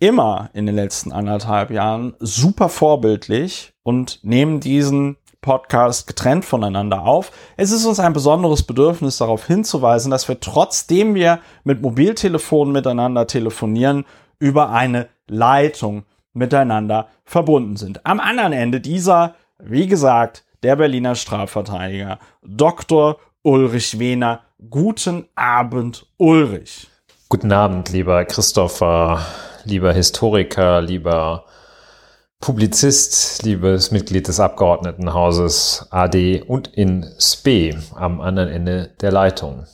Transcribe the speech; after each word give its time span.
immer 0.00 0.50
in 0.54 0.66
den 0.66 0.74
letzten 0.74 1.12
anderthalb 1.12 1.70
Jahren 1.70 2.14
super 2.18 2.68
vorbildlich 2.68 3.74
und 3.84 4.20
nehmen 4.24 4.58
diesen 4.58 5.16
Podcast 5.44 6.06
getrennt 6.06 6.46
voneinander 6.46 7.02
auf. 7.02 7.30
Es 7.58 7.70
ist 7.70 7.84
uns 7.84 8.00
ein 8.00 8.14
besonderes 8.14 8.62
Bedürfnis 8.62 9.18
darauf 9.18 9.46
hinzuweisen, 9.46 10.10
dass 10.10 10.26
wir 10.26 10.40
trotzdem 10.40 11.14
wir 11.14 11.38
mit 11.64 11.82
Mobiltelefonen 11.82 12.72
miteinander 12.72 13.26
telefonieren, 13.26 14.06
über 14.38 14.70
eine 14.70 15.08
Leitung 15.28 16.04
miteinander 16.32 17.08
verbunden 17.24 17.76
sind. 17.76 18.06
Am 18.06 18.20
anderen 18.20 18.54
Ende 18.54 18.80
dieser, 18.80 19.34
wie 19.58 19.86
gesagt, 19.86 20.44
der 20.62 20.76
Berliner 20.76 21.14
Strafverteidiger 21.14 22.18
Dr. 22.42 23.18
Ulrich 23.42 23.98
Wehner. 23.98 24.40
Guten 24.70 25.26
Abend, 25.34 26.06
Ulrich. 26.16 26.88
Guten 27.28 27.52
Abend, 27.52 27.90
lieber 27.90 28.24
Christopher, 28.24 29.20
lieber 29.64 29.92
Historiker, 29.92 30.80
lieber 30.80 31.44
Publizist, 32.44 33.42
liebes 33.42 33.90
Mitglied 33.90 34.28
des 34.28 34.38
Abgeordnetenhauses 34.38 35.86
AD 35.90 36.42
und 36.46 36.68
in 36.68 37.02
SPE 37.18 37.78
am 37.94 38.20
anderen 38.20 38.50
Ende 38.50 38.90
der 39.00 39.12
Leitung. 39.12 39.64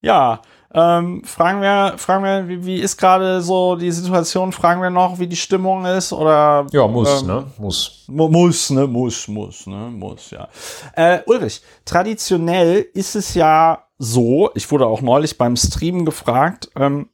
Ja, 0.00 0.40
ähm, 0.72 1.24
fragen 1.24 1.60
wir, 1.60 1.94
fragen 1.96 2.22
wir, 2.22 2.46
wie, 2.46 2.64
wie 2.64 2.76
ist 2.76 2.96
gerade 2.96 3.40
so 3.42 3.74
die 3.74 3.90
Situation? 3.90 4.52
Fragen 4.52 4.80
wir 4.82 4.90
noch, 4.90 5.18
wie 5.18 5.26
die 5.26 5.34
Stimmung 5.34 5.84
ist 5.84 6.12
oder? 6.12 6.64
Ja, 6.70 6.86
muss, 6.86 7.22
ähm, 7.22 7.26
ne? 7.26 7.44
Muss. 7.58 8.04
mu- 8.06 8.28
Muss, 8.28 8.70
ne? 8.70 8.86
Muss, 8.86 9.26
muss, 9.26 9.66
ne? 9.66 9.90
Muss, 9.90 10.30
ja. 10.30 10.46
Äh, 10.94 11.22
Ulrich, 11.26 11.60
traditionell 11.84 12.86
ist 12.94 13.16
es 13.16 13.34
ja 13.34 13.82
so, 13.98 14.50
ich 14.54 14.70
wurde 14.70 14.86
auch 14.86 15.00
neulich 15.00 15.36
beim 15.36 15.56
Streamen 15.56 16.04
gefragt, 16.04 16.70
ähm, 16.76 17.08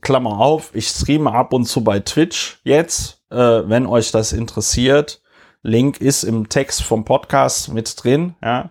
Klammer 0.00 0.38
auf, 0.40 0.74
ich 0.74 0.88
streame 0.88 1.30
ab 1.30 1.52
und 1.52 1.66
zu 1.66 1.84
bei 1.84 2.00
Twitch 2.00 2.58
jetzt, 2.64 3.19
äh, 3.30 3.36
wenn 3.36 3.86
euch 3.86 4.10
das 4.10 4.32
interessiert. 4.32 5.22
Link 5.62 6.00
ist 6.00 6.24
im 6.24 6.48
Text 6.48 6.82
vom 6.82 7.04
Podcast 7.04 7.72
mit 7.72 8.02
drin, 8.02 8.34
ja. 8.42 8.70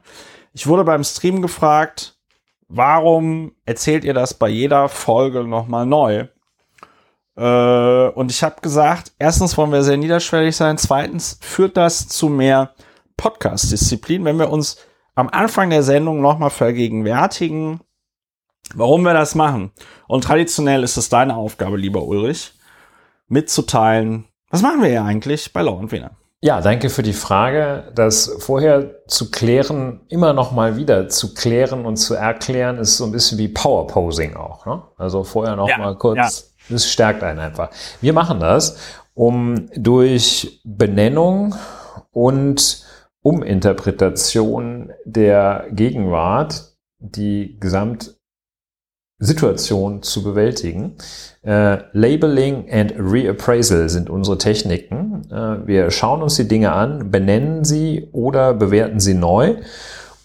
Ich 0.53 0.65
wurde 0.67 0.83
beim 0.83 1.03
Stream 1.03 1.41
gefragt, 1.41 2.17
warum 2.67 3.53
erzählt 3.65 4.03
ihr 4.03 4.13
das 4.13 4.33
bei 4.33 4.49
jeder 4.49 4.89
Folge 4.89 5.43
nochmal 5.43 5.85
neu? 5.85 6.27
Äh, 7.35 8.09
und 8.09 8.31
ich 8.31 8.43
habe 8.43 8.61
gesagt, 8.61 9.13
erstens 9.19 9.57
wollen 9.57 9.71
wir 9.71 9.83
sehr 9.83 9.97
niederschwellig 9.97 10.55
sein, 10.55 10.77
zweitens 10.77 11.39
führt 11.41 11.77
das 11.77 12.07
zu 12.07 12.27
mehr 12.29 12.73
Podcast-Disziplin, 13.17 14.25
wenn 14.25 14.39
wir 14.39 14.49
uns 14.49 14.77
am 15.15 15.29
Anfang 15.29 15.69
der 15.69 15.83
Sendung 15.83 16.21
nochmal 16.21 16.49
vergegenwärtigen, 16.49 17.81
warum 18.73 19.03
wir 19.03 19.13
das 19.13 19.35
machen. 19.35 19.71
Und 20.07 20.23
traditionell 20.23 20.83
ist 20.83 20.97
es 20.97 21.09
deine 21.09 21.35
Aufgabe, 21.35 21.77
lieber 21.77 22.03
Ulrich, 22.03 22.53
mitzuteilen, 23.27 24.28
was 24.49 24.61
machen 24.61 24.81
wir 24.81 24.89
hier 24.89 25.03
eigentlich 25.03 25.53
bei 25.53 25.61
Lau 25.61 25.73
und 25.73 25.91
Wiener? 25.91 26.11
Ja, 26.41 26.61
danke 26.61 26.89
für 26.89 27.03
die 27.03 27.13
Frage. 27.13 27.91
Das 27.95 28.37
vorher 28.39 29.05
zu 29.07 29.29
klären, 29.29 30.01
immer 30.07 30.31
noch 30.31 30.51
mal 30.53 30.77
wieder 30.77 31.09
zu 31.09 31.33
klären 31.33 31.85
und 31.85 31.97
zu 31.97 32.13
erklären, 32.15 32.77
ist 32.77 32.97
so 32.97 33.03
ein 33.05 33.11
bisschen 33.11 33.37
wie 33.37 33.49
Powerposing 33.49 34.37
auch. 34.37 34.65
Ne? 34.65 34.81
Also 34.95 35.25
vorher 35.25 35.57
noch 35.57 35.67
Ja, 35.67 35.77
mal 35.77 35.97
kurz, 35.97 36.17
ja. 36.17 36.73
das 36.73 36.89
stärkt 36.89 37.23
einen 37.23 37.39
einfach. 37.39 37.69
Wir 37.99 38.13
machen 38.13 38.39
das, 38.39 38.77
um 39.13 39.69
durch 39.75 40.61
Benennung 40.63 41.55
und 42.11 42.85
Uminterpretation 43.21 44.93
der 45.03 45.65
Gegenwart 45.71 46.73
die 46.99 47.59
Gesamtsituation 49.19 50.01
zu 50.01 50.23
bewältigen. 50.23 50.95
Äh, 51.43 51.79
Labeling 51.91 52.69
and 52.71 52.93
Reappraisal 52.97 53.89
sind 53.89 54.09
unsere 54.09 54.37
Techniken. 54.37 55.29
Äh, 55.29 55.67
wir 55.67 55.91
schauen 55.91 56.23
uns 56.23 56.35
die 56.35 56.47
Dinge 56.47 56.71
an, 56.71 57.11
benennen 57.11 57.65
sie 57.65 58.07
oder 58.13 58.53
bewerten 58.53 58.99
sie 58.99 59.13
neu. 59.13 59.57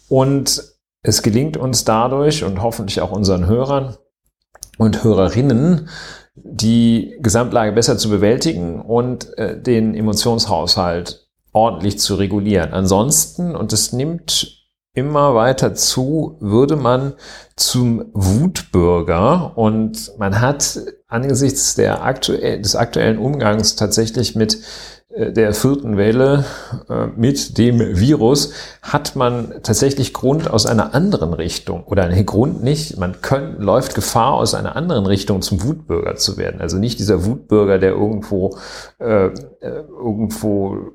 Und 0.08 0.62
es 1.02 1.22
gelingt 1.22 1.56
uns 1.56 1.84
dadurch 1.84 2.44
und 2.44 2.62
hoffentlich 2.62 3.00
auch 3.00 3.10
unseren 3.10 3.46
Hörern 3.46 3.96
und 4.78 5.02
Hörerinnen, 5.04 5.88
die 6.36 7.16
Gesamtlage 7.20 7.72
besser 7.72 7.98
zu 7.98 8.08
bewältigen 8.10 8.80
und 8.80 9.36
äh, 9.38 9.60
den 9.60 9.94
Emotionshaushalt 9.94 11.28
ordentlich 11.52 11.98
zu 11.98 12.14
regulieren. 12.14 12.72
Ansonsten, 12.72 13.54
und 13.54 13.72
es 13.72 13.92
nimmt 13.92 14.63
immer 14.94 15.34
weiter 15.34 15.74
zu, 15.74 16.36
würde 16.40 16.76
man 16.76 17.14
zum 17.56 18.06
Wutbürger 18.12 19.56
und 19.58 20.12
man 20.18 20.40
hat 20.40 20.80
angesichts 21.08 21.74
der 21.74 22.02
aktuell, 22.04 22.62
des 22.62 22.76
aktuellen 22.76 23.18
Umgangs 23.18 23.76
tatsächlich 23.76 24.36
mit 24.36 24.58
äh, 25.14 25.32
der 25.32 25.52
vierten 25.52 25.96
Welle, 25.96 26.44
äh, 26.88 27.06
mit 27.16 27.58
dem 27.58 27.80
Virus, 27.98 28.52
hat 28.82 29.16
man 29.16 29.54
tatsächlich 29.64 30.12
Grund 30.12 30.48
aus 30.48 30.64
einer 30.64 30.94
anderen 30.94 31.32
Richtung 31.32 31.84
oder 31.84 32.08
nee, 32.08 32.22
Grund 32.22 32.62
nicht, 32.62 32.96
man 32.96 33.20
könnt, 33.20 33.60
läuft 33.60 33.96
Gefahr 33.96 34.34
aus 34.34 34.54
einer 34.54 34.76
anderen 34.76 35.06
Richtung 35.06 35.42
zum 35.42 35.62
Wutbürger 35.64 36.14
zu 36.16 36.36
werden. 36.36 36.60
Also 36.60 36.78
nicht 36.78 37.00
dieser 37.00 37.24
Wutbürger, 37.24 37.78
der 37.78 37.92
irgendwo, 37.92 38.56
äh, 39.00 39.26
äh, 39.26 39.32
irgendwo 39.60 40.92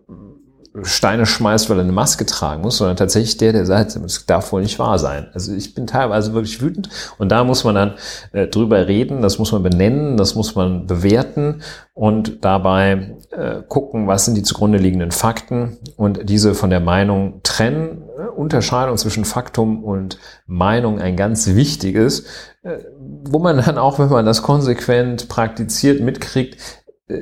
Steine 0.84 1.26
schmeißt, 1.26 1.70
weil 1.70 1.78
er 1.78 1.84
eine 1.84 1.92
Maske 1.92 2.26
tragen 2.26 2.62
muss, 2.62 2.78
sondern 2.78 2.98
tatsächlich 2.98 3.38
der, 3.38 3.54
der 3.54 3.66
sagt, 3.66 3.96
das 3.96 4.26
darf 4.26 4.52
wohl 4.52 4.62
nicht 4.62 4.80
wahr 4.80 5.00
sein. 5.00 5.28
Also 5.34 5.54
ich 5.54 5.74
bin 5.74 5.88
teilweise 5.88 6.34
wirklich 6.34 6.62
wütend 6.62 6.90
und 7.18 7.30
da 7.30 7.44
muss 7.44 7.64
man 7.64 7.76
dann 7.76 7.94
äh, 8.32 8.48
drüber 8.48 8.88
reden, 8.88 9.22
das 9.22 9.40
muss 9.40 9.52
man 9.52 9.64
benennen, 9.64 10.18
das 10.18 10.36
muss 10.36 10.56
man 10.56 10.88
bewerten 10.88 11.62
und 11.94 12.46
dabei 12.46 13.16
äh, 13.32 13.62
gucken, 13.68 14.08
was 14.08 14.24
sind 14.24 14.36
die 14.36 14.44
zugrunde 14.44 14.78
liegenden 14.78 15.12
Fakten 15.12 15.78
und 15.98 16.30
diese 16.30 16.56
von 16.56 16.70
der 16.70 16.80
Meinung 16.80 17.42
trennen. 17.44 18.04
Äh, 18.18 18.30
Unterscheidung 18.30 18.96
zwischen 18.96 19.26
Faktum 19.26 19.84
und 19.84 20.18
Meinung 20.48 21.00
ein 21.00 21.18
ganz 21.18 21.48
wichtiges, 21.48 22.26
äh, 22.62 22.78
wo 23.26 23.40
man 23.40 23.58
dann 23.58 23.78
auch, 23.78 24.00
wenn 24.00 24.10
man 24.10 24.26
das 24.26 24.44
konsequent 24.44 25.28
praktiziert, 25.28 26.02
mitkriegt, 26.02 26.58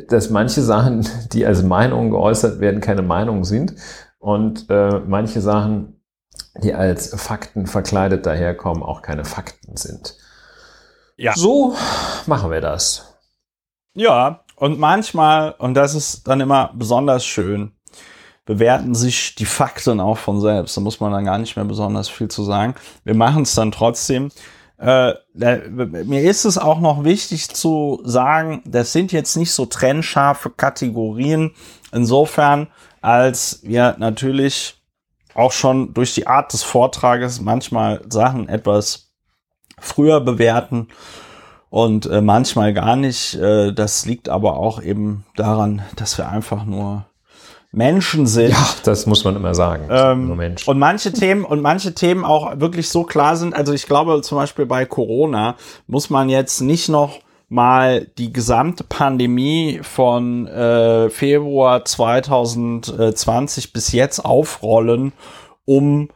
dass 0.07 0.29
manche 0.29 0.61
Sachen, 0.61 1.07
die 1.31 1.45
als 1.45 1.63
Meinung 1.63 2.11
geäußert 2.11 2.59
werden, 2.59 2.81
keine 2.81 3.01
Meinung 3.01 3.43
sind 3.45 3.75
und 4.19 4.69
äh, 4.69 4.99
manche 4.99 5.41
Sachen, 5.41 6.01
die 6.61 6.73
als 6.73 7.13
Fakten 7.19 7.67
verkleidet 7.67 8.25
daherkommen, 8.25 8.83
auch 8.83 9.01
keine 9.01 9.25
Fakten 9.25 9.77
sind. 9.77 10.17
Ja. 11.15 11.33
So 11.35 11.75
machen 12.25 12.51
wir 12.51 12.61
das. 12.61 13.17
Ja, 13.95 14.43
und 14.55 14.77
manchmal, 14.77 15.55
und 15.57 15.73
das 15.73 15.95
ist 15.95 16.27
dann 16.27 16.41
immer 16.41 16.71
besonders 16.75 17.25
schön, 17.25 17.71
bewerten 18.45 18.93
sich 18.93 19.35
die 19.35 19.45
Fakten 19.45 19.99
auch 19.99 20.17
von 20.17 20.41
selbst. 20.41 20.75
Da 20.75 20.81
muss 20.81 20.99
man 20.99 21.11
dann 21.11 21.25
gar 21.25 21.37
nicht 21.37 21.55
mehr 21.55 21.65
besonders 21.65 22.09
viel 22.09 22.27
zu 22.27 22.43
sagen. 22.43 22.75
Wir 23.03 23.15
machen 23.15 23.43
es 23.43 23.55
dann 23.55 23.71
trotzdem. 23.71 24.29
Äh, 24.77 25.13
mir 25.33 26.21
ist 26.21 26.45
es 26.45 26.57
auch 26.57 26.79
noch 26.79 27.03
wichtig 27.03 27.49
zu 27.49 27.99
sagen, 28.03 28.61
das 28.65 28.93
sind 28.93 29.11
jetzt 29.11 29.35
nicht 29.35 29.51
so 29.51 29.65
trennscharfe 29.65 30.51
Kategorien. 30.51 31.53
Insofern, 31.91 32.67
als 33.01 33.61
wir 33.63 33.95
natürlich 33.97 34.75
auch 35.33 35.51
schon 35.51 35.93
durch 35.93 36.13
die 36.13 36.27
Art 36.27 36.53
des 36.53 36.63
Vortrages 36.63 37.41
manchmal 37.41 38.01
Sachen 38.09 38.49
etwas 38.49 39.13
früher 39.79 40.19
bewerten 40.21 40.87
und 41.69 42.05
äh, 42.07 42.21
manchmal 42.21 42.73
gar 42.73 42.95
nicht. 42.95 43.35
Äh, 43.35 43.73
das 43.73 44.05
liegt 44.05 44.29
aber 44.29 44.57
auch 44.57 44.81
eben 44.81 45.25
daran, 45.35 45.83
dass 45.95 46.17
wir 46.17 46.29
einfach 46.29 46.65
nur 46.65 47.05
Menschen 47.77 48.25
sind. 48.25 48.49
Ja, 48.49 48.67
das 48.83 49.05
muss 49.05 49.23
man 49.23 49.35
immer 49.35 49.53
sagen. 49.53 49.87
Ähm, 49.89 50.27
Nur. 50.27 50.51
Und 50.65 50.79
manche 50.79 51.13
Themen 51.13 51.45
und 51.45 51.61
manche 51.61 51.93
Themen 51.93 52.25
auch 52.25 52.59
wirklich 52.59 52.89
so 52.89 53.03
klar 53.03 53.37
sind. 53.37 53.55
Also 53.55 53.71
ich 53.71 53.85
glaube 53.85 54.19
zum 54.21 54.37
Beispiel 54.37 54.65
bei 54.65 54.85
Corona 54.85 55.55
muss 55.85 56.09
man 56.09 56.27
jetzt 56.27 56.59
nicht 56.61 56.89
noch 56.89 57.19
mal 57.49 58.07
die 58.17 58.33
gesamte 58.33 58.83
Pandemie 58.83 59.79
von 59.83 60.47
äh, 60.47 61.09
Februar 61.11 61.85
2020 61.85 63.71
bis 63.71 63.91
jetzt 63.91 64.25
aufrollen, 64.25 65.13
um 65.65 66.09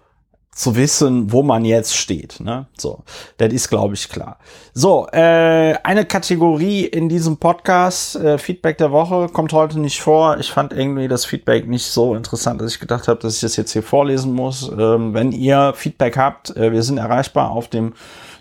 zu 0.54 0.76
wissen, 0.76 1.32
wo 1.32 1.44
man 1.44 1.64
jetzt 1.64 1.96
steht. 1.96 2.42
Ne? 2.42 2.68
So, 2.78 3.04
das 3.38 3.54
ist, 3.54 3.70
glaube 3.70 3.94
ich, 3.94 4.10
klar. 4.10 4.38
So, 4.74 5.08
äh, 5.12 5.76
eine 5.84 6.06
Kategorie 6.06 6.86
in 6.86 7.08
diesem 7.08 7.38
Podcast, 7.38 8.18
äh, 8.18 8.38
Feedback 8.38 8.78
der 8.78 8.92
Woche, 8.92 9.30
kommt 9.30 9.54
heute 9.54 9.80
nicht 9.80 10.02
vor. 10.02 10.38
Ich 10.40 10.52
fand 10.52 10.74
irgendwie 10.74 11.08
das 11.08 11.26
Feedback 11.26 11.68
nicht 11.68 11.86
so 11.86 12.16
interessant, 12.16 12.60
dass 12.62 12.74
ich 12.74 12.80
gedacht 12.82 13.08
habe, 13.08 13.20
dass 13.20 13.36
ich 13.36 13.42
das 13.42 13.56
jetzt 13.56 13.72
hier 13.72 13.84
vorlesen 13.84 14.34
muss. 14.34 14.70
Ähm, 14.78 15.14
wenn 15.14 15.32
ihr 15.32 15.74
Feedback 15.74 16.18
habt, 16.18 16.56
äh, 16.58 16.74
wir 16.74 16.84
sind 16.84 16.98
erreichbar 16.98 17.52
auf 17.52 17.70
dem 17.70 17.94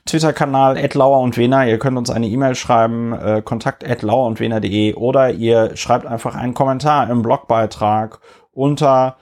Twitter-Kanal 0.07 0.89
Lauer 0.95 1.21
und 1.21 1.37
Wena. 1.37 1.67
Ihr 1.67 1.79
könnt 1.79 1.97
uns 1.97 2.11
eine 2.11 2.27
E-Mail 2.27 2.57
schreiben, 2.57 3.13
äh, 3.13 3.43
kontakt 3.45 3.85
lauer 4.03 4.27
und 4.27 4.41
wena.de 4.41 4.95
oder 4.95 5.31
ihr 5.31 5.77
schreibt 5.77 6.07
einfach 6.07 6.35
einen 6.35 6.55
Kommentar 6.55 7.09
im 7.09 7.23
Blogbeitrag 7.23 8.19
unter 8.53 9.17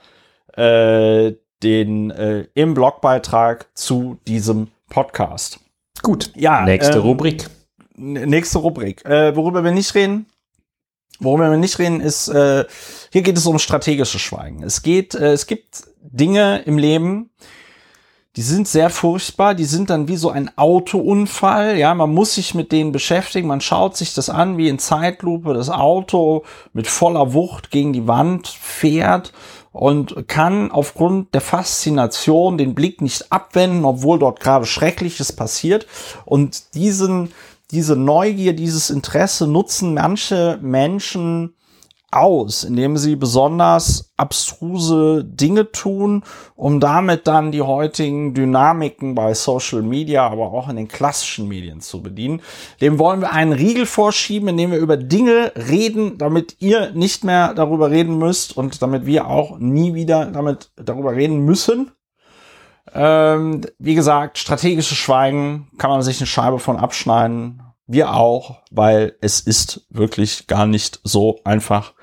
äh, 0.55 1.33
den 1.63 2.11
äh, 2.11 2.47
im 2.53 2.73
Blogbeitrag 2.73 3.67
zu 3.73 4.17
diesem 4.27 4.67
Podcast. 4.89 5.59
Gut. 6.01 6.31
Ja. 6.35 6.63
Nächste 6.63 6.97
ähm, 6.97 7.03
Rubrik. 7.03 7.49
Nächste 7.95 8.59
Rubrik. 8.59 9.05
Äh, 9.05 9.35
worüber 9.35 9.63
wir 9.63 9.71
nicht 9.71 9.93
reden, 9.95 10.25
worüber 11.19 11.49
wir 11.49 11.57
nicht 11.57 11.79
reden, 11.79 12.01
ist, 12.01 12.29
äh, 12.29 12.65
hier 13.11 13.21
geht 13.21 13.37
es 13.37 13.45
um 13.45 13.59
strategisches 13.59 14.21
Schweigen. 14.21 14.63
Es 14.63 14.81
geht, 14.81 15.15
äh, 15.15 15.33
es 15.33 15.47
gibt 15.47 15.83
Dinge 16.01 16.59
im 16.59 16.77
Leben, 16.77 17.29
die 18.35 18.41
sind 18.41 18.67
sehr 18.67 18.89
furchtbar, 18.89 19.55
die 19.55 19.65
sind 19.65 19.89
dann 19.89 20.07
wie 20.07 20.15
so 20.15 20.29
ein 20.29 20.55
Autounfall, 20.55 21.77
ja, 21.77 21.93
man 21.93 22.13
muss 22.13 22.35
sich 22.35 22.53
mit 22.53 22.71
denen 22.71 22.91
beschäftigen, 22.91 23.47
man 23.47 23.59
schaut 23.59 23.97
sich 23.97 24.13
das 24.13 24.29
an, 24.29 24.57
wie 24.57 24.69
in 24.69 24.79
Zeitlupe 24.79 25.53
das 25.53 25.69
Auto 25.69 26.45
mit 26.71 26.87
voller 26.87 27.33
Wucht 27.33 27.71
gegen 27.71 27.91
die 27.91 28.07
Wand 28.07 28.47
fährt 28.47 29.33
und 29.71 30.27
kann 30.27 30.71
aufgrund 30.71 31.33
der 31.33 31.41
Faszination 31.41 32.57
den 32.57 32.73
Blick 32.75 33.01
nicht 33.01 33.31
abwenden, 33.31 33.85
obwohl 33.85 34.19
dort 34.19 34.39
gerade 34.39 34.65
Schreckliches 34.65 35.31
passiert. 35.31 35.85
Und 36.25 36.73
diesen, 36.73 37.31
diese 37.71 37.95
Neugier, 37.95 38.53
dieses 38.53 38.89
Interesse 38.89 39.47
nutzen 39.47 39.93
manche 39.93 40.57
Menschen 40.61 41.53
aus, 42.11 42.63
indem 42.63 42.97
sie 42.97 43.15
besonders 43.15 44.11
abstruse 44.17 45.23
Dinge 45.23 45.71
tun, 45.71 46.23
um 46.55 46.79
damit 46.79 47.27
dann 47.27 47.51
die 47.51 47.61
heutigen 47.61 48.33
Dynamiken 48.33 49.15
bei 49.15 49.33
Social 49.33 49.81
Media, 49.81 50.27
aber 50.27 50.51
auch 50.51 50.69
in 50.69 50.75
den 50.75 50.87
klassischen 50.87 51.47
Medien 51.47 51.81
zu 51.81 52.01
bedienen. 52.01 52.41
Dem 52.81 52.99
wollen 52.99 53.21
wir 53.21 53.31
einen 53.31 53.53
Riegel 53.53 53.85
vorschieben, 53.85 54.49
indem 54.49 54.71
wir 54.71 54.79
über 54.79 54.97
Dinge 54.97 55.51
reden, 55.55 56.17
damit 56.17 56.57
ihr 56.59 56.91
nicht 56.91 57.23
mehr 57.23 57.53
darüber 57.53 57.91
reden 57.91 58.17
müsst 58.17 58.57
und 58.57 58.81
damit 58.81 59.05
wir 59.05 59.27
auch 59.27 59.59
nie 59.59 59.93
wieder 59.93 60.25
damit 60.25 60.71
darüber 60.75 61.15
reden 61.15 61.45
müssen. 61.45 61.91
Ähm, 62.93 63.61
wie 63.77 63.95
gesagt, 63.95 64.37
strategisches 64.37 64.97
Schweigen 64.97 65.67
kann 65.77 65.91
man 65.91 66.01
sich 66.01 66.19
eine 66.19 66.27
Scheibe 66.27 66.59
von 66.59 66.77
abschneiden. 66.77 67.61
Wir 67.91 68.13
auch, 68.13 68.61
weil 68.71 69.15
es 69.19 69.39
ist 69.39 69.81
wirklich 69.89 70.47
gar 70.47 70.65
nicht 70.65 71.01
so 71.03 71.39
einfach 71.43 71.93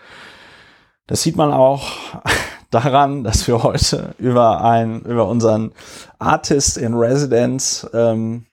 das 1.06 1.22
sieht 1.22 1.36
man 1.36 1.52
auch 1.52 1.92
daran, 2.70 3.24
dass 3.24 3.46
wir 3.46 3.62
heute 3.62 4.14
über 4.18 4.64
ein, 4.64 5.02
über 5.02 5.28
unseren 5.28 5.72
Artist 6.18 6.76
in 6.76 6.94
Residence 6.94 7.88
ähm, 7.94 8.46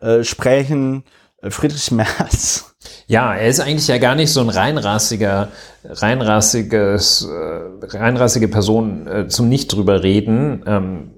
äh, 0.00 0.24
sprechen, 0.24 1.04
äh, 1.42 1.50
Friedrich 1.50 1.90
Merz. 1.92 2.74
Ja, 3.06 3.34
er 3.34 3.48
ist 3.48 3.60
eigentlich 3.60 3.86
ja 3.86 3.98
gar 3.98 4.16
nicht 4.16 4.32
so 4.32 4.40
ein 4.40 4.48
reinrassiger, 4.48 5.48
reinrassiges, 5.84 7.22
äh, 7.22 7.86
reinrassige 7.96 8.48
Person 8.48 9.06
äh, 9.06 9.28
zum 9.28 9.48
nicht 9.48 9.72
drüber 9.72 10.02
reden, 10.02 10.64
ähm, 10.66 11.14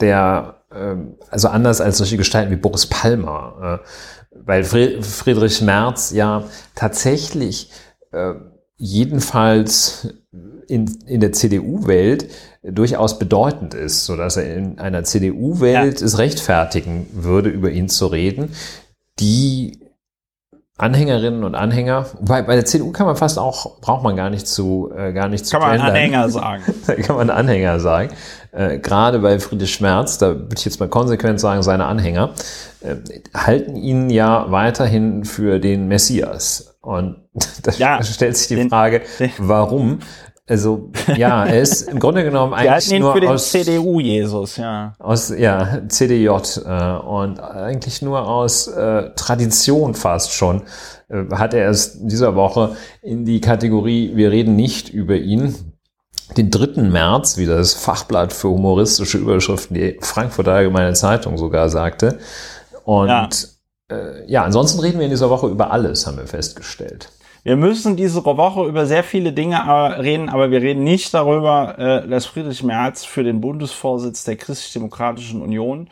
der, 0.00 0.62
äh, 0.70 0.96
also 1.30 1.48
anders 1.48 1.80
als 1.80 1.98
solche 1.98 2.18
Gestalten 2.18 2.50
wie 2.50 2.56
Boris 2.56 2.86
Palmer, 2.86 3.80
äh, 3.82 3.86
weil 4.30 4.64
Friedrich 4.64 5.60
Merz 5.60 6.12
ja 6.12 6.44
tatsächlich 6.74 7.70
äh, 8.12 8.34
jedenfalls 8.76 10.14
in, 10.68 10.86
in 11.06 11.20
der 11.20 11.32
CDU-Welt 11.32 12.28
durchaus 12.62 13.18
bedeutend 13.18 13.74
ist, 13.74 14.06
so 14.06 14.16
dass 14.16 14.36
er 14.36 14.54
in 14.54 14.78
einer 14.78 15.04
CDU-Welt 15.04 16.00
ja. 16.00 16.06
es 16.06 16.18
rechtfertigen 16.18 17.06
würde, 17.12 17.50
über 17.50 17.70
ihn 17.70 17.88
zu 17.88 18.06
reden, 18.06 18.52
die 19.18 19.79
Anhängerinnen 20.80 21.44
und 21.44 21.54
Anhänger, 21.54 22.06
bei, 22.20 22.40
bei 22.42 22.54
der 22.54 22.64
CDU 22.64 22.90
kann 22.90 23.06
man 23.06 23.14
fast 23.16 23.38
auch, 23.38 23.80
braucht 23.80 24.02
man 24.02 24.16
gar 24.16 24.30
nicht 24.30 24.46
zu, 24.46 24.90
äh, 24.96 25.12
gar 25.12 25.28
nicht 25.28 25.44
zu 25.44 25.58
Kann 25.58 25.70
gendern. 25.70 25.86
man 25.86 25.96
Anhänger 25.96 26.28
sagen. 26.30 26.62
kann 27.02 27.16
man 27.16 27.30
Anhänger 27.30 27.80
sagen. 27.80 28.10
Äh, 28.52 28.78
gerade 28.78 29.18
bei 29.18 29.38
Friedrich 29.38 29.74
Schmerz, 29.74 30.16
da 30.18 30.28
würde 30.28 30.54
ich 30.56 30.64
jetzt 30.64 30.80
mal 30.80 30.88
konsequent 30.88 31.38
sagen, 31.38 31.62
seine 31.62 31.84
Anhänger, 31.84 32.30
äh, 32.80 32.96
halten 33.36 33.76
ihn 33.76 34.08
ja 34.08 34.50
weiterhin 34.50 35.24
für 35.24 35.58
den 35.58 35.86
Messias. 35.86 36.78
Und 36.80 37.16
da 37.62 37.72
ja, 37.72 38.02
stellt 38.02 38.36
sich 38.38 38.48
die 38.48 38.56
den, 38.56 38.70
Frage, 38.70 39.02
warum? 39.38 39.98
Also 40.50 40.90
ja, 41.16 41.44
er 41.44 41.60
ist 41.60 41.82
im 41.82 42.00
Grunde 42.00 42.24
genommen 42.24 42.54
eigentlich 42.54 42.98
nur 42.98 43.12
für 43.12 43.20
den 43.20 43.30
aus 43.30 43.50
CDU 43.50 44.00
Jesus, 44.00 44.56
ja. 44.56 44.94
Aus 44.98 45.28
ja 45.30 45.82
CDJ 45.88 46.28
äh, 46.28 46.98
und 46.98 47.38
eigentlich 47.38 48.02
nur 48.02 48.28
aus 48.28 48.66
äh, 48.66 49.10
Tradition 49.14 49.94
fast 49.94 50.32
schon 50.32 50.62
äh, 51.08 51.24
hat 51.32 51.54
er 51.54 51.70
es 51.70 51.98
dieser 52.00 52.34
Woche 52.34 52.76
in 53.00 53.24
die 53.24 53.40
Kategorie 53.40 54.16
Wir 54.16 54.32
reden 54.32 54.56
nicht 54.56 54.88
über 54.88 55.14
ihn 55.16 55.54
den 56.36 56.50
3. 56.50 56.82
März, 56.82 57.36
wie 57.38 57.46
das 57.46 57.74
Fachblatt 57.74 58.32
für 58.32 58.48
humoristische 58.48 59.18
Überschriften, 59.18 59.74
die 59.74 59.98
Frankfurter 60.00 60.52
Allgemeine 60.52 60.94
Zeitung 60.94 61.38
sogar 61.38 61.68
sagte. 61.68 62.18
Und 62.84 63.08
ja 63.08 63.28
äh, 63.90 64.30
ja, 64.30 64.44
ansonsten 64.44 64.80
reden 64.80 64.98
wir 64.98 65.04
in 65.04 65.10
dieser 65.10 65.30
Woche 65.30 65.48
über 65.48 65.70
alles, 65.70 66.06
haben 66.06 66.16
wir 66.16 66.26
festgestellt. 66.26 67.10
Wir 67.42 67.56
müssen 67.56 67.96
diese 67.96 68.22
Woche 68.22 68.66
über 68.66 68.84
sehr 68.84 69.02
viele 69.02 69.32
Dinge 69.32 69.56
äh, 69.56 70.00
reden, 70.00 70.28
aber 70.28 70.50
wir 70.50 70.60
reden 70.60 70.84
nicht 70.84 71.14
darüber, 71.14 71.78
äh, 71.78 72.06
dass 72.06 72.26
Friedrich 72.26 72.62
Merz 72.62 73.06
für 73.06 73.24
den 73.24 73.40
Bundesvorsitz 73.40 74.24
der 74.24 74.36
Christlich-Demokratischen 74.36 75.40
Union 75.40 75.88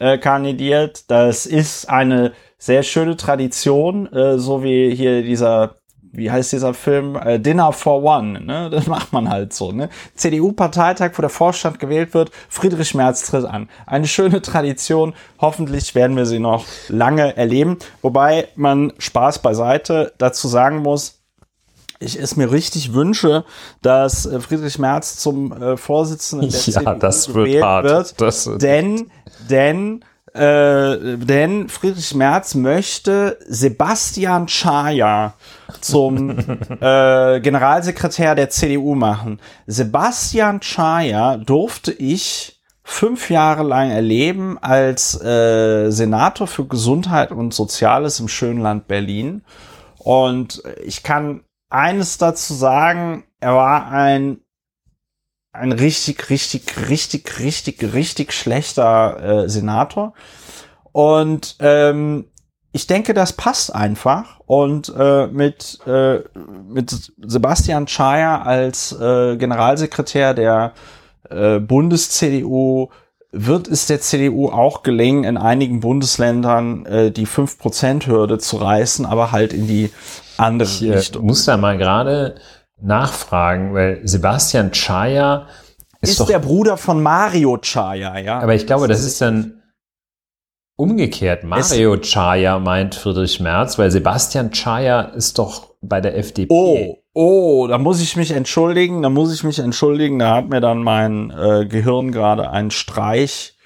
äh, 0.00 0.18
kandidiert. 0.18 1.08
Das 1.08 1.46
ist 1.46 1.88
eine 1.88 2.32
sehr 2.58 2.82
schöne 2.82 3.16
Tradition, 3.16 4.08
so 4.36 4.64
wie 4.64 4.92
hier 4.92 5.22
dieser 5.22 5.77
wie 6.12 6.30
heißt 6.30 6.52
dieser 6.52 6.74
Film? 6.74 7.16
Äh, 7.16 7.38
Dinner 7.38 7.72
for 7.72 8.02
One, 8.02 8.40
ne? 8.40 8.70
Das 8.78 8.86
macht 8.86 9.12
man 9.12 9.28
halt 9.28 9.52
so, 9.52 9.72
ne? 9.72 9.88
CDU-Parteitag, 10.14 11.12
wo 11.16 11.22
der 11.22 11.30
Vorstand 11.30 11.78
gewählt 11.78 12.14
wird, 12.14 12.30
Friedrich 12.48 12.94
Merz 12.94 13.26
tritt 13.26 13.44
an. 13.44 13.68
Eine 13.86 14.06
schöne 14.06 14.42
Tradition. 14.42 15.14
Hoffentlich 15.40 15.94
werden 15.94 16.16
wir 16.16 16.26
sie 16.26 16.38
noch 16.38 16.64
lange 16.88 17.36
erleben. 17.36 17.78
Wobei 18.02 18.48
man 18.56 18.92
Spaß 18.98 19.40
beiseite 19.40 20.12
dazu 20.18 20.48
sagen 20.48 20.78
muss, 20.78 21.18
ich 22.00 22.18
es 22.18 22.36
mir 22.36 22.52
richtig 22.52 22.92
wünsche, 22.94 23.44
dass 23.82 24.24
äh, 24.26 24.40
Friedrich 24.40 24.78
Merz 24.78 25.16
zum 25.16 25.52
äh, 25.52 25.76
Vorsitzenden 25.76 26.50
der 26.50 26.60
ja, 26.66 26.80
CDU 26.80 26.94
das 26.98 27.34
wird 27.34 27.46
gewählt 27.46 27.64
hart. 27.64 27.84
wird. 27.84 28.20
Das, 28.20 28.50
denn, 28.58 29.10
denn 29.50 30.04
äh, 30.34 31.16
denn 31.16 31.68
Friedrich 31.68 32.14
Merz 32.14 32.54
möchte 32.54 33.38
Sebastian 33.48 34.46
Schaja 34.46 35.34
zum 35.80 36.30
äh, 36.80 37.40
Generalsekretär 37.40 38.34
der 38.34 38.50
CDU 38.50 38.94
machen. 38.94 39.40
Sebastian 39.66 40.62
Schaja 40.62 41.36
durfte 41.36 41.92
ich 41.92 42.60
fünf 42.82 43.30
Jahre 43.30 43.62
lang 43.62 43.90
erleben 43.90 44.58
als 44.58 45.20
äh, 45.22 45.90
Senator 45.90 46.46
für 46.46 46.66
Gesundheit 46.66 47.32
und 47.32 47.52
Soziales 47.52 48.18
im 48.20 48.28
schönen 48.28 48.60
Land 48.60 48.88
Berlin. 48.88 49.42
Und 49.98 50.62
ich 50.82 51.02
kann 51.02 51.42
eines 51.70 52.16
dazu 52.16 52.54
sagen, 52.54 53.24
er 53.40 53.54
war 53.54 53.90
ein 53.90 54.40
ein 55.52 55.72
richtig, 55.72 56.30
richtig, 56.30 56.88
richtig, 56.88 57.40
richtig, 57.40 57.92
richtig 57.92 58.32
schlechter 58.32 59.44
äh, 59.44 59.48
Senator. 59.48 60.14
Und 60.92 61.56
ähm, 61.60 62.26
ich 62.72 62.86
denke, 62.86 63.14
das 63.14 63.32
passt 63.32 63.74
einfach. 63.74 64.40
Und 64.46 64.92
äh, 64.96 65.26
mit, 65.26 65.78
äh, 65.86 66.20
mit 66.68 67.12
Sebastian 67.18 67.88
Schaja 67.88 68.42
als 68.42 68.92
äh, 68.92 69.36
Generalsekretär 69.36 70.34
der 70.34 70.72
äh, 71.30 71.58
Bundes-CDU 71.58 72.88
wird 73.30 73.68
es 73.68 73.86
der 73.86 74.00
CDU 74.00 74.48
auch 74.48 74.82
gelingen, 74.82 75.24
in 75.24 75.36
einigen 75.36 75.80
Bundesländern 75.80 76.86
äh, 76.86 77.10
die 77.10 77.26
5%-Hürde 77.26 78.38
zu 78.38 78.56
reißen, 78.56 79.04
aber 79.04 79.32
halt 79.32 79.52
in 79.52 79.66
die 79.66 79.90
andere 80.38 80.68
ich, 80.68 80.82
Richtung. 80.82 81.22
Ich 81.22 81.28
muss 81.28 81.44
da 81.44 81.56
mal 81.58 81.76
gerade 81.76 82.36
nachfragen, 82.80 83.74
weil 83.74 84.00
Sebastian 84.04 84.72
Chaya 84.72 85.46
ist, 86.00 86.20
ist 86.20 86.28
der 86.28 86.38
Bruder 86.38 86.76
von 86.76 87.02
Mario 87.02 87.58
Chaya, 87.58 88.18
ja. 88.18 88.38
Aber 88.38 88.54
ich 88.54 88.66
glaube, 88.66 88.88
das 88.88 89.04
ist 89.04 89.20
dann 89.20 89.57
Umgekehrt, 90.80 91.42
Mario 91.42 91.96
Chaya 91.96 92.60
meint 92.60 92.94
Friedrich 92.94 93.40
Merz, 93.40 93.80
weil 93.80 93.90
Sebastian 93.90 94.52
Chaya 94.52 95.00
ist 95.00 95.36
doch 95.36 95.74
bei 95.80 96.00
der 96.00 96.16
FDP. 96.16 96.46
Oh, 96.50 96.98
oh, 97.14 97.66
da 97.66 97.78
muss 97.78 98.00
ich 98.00 98.14
mich 98.14 98.30
entschuldigen, 98.30 99.02
da 99.02 99.08
muss 99.08 99.34
ich 99.34 99.42
mich 99.42 99.58
entschuldigen, 99.58 100.20
da 100.20 100.36
hat 100.36 100.48
mir 100.48 100.60
dann 100.60 100.84
mein 100.84 101.32
äh, 101.32 101.66
Gehirn 101.66 102.12
gerade 102.12 102.50
einen 102.50 102.70
Streich 102.70 103.56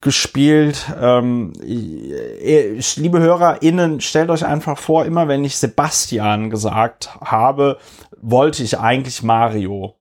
gespielt. 0.00 0.86
Ähm, 1.00 1.52
ich, 1.62 2.96
liebe 2.96 3.20
HörerInnen, 3.20 4.00
stellt 4.00 4.30
euch 4.30 4.44
einfach 4.44 4.76
vor, 4.76 5.04
immer 5.04 5.28
wenn 5.28 5.44
ich 5.44 5.56
Sebastian 5.56 6.50
gesagt 6.50 7.14
habe, 7.20 7.78
wollte 8.20 8.64
ich 8.64 8.76
eigentlich 8.76 9.22
Mario 9.22 10.00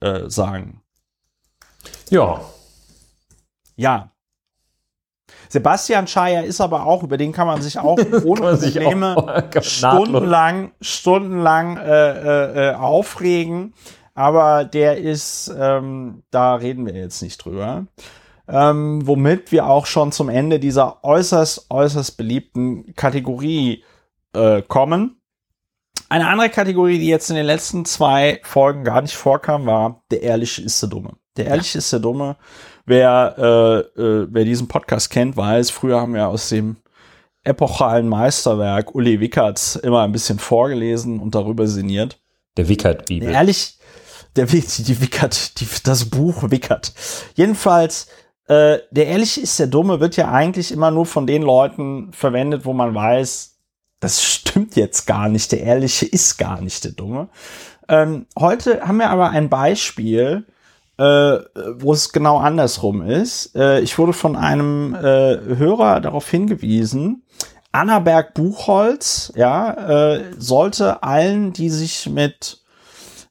äh, 0.00 0.30
sagen. 0.30 0.80
Ja. 2.08 2.40
Ja. 3.76 4.12
Sebastian 5.50 6.06
Scheier 6.06 6.44
ist 6.44 6.60
aber 6.60 6.86
auch, 6.86 7.02
über 7.02 7.18
den 7.18 7.32
kann 7.32 7.46
man 7.46 7.60
sich 7.60 7.78
auch 7.78 7.98
ohne 8.24 8.56
Probleme 8.56 9.16
auch, 9.54 9.62
stundenlang, 9.62 10.72
stundenlang 10.80 11.76
äh, 11.76 12.10
äh, 12.10 12.70
äh, 12.70 12.74
aufregen. 12.74 13.74
Aber 14.14 14.64
der 14.64 14.96
ist, 14.96 15.52
ähm, 15.58 16.22
da 16.30 16.54
reden 16.54 16.86
wir 16.86 16.94
jetzt 16.94 17.22
nicht 17.22 17.44
drüber 17.44 17.86
ähm, 18.50 19.06
womit 19.06 19.52
wir 19.52 19.66
auch 19.66 19.86
schon 19.86 20.12
zum 20.12 20.28
Ende 20.28 20.58
dieser 20.58 21.04
äußerst, 21.04 21.66
äußerst 21.70 22.16
beliebten 22.16 22.94
Kategorie 22.94 23.84
äh, 24.32 24.62
kommen. 24.62 25.20
Eine 26.08 26.28
andere 26.28 26.50
Kategorie, 26.50 26.98
die 26.98 27.06
jetzt 27.06 27.30
in 27.30 27.36
den 27.36 27.46
letzten 27.46 27.84
zwei 27.84 28.40
Folgen 28.42 28.82
gar 28.82 29.00
nicht 29.02 29.14
vorkam, 29.14 29.66
war 29.66 30.02
der 30.10 30.22
Ehrliche 30.22 30.62
ist 30.62 30.82
der 30.82 30.88
Dumme. 30.88 31.12
Der 31.36 31.46
Ehrliche 31.46 31.78
ist 31.78 31.92
der 31.92 32.00
Dumme. 32.00 32.36
Wer, 32.90 33.36
äh, 33.96 34.02
äh, 34.02 34.26
wer 34.30 34.44
diesen 34.44 34.66
Podcast 34.66 35.10
kennt, 35.10 35.36
weiß, 35.36 35.70
früher 35.70 36.00
haben 36.00 36.12
wir 36.12 36.26
aus 36.26 36.48
dem 36.48 36.74
epochalen 37.44 38.08
Meisterwerk 38.08 38.96
Uli 38.96 39.20
Wickerts 39.20 39.76
immer 39.76 40.02
ein 40.02 40.10
bisschen 40.10 40.40
vorgelesen 40.40 41.20
und 41.20 41.36
darüber 41.36 41.68
sinniert. 41.68 42.18
Der 42.56 42.68
Wickert-Bibel. 42.68 43.28
Ehrlich, 43.28 43.78
der 44.34 44.46
die, 44.46 44.60
die 44.62 45.00
Wickert, 45.00 45.60
die, 45.60 45.68
das 45.84 46.06
Buch 46.06 46.50
Wickert. 46.50 46.92
Jedenfalls 47.36 48.08
äh, 48.48 48.78
der 48.90 49.06
Ehrliche 49.06 49.40
ist 49.40 49.60
der 49.60 49.68
Dumme 49.68 50.00
wird 50.00 50.16
ja 50.16 50.32
eigentlich 50.32 50.72
immer 50.72 50.90
nur 50.90 51.06
von 51.06 51.28
den 51.28 51.42
Leuten 51.42 52.12
verwendet, 52.12 52.64
wo 52.64 52.72
man 52.72 52.92
weiß, 52.92 53.56
das 54.00 54.24
stimmt 54.24 54.74
jetzt 54.74 55.06
gar 55.06 55.28
nicht. 55.28 55.52
Der 55.52 55.60
Ehrliche 55.60 56.06
ist 56.06 56.38
gar 56.38 56.60
nicht 56.60 56.82
der 56.82 56.90
Dumme. 56.90 57.28
Ähm, 57.88 58.26
heute 58.36 58.80
haben 58.80 58.96
wir 58.96 59.10
aber 59.10 59.30
ein 59.30 59.48
Beispiel, 59.48 60.44
äh, 61.00 61.40
wo 61.78 61.94
es 61.94 62.12
genau 62.12 62.36
andersrum 62.36 63.00
ist. 63.00 63.56
Äh, 63.56 63.80
ich 63.80 63.98
wurde 63.98 64.12
von 64.12 64.36
einem 64.36 64.94
äh, 64.94 64.98
Hörer 65.00 66.00
darauf 66.00 66.28
hingewiesen, 66.28 67.22
Annaberg 67.72 68.34
Buchholz, 68.34 69.32
ja, 69.34 69.72
äh, 70.12 70.24
sollte 70.36 71.02
allen, 71.02 71.54
die 71.54 71.70
sich 71.70 72.10
mit 72.10 72.58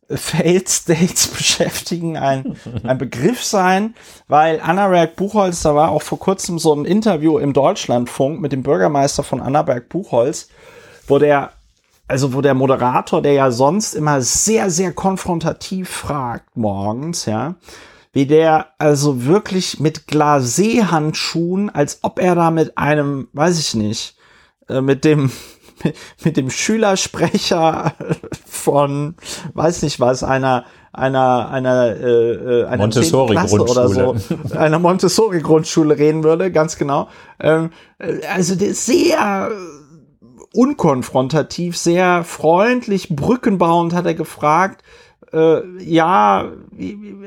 Failed 0.09 0.67
States 0.67 1.27
beschäftigen 1.37 2.17
ein, 2.17 2.55
ein 2.83 2.97
Begriff 2.97 3.43
sein, 3.43 3.93
weil 4.27 4.59
Annaberg 4.61 5.15
Buchholz, 5.15 5.61
da 5.61 5.75
war 5.75 5.91
auch 5.91 6.01
vor 6.01 6.17
kurzem 6.17 6.57
so 6.57 6.73
ein 6.73 6.85
Interview 6.85 7.37
im 7.37 7.53
Deutschlandfunk 7.53 8.41
mit 8.41 8.51
dem 8.51 8.63
Bürgermeister 8.63 9.21
von 9.21 9.41
Annaberg 9.41 9.89
Buchholz, 9.89 10.49
wo 11.07 11.19
der, 11.19 11.51
also 12.09 12.33
wo 12.33 12.41
der 12.41 12.55
Moderator, 12.55 13.21
der 13.21 13.33
ja 13.33 13.51
sonst 13.51 13.93
immer 13.93 14.21
sehr, 14.21 14.69
sehr 14.71 14.91
konfrontativ 14.91 15.89
fragt 15.89 16.57
morgens, 16.57 17.25
ja, 17.25 17.55
wie 18.11 18.25
der 18.25 18.67
also 18.79 19.25
wirklich 19.25 19.79
mit 19.79 20.07
Glacé-Handschuhen, 20.07 21.69
als 21.69 21.99
ob 22.01 22.19
er 22.19 22.33
da 22.33 22.49
mit 22.49 22.77
einem, 22.77 23.27
weiß 23.33 23.59
ich 23.59 23.75
nicht, 23.75 24.15
äh, 24.67 24.81
mit 24.81 25.05
dem 25.05 25.31
mit 26.23 26.35
dem 26.35 26.49
Schülersprecher 26.49 27.93
von, 28.45 29.15
weiß 29.53 29.83
nicht 29.83 29.99
was, 29.99 30.23
einer 30.23 30.65
einer 30.91 31.49
einer 31.51 31.95
äh, 31.95 32.31
äh 32.31 32.65
einer 32.65 32.77
Montessori 32.77 33.35
Grundschule 33.35 33.63
oder 33.63 33.87
so, 33.87 34.15
einer 34.57 34.79
Montessori 34.79 35.41
Grundschule 35.41 35.95
reden 35.95 36.23
würde, 36.23 36.51
ganz 36.51 36.75
genau. 36.77 37.07
Ähm, 37.39 37.69
äh, 37.99 38.25
also 38.33 38.55
der 38.55 38.73
sehr 38.73 39.51
unkonfrontativ, 40.53 41.77
sehr 41.77 42.23
freundlich, 42.23 43.09
brückenbauend 43.09 43.93
hat 43.93 44.05
er 44.05 44.15
gefragt, 44.15 44.83
äh, 45.31 45.61
ja, 45.83 46.51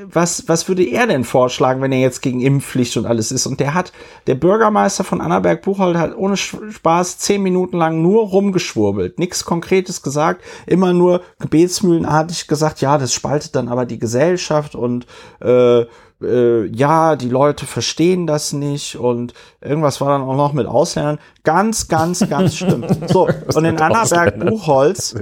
was, 0.05 0.49
was 0.49 0.69
würde 0.69 0.83
er 0.83 1.07
denn 1.07 1.25
vorschlagen, 1.25 1.81
wenn 1.83 1.93
er 1.93 2.00
jetzt 2.00 2.21
gegen 2.21 2.41
Impfpflicht 2.41 2.97
und 2.97 3.07
alles 3.07 3.31
ist? 3.31 3.47
Und 3.47 3.61
der 3.61 3.75
hat, 3.75 3.93
der 4.26 4.35
Bürgermeister 4.35 5.05
von 5.05 5.21
Annaberg-Buchholz 5.21 5.97
hat 5.97 6.17
ohne 6.17 6.37
Spaß 6.37 7.19
zehn 7.19 7.43
Minuten 7.43 7.76
lang 7.76 8.02
nur 8.02 8.29
rumgeschwurbelt, 8.29 9.19
nichts 9.19 9.45
Konkretes 9.45 10.02
gesagt, 10.02 10.43
immer 10.67 10.93
nur 10.93 11.23
gebetsmühlenartig 11.38 12.49
gesagt, 12.49 12.81
ja, 12.81 12.99
das 12.99 13.14
spaltet 13.14 13.55
dann 13.55 13.69
aber 13.69 13.87
die 13.87 13.99
Gesellschaft 13.99 14.75
und 14.75 15.07
äh, 15.41 15.85
äh, 16.23 16.67
ja, 16.67 17.17
die 17.17 17.29
Leute 17.29 17.67
verstehen 17.67 18.26
das 18.26 18.52
nicht 18.52 18.97
und 18.97 19.35
irgendwas 19.61 20.00
war 20.00 20.09
dann 20.09 20.23
auch 20.23 20.37
noch 20.37 20.52
mit 20.52 20.67
Ausländern. 20.67 21.19
Ganz, 21.43 21.88
ganz, 21.88 22.29
ganz 22.29 22.57
schlimm. 22.57 22.85
So, 23.09 23.29
und 23.55 23.64
in 23.64 23.79
Annaberg 23.79 24.38
Buchholz 24.38 25.14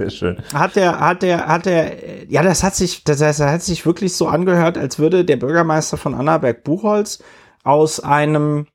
hat 0.53 0.75
der, 0.75 0.99
hat 0.99 1.23
der, 1.23 1.47
hat 1.47 1.65
der, 1.65 2.29
ja, 2.29 2.43
das 2.43 2.63
hat 2.63 2.75
sich, 2.75 3.03
das, 3.03 3.19
das 3.19 3.39
hat 3.39 3.61
sich 3.61 3.85
wirklich 3.85 4.15
so 4.15 4.27
angehört, 4.27 4.77
als 4.77 4.99
würde 4.99 5.25
der 5.25 5.37
Bürgermeister 5.37 5.97
von 5.97 6.13
Annaberg 6.13 6.63
Buchholz 6.63 7.23
aus 7.63 7.99
einem 7.99 8.67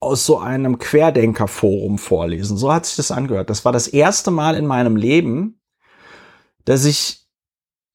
aus 0.00 0.24
so 0.24 0.38
einem 0.38 0.78
Querdenkerforum 0.78 1.98
vorlesen. 1.98 2.56
So 2.56 2.72
hat 2.72 2.86
sich 2.86 2.96
das 2.96 3.10
angehört. 3.10 3.50
Das 3.50 3.66
war 3.66 3.72
das 3.72 3.86
erste 3.86 4.30
Mal 4.30 4.56
in 4.56 4.66
meinem 4.66 4.96
Leben, 4.96 5.60
dass 6.64 6.86
ich 6.86 7.19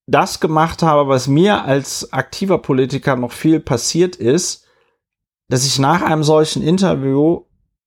das 0.07 0.39
gemacht 0.39 0.83
habe, 0.83 1.09
was 1.09 1.27
mir 1.27 1.63
als 1.63 2.13
aktiver 2.13 2.59
Politiker 2.59 3.15
noch 3.15 3.31
viel 3.31 3.59
passiert 3.59 4.15
ist, 4.15 4.65
dass 5.49 5.65
ich 5.65 5.79
nach 5.79 6.01
einem 6.01 6.23
solchen 6.23 6.61
Interview 6.61 7.41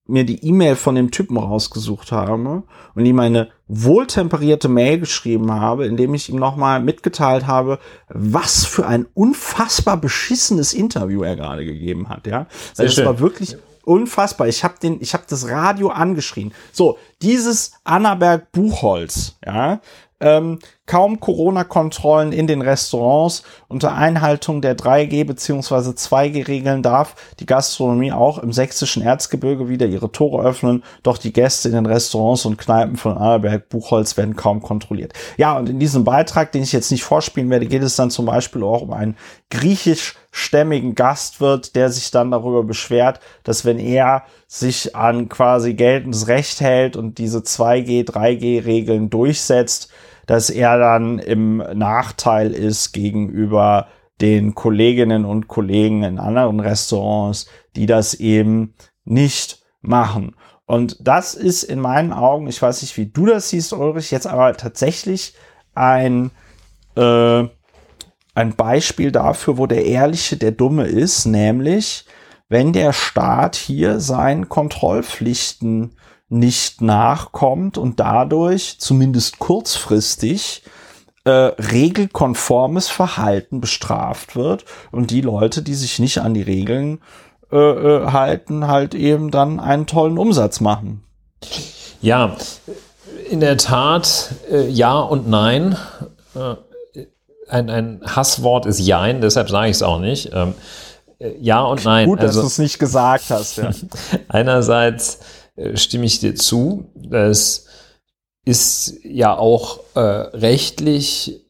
mir 0.08 0.24
die 0.24 0.44
E-Mail 0.44 0.74
von 0.74 0.94
dem 0.94 1.10
Typen 1.10 1.36
rausgesucht 1.36 2.12
habe 2.12 2.62
und 2.94 3.06
ihm 3.06 3.20
eine 3.20 3.50
wohltemperierte 3.66 4.68
Mail 4.68 4.98
geschrieben 4.98 5.52
habe, 5.52 5.86
indem 5.86 6.14
ich 6.14 6.30
ihm 6.30 6.36
nochmal 6.36 6.80
mitgeteilt 6.80 7.46
habe, 7.46 7.78
was 8.08 8.64
für 8.64 8.86
ein 8.86 9.06
unfassbar 9.12 9.98
beschissenes 9.98 10.72
Interview 10.72 11.22
er 11.22 11.36
gerade 11.36 11.66
gegeben 11.66 12.08
hat, 12.08 12.26
ja. 12.26 12.46
Sehr 12.72 12.86
das 12.86 12.94
schön. 12.94 13.04
war 13.04 13.20
wirklich 13.20 13.58
unfassbar. 13.84 14.48
Ich 14.48 14.64
habe 14.64 14.74
den, 14.82 14.98
ich 15.02 15.12
habe 15.12 15.24
das 15.28 15.48
Radio 15.48 15.90
angeschrien. 15.90 16.52
So, 16.72 16.98
dieses 17.20 17.72
Annaberg 17.84 18.50
Buchholz, 18.50 19.36
ja, 19.44 19.80
ähm, 20.20 20.58
kaum 20.88 21.20
Corona-Kontrollen 21.20 22.32
in 22.32 22.48
den 22.48 22.62
Restaurants. 22.62 23.44
Unter 23.68 23.94
Einhaltung 23.94 24.60
der 24.60 24.76
3G 24.76 25.24
bzw. 25.24 25.90
2G-Regeln 25.90 26.82
darf 26.82 27.14
die 27.38 27.46
Gastronomie 27.46 28.10
auch 28.10 28.38
im 28.38 28.52
sächsischen 28.52 29.02
Erzgebirge 29.02 29.68
wieder 29.68 29.86
ihre 29.86 30.10
Tore 30.10 30.42
öffnen, 30.42 30.82
doch 31.04 31.18
die 31.18 31.32
Gäste 31.32 31.68
in 31.68 31.74
den 31.74 31.86
Restaurants 31.86 32.44
und 32.46 32.58
Kneipen 32.58 32.96
von 32.96 33.16
Annaberg 33.16 33.68
Buchholz 33.68 34.16
werden 34.16 34.34
kaum 34.34 34.62
kontrolliert. 34.62 35.12
Ja, 35.36 35.56
und 35.56 35.68
in 35.68 35.78
diesem 35.78 36.02
Beitrag, 36.02 36.50
den 36.50 36.62
ich 36.62 36.72
jetzt 36.72 36.90
nicht 36.90 37.04
vorspielen 37.04 37.50
werde, 37.50 37.66
geht 37.66 37.82
es 37.82 37.94
dann 37.94 38.10
zum 38.10 38.26
Beispiel 38.26 38.62
auch 38.62 38.82
um 38.82 38.92
einen 38.92 39.16
griechischstämmigen 39.50 40.94
Gastwirt, 40.94 41.76
der 41.76 41.90
sich 41.90 42.10
dann 42.10 42.30
darüber 42.30 42.64
beschwert, 42.64 43.20
dass 43.44 43.64
wenn 43.66 43.78
er 43.78 44.24
sich 44.46 44.96
an 44.96 45.28
quasi 45.28 45.74
geltendes 45.74 46.28
Recht 46.28 46.62
hält 46.62 46.96
und 46.96 47.18
diese 47.18 47.40
2G, 47.40 48.06
3G-Regeln 48.06 49.10
durchsetzt, 49.10 49.90
dass 50.28 50.50
er 50.50 50.78
dann 50.78 51.18
im 51.18 51.56
Nachteil 51.56 52.52
ist 52.52 52.92
gegenüber 52.92 53.88
den 54.20 54.54
Kolleginnen 54.54 55.24
und 55.24 55.48
Kollegen 55.48 56.02
in 56.02 56.18
anderen 56.18 56.60
Restaurants, 56.60 57.46
die 57.76 57.86
das 57.86 58.12
eben 58.12 58.74
nicht 59.06 59.62
machen. 59.80 60.36
Und 60.66 60.98
das 61.00 61.34
ist 61.34 61.62
in 61.62 61.80
meinen 61.80 62.12
Augen, 62.12 62.46
ich 62.46 62.60
weiß 62.60 62.82
nicht, 62.82 62.94
wie 62.98 63.06
du 63.06 63.24
das 63.24 63.48
siehst, 63.48 63.72
Ulrich, 63.72 64.10
jetzt 64.10 64.26
aber 64.26 64.52
tatsächlich 64.54 65.32
ein, 65.74 66.30
äh, 66.94 67.44
ein 68.34 68.54
Beispiel 68.54 69.10
dafür, 69.10 69.56
wo 69.56 69.66
der 69.66 69.86
Ehrliche 69.86 70.36
der 70.36 70.52
Dumme 70.52 70.84
ist, 70.84 71.24
nämlich 71.24 72.04
wenn 72.50 72.74
der 72.74 72.92
Staat 72.92 73.56
hier 73.56 73.98
seinen 73.98 74.50
Kontrollpflichten 74.50 75.92
nicht 76.28 76.82
nachkommt 76.82 77.78
und 77.78 78.00
dadurch 78.00 78.78
zumindest 78.78 79.38
kurzfristig 79.38 80.62
äh, 81.24 81.30
regelkonformes 81.30 82.88
Verhalten 82.88 83.60
bestraft 83.60 84.36
wird 84.36 84.64
und 84.92 85.10
die 85.10 85.20
Leute, 85.20 85.62
die 85.62 85.74
sich 85.74 85.98
nicht 85.98 86.18
an 86.18 86.34
die 86.34 86.42
Regeln 86.42 87.00
äh, 87.50 87.56
äh, 87.56 88.06
halten, 88.12 88.66
halt 88.66 88.94
eben 88.94 89.30
dann 89.30 89.58
einen 89.60 89.86
tollen 89.86 90.18
Umsatz 90.18 90.60
machen. 90.60 91.02
Ja, 92.00 92.36
in 93.30 93.40
der 93.40 93.56
Tat 93.56 94.34
äh, 94.50 94.68
ja 94.68 94.98
und 94.98 95.28
nein. 95.28 95.76
Äh, 96.34 96.56
ein, 97.48 97.70
ein 97.70 98.00
Hasswort 98.04 98.66
ist 98.66 98.78
Jein, 98.78 99.22
deshalb 99.22 99.48
sage 99.48 99.70
ich 99.70 99.76
es 99.76 99.82
auch 99.82 99.98
nicht. 99.98 100.30
Ähm, 100.34 100.54
äh, 101.18 101.32
ja 101.40 101.62
und 101.62 101.84
nein. 101.84 102.06
Gut, 102.06 102.18
dass 102.18 102.28
also, 102.28 102.42
du 102.42 102.46
es 102.48 102.58
nicht 102.58 102.78
gesagt 102.78 103.30
hast. 103.30 103.56
Ja. 103.56 103.70
einerseits 104.28 105.20
stimme 105.74 106.06
ich 106.06 106.20
dir 106.20 106.34
zu, 106.34 106.90
das 106.94 107.66
ist 108.44 109.00
ja 109.04 109.36
auch 109.36 109.80
äh, 109.94 110.00
rechtlich 110.00 111.44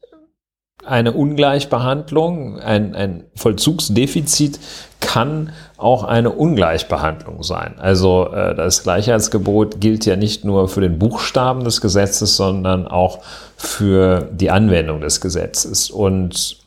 eine 0.84 1.12
Ungleichbehandlung, 1.12 2.58
ein, 2.60 2.94
ein 2.94 3.24
Vollzugsdefizit 3.34 4.58
kann 5.00 5.52
auch 5.76 6.02
eine 6.02 6.30
Ungleichbehandlung 6.30 7.42
sein. 7.42 7.74
Also 7.78 8.32
äh, 8.32 8.54
das 8.54 8.82
Gleichheitsgebot 8.82 9.80
gilt 9.80 10.06
ja 10.06 10.16
nicht 10.16 10.44
nur 10.44 10.68
für 10.68 10.80
den 10.80 10.98
Buchstaben 10.98 11.62
des 11.64 11.80
Gesetzes, 11.80 12.36
sondern 12.36 12.88
auch 12.88 13.20
für 13.56 14.28
die 14.32 14.50
Anwendung 14.50 15.00
des 15.00 15.20
Gesetzes. 15.20 15.90
Und 15.90 16.58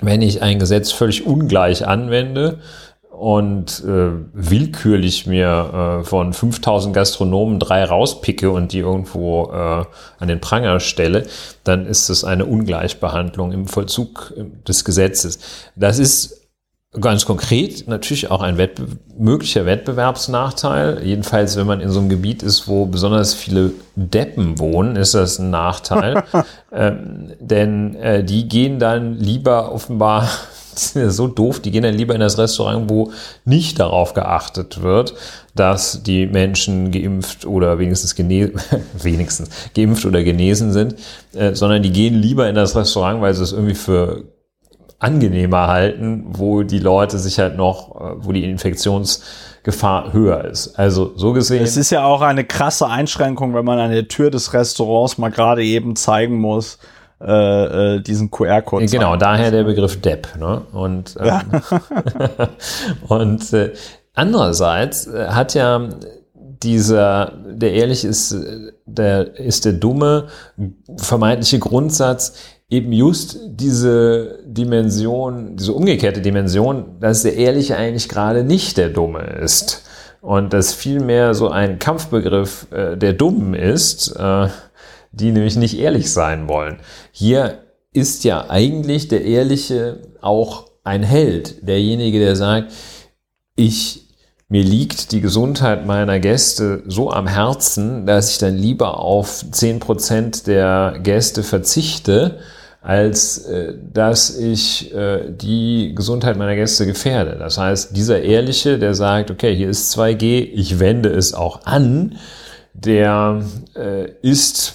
wenn 0.00 0.20
ich 0.20 0.42
ein 0.42 0.58
Gesetz 0.58 0.92
völlig 0.92 1.26
ungleich 1.26 1.86
anwende, 1.86 2.58
und 3.18 3.82
äh, 3.84 4.10
willkürlich 4.32 5.26
mir 5.26 6.00
äh, 6.00 6.04
von 6.04 6.32
5000 6.32 6.94
Gastronomen 6.94 7.58
drei 7.58 7.84
rauspicke 7.84 8.50
und 8.50 8.72
die 8.72 8.78
irgendwo 8.78 9.50
äh, 9.52 9.84
an 10.18 10.28
den 10.28 10.40
Pranger 10.40 10.78
stelle, 10.78 11.26
dann 11.64 11.86
ist 11.86 12.10
es 12.10 12.22
eine 12.22 12.46
Ungleichbehandlung 12.46 13.52
im 13.52 13.66
Vollzug 13.66 14.32
äh, 14.36 14.44
des 14.66 14.84
Gesetzes. 14.84 15.40
Das 15.74 15.98
ist 15.98 16.38
ganz 17.00 17.26
konkret 17.26 17.86
natürlich 17.86 18.30
auch 18.30 18.40
ein 18.40 18.56
Wettbe 18.56 18.86
möglicher 19.18 19.66
Wettbewerbsnachteil. 19.66 21.02
Jedenfalls, 21.04 21.56
wenn 21.56 21.66
man 21.66 21.80
in 21.80 21.90
so 21.90 21.98
einem 21.98 22.08
Gebiet 22.08 22.42
ist, 22.42 22.68
wo 22.68 22.86
besonders 22.86 23.34
viele 23.34 23.72
Deppen 23.96 24.58
wohnen, 24.58 24.96
ist 24.96 25.14
das 25.14 25.38
ein 25.38 25.50
Nachteil. 25.50 26.22
ähm, 26.72 27.32
denn 27.40 27.96
äh, 27.96 28.22
die 28.22 28.48
gehen 28.48 28.78
dann 28.78 29.14
lieber 29.14 29.72
offenbar 29.72 30.28
sind 30.78 31.02
ja 31.02 31.10
so 31.10 31.26
doof, 31.26 31.60
die 31.60 31.70
gehen 31.70 31.82
dann 31.82 31.94
lieber 31.94 32.14
in 32.14 32.20
das 32.20 32.38
Restaurant, 32.38 32.88
wo 32.88 33.12
nicht 33.44 33.78
darauf 33.78 34.14
geachtet 34.14 34.82
wird, 34.82 35.14
dass 35.54 36.02
die 36.02 36.26
Menschen 36.26 36.90
geimpft 36.90 37.46
oder 37.46 37.78
wenigstens 37.78 38.14
genesen, 38.14 38.54
wenigstens 39.02 39.50
geimpft 39.74 40.04
oder 40.04 40.22
genesen 40.22 40.72
sind, 40.72 40.94
äh, 41.34 41.54
sondern 41.54 41.82
die 41.82 41.92
gehen 41.92 42.14
lieber 42.14 42.48
in 42.48 42.54
das 42.54 42.76
Restaurant, 42.76 43.20
weil 43.20 43.34
sie 43.34 43.42
es 43.42 43.52
irgendwie 43.52 43.74
für 43.74 44.24
angenehmer 44.98 45.68
halten, 45.68 46.24
wo 46.28 46.62
die 46.62 46.80
Leute 46.80 47.18
sich 47.18 47.38
halt 47.38 47.56
noch, 47.56 47.94
äh, 48.00 48.14
wo 48.16 48.32
die 48.32 48.44
Infektionsgefahr 48.44 50.12
höher 50.12 50.44
ist. 50.44 50.78
Also 50.78 51.12
so 51.16 51.32
gesehen. 51.32 51.62
Es 51.62 51.76
ist 51.76 51.90
ja 51.90 52.04
auch 52.04 52.20
eine 52.20 52.44
krasse 52.44 52.88
Einschränkung, 52.88 53.54
wenn 53.54 53.64
man 53.64 53.78
an 53.78 53.92
der 53.92 54.08
Tür 54.08 54.30
des 54.30 54.52
Restaurants 54.52 55.18
mal 55.18 55.30
gerade 55.30 55.64
eben 55.64 55.94
zeigen 55.94 56.40
muss, 56.40 56.78
äh, 57.20 57.96
äh, 57.96 58.00
diesen 58.00 58.30
QR-Code. 58.30 58.86
Genau, 58.86 59.16
daher 59.16 59.50
der 59.50 59.64
Begriff 59.64 60.00
Depp. 60.00 60.36
Ne? 60.38 60.62
Und, 60.72 61.16
ähm, 61.18 61.26
ja. 61.26 61.42
und 63.08 63.52
äh, 63.52 63.72
andererseits 64.14 65.06
äh, 65.08 65.26
hat 65.28 65.54
ja 65.54 65.88
dieser, 66.62 67.32
der 67.50 67.72
ehrlich 67.72 68.04
ist, 68.04 68.36
der 68.86 69.36
ist 69.36 69.64
der 69.64 69.72
dumme, 69.72 70.28
vermeintliche 70.96 71.58
Grundsatz, 71.58 72.34
eben 72.70 72.92
just 72.92 73.38
diese 73.48 74.38
Dimension, 74.44 75.56
diese 75.56 75.72
umgekehrte 75.72 76.20
Dimension, 76.20 77.00
dass 77.00 77.22
der 77.22 77.36
Ehrliche 77.36 77.76
eigentlich 77.76 78.08
gerade 78.08 78.44
nicht 78.44 78.76
der 78.76 78.90
Dumme 78.90 79.22
ist. 79.42 79.84
Und 80.20 80.52
dass 80.52 80.74
vielmehr 80.74 81.32
so 81.34 81.48
ein 81.48 81.78
Kampfbegriff 81.78 82.66
äh, 82.72 82.96
der 82.96 83.12
Dummen 83.12 83.54
ist, 83.54 84.14
äh, 84.16 84.48
die 85.12 85.32
nämlich 85.32 85.56
nicht 85.56 85.78
ehrlich 85.78 86.12
sein 86.12 86.48
wollen. 86.48 86.78
Hier 87.12 87.62
ist 87.92 88.24
ja 88.24 88.48
eigentlich 88.48 89.08
der 89.08 89.24
Ehrliche 89.24 90.02
auch 90.20 90.66
ein 90.84 91.02
Held, 91.02 91.66
derjenige, 91.66 92.18
der 92.18 92.36
sagt, 92.36 92.72
ich 93.56 94.08
mir 94.50 94.62
liegt 94.62 95.12
die 95.12 95.20
Gesundheit 95.20 95.84
meiner 95.84 96.20
Gäste 96.20 96.82
so 96.86 97.10
am 97.10 97.26
Herzen, 97.26 98.06
dass 98.06 98.30
ich 98.30 98.38
dann 98.38 98.56
lieber 98.56 98.98
auf 98.98 99.44
zehn 99.50 99.78
Prozent 99.78 100.46
der 100.46 101.00
Gäste 101.02 101.42
verzichte, 101.42 102.38
als 102.80 103.44
äh, 103.44 103.74
dass 103.92 104.38
ich 104.38 104.94
äh, 104.94 105.30
die 105.30 105.92
Gesundheit 105.94 106.38
meiner 106.38 106.54
Gäste 106.54 106.86
gefährde. 106.86 107.36
Das 107.38 107.58
heißt, 107.58 107.94
dieser 107.94 108.22
Ehrliche, 108.22 108.78
der 108.78 108.94
sagt, 108.94 109.30
okay, 109.30 109.54
hier 109.54 109.68
ist 109.68 109.94
2G, 109.94 110.48
ich 110.54 110.78
wende 110.78 111.10
es 111.10 111.34
auch 111.34 111.66
an, 111.66 112.16
der 112.72 113.42
äh, 113.76 114.12
ist 114.22 114.72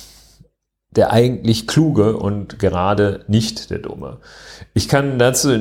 der 0.96 1.12
eigentlich 1.12 1.68
Kluge 1.68 2.18
und 2.18 2.60
gerade 2.60 3.22
nicht 3.28 3.70
der 3.70 3.80
Dumme. 3.80 4.18
Ich 4.74 4.88
kann 4.88 5.20
dazu 5.20 5.56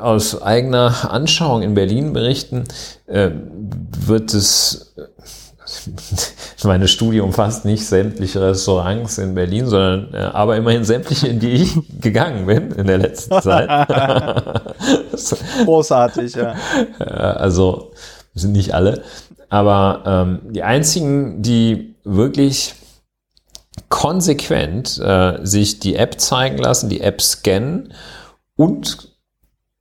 aus 0.00 0.40
eigener 0.40 1.10
Anschauung 1.10 1.62
in 1.62 1.74
Berlin 1.74 2.12
berichten, 2.12 2.64
äh, 3.06 3.30
wird 4.06 4.34
es, 4.34 4.94
meine 6.64 6.88
Studie 6.88 7.20
umfasst 7.20 7.64
nicht 7.64 7.86
sämtliche 7.86 8.40
Restaurants 8.40 9.18
in 9.18 9.34
Berlin, 9.34 9.66
sondern 9.66 10.14
äh, 10.14 10.18
aber 10.18 10.56
immerhin 10.56 10.84
sämtliche, 10.84 11.28
in 11.28 11.40
die 11.40 11.52
ich 11.52 11.74
gegangen 12.00 12.46
bin 12.46 12.72
in 12.72 12.86
der 12.86 12.98
letzten 12.98 13.40
Zeit. 13.40 13.68
Großartig, 15.64 16.34
ja. 16.34 16.54
Also 16.98 17.92
sind 18.34 18.52
nicht 18.52 18.74
alle, 18.74 19.02
aber 19.48 20.02
ähm, 20.06 20.52
die 20.52 20.62
einzigen, 20.62 21.42
die 21.42 21.94
wirklich 22.04 22.74
konsequent 23.92 24.98
äh, 24.98 25.38
sich 25.42 25.78
die 25.78 25.96
App 25.96 26.18
zeigen 26.18 26.56
lassen, 26.56 26.88
die 26.88 27.02
App 27.02 27.20
scannen 27.20 27.92
und 28.56 29.12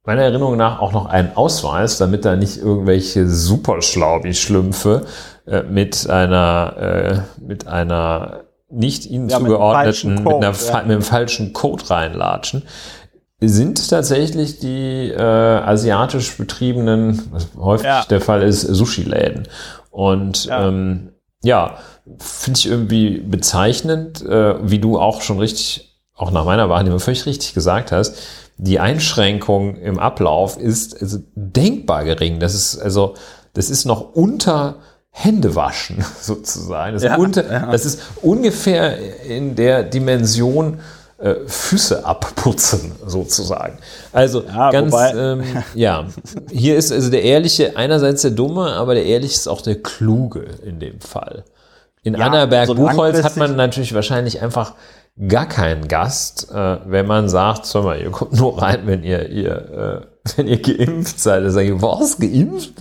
meiner 0.04 0.24
Erinnerung 0.24 0.58
nach 0.58 0.82
auch 0.82 0.92
noch 0.92 1.06
einen 1.06 1.38
Ausweis, 1.38 1.98
damit 1.98 2.26
da 2.26 2.36
nicht 2.36 2.58
irgendwelche 2.58 3.26
Superschlaubi-Schlümpfe 3.26 5.06
äh, 5.48 5.64
mit 5.64 6.10
einer 6.10 6.76
äh, 7.40 7.42
mit 7.42 7.68
einer 7.68 8.42
nicht 8.70 9.06
ihnen 9.06 9.30
ja, 9.30 9.38
zugeordneten, 9.38 10.16
mit, 10.16 10.26
Code, 10.26 10.36
mit, 10.36 10.46
einer, 10.46 10.58
ja. 10.58 10.82
mit 10.82 10.92
einem 10.92 11.02
falschen 11.04 11.54
Code 11.54 11.90
reinlatschen, 11.90 12.64
sind 13.40 13.90
tatsächlich 13.90 14.60
die 14.60 15.10
äh, 15.10 15.22
asiatisch 15.22 16.36
betriebenen, 16.38 17.30
was 17.32 17.48
häufig 17.58 17.86
ja. 17.86 18.04
der 18.10 18.20
Fall 18.20 18.44
ist, 18.44 18.62
Sushi-Läden. 18.62 19.48
Und 19.90 20.46
ja, 20.46 20.68
ähm, 20.68 21.14
ja 21.44 21.78
finde 22.20 22.60
ich 22.60 22.68
irgendwie 22.68 23.18
bezeichnend, 23.20 24.22
äh, 24.22 24.56
wie 24.62 24.80
du 24.80 25.00
auch 25.00 25.22
schon 25.22 25.40
richtig, 25.40 25.98
auch 26.16 26.32
nach 26.32 26.46
meiner 26.46 26.70
Wahrnehmung 26.70 27.00
völlig 27.00 27.26
richtig 27.26 27.54
gesagt 27.54 27.92
hast. 27.92 28.18
Die 28.58 28.80
Einschränkung 28.80 29.76
im 29.78 30.00
Ablauf 30.00 30.58
ist 30.58 31.02
also 31.02 31.20
denkbar 31.36 32.04
gering. 32.04 32.40
Das 32.40 32.54
ist 32.54 32.78
also, 32.78 33.16
das 33.54 33.70
ist 33.70 33.86
noch 33.86 34.14
unter 34.14 34.78
Händewaschen 35.10 36.04
sozusagen. 36.22 36.94
Das, 36.94 37.04
ja, 37.04 37.18
unter, 37.18 37.52
ja. 37.52 37.72
das 37.72 37.86
ist 37.86 38.02
ungefähr 38.22 38.98
in 39.26 39.56
der 39.56 39.84
Dimension 39.84 40.80
äh, 41.22 41.36
Füße 41.46 42.04
abputzen 42.04 42.94
sozusagen. 43.06 43.78
Also 44.12 44.44
ja, 44.44 44.72
ganz, 44.72 44.96
ähm, 45.16 45.44
ja, 45.76 46.08
hier 46.50 46.78
ist 46.78 46.92
also 46.92 47.12
der 47.12 47.22
Ehrliche 47.24 47.78
einerseits 47.78 48.24
der 48.24 48.32
Dumme, 48.32 48.74
aber 48.74 48.96
der 48.96 49.06
Ehrliche 49.06 49.36
ist 49.36 49.48
auch 49.48 49.62
der 49.62 49.82
Kluge 49.82 50.46
in 50.66 50.80
dem 50.80 51.00
Fall. 51.00 51.44
In 52.04 52.16
ja, 52.16 52.26
Annaberg-Buchholz 52.26 53.18
so 53.18 53.24
hat 53.24 53.38
man 53.38 53.56
natürlich 53.56 53.94
wahrscheinlich 53.94 54.42
einfach 54.42 54.74
gar 55.28 55.46
keinen 55.46 55.88
Gast, 55.88 56.50
äh, 56.52 56.80
wenn 56.86 57.06
man 57.06 57.30
sagt, 57.30 57.66
sag 57.66 57.84
mal, 57.84 58.00
ihr 58.00 58.12
kommt 58.12 58.34
nur 58.34 58.62
rein, 58.62 58.88
wenn 58.88 59.04
ihr, 59.04 59.30
ihr 59.30 60.06
äh, 60.06 60.12
wenn 60.38 60.48
ihr 60.48 60.62
geimpft 60.62 61.20
seid. 61.20 61.44
Dann 61.44 61.52
sage 61.52 61.76
ich, 61.76 61.82
was, 61.82 62.18
geimpft? 62.18 62.74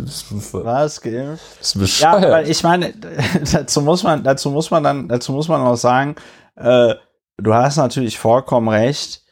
Was, 0.52 1.00
geimpft? 1.00 1.44
Das 1.58 1.74
ist 1.74 1.80
bescheuert. 1.80 2.22
Ja, 2.22 2.30
weil 2.30 2.50
ich 2.50 2.62
meine, 2.62 2.94
dazu 3.52 3.80
muss 3.82 4.02
man, 4.02 4.22
dazu 4.22 4.50
muss 4.50 4.70
man 4.70 4.82
dann, 4.82 5.08
dazu 5.08 5.32
muss 5.32 5.48
man 5.48 5.60
auch 5.62 5.76
sagen, 5.76 6.16
äh, 6.56 6.94
du 7.38 7.54
hast 7.54 7.76
natürlich 7.76 8.18
vollkommen 8.18 8.68
recht. 8.68 9.22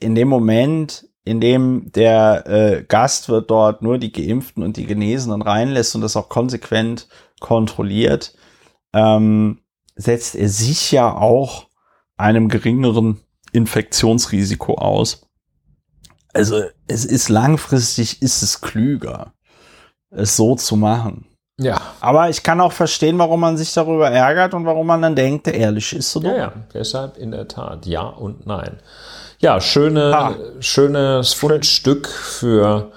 In 0.00 0.14
dem 0.14 0.28
Moment, 0.28 1.06
in 1.24 1.40
dem 1.40 1.92
der 1.92 2.46
äh, 2.46 2.82
Gastwirt 2.82 3.50
dort 3.50 3.82
nur 3.82 3.98
die 3.98 4.12
Geimpften 4.12 4.62
und 4.62 4.76
die 4.76 4.86
Genesenen 4.86 5.42
reinlässt 5.42 5.94
und 5.94 6.00
das 6.00 6.16
auch 6.16 6.28
konsequent 6.28 7.06
kontrolliert, 7.38 8.34
ähm, 8.92 9.60
setzt 9.94 10.34
er 10.34 10.48
sich 10.48 10.92
ja 10.92 11.12
auch 11.12 11.66
einem 12.16 12.48
geringeren 12.48 13.20
Infektionsrisiko 13.52 14.74
aus. 14.74 15.26
Also 16.32 16.62
es 16.86 17.04
ist 17.04 17.28
langfristig, 17.28 18.22
ist 18.22 18.42
es 18.42 18.60
klüger, 18.60 19.34
es 20.10 20.36
so 20.36 20.54
zu 20.54 20.76
machen. 20.76 21.26
Ja. 21.58 21.80
Aber 22.00 22.30
ich 22.30 22.42
kann 22.42 22.60
auch 22.60 22.72
verstehen, 22.72 23.18
warum 23.18 23.40
man 23.40 23.56
sich 23.56 23.72
darüber 23.74 24.10
ärgert 24.10 24.54
und 24.54 24.64
warum 24.64 24.86
man 24.86 25.02
dann 25.02 25.14
denkt, 25.14 25.46
der 25.46 25.54
ehrlich 25.54 25.92
ist 25.92 26.10
so 26.10 26.20
dumm. 26.20 26.30
Ja, 26.30 26.36
ja, 26.36 26.52
deshalb 26.72 27.18
in 27.18 27.30
der 27.30 27.48
Tat 27.48 27.86
ja 27.86 28.02
und 28.02 28.46
nein. 28.46 28.78
Ja, 29.38 29.60
schöne, 29.60 30.16
ah. 30.16 30.34
schönes 30.60 31.34
Fundstück 31.34 32.08
für 32.08 32.92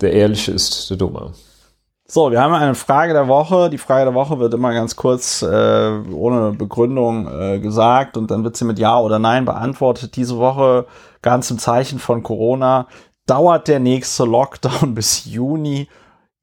der 0.00 0.12
Ehrliche 0.12 0.52
ist 0.52 0.90
der 0.90 0.96
Dumme. 0.96 1.32
So, 2.12 2.32
wir 2.32 2.40
haben 2.40 2.54
eine 2.54 2.74
Frage 2.74 3.12
der 3.12 3.28
Woche. 3.28 3.70
Die 3.70 3.78
Frage 3.78 4.06
der 4.06 4.14
Woche 4.14 4.40
wird 4.40 4.52
immer 4.52 4.74
ganz 4.74 4.96
kurz 4.96 5.42
äh, 5.42 5.92
ohne 6.12 6.50
Begründung 6.50 7.28
äh, 7.28 7.60
gesagt 7.60 8.16
und 8.16 8.32
dann 8.32 8.42
wird 8.42 8.56
sie 8.56 8.64
mit 8.64 8.80
Ja 8.80 8.98
oder 8.98 9.20
Nein 9.20 9.44
beantwortet. 9.44 10.16
Diese 10.16 10.36
Woche 10.36 10.86
ganz 11.22 11.48
im 11.52 11.60
Zeichen 11.60 12.00
von 12.00 12.24
Corona. 12.24 12.88
dauert 13.26 13.68
der 13.68 13.78
nächste 13.78 14.24
Lockdown 14.24 14.92
bis 14.96 15.24
Juni? 15.24 15.88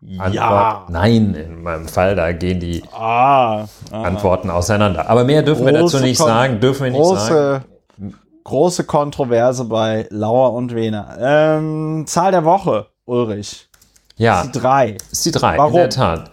Antwort, 0.01 0.33
ja. 0.33 0.85
Nein, 0.87 1.33
in 1.33 1.63
meinem 1.63 1.89
Fall, 1.89 2.15
da 2.15 2.31
gehen 2.31 2.61
die 2.61 2.81
ah, 2.93 3.65
ah. 3.91 4.01
Antworten 4.03 4.49
auseinander. 4.49 5.09
Aber 5.09 5.25
mehr 5.25 5.41
dürfen 5.41 5.65
große 5.65 5.73
wir 5.73 5.81
dazu 5.81 5.99
nicht 5.99 6.17
sagen, 6.17 6.61
dürfen 6.61 6.85
wir 6.85 6.91
nicht 6.91 7.01
große, 7.01 7.61
sagen. 7.99 8.15
Große 8.45 8.85
Kontroverse 8.85 9.65
bei 9.65 10.07
Lauer 10.11 10.53
und 10.53 10.73
Wehner. 10.73 11.17
Ähm, 11.19 12.05
Zahl 12.07 12.31
der 12.31 12.45
Woche, 12.45 12.85
Ulrich. 13.03 13.66
Ja. 14.17 14.41
Ist 14.41 14.55
die 14.55 14.59
drei. 14.59 14.97
Ist 15.11 15.25
die 15.25 15.31
drei, 15.31 15.57
Warum? 15.57 15.73
in 15.73 15.79
der 15.79 15.89
Tat. 15.89 16.31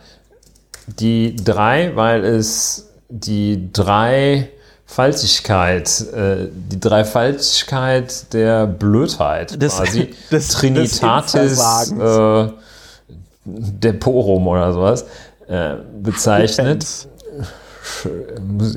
Die 0.87 1.37
drei, 1.37 1.95
weil 1.95 2.25
es 2.25 2.89
die 3.09 3.71
drei 3.73 4.51
Faltigkeit, 4.87 6.01
äh, 6.13 6.49
die 6.53 6.81
Dreifaltigkeit 6.81 8.33
der 8.33 8.67
Blödheit 8.67 9.61
des, 9.61 9.77
quasi. 9.77 10.15
Des, 10.31 10.49
Trinitatis 10.49 11.93
äh, 11.93 12.49
Deporum 13.45 14.47
oder 14.47 14.73
sowas 14.73 15.05
äh, 15.49 15.75
bezeichnet. 16.01 16.87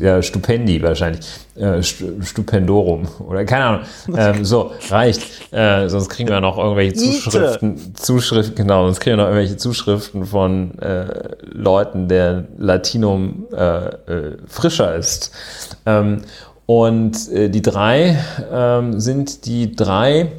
Ja, 0.01 0.21
Stupendi 0.21 0.81
wahrscheinlich. 0.81 1.25
Äh, 1.55 1.81
Stupendorum 1.81 3.07
oder 3.25 3.45
keine 3.45 3.65
Ahnung. 3.65 3.81
Ähm, 4.15 4.45
so, 4.45 4.71
reicht. 4.89 5.53
Äh, 5.53 5.87
sonst 5.87 6.09
kriegen 6.09 6.29
wir 6.29 6.41
noch 6.41 6.57
irgendwelche 6.57 6.93
Zuschriften. 6.93 7.95
Zuschriften, 7.95 8.55
genau, 8.55 8.85
sonst 8.85 8.99
kriegen 8.99 9.17
wir 9.17 9.23
noch 9.23 9.31
irgendwelche 9.31 9.57
Zuschriften 9.57 10.25
von 10.25 10.77
äh, 10.79 11.29
Leuten, 11.41 12.07
der 12.07 12.45
Latinum 12.57 13.47
äh, 13.53 13.85
äh, 13.87 14.37
frischer 14.47 14.95
ist. 14.95 15.31
Ähm, 15.85 16.21
und 16.65 17.29
die 17.31 17.61
drei 17.61 18.19
ähm, 18.51 18.99
sind 18.99 19.45
die 19.45 19.73
drei 19.73 20.33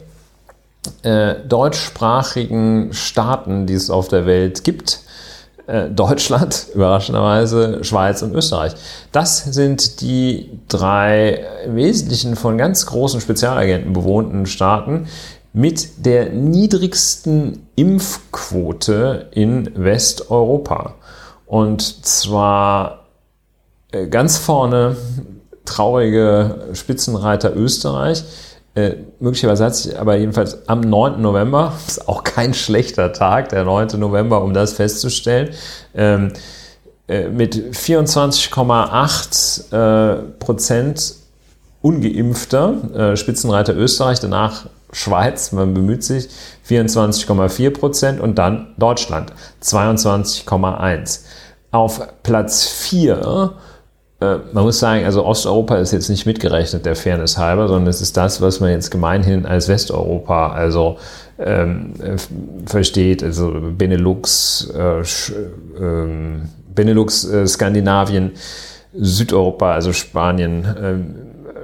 deutschsprachigen 1.03 2.93
Staaten, 2.93 3.67
die 3.67 3.73
es 3.73 3.89
auf 3.89 4.09
der 4.09 4.27
Welt 4.27 4.63
gibt. 4.63 5.01
Äh, 5.69 5.91
Deutschland, 5.91 6.69
überraschenderweise, 6.75 7.85
Schweiz 7.85 8.23
und 8.23 8.35
Österreich. 8.35 8.73
Das 9.13 9.45
sind 9.45 10.01
die 10.01 10.59
drei 10.67 11.45
Wesentlichen 11.67 12.37
von 12.37 12.57
ganz 12.57 12.87
großen 12.87 13.21
Spezialagenten 13.21 13.93
bewohnten 13.93 14.47
Staaten 14.47 15.09
mit 15.53 16.07
der 16.07 16.31
niedrigsten 16.31 17.67
Impfquote 17.77 19.29
in 19.33 19.71
Westeuropa. 19.75 20.95
Und 21.45 21.83
zwar 22.07 23.05
äh, 23.93 24.07
ganz 24.07 24.39
vorne 24.39 24.97
traurige 25.67 26.69
Spitzenreiter 26.73 27.55
Österreich. 27.55 28.25
Äh, 28.79 28.97
möglicherweise 29.19 29.65
hat 29.65 29.75
sich 29.75 29.99
aber 29.99 30.15
jedenfalls 30.17 30.69
am 30.69 30.81
9. 30.81 31.21
November, 31.21 31.73
ist 31.89 32.09
auch 32.09 32.23
kein 32.23 32.55
schlechter 32.55 33.13
Tag, 33.13 33.49
der 33.49 33.65
9. 33.65 33.99
November, 33.99 34.41
um 34.43 34.55
das 34.55 34.75
festzustellen, 34.75 35.51
ähm, 35.95 36.33
äh, 37.09 37.29
mit 37.29 37.57
24,8 37.57 39.73
äh, 39.73 40.23
Prozent 40.39 41.15
ungeimpfter, 41.83 42.75
äh, 42.95 43.17
Spitzenreiter 43.17 43.75
Österreich, 43.75 44.21
danach 44.21 44.67
Schweiz, 44.93 45.51
man 45.53 45.75
bemüht 45.75 46.05
sich, 46.05 46.29
24,4 46.69 47.71
Prozent 47.71 48.21
und 48.21 48.39
dann 48.39 48.75
Deutschland, 48.79 49.33
22,1. 49.61 51.21
Auf 51.73 52.01
Platz 52.23 52.67
4 52.67 53.17
äh, 53.17 53.49
man 54.21 54.65
muss 54.65 54.81
sagen, 54.81 55.05
also 55.05 55.25
Osteuropa 55.25 55.77
ist 55.77 55.93
jetzt 55.93 56.09
nicht 56.09 56.27
mitgerechnet, 56.27 56.85
der 56.85 56.97
Fairness 56.97 57.39
halber, 57.39 57.69
sondern 57.69 57.87
es 57.87 58.01
ist 58.01 58.17
das, 58.17 58.41
was 58.41 58.59
man 58.59 58.71
jetzt 58.71 58.91
gemeinhin 58.91 59.47
als 59.47 59.69
Westeuropa, 59.69 60.53
also 60.53 60.99
ähm, 61.39 61.95
äh, 62.03 62.17
versteht, 62.67 63.23
also 63.23 63.55
Benelux, 63.77 64.73
äh, 64.75 65.03
ähm, 65.81 66.49
Benelux, 66.75 67.25
äh, 67.25 67.47
Skandinavien, 67.47 68.33
Südeuropa, 68.93 69.75
also 69.75 69.93
Spanien, 69.93 70.67
ähm, 70.83 71.15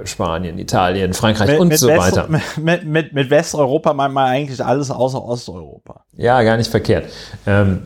Spanien, 0.05 0.57
Italien, 0.57 1.13
Frankreich 1.13 1.49
mit, 1.49 1.59
und 1.59 1.67
mit 1.69 1.79
so 1.79 1.87
West, 1.87 2.15
weiter. 2.15 2.29
Mit, 2.57 2.85
mit, 2.85 3.13
mit 3.13 3.29
Westeuropa 3.29 3.93
meint 3.93 4.13
man 4.13 4.27
eigentlich 4.27 4.63
alles 4.63 4.91
außer 4.91 5.21
Osteuropa. 5.21 6.05
Ja, 6.15 6.41
gar 6.43 6.55
nicht 6.55 6.69
verkehrt. 6.69 7.05
Ähm, 7.45 7.81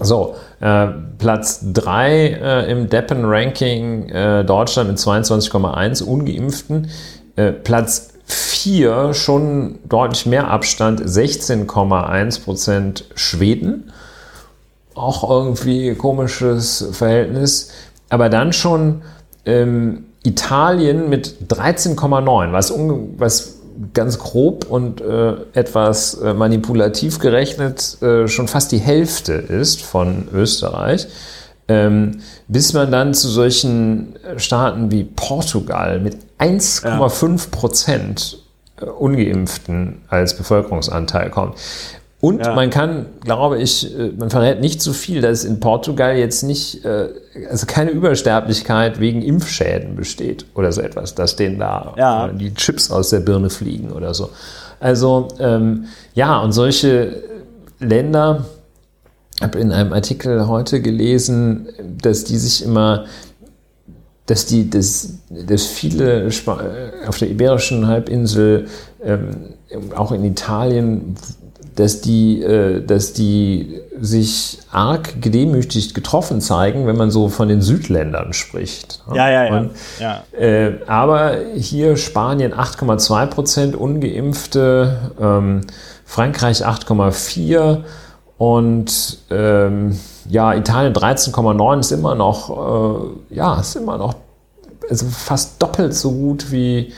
so, 0.00 0.36
äh, 0.60 0.88
Platz 1.18 1.60
3 1.72 2.10
äh, 2.10 2.70
im 2.70 2.88
Deppen-Ranking 2.88 4.08
äh, 4.08 4.44
Deutschland 4.44 4.90
mit 4.90 4.98
22,1 4.98 6.02
Ungeimpften. 6.02 6.90
Äh, 7.36 7.52
Platz 7.52 8.10
4 8.26 9.14
schon 9.14 9.78
deutlich 9.88 10.26
mehr 10.26 10.48
Abstand, 10.48 11.00
16,1 11.00 12.42
Prozent 12.42 13.04
Schweden. 13.14 13.92
Auch 14.94 15.28
irgendwie 15.28 15.94
komisches 15.94 16.88
Verhältnis. 16.92 17.70
Aber 18.08 18.28
dann 18.28 18.52
schon 18.52 19.02
ähm, 19.44 20.06
Italien 20.24 21.08
mit 21.08 21.36
13,9, 21.48 22.52
was, 22.52 22.72
was 23.18 23.60
ganz 23.92 24.18
grob 24.18 24.66
und 24.68 25.00
äh, 25.00 25.34
etwas 25.52 26.14
äh, 26.14 26.34
manipulativ 26.34 27.18
gerechnet 27.18 28.00
äh, 28.02 28.28
schon 28.28 28.48
fast 28.48 28.72
die 28.72 28.78
Hälfte 28.78 29.32
ist 29.32 29.82
von 29.82 30.28
Österreich, 30.32 31.06
ähm, 31.68 32.20
bis 32.48 32.72
man 32.72 32.90
dann 32.90 33.14
zu 33.14 33.28
solchen 33.28 34.14
Staaten 34.36 34.90
wie 34.90 35.04
Portugal 35.04 36.00
mit 36.00 36.18
1,5 36.38 37.50
Prozent 37.50 38.38
äh, 38.80 38.84
Ungeimpften 38.84 40.02
als 40.08 40.36
Bevölkerungsanteil 40.36 41.30
kommt. 41.30 41.58
Und 42.24 42.40
ja. 42.40 42.54
man 42.54 42.70
kann, 42.70 43.04
glaube 43.20 43.60
ich, 43.60 43.94
äh, 43.98 44.10
man 44.16 44.30
verrät 44.30 44.58
nicht 44.58 44.80
so 44.80 44.94
viel, 44.94 45.20
dass 45.20 45.44
in 45.44 45.60
Portugal 45.60 46.16
jetzt 46.16 46.42
nicht, 46.42 46.82
äh, 46.82 47.10
also 47.50 47.66
keine 47.66 47.90
Übersterblichkeit 47.90 48.98
wegen 48.98 49.20
Impfschäden 49.20 49.94
besteht 49.94 50.46
oder 50.54 50.72
so 50.72 50.80
etwas, 50.80 51.14
dass 51.14 51.36
denen 51.36 51.58
da 51.58 51.92
ja. 51.98 52.28
die 52.28 52.54
Chips 52.54 52.90
aus 52.90 53.10
der 53.10 53.20
Birne 53.20 53.50
fliegen 53.50 53.92
oder 53.92 54.14
so. 54.14 54.30
Also 54.80 55.28
ähm, 55.38 55.84
ja, 56.14 56.38
und 56.40 56.52
solche 56.52 57.22
Länder, 57.78 58.46
ich 59.36 59.42
habe 59.42 59.58
in 59.58 59.70
einem 59.70 59.92
Artikel 59.92 60.48
heute 60.48 60.80
gelesen, 60.80 61.68
dass 62.00 62.24
die 62.24 62.38
sich 62.38 62.64
immer 62.64 63.04
dass 64.24 64.46
die, 64.46 64.70
dass, 64.70 65.18
dass 65.28 65.66
viele 65.66 66.30
auf 67.06 67.18
der 67.18 67.28
Iberischen 67.28 67.86
Halbinsel, 67.86 68.68
ähm, 69.04 69.52
auch 69.94 70.12
in 70.12 70.24
Italien, 70.24 71.16
dass 71.76 72.00
die, 72.00 72.42
äh, 72.42 72.84
dass 72.84 73.12
die 73.12 73.80
sich 74.00 74.58
arg 74.70 75.20
gedemütigt 75.20 75.94
getroffen 75.94 76.40
zeigen, 76.40 76.86
wenn 76.86 76.96
man 76.96 77.10
so 77.10 77.28
von 77.28 77.48
den 77.48 77.62
Südländern 77.62 78.32
spricht. 78.32 79.02
Ja, 79.12 79.30
ja, 79.30 79.44
ja. 79.44 79.58
Und, 79.58 79.70
ja. 80.00 80.22
Äh, 80.38 80.80
aber 80.86 81.36
hier 81.54 81.96
Spanien 81.96 82.52
8,2 82.52 83.26
Prozent 83.26 83.76
ungeimpfte, 83.76 85.12
ähm, 85.20 85.62
Frankreich 86.04 86.66
8,4 86.66 87.82
und 88.36 89.18
ähm, 89.30 89.98
ja, 90.28 90.54
Italien 90.54 90.92
13,9 90.92 91.80
ist 91.80 91.92
immer 91.92 92.14
noch, 92.14 93.10
äh, 93.30 93.34
ja, 93.34 93.60
ist 93.60 93.76
immer 93.76 93.98
noch 93.98 94.14
also 94.90 95.06
fast 95.06 95.62
doppelt 95.62 95.94
so 95.94 96.12
gut 96.12 96.50
wie 96.50 96.92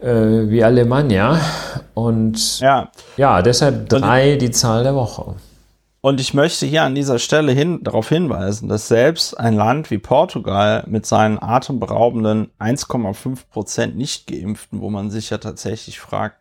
äh, 0.00 0.48
wie 0.48 0.62
Alemannia. 0.62 1.40
Und 1.94 2.60
ja, 2.60 2.90
ja 3.16 3.42
deshalb 3.42 3.88
drei 3.88 4.34
und, 4.34 4.42
die 4.42 4.50
Zahl 4.50 4.84
der 4.84 4.94
Woche. 4.94 5.34
Und 6.00 6.20
ich 6.20 6.32
möchte 6.32 6.66
hier 6.66 6.84
an 6.84 6.94
dieser 6.94 7.18
Stelle 7.18 7.52
hin, 7.52 7.82
darauf 7.82 8.08
hinweisen, 8.08 8.68
dass 8.68 8.88
selbst 8.88 9.38
ein 9.38 9.54
Land 9.54 9.90
wie 9.90 9.98
Portugal 9.98 10.84
mit 10.86 11.06
seinen 11.06 11.42
atemberaubenden 11.42 12.50
1,5 12.60 13.38
Prozent 13.50 13.96
Nicht-Geimpften, 13.96 14.80
wo 14.80 14.90
man 14.90 15.10
sich 15.10 15.30
ja 15.30 15.38
tatsächlich 15.38 15.98
fragt, 15.98 16.36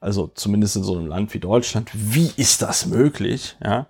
also 0.00 0.28
zumindest 0.34 0.76
in 0.76 0.82
so 0.82 0.96
einem 0.96 1.06
Land 1.06 1.32
wie 1.34 1.38
Deutschland, 1.38 1.90
wie 1.94 2.32
ist 2.36 2.62
das 2.62 2.86
möglich? 2.86 3.56
Ja, 3.64 3.86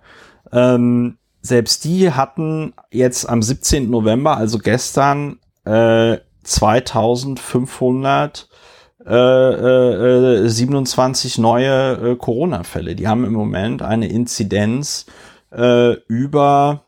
ähm, 0.51 1.17
selbst 1.41 1.83
die 1.83 2.11
hatten 2.11 2.73
jetzt 2.91 3.27
am 3.27 3.41
17. 3.41 3.89
November, 3.89 4.37
also 4.37 4.59
gestern, 4.59 5.39
äh, 5.65 6.17
2500 6.43 8.47
äh, 9.07 10.43
äh, 10.45 10.47
27 10.47 11.37
neue 11.37 12.11
äh, 12.11 12.15
Corona-Fälle. 12.15 12.95
Die 12.95 13.07
haben 13.07 13.25
im 13.25 13.33
Moment 13.33 13.81
eine 13.81 14.07
Inzidenz 14.07 15.05
äh, 15.51 15.93
über 16.07 16.85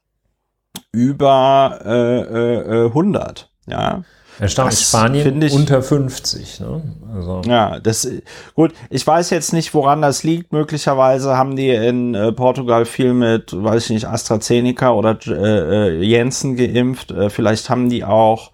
über 0.92 1.80
äh, 1.86 2.86
äh, 2.86 2.86
100. 2.88 3.50
Ja. 3.68 4.04
Erstaunlich 4.40 4.80
Spanien 4.80 5.42
ich, 5.42 5.54
unter 5.54 5.82
50. 5.82 6.60
Ne? 6.60 6.82
Also. 7.14 7.42
Ja, 7.48 7.80
das 7.80 8.08
gut. 8.54 8.74
Ich 8.90 9.06
weiß 9.06 9.32
jetzt 9.32 9.52
nicht, 9.52 9.74
woran 9.74 10.02
das 10.02 10.24
liegt. 10.24 10.54
Möglicherweise 10.54 11.36
haben 11.36 11.56
die 11.56 11.70
in 11.70 12.14
äh, 12.14 12.32
Portugal 12.32 12.86
viel 12.86 13.14
mit, 13.14 13.52
weiß 13.52 13.86
ich 13.86 13.90
nicht, 13.90 14.08
AstraZeneca 14.08 14.92
oder 14.92 15.18
äh, 15.26 15.32
äh 15.32 16.04
Jensen 16.04 16.56
geimpft. 16.56 17.12
Äh, 17.12 17.32
vielleicht 17.32 17.70
haben 17.72 17.90
die 17.90 18.04
auch 18.04 18.52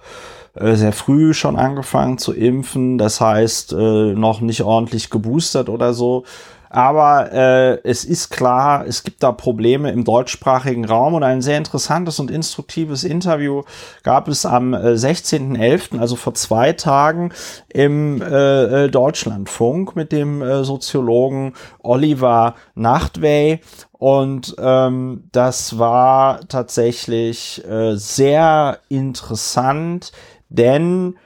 äh, 0.55 0.75
sehr 0.75 0.93
früh 0.93 1.33
schon 1.33 1.55
angefangen 1.55 2.17
zu 2.17 2.33
impfen, 2.33 2.97
das 2.97 3.21
heißt 3.21 3.73
äh, 3.73 4.13
noch 4.13 4.41
nicht 4.41 4.63
ordentlich 4.63 5.09
geboostert 5.09 5.69
oder 5.69 5.93
so. 5.93 6.25
Aber 6.73 7.31
äh, 7.31 7.81
es 7.83 8.03
ist 8.03 8.31
klar, 8.31 8.87
es 8.87 9.03
gibt 9.03 9.21
da 9.21 9.31
Probleme 9.31 9.91
im 9.91 10.03
deutschsprachigen 10.03 10.85
Raum 10.85 11.13
und 11.13 11.21
ein 11.21 11.43
sehr 11.43 11.59
interessantes 11.59 12.19
und 12.19 12.31
instruktives 12.31 13.03
Interview 13.03 13.61
gab 14.01 14.27
es 14.27 14.43
am 14.43 14.73
äh, 14.73 14.93
16.11., 14.93 15.99
also 15.99 16.15
vor 16.15 16.33
zwei 16.33 16.73
Tagen, 16.73 17.31
im 17.71 18.23
äh, 18.23 18.85
äh, 18.85 18.89
Deutschlandfunk 18.89 19.95
mit 19.95 20.11
dem 20.11 20.41
äh, 20.41 20.63
Soziologen 20.63 21.53
Oliver 21.83 22.55
Nachtwey. 22.73 23.59
Und 23.91 24.55
ähm, 24.57 25.29
das 25.31 25.77
war 25.77 26.39
tatsächlich 26.47 27.63
äh, 27.69 27.95
sehr 27.95 28.79
interessant, 28.89 30.11
denn 30.53 31.17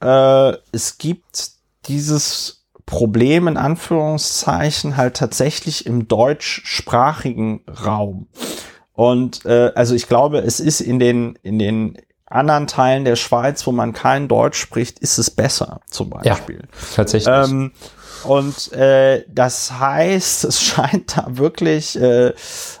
äh, 0.00 0.52
es 0.72 0.98
gibt 0.98 1.50
dieses 1.86 2.64
Problem 2.86 3.48
in 3.48 3.56
Anführungszeichen 3.56 4.96
halt 4.96 5.16
tatsächlich 5.16 5.86
im 5.86 6.08
deutschsprachigen 6.08 7.62
Raum. 7.84 8.28
Und 8.92 9.44
äh, 9.44 9.72
also 9.74 9.94
ich 9.94 10.08
glaube, 10.08 10.38
es 10.38 10.60
ist 10.60 10.80
in 10.80 10.98
den 10.98 11.38
in 11.42 11.58
den 11.58 11.98
anderen 12.26 12.66
Teilen 12.66 13.04
der 13.04 13.16
Schweiz, 13.16 13.66
wo 13.66 13.72
man 13.72 13.92
kein 13.92 14.28
Deutsch 14.28 14.58
spricht, 14.58 14.98
ist 14.98 15.18
es 15.18 15.30
besser, 15.30 15.80
zum 15.90 16.10
Beispiel. 16.10 16.60
Ja, 16.62 16.94
tatsächlich. 16.94 17.32
Ähm, 17.32 17.72
und 18.24 18.72
äh, 18.72 19.24
das 19.28 19.78
heißt, 19.78 20.44
es 20.44 20.62
scheint 20.62 21.16
da 21.16 21.26
wirklich 21.28 22.00
äh, 22.00 22.32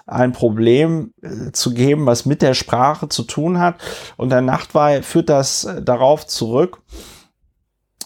ein 0.06 0.32
Problem 0.32 1.12
äh, 1.22 1.52
zu 1.52 1.74
geben, 1.74 2.06
was 2.06 2.26
mit 2.26 2.42
der 2.42 2.54
Sprache 2.54 3.08
zu 3.08 3.22
tun 3.22 3.58
hat. 3.58 3.76
Und 4.16 4.30
der 4.30 4.40
Nachtweih 4.40 5.02
führt 5.02 5.28
das 5.28 5.64
äh, 5.64 5.82
darauf 5.82 6.26
zurück, 6.26 6.82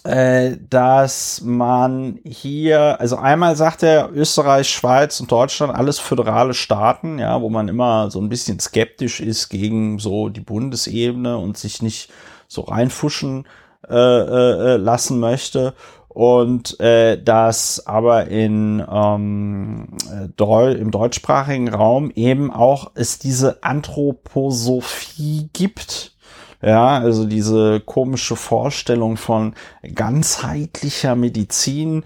äh, 0.05 0.57
dass 0.69 1.43
man 1.45 2.21
hier, 2.25 3.01
also 3.01 3.17
einmal 3.17 3.57
sagt 3.57 3.83
er 3.83 4.11
Österreich, 4.13 4.71
Schweiz 4.71 5.21
und 5.21 5.31
Deutschland 5.31 5.75
alles 5.75 5.99
föderale 5.99 6.55
Staaten, 6.55 7.19
ja, 7.19 7.41
wo 7.43 7.51
man 7.51 7.69
immer 7.69 8.11
so 8.11 8.21
ein 8.21 8.31
bisschen 8.31 8.59
skeptisch 8.61 9.21
ist 9.21 9.51
gegen 9.51 9.99
so 9.99 10.31
die 10.31 10.41
Bundesebene 10.41 11.37
und 11.37 11.59
sich 11.59 11.83
nicht 11.83 12.11
so 12.49 12.63
reinfuschen 12.63 13.47
äh, 13.89 13.95
äh, 13.95 14.77
lassen 14.77 15.21
möchte 15.21 15.75
und 16.13 16.81
äh, 16.81 17.23
dass 17.23 17.87
aber 17.87 18.27
in 18.27 18.85
ähm, 18.93 19.89
Deu 20.37 20.73
im 20.73 20.91
deutschsprachigen 20.91 21.69
Raum 21.69 22.11
eben 22.11 22.53
auch 22.53 22.91
es 22.95 23.21
diese 23.21 23.63
Anthroposophie 23.63 25.51
gibt, 25.53 26.17
ja, 26.63 26.99
also 26.99 27.27
diese 27.27 27.81
komische 27.81 28.35
Vorstellung 28.35 29.17
von 29.17 29.55
ganzheitlicher 29.95 31.15
Medizin, 31.15 32.03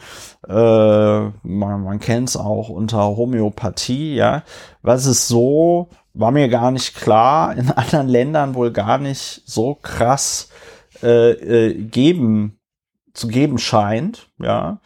äh, 0.47 0.53
man, 0.53 1.33
man 1.83 1.99
kennt 1.99 2.29
es 2.29 2.37
auch 2.37 2.69
unter 2.69 3.17
Homöopathie, 3.17 4.15
ja, 4.17 4.45
was 4.83 5.07
es 5.07 5.29
so, 5.29 5.89
war 6.13 6.31
mir 6.31 6.49
gar 6.49 6.71
nicht 6.71 6.95
klar, 6.95 7.57
in 7.57 7.71
anderen 7.73 8.09
Ländern 8.09 8.55
wohl 8.55 8.71
gar 8.71 8.99
nicht 8.99 9.43
so 9.47 9.75
krass 9.75 10.51
äh, 11.03 11.31
äh, 11.31 11.75
geben, 11.83 12.59
zu 13.15 13.29
geben 13.29 13.59
scheint, 13.59 14.29
ja. 14.39 14.81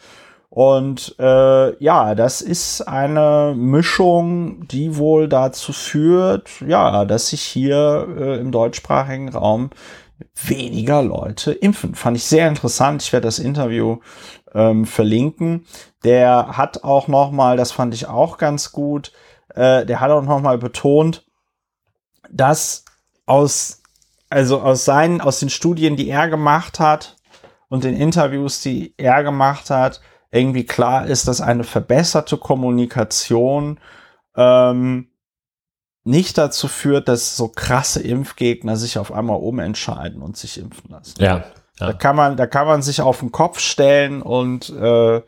Und 0.51 1.15
äh, 1.19 1.83
ja, 1.83 2.15
das 2.15 2.41
ist 2.41 2.83
eine 2.83 3.55
Mischung, 3.57 4.67
die 4.67 4.97
wohl 4.97 5.29
dazu 5.29 5.73
führt, 5.73 6.49
ja, 6.67 7.05
dass 7.05 7.29
sich 7.29 7.43
hier 7.43 8.09
äh, 8.19 8.41
im 8.41 8.51
deutschsprachigen 8.51 9.29
Raum 9.29 9.71
weniger 10.35 11.03
Leute 11.03 11.53
impfen. 11.53 11.95
Fand 11.95 12.17
ich 12.17 12.25
sehr 12.25 12.49
interessant. 12.49 13.03
Ich 13.03 13.13
werde 13.13 13.29
das 13.29 13.39
Interview 13.39 13.99
ähm, 14.55 14.87
verlinken. 14.87 15.67
Der 16.03 16.57
hat 16.57 16.83
auch 16.83 17.09
noch 17.09 17.31
mal, 17.31 17.57
das 17.57 17.73
fand 17.73 17.95
ich 17.95 18.07
auch 18.07 18.39
ganz 18.39 18.73
gut, 18.73 19.13
äh, 19.55 19.85
der 19.85 20.01
hat 20.01 20.11
auch 20.11 20.23
noch 20.23 20.41
mal 20.41 20.59
betont, 20.59 21.27
dass 22.31 22.85
aus 23.27 23.83
also 24.31 24.61
aus 24.61 24.85
seinen 24.85 25.21
aus 25.21 25.41
den 25.41 25.51
Studien, 25.51 25.97
die 25.97 26.09
er 26.09 26.29
gemacht 26.29 26.81
hat 26.81 27.18
und 27.69 27.85
den 27.85 27.97
Interviews, 27.97 28.61
die 28.61 28.95
er 28.97 29.23
gemacht 29.23 29.71
hat, 29.71 30.01
irgendwie 30.31 30.65
klar 30.65 31.07
ist, 31.07 31.29
dass 31.29 31.41
eine 31.41 31.65
verbesserte 31.65 32.37
Kommunikation 32.37 33.79
ähm, 34.37 35.09
nicht 36.05 36.39
dazu 36.39 36.69
führt, 36.69 37.09
dass 37.09 37.37
so 37.37 37.49
krasse 37.49 38.03
Impfgegner 38.03 38.77
sich 38.77 38.99
auf 38.99 39.13
einmal 39.13 39.39
umentscheiden 39.39 40.23
und 40.23 40.37
sich 40.37 40.59
impfen 40.59 40.91
lassen. 40.91 41.15
Ja. 41.19 41.45
ja. 41.79 41.87
Da 41.87 41.93
kann 41.93 42.17
man, 42.17 42.37
da 42.37 42.47
kann 42.47 42.67
man 42.67 42.83
sich 42.83 43.01
auf 43.01 43.21
den 43.21 43.33
Kopf 43.33 43.59
stellen 43.59 44.23
und 44.23 44.71
äh, 44.71 45.23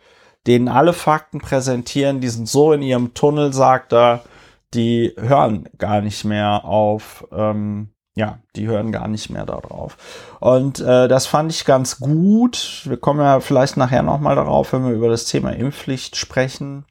denen 0.46 0.68
alle 0.68 0.92
Fakten 0.92 1.38
präsentieren. 1.38 2.20
Die 2.20 2.28
sind 2.28 2.48
so 2.48 2.72
in 2.72 2.82
ihrem 2.82 3.14
Tunnel, 3.14 3.52
sagt 3.52 3.92
er, 3.92 4.24
die 4.72 5.14
hören 5.18 5.68
gar 5.78 6.00
nicht 6.00 6.24
mehr 6.24 6.64
auf 6.64 7.26
ähm, 7.32 7.90
ja, 8.20 8.38
die 8.54 8.66
hören 8.66 8.92
gar 8.92 9.08
nicht 9.08 9.30
mehr 9.30 9.46
darauf. 9.46 9.96
Und 10.40 10.78
äh, 10.78 11.08
das 11.08 11.26
fand 11.26 11.50
ich 11.50 11.64
ganz 11.64 12.00
gut. 12.00 12.82
Wir 12.84 12.98
kommen 12.98 13.20
ja 13.20 13.40
vielleicht 13.40 13.78
nachher 13.78 14.02
nochmal 14.02 14.36
darauf, 14.36 14.74
wenn 14.74 14.84
wir 14.84 14.92
über 14.92 15.08
das 15.08 15.24
Thema 15.24 15.52
Impfpflicht 15.52 16.16
sprechen. 16.16 16.84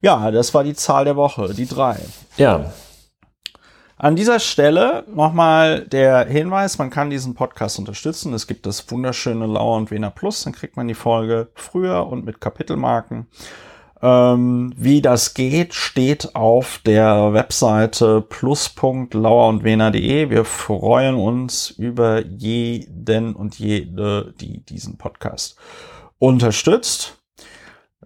Ja, 0.00 0.30
das 0.30 0.54
war 0.54 0.62
die 0.62 0.74
Zahl 0.74 1.04
der 1.04 1.16
Woche, 1.16 1.54
die 1.54 1.66
drei. 1.66 1.96
Ja. 2.36 2.72
An 3.96 4.14
dieser 4.14 4.38
Stelle 4.38 5.02
nochmal 5.12 5.80
der 5.86 6.24
Hinweis, 6.24 6.78
man 6.78 6.88
kann 6.88 7.10
diesen 7.10 7.34
Podcast 7.34 7.80
unterstützen. 7.80 8.32
Es 8.32 8.46
gibt 8.46 8.64
das 8.64 8.88
wunderschöne 8.92 9.46
Lauer 9.46 9.76
und 9.76 9.90
Wiener 9.90 10.10
Plus, 10.10 10.44
dann 10.44 10.52
kriegt 10.52 10.76
man 10.76 10.86
die 10.86 10.94
Folge 10.94 11.48
früher 11.56 12.06
und 12.06 12.24
mit 12.24 12.40
Kapitelmarken. 12.40 13.26
Ähm, 14.02 14.72
wie 14.76 15.02
das 15.02 15.34
geht, 15.34 15.74
steht 15.74 16.34
auf 16.34 16.80
der 16.86 17.34
Webseite 17.34 18.22
plus.lauerundwener.de. 18.22 20.30
Wir 20.30 20.44
freuen 20.44 21.16
uns 21.16 21.70
über 21.70 22.24
jeden 22.24 23.34
und 23.34 23.58
jede, 23.58 24.32
die 24.40 24.64
diesen 24.64 24.96
Podcast 24.96 25.56
unterstützt. 26.18 27.18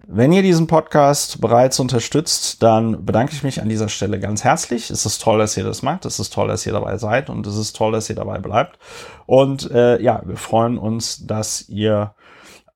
Wenn 0.07 0.33
ihr 0.33 0.43
diesen 0.43 0.67
Podcast 0.67 1.41
bereits 1.41 1.81
unterstützt, 1.81 2.63
dann 2.63 3.07
bedanke 3.07 3.33
ich 3.33 3.43
mich 3.43 3.63
an 3.63 3.71
dieser 3.71 3.89
Stelle 3.89 4.21
ganz 4.21 4.45
herzlich. 4.45 4.91
Es 4.91 5.07
ist 5.07 5.23
toll, 5.23 5.39
dass 5.39 5.57
ihr 5.57 5.65
das 5.65 5.83
macht. 5.83 6.05
Es 6.05 6.19
ist 6.19 6.33
toll, 6.33 6.49
dass 6.49 6.67
ihr 6.67 6.73
dabei 6.73 6.99
seid 6.99 7.31
und 7.31 7.47
es 7.47 7.57
ist 7.57 7.75
toll, 7.75 7.93
dass 7.93 8.11
ihr 8.11 8.17
dabei 8.17 8.39
bleibt. 8.39 8.79
Und 9.27 9.71
äh, 9.71 10.01
ja, 10.03 10.21
wir 10.27 10.37
freuen 10.37 10.77
uns, 10.77 11.27
dass 11.27 11.69
ihr 11.69 12.15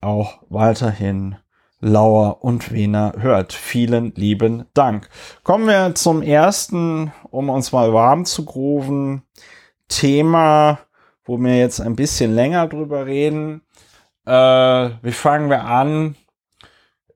auch 0.00 0.38
weiterhin 0.48 1.36
Lauer 1.80 2.42
und 2.42 2.72
Wiener 2.72 3.14
hört. 3.18 3.52
Vielen 3.52 4.12
lieben 4.14 4.66
Dank. 4.74 5.08
Kommen 5.44 5.66
wir 5.66 5.94
zum 5.94 6.22
ersten, 6.22 7.12
um 7.30 7.50
uns 7.50 7.72
mal 7.72 7.92
warm 7.92 8.24
zu 8.24 8.44
grooven, 8.44 9.22
Thema, 9.88 10.80
wo 11.24 11.38
wir 11.38 11.56
jetzt 11.56 11.80
ein 11.80 11.96
bisschen 11.96 12.34
länger 12.34 12.66
drüber 12.66 13.06
reden. 13.06 13.62
Äh, 14.26 14.90
wie 15.02 15.12
fangen 15.12 15.50
wir 15.50 15.64
an? 15.64 16.16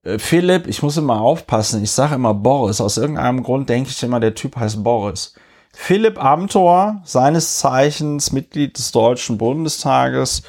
Äh, 0.05 0.18
Philipp, 0.18 0.66
ich 0.66 0.83
muss 0.83 0.96
immer 0.96 1.20
aufpassen, 1.20 1.83
ich 1.83 1.90
sage 1.90 2.14
immer 2.14 2.35
Boris. 2.35 2.81
Aus 2.81 2.96
irgendeinem 2.96 3.42
Grund 3.42 3.68
denke 3.68 3.90
ich 3.90 4.03
immer, 4.03 4.20
der 4.20 4.35
Typ 4.35 4.57
heißt 4.57 4.83
Boris. 4.83 5.35
Philipp 5.75 6.22
Amthor, 6.22 7.01
seines 7.05 7.59
Zeichens 7.59 8.33
Mitglied 8.33 8.77
des 8.77 8.92
Deutschen 8.92 9.38
Bundestages 9.38 10.42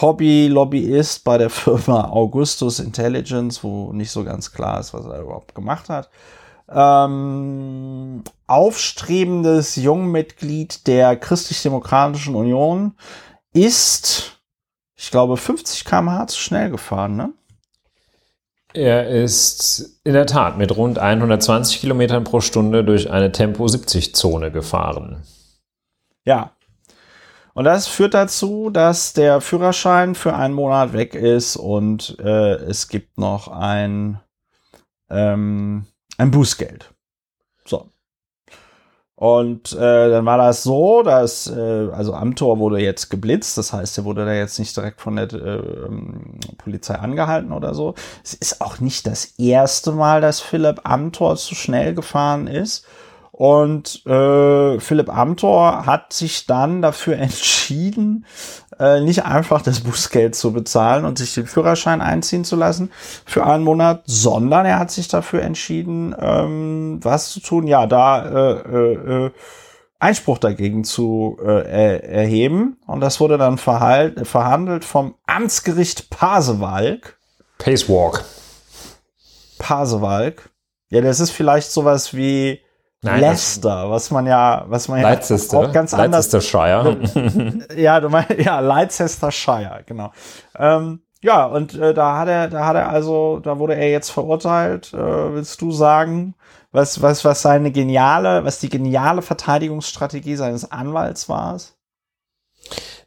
Hobby-Lobbyist 0.00 1.24
bei 1.24 1.38
der 1.38 1.50
Firma 1.50 2.08
Augustus 2.08 2.80
Intelligence, 2.80 3.62
wo 3.62 3.92
nicht 3.92 4.10
so 4.10 4.24
ganz 4.24 4.52
klar 4.52 4.80
ist, 4.80 4.94
was 4.94 5.06
er 5.06 5.20
überhaupt 5.20 5.54
gemacht 5.54 5.88
hat. 5.88 6.10
Ähm, 6.68 8.24
aufstrebendes 8.46 9.76
Jungmitglied 9.76 10.86
der 10.86 11.16
Christlich-Demokratischen 11.16 12.34
Union 12.34 12.94
ist, 13.52 14.40
ich 14.96 15.10
glaube, 15.10 15.36
50 15.36 15.84
km/h 15.84 16.26
zu 16.26 16.40
schnell 16.40 16.70
gefahren, 16.70 17.16
ne? 17.16 17.32
Er 18.74 19.08
ist 19.08 20.00
in 20.04 20.12
der 20.12 20.26
Tat 20.26 20.58
mit 20.58 20.76
rund 20.76 20.98
120 20.98 21.80
Kilometern 21.80 22.24
pro 22.24 22.40
Stunde 22.40 22.84
durch 22.84 23.10
eine 23.10 23.32
Tempo-70-Zone 23.32 24.50
gefahren. 24.50 25.22
Ja, 26.26 26.55
und 27.56 27.64
das 27.64 27.86
führt 27.86 28.12
dazu, 28.12 28.68
dass 28.68 29.14
der 29.14 29.40
Führerschein 29.40 30.14
für 30.14 30.36
einen 30.36 30.52
Monat 30.52 30.92
weg 30.92 31.14
ist 31.14 31.56
und 31.56 32.18
äh, 32.20 32.56
es 32.56 32.88
gibt 32.88 33.16
noch 33.16 33.48
ein, 33.48 34.20
ähm, 35.08 35.86
ein 36.18 36.30
Bußgeld. 36.30 36.92
So. 37.64 37.88
Und 39.14 39.72
äh, 39.72 40.10
dann 40.10 40.26
war 40.26 40.36
das 40.36 40.64
so, 40.64 41.02
dass, 41.02 41.46
äh, 41.46 41.88
also 41.92 42.12
Amtor 42.12 42.58
wurde 42.58 42.78
jetzt 42.78 43.08
geblitzt, 43.08 43.56
das 43.56 43.72
heißt, 43.72 43.96
er 43.96 44.04
wurde 44.04 44.26
da 44.26 44.34
jetzt 44.34 44.58
nicht 44.58 44.76
direkt 44.76 45.00
von 45.00 45.16
der 45.16 45.32
äh, 45.32 45.86
ähm, 45.86 46.38
Polizei 46.58 46.96
angehalten 46.96 47.52
oder 47.52 47.72
so. 47.72 47.94
Es 48.22 48.34
ist 48.34 48.60
auch 48.60 48.80
nicht 48.80 49.06
das 49.06 49.38
erste 49.38 49.92
Mal, 49.92 50.20
dass 50.20 50.40
Philipp 50.42 50.82
Amtor 50.84 51.36
zu 51.36 51.54
schnell 51.54 51.94
gefahren 51.94 52.48
ist. 52.48 52.84
Und 53.36 54.06
äh, 54.06 54.80
Philipp 54.80 55.14
Amthor 55.14 55.84
hat 55.84 56.14
sich 56.14 56.46
dann 56.46 56.80
dafür 56.80 57.16
entschieden, 57.18 58.24
äh, 58.78 59.00
nicht 59.00 59.26
einfach 59.26 59.60
das 59.60 59.80
Bußgeld 59.80 60.34
zu 60.34 60.54
bezahlen 60.54 61.04
und 61.04 61.18
sich 61.18 61.34
den 61.34 61.46
Führerschein 61.46 62.00
einziehen 62.00 62.44
zu 62.44 62.56
lassen 62.56 62.90
für 63.26 63.44
einen 63.44 63.62
Monat, 63.62 64.04
sondern 64.06 64.64
er 64.64 64.78
hat 64.78 64.90
sich 64.90 65.08
dafür 65.08 65.42
entschieden, 65.42 66.16
ähm, 66.18 66.98
was 67.02 67.28
zu 67.30 67.40
tun, 67.40 67.66
ja, 67.66 67.86
da 67.86 68.24
äh, 68.24 68.92
äh, 68.94 69.30
Einspruch 69.98 70.38
dagegen 70.38 70.84
zu 70.84 71.36
äh, 71.44 72.00
erheben. 72.00 72.78
Und 72.86 73.00
das 73.00 73.20
wurde 73.20 73.36
dann 73.36 73.58
verhalt, 73.58 74.26
verhandelt 74.26 74.86
vom 74.86 75.14
Amtsgericht 75.26 76.08
Pasewalk. 76.08 77.18
Pacewalk. 77.58 78.24
Pasewalk. 79.58 80.48
Ja, 80.88 81.02
das 81.02 81.20
ist 81.20 81.32
vielleicht 81.32 81.70
sowas 81.70 82.14
wie 82.14 82.60
Nein, 83.02 83.20
Leicester, 83.20 83.90
was 83.90 84.10
man 84.10 84.26
ja, 84.26 84.64
was 84.68 84.88
man 84.88 85.00
ja 85.00 85.10
auch 85.10 85.72
ganz 85.72 85.94
anders. 85.94 86.32
Leicestershire. 86.32 86.96
ja, 87.76 88.00
du 88.00 88.08
meinst, 88.08 88.32
ja, 88.38 88.60
Leicestershire, 88.60 89.82
genau. 89.86 90.12
Ähm, 90.58 91.02
ja, 91.22 91.46
und 91.46 91.74
äh, 91.74 91.94
da 91.94 92.18
hat 92.18 92.28
er, 92.28 92.48
da 92.48 92.66
hat 92.66 92.76
er 92.76 92.88
also, 92.88 93.40
da 93.40 93.58
wurde 93.58 93.74
er 93.74 93.90
jetzt 93.90 94.10
verurteilt. 94.10 94.92
Äh, 94.94 95.34
willst 95.34 95.60
du 95.60 95.72
sagen, 95.72 96.34
was, 96.72 97.00
was, 97.02 97.24
was 97.24 97.42
seine 97.42 97.70
geniale, 97.70 98.44
was 98.44 98.60
die 98.60 98.68
geniale 98.68 99.22
Verteidigungsstrategie 99.22 100.36
seines 100.36 100.70
Anwalts 100.70 101.28
war? 101.28 101.58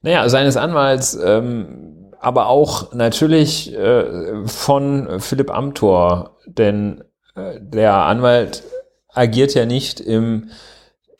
Naja, 0.01 0.27
seines 0.29 0.57
Anwalts, 0.57 1.17
ähm, 1.21 2.11
aber 2.19 2.47
auch 2.47 2.93
natürlich 2.93 3.73
äh, 3.75 4.45
von 4.47 5.19
Philipp 5.19 5.51
Amthor, 5.51 6.37
denn 6.45 7.03
äh, 7.35 7.59
der 7.59 7.93
Anwalt 7.93 8.63
agiert 9.19 9.53
ja 9.53 9.65
nicht 9.65 9.99
im 9.99 10.49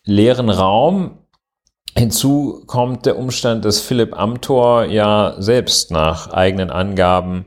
leeren 0.03 0.49
Raum. 0.49 1.19
Hinzu 1.95 2.63
kommt 2.65 3.05
der 3.05 3.17
Umstand, 3.17 3.65
dass 3.65 3.81
Philipp 3.81 4.17
Amthor 4.17 4.85
ja 4.85 5.35
selbst 5.39 5.91
nach 5.91 6.31
eigenen 6.31 6.69
Angaben 6.69 7.45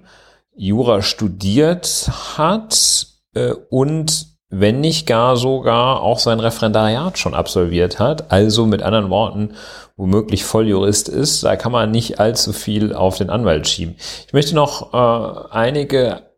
Jura 0.55 1.01
studiert 1.03 2.11
hat 2.37 3.07
äh, 3.35 3.53
und 3.71 4.27
wenn 4.55 4.81
nicht 4.83 5.07
gar 5.07 5.37
sogar 5.37 6.03
auch 6.03 6.19
sein 6.19 6.39
Referendariat 6.39 7.19
schon 7.19 7.33
absolviert 7.33 7.99
hat, 7.99 8.31
also 8.31 8.67
mit 8.67 8.83
anderen 8.83 9.09
Worten 9.09 9.55
womöglich 9.97 10.45
Volljurist 10.45 11.09
ist, 11.09 11.45
da 11.45 11.57
kann 11.57 11.73
man 11.73 11.91
nicht 11.91 12.21
allzu 12.21 12.53
viel 12.53 12.93
auf 12.95 13.17
den 13.17 13.31
Anwalt 13.31 13.67
schieben. 13.67 13.97
Ich 14.27 14.35
möchte 14.35 14.55
noch 14.55 14.93
äh, 14.93 15.49
einige 15.55 16.33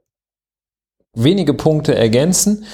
wenige 1.14 1.54
Punkte 1.54 1.94
ergänzen. 1.94 2.64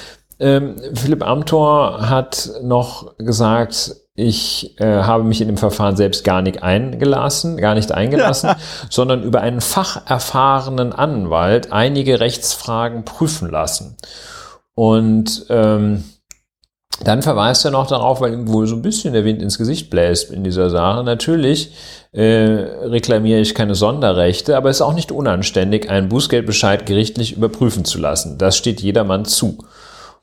Ähm, 0.41 0.77
Philipp 0.95 1.23
Amthor 1.23 2.09
hat 2.09 2.51
noch 2.63 3.17
gesagt, 3.19 3.95
ich 4.15 4.79
äh, 4.81 5.03
habe 5.03 5.25
mich 5.25 5.41
in 5.41 5.49
dem 5.49 5.57
Verfahren 5.57 5.97
selbst 5.97 6.25
gar 6.25 6.43
nicht 6.43 6.63
eingelassen, 6.63 7.57
gar 7.57 7.75
nicht 7.75 7.93
eingelassen, 7.93 8.51
sondern 8.91 9.23
über 9.23 9.41
einen 9.41 9.61
facherfahrenen 9.61 10.93
Anwalt 10.93 11.73
einige 11.73 12.21
Rechtsfragen 12.21 13.05
prüfen 13.05 13.51
lassen. 13.51 13.97
Und 14.75 15.47
ähm, 15.51 16.05
dann 17.03 17.23
verweist 17.23 17.65
er 17.65 17.71
noch 17.71 17.87
darauf, 17.87 18.21
weil 18.21 18.33
ihm 18.33 18.49
wohl 18.49 18.67
so 18.67 18.77
ein 18.77 18.83
bisschen 18.83 19.15
der 19.15 19.25
Wind 19.25 19.41
ins 19.41 19.57
Gesicht 19.57 19.89
bläst 19.89 20.31
in 20.31 20.45
dieser 20.45 20.69
Sache. 20.69 21.03
Natürlich 21.03 21.73
äh, 22.13 22.25
reklamiere 22.25 23.41
ich 23.41 23.55
keine 23.55 23.75
Sonderrechte, 23.75 24.57
aber 24.57 24.69
es 24.69 24.79
ist 24.79 24.83
auch 24.83 24.95
nicht 24.95 25.13
unanständig, 25.13 25.89
einen 25.89 26.09
Bußgeldbescheid 26.11 26.85
gerichtlich 26.85 27.37
überprüfen 27.37 27.85
zu 27.85 27.99
lassen. 27.99 28.37
Das 28.37 28.57
steht 28.57 28.83
jedermann 28.83 29.25
zu. 29.25 29.59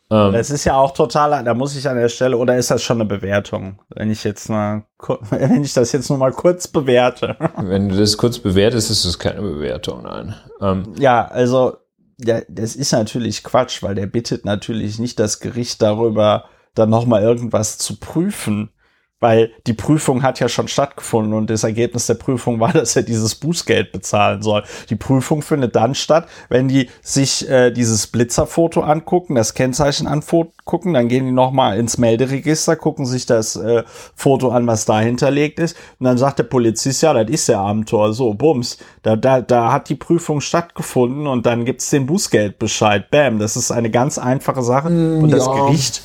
Ähm, 0.10 0.34
das 0.34 0.50
ist 0.50 0.63
ja 0.63 0.78
auch 0.78 0.91
total, 0.93 1.43
da 1.43 1.54
muss 1.54 1.76
ich 1.76 1.88
an 1.88 1.98
der 1.98 2.10
Stelle, 2.10 2.38
oder 2.38 2.58
ist 2.58 2.72
das 2.72 2.82
schon 2.82 2.98
eine 2.98 3.10
Bewertung? 3.10 3.82
Wenn 3.89 4.10
ich 4.10 4.24
jetzt 4.24 4.50
mal, 4.50 4.84
wenn 5.30 5.63
ich 5.63 5.74
das 5.74 5.91
jetzt 5.91 6.10
nur 6.10 6.17
mal 6.17 6.32
kurz 6.32 6.67
bewerte. 6.67 7.36
Wenn 7.58 7.89
du 7.89 7.98
das 7.98 8.17
kurz 8.17 8.39
bewertest, 8.39 8.89
ist 8.89 9.06
es 9.06 9.20
keine 9.20 9.41
Bewertung, 9.41 10.04
nein. 10.04 10.36
Ähm, 10.62 10.93
ja, 10.98 11.26
also, 11.26 11.78
ja, 12.20 12.41
das 12.48 12.76
ist 12.76 12.93
natürlich 12.93 13.43
Quatsch, 13.43 13.84
weil 13.84 13.96
der 13.96 14.08
bittet 14.08 14.46
natürlich 14.46 14.98
nicht 14.98 15.20
das 15.20 15.39
Gericht 15.39 15.82
darüber, 15.82 16.46
dann 16.74 16.89
nochmal 16.89 17.22
irgendwas 17.22 17.78
zu 17.78 18.00
prüfen 18.00 18.72
weil 19.19 19.51
die 19.65 19.73
Prüfung 19.73 20.21
hat 20.21 20.39
ja 20.39 20.47
schon 20.47 20.67
stattgefunden 20.67 21.34
und 21.34 21.49
das 21.49 21.63
Ergebnis 21.63 22.06
der 22.06 22.13
Prüfung 22.15 22.60
war, 22.60 22.71
dass 22.73 22.95
er 22.95 23.03
dieses 23.03 23.36
Bußgeld 23.36 23.91
bezahlen 23.91 24.41
soll. 24.41 24.63
Die 24.89 24.95
Prüfung 24.95 25.41
findet 25.41 25.75
dann 25.75 25.95
statt, 25.95 26.27
wenn 26.49 26.67
die 26.67 26.89
sich 27.01 27.49
äh, 27.49 27.71
dieses 27.71 28.08
Blitzerfoto 28.08 28.82
angucken, 28.82 29.36
das 29.36 29.53
Kennzeichen 29.53 30.08
angucken, 30.08 30.93
dann 30.93 31.08
gehen 31.08 31.25
die 31.25 31.32
nochmal 31.32 31.80
ins 31.80 31.97
Melderegister, 31.97 32.75
gucken 32.75 33.06
sich 33.06 33.25
das 33.25 33.56
äh, 33.56 33.84
Foto 34.15 34.49
an, 34.49 34.67
was 34.67 34.86
da 34.86 34.99
hinterlegt 34.99 35.60
ist 35.60 35.75
und 35.99 36.06
dann 36.06 36.17
sagt 36.17 36.39
der 36.39 36.43
Polizist, 36.43 37.01
ja, 37.01 37.13
das 37.13 37.30
ist 37.30 37.49
der 37.49 37.60
Abenteuer, 37.60 38.13
so, 38.13 38.34
bums, 38.34 38.77
da, 39.01 39.15
da, 39.15 39.41
da 39.41 39.71
hat 39.71 39.89
die 39.89 39.95
Prüfung 39.95 40.41
stattgefunden 40.41 41.27
und 41.27 41.45
dann 41.45 41.65
gibt's 41.65 41.89
den 41.89 42.06
Bußgeldbescheid, 42.06 43.10
bam, 43.10 43.39
das 43.39 43.58
ist 43.58 43.71
eine 43.71 43.89
ganz 43.89 44.17
einfache 44.17 44.62
Sache 44.62 44.89
mm, 44.89 45.23
und 45.23 45.32
das 45.32 45.45
ja. 45.45 45.53
Gericht. 45.53 46.01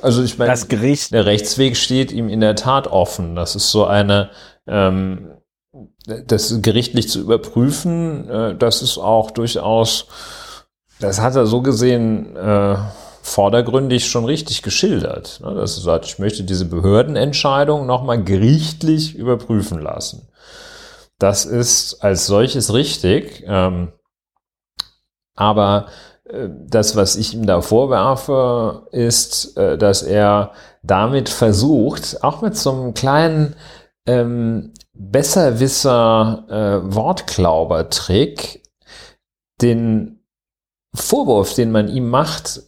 Also 0.00 0.22
ich 0.22 0.38
meine, 0.38 0.50
das 0.50 0.68
Gericht. 0.68 1.12
Der 1.12 1.26
Rechtsweg 1.26 1.76
steht 1.76 2.12
ihm 2.12 2.28
in 2.28 2.40
der 2.40 2.56
Tat 2.56 2.86
offen. 2.86 3.34
Das 3.34 3.56
ist 3.56 3.70
so 3.70 3.86
eine, 3.86 4.30
ähm, 4.66 5.30
das 6.06 6.60
gerichtlich 6.62 7.08
zu 7.08 7.20
überprüfen, 7.20 8.28
äh, 8.28 8.54
das 8.56 8.82
ist 8.82 8.98
auch 8.98 9.30
durchaus, 9.30 10.06
das 11.00 11.20
hat 11.20 11.36
er 11.36 11.46
so 11.46 11.62
gesehen 11.62 12.36
äh, 12.36 12.76
vordergründig 13.22 14.10
schon 14.10 14.24
richtig 14.24 14.62
geschildert. 14.62 15.40
Ne? 15.42 15.54
Dass 15.54 15.76
er 15.76 15.82
sagt, 15.82 16.06
ich 16.06 16.18
möchte 16.18 16.44
diese 16.44 16.64
Behördenentscheidung 16.64 17.86
nochmal 17.86 18.22
gerichtlich 18.22 19.14
überprüfen 19.14 19.80
lassen. 19.80 20.28
Das 21.18 21.44
ist 21.44 22.02
als 22.02 22.26
solches 22.26 22.74
richtig. 22.74 23.44
Ähm, 23.46 23.92
aber 25.34 25.86
das, 26.66 26.96
was 26.96 27.16
ich 27.16 27.34
ihm 27.34 27.46
da 27.46 27.60
vorwerfe, 27.60 28.88
ist, 28.92 29.56
äh, 29.56 29.76
dass 29.76 30.02
er 30.02 30.52
damit 30.82 31.28
versucht, 31.28 32.22
auch 32.24 32.42
mit 32.42 32.56
so 32.56 32.72
einem 32.72 32.94
kleinen 32.94 33.54
ähm, 34.06 34.72
Besserwisser 34.94 36.44
äh, 36.48 36.94
Wortklaubertrick, 36.94 38.62
den 39.60 40.20
Vorwurf, 40.94 41.54
den 41.54 41.70
man 41.70 41.88
ihm 41.88 42.08
macht, 42.08 42.62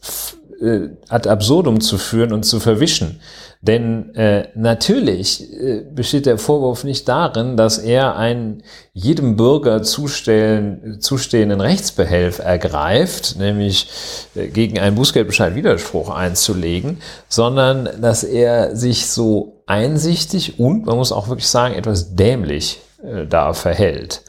äh, 0.61 0.89
ad 1.09 1.29
absurdum 1.29 1.81
zu 1.81 1.97
führen 1.97 2.33
und 2.33 2.43
zu 2.43 2.59
verwischen. 2.59 3.19
Denn 3.67 4.13
äh, 4.13 4.49
natürlich 4.53 5.51
äh, 5.51 5.81
besteht 5.81 6.27
der 6.27 6.37
Vorwurf 6.37 6.83
nicht 6.83 7.07
darin, 7.07 7.57
dass 7.57 7.79
er 7.79 8.15
einen 8.15 8.61
jedem 8.93 9.37
Bürger 9.37 9.81
zustellen, 9.81 10.97
zustehenden 10.99 11.61
Rechtsbehelf 11.61 12.37
ergreift, 12.37 13.37
nämlich 13.39 13.87
äh, 14.35 14.49
gegen 14.49 14.77
einen 14.77 14.95
Bußgeldbescheid 14.95 15.55
Widerspruch 15.55 16.11
einzulegen, 16.11 16.99
sondern 17.27 17.89
dass 17.99 18.23
er 18.23 18.75
sich 18.75 19.07
so 19.07 19.63
einsichtig 19.65 20.59
und, 20.59 20.85
man 20.85 20.97
muss 20.97 21.11
auch 21.11 21.27
wirklich 21.27 21.47
sagen, 21.47 21.73
etwas 21.73 22.13
dämlich 22.13 22.81
äh, 23.03 23.25
da 23.25 23.53
verhält. 23.53 24.21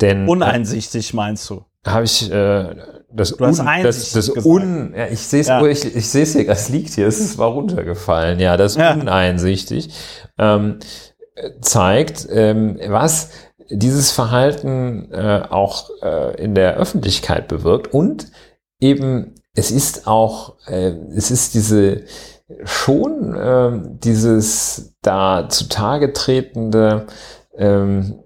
Denn, 0.00 0.28
Uneinsichtig 0.28 1.14
meinst 1.14 1.48
du? 1.48 1.64
Habe 1.86 2.04
ich 2.04 2.28
äh, 2.32 2.74
das, 3.14 3.36
du 3.36 3.44
un, 3.44 3.56
das, 3.82 4.12
das 4.12 4.28
un, 4.28 4.94
ja, 4.96 5.06
ich 5.06 5.20
sehe 5.20 5.40
es, 5.40 5.48
ja. 5.48 5.64
ich, 5.66 5.96
ich 5.96 6.08
sehe 6.08 6.22
es 6.22 6.32
hier, 6.32 6.48
es 6.48 6.68
liegt 6.68 6.90
hier, 6.90 7.06
es 7.06 7.20
ist 7.20 7.38
war 7.38 7.48
runtergefallen, 7.48 8.40
ja, 8.40 8.56
das 8.56 8.76
ja. 8.76 8.94
uneinsichtig 8.94 9.90
ähm, 10.38 10.78
zeigt, 11.60 12.26
ähm, 12.30 12.78
was 12.88 13.30
dieses 13.70 14.10
Verhalten 14.10 15.10
äh, 15.12 15.42
auch 15.48 15.90
äh, 16.02 16.42
in 16.42 16.54
der 16.54 16.76
Öffentlichkeit 16.76 17.48
bewirkt 17.48 17.92
und 17.92 18.26
eben 18.80 19.34
es 19.54 19.70
ist 19.70 20.06
auch, 20.06 20.56
äh, 20.66 20.92
es 21.14 21.30
ist 21.30 21.54
diese 21.54 22.04
schon 22.64 23.34
äh, 23.34 23.98
dieses 24.02 24.94
da 25.02 25.48
zutage 25.48 26.12
tretende 26.12 27.06
ähm, 27.56 28.22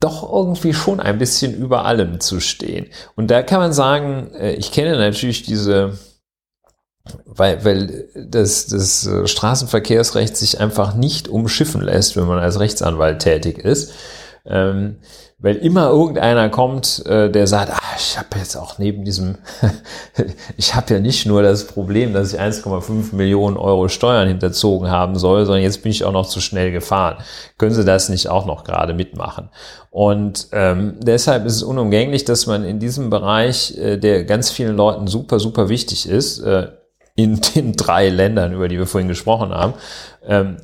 doch 0.00 0.32
irgendwie 0.32 0.74
schon 0.74 1.00
ein 1.00 1.18
bisschen 1.18 1.54
über 1.54 1.84
allem 1.84 2.20
zu 2.20 2.40
stehen. 2.40 2.86
Und 3.16 3.30
da 3.30 3.42
kann 3.42 3.60
man 3.60 3.72
sagen, 3.72 4.30
äh, 4.34 4.52
ich 4.52 4.70
kenne 4.70 4.96
natürlich 4.96 5.42
diese, 5.42 5.98
weil, 7.24 7.64
weil 7.64 8.08
das, 8.14 8.66
das 8.66 9.06
äh, 9.06 9.26
Straßenverkehrsrecht 9.26 10.36
sich 10.36 10.60
einfach 10.60 10.94
nicht 10.94 11.28
umschiffen 11.28 11.80
lässt, 11.80 12.16
wenn 12.16 12.26
man 12.26 12.38
als 12.38 12.60
Rechtsanwalt 12.60 13.20
tätig 13.20 13.58
ist. 13.58 13.92
Ähm, 14.46 14.98
weil 15.40 15.54
immer 15.56 15.90
irgendeiner 15.90 16.48
kommt, 16.48 17.06
äh, 17.06 17.30
der 17.30 17.46
sagt, 17.46 17.70
ah, 17.72 17.96
ich 17.96 18.18
habe 18.18 18.38
jetzt 18.38 18.56
auch 18.56 18.78
neben 18.78 19.04
diesem, 19.04 19.36
ich 20.56 20.74
habe 20.74 20.94
ja 20.94 21.00
nicht 21.00 21.26
nur 21.26 21.42
das 21.42 21.68
Problem, 21.68 22.12
dass 22.12 22.32
ich 22.32 22.40
1,5 22.40 23.14
Millionen 23.14 23.56
Euro 23.56 23.88
Steuern 23.88 24.26
hinterzogen 24.26 24.90
haben 24.90 25.16
soll, 25.16 25.46
sondern 25.46 25.62
jetzt 25.62 25.84
bin 25.84 25.92
ich 25.92 26.04
auch 26.04 26.12
noch 26.12 26.26
zu 26.26 26.40
schnell 26.40 26.72
gefahren. 26.72 27.18
Können 27.56 27.72
Sie 27.72 27.84
das 27.84 28.08
nicht 28.08 28.28
auch 28.28 28.46
noch 28.46 28.64
gerade 28.64 28.94
mitmachen? 28.94 29.50
Und 29.90 30.48
ähm, 30.50 30.96
deshalb 31.00 31.46
ist 31.46 31.54
es 31.54 31.62
unumgänglich, 31.62 32.24
dass 32.24 32.46
man 32.48 32.64
in 32.64 32.80
diesem 32.80 33.08
Bereich, 33.08 33.78
äh, 33.78 33.96
der 33.96 34.24
ganz 34.24 34.50
vielen 34.50 34.76
Leuten 34.76 35.06
super, 35.06 35.38
super 35.38 35.68
wichtig 35.68 36.08
ist, 36.08 36.40
äh, 36.40 36.68
in 37.14 37.40
den 37.54 37.74
drei 37.74 38.08
Ländern, 38.08 38.52
über 38.52 38.66
die 38.66 38.78
wir 38.78 38.86
vorhin 38.86 39.08
gesprochen 39.08 39.52
haben, 39.52 39.74
ähm, 40.26 40.56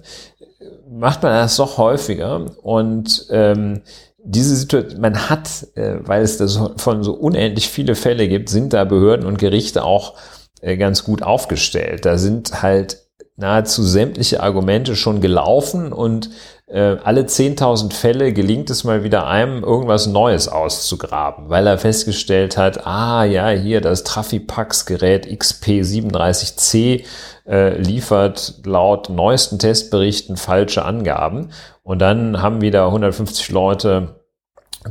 macht 0.91 1.23
man 1.23 1.33
das 1.33 1.57
doch 1.57 1.79
häufiger 1.79 2.47
und 2.63 3.27
ähm, 3.31 3.83
diese 4.25 4.57
Situation, 4.57 5.01
man 5.01 5.29
hat, 5.29 5.69
äh, 5.75 5.97
weil 6.01 6.23
es 6.23 6.39
da 6.39 6.49
so, 6.49 6.73
von 6.77 7.05
so 7.05 7.13
unendlich 7.13 7.69
viele 7.69 7.95
Fälle 7.95 8.27
gibt, 8.29 8.49
sind 8.49 8.73
da 8.73 8.85
Behörden 8.85 9.27
und 9.27 9.39
Gerichte 9.39 9.85
auch 9.85 10.15
äh, 10.61 10.77
ganz 10.77 11.05
gut 11.05 11.23
aufgestellt. 11.23 12.05
Da 12.05 12.19
sind 12.19 12.63
halt 12.63 13.03
nahezu 13.37 13.83
sämtliche 13.83 14.43
Argumente 14.43 14.97
schon 14.97 15.21
gelaufen 15.21 15.93
und 15.93 16.31
äh, 16.67 16.97
alle 17.05 17.23
10.000 17.23 17.93
Fälle 17.93 18.33
gelingt 18.33 18.71
es 18.71 18.85
mal 18.85 19.05
wieder 19.05 19.27
einem, 19.27 19.63
irgendwas 19.63 20.07
Neues 20.07 20.49
auszugraben, 20.49 21.51
weil 21.51 21.67
er 21.67 21.79
festgestellt 21.79 22.57
hat, 22.57 22.87
ah 22.87 23.25
ja, 23.25 23.51
hier 23.51 23.81
das 23.81 24.05
Trafipax-Gerät 24.05 25.27
XP37C 25.27 27.05
äh, 27.47 27.79
liefert 27.79 28.61
laut 28.65 29.11
neuesten 29.11 29.59
Testberichten 29.59 30.39
falsche 30.39 30.85
Angaben. 30.85 31.51
Und 31.83 31.99
dann 31.99 32.41
haben 32.41 32.61
wieder 32.63 32.87
150 32.87 33.51
Leute 33.51 34.21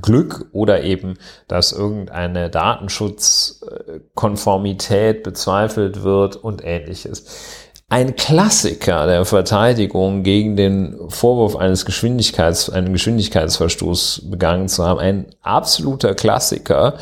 Glück 0.01 0.47
oder 0.53 0.83
eben, 0.83 1.15
dass 1.47 1.71
irgendeine 1.71 2.49
Datenschutzkonformität 2.49 5.21
bezweifelt 5.23 6.03
wird 6.03 6.35
und 6.35 6.63
ähnliches. 6.63 7.62
Ein 7.93 8.15
Klassiker 8.15 9.05
der 9.05 9.23
Verteidigung 9.23 10.23
gegen 10.23 10.55
den 10.55 10.97
Vorwurf 11.09 11.55
eines 11.55 11.85
Geschwindigkeits, 11.85 12.71
einen 12.71 12.91
Geschwindigkeitsverstoß 12.91 14.31
begangen 14.31 14.67
zu 14.67 14.83
haben, 14.83 14.99
ein 14.99 15.27
absoluter 15.43 16.15
Klassiker 16.15 16.95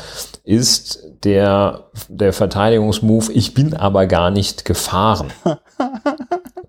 ist 0.44 1.02
der, 1.24 1.84
der 2.10 2.34
Verteidigungsmove, 2.34 3.32
ich 3.32 3.54
bin 3.54 3.72
aber 3.72 4.04
gar 4.04 4.30
nicht 4.30 4.66
gefahren. 4.66 5.32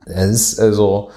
Es 0.06 0.54
ist 0.54 0.60
also, 0.60 1.12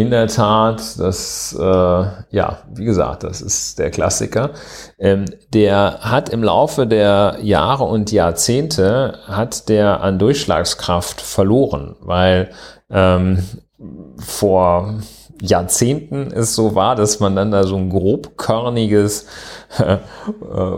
in 0.00 0.10
der 0.10 0.28
Tat, 0.28 0.98
das, 0.98 1.54
äh, 1.58 1.62
ja, 1.62 2.58
wie 2.72 2.84
gesagt, 2.84 3.22
das 3.22 3.42
ist 3.42 3.78
der 3.78 3.90
Klassiker. 3.90 4.50
Ähm, 4.98 5.26
der 5.52 5.98
hat 6.00 6.30
im 6.30 6.42
Laufe 6.42 6.86
der 6.86 7.36
Jahre 7.42 7.84
und 7.84 8.10
Jahrzehnte 8.10 9.18
hat 9.26 9.68
der 9.68 10.00
an 10.00 10.18
Durchschlagskraft 10.18 11.20
verloren, 11.20 11.96
weil 12.00 12.50
ähm, 12.90 13.44
vor 14.18 14.94
Jahrzehnten 15.42 16.32
es 16.32 16.54
so 16.54 16.74
war, 16.74 16.96
dass 16.96 17.20
man 17.20 17.36
dann 17.36 17.50
da 17.50 17.64
so 17.64 17.76
ein 17.76 17.90
grobkörniges 17.90 19.26
äh, 19.78 19.98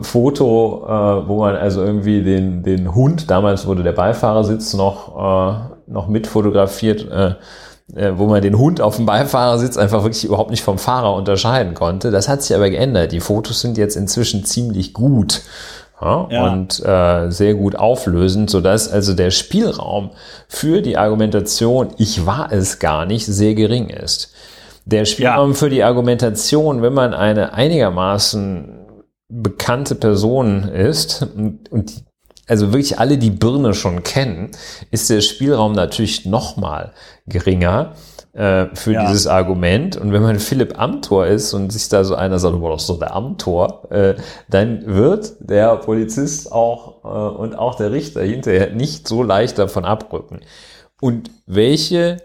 Foto, 0.02 0.84
äh, 0.84 1.28
wo 1.28 1.38
man 1.38 1.54
also 1.54 1.84
irgendwie 1.84 2.22
den, 2.22 2.64
den 2.64 2.92
Hund, 2.92 3.30
damals 3.30 3.66
wurde 3.66 3.84
der 3.84 3.92
Beifahrersitz 3.92 4.74
noch, 4.74 5.16
äh, 5.16 5.92
noch 5.92 6.08
mit 6.08 6.26
fotografiert, 6.26 7.08
äh, 7.10 7.34
wo 7.92 8.26
man 8.26 8.40
den 8.40 8.58
Hund 8.58 8.80
auf 8.80 8.96
dem 8.96 9.06
Beifahrersitz 9.06 9.76
einfach 9.76 10.02
wirklich 10.02 10.24
überhaupt 10.24 10.50
nicht 10.50 10.62
vom 10.62 10.78
Fahrer 10.78 11.14
unterscheiden 11.14 11.74
konnte. 11.74 12.10
Das 12.10 12.28
hat 12.28 12.42
sich 12.42 12.56
aber 12.56 12.70
geändert. 12.70 13.12
Die 13.12 13.20
Fotos 13.20 13.60
sind 13.60 13.76
jetzt 13.76 13.96
inzwischen 13.96 14.44
ziemlich 14.44 14.94
gut. 14.94 15.42
Ja, 16.00 16.26
ja. 16.30 16.52
und 16.52 16.84
äh, 16.84 17.30
sehr 17.30 17.54
gut 17.54 17.76
auflösend, 17.76 18.50
sodass 18.50 18.90
also 18.90 19.14
der 19.14 19.30
Spielraum 19.30 20.10
für 20.48 20.82
die 20.82 20.96
Argumentation, 20.96 21.90
ich 21.96 22.26
war 22.26 22.50
es 22.50 22.80
gar 22.80 23.06
nicht, 23.06 23.24
sehr 23.26 23.54
gering 23.54 23.88
ist. 23.88 24.32
Der 24.84 25.04
Spielraum 25.04 25.50
ja. 25.50 25.56
für 25.56 25.70
die 25.70 25.84
Argumentation, 25.84 26.82
wenn 26.82 26.92
man 26.92 27.14
eine 27.14 27.52
einigermaßen 27.52 28.80
bekannte 29.28 29.94
Person 29.94 30.64
ist 30.64 31.26
und, 31.36 31.70
und 31.70 32.02
also 32.48 32.72
wirklich 32.72 32.98
alle 32.98 33.18
die 33.18 33.30
Birne 33.30 33.74
schon 33.74 34.02
kennen, 34.02 34.50
ist 34.90 35.10
der 35.10 35.20
Spielraum 35.20 35.72
natürlich 35.72 36.26
nochmal 36.26 36.92
geringer 37.26 37.94
äh, 38.32 38.66
für 38.74 38.92
ja. 38.92 39.06
dieses 39.06 39.26
Argument. 39.26 39.96
Und 39.96 40.12
wenn 40.12 40.22
man 40.22 40.38
Philipp 40.38 40.78
Amthor 40.78 41.26
ist 41.26 41.54
und 41.54 41.70
sich 41.72 41.88
da 41.88 42.04
so 42.04 42.14
einer 42.14 42.38
sagt, 42.38 42.54
du 42.54 42.62
warst 42.62 42.86
so 42.86 42.96
der 42.96 43.14
Amthor, 43.14 43.90
äh, 43.92 44.14
dann 44.48 44.86
wird 44.86 45.34
der 45.40 45.76
Polizist 45.76 46.50
auch 46.50 47.04
äh, 47.04 47.36
und 47.36 47.54
auch 47.54 47.76
der 47.76 47.92
Richter 47.92 48.22
hinterher 48.22 48.70
nicht 48.70 49.06
so 49.06 49.22
leicht 49.22 49.58
davon 49.58 49.84
abrücken. 49.84 50.40
Und 51.00 51.30
welche 51.46 52.18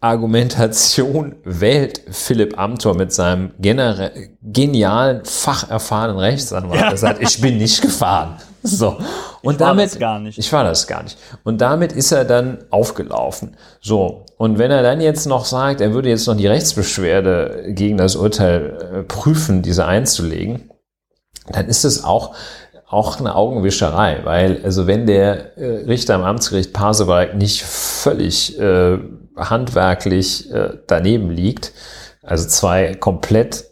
Argumentation 0.00 1.36
wählt 1.44 2.02
Philipp 2.10 2.58
Amthor 2.58 2.96
mit 2.96 3.12
seinem 3.12 3.52
genialen, 3.60 5.24
facherfahrenen 5.24 6.18
Rechtsanwalt. 6.18 6.80
Ja. 6.80 6.90
Er 6.90 6.96
sagt, 6.96 7.22
ich 7.22 7.40
bin 7.40 7.58
nicht 7.58 7.80
gefahren. 7.80 8.36
So. 8.64 8.98
Und 9.42 9.54
ich 9.54 9.58
damit, 9.58 9.78
war 9.78 9.86
das 9.86 9.98
gar 9.98 10.18
nicht. 10.20 10.38
Ich 10.38 10.52
war 10.52 10.64
das 10.64 10.86
gar 10.86 11.02
nicht. 11.02 11.18
Und 11.44 11.60
damit 11.60 11.92
ist 11.92 12.12
er 12.12 12.24
dann 12.24 12.64
aufgelaufen. 12.70 13.56
So. 13.80 14.26
Und 14.36 14.58
wenn 14.58 14.70
er 14.70 14.82
dann 14.82 15.00
jetzt 15.00 15.26
noch 15.26 15.44
sagt, 15.44 15.80
er 15.80 15.94
würde 15.94 16.08
jetzt 16.08 16.26
noch 16.26 16.36
die 16.36 16.46
Rechtsbeschwerde 16.46 17.66
gegen 17.68 17.96
das 17.96 18.16
Urteil 18.16 18.78
äh, 18.94 19.02
prüfen, 19.02 19.62
diese 19.62 19.86
einzulegen, 19.86 20.70
dann 21.48 21.66
ist 21.66 21.84
es 21.84 22.04
auch, 22.04 22.34
auch 22.86 23.18
eine 23.18 23.34
Augenwischerei, 23.34 24.20
weil, 24.24 24.60
also 24.64 24.86
wenn 24.86 25.06
der 25.06 25.56
äh, 25.56 25.84
Richter 25.86 26.14
am 26.14 26.24
Amtsgericht 26.24 26.72
Pasewalk 26.72 27.34
nicht 27.34 27.62
völlig 27.62 28.58
äh, 28.58 28.98
handwerklich 29.36 30.50
äh, 30.52 30.78
daneben 30.86 31.30
liegt, 31.30 31.72
also 32.22 32.46
zwei 32.46 32.94
komplett 32.94 33.64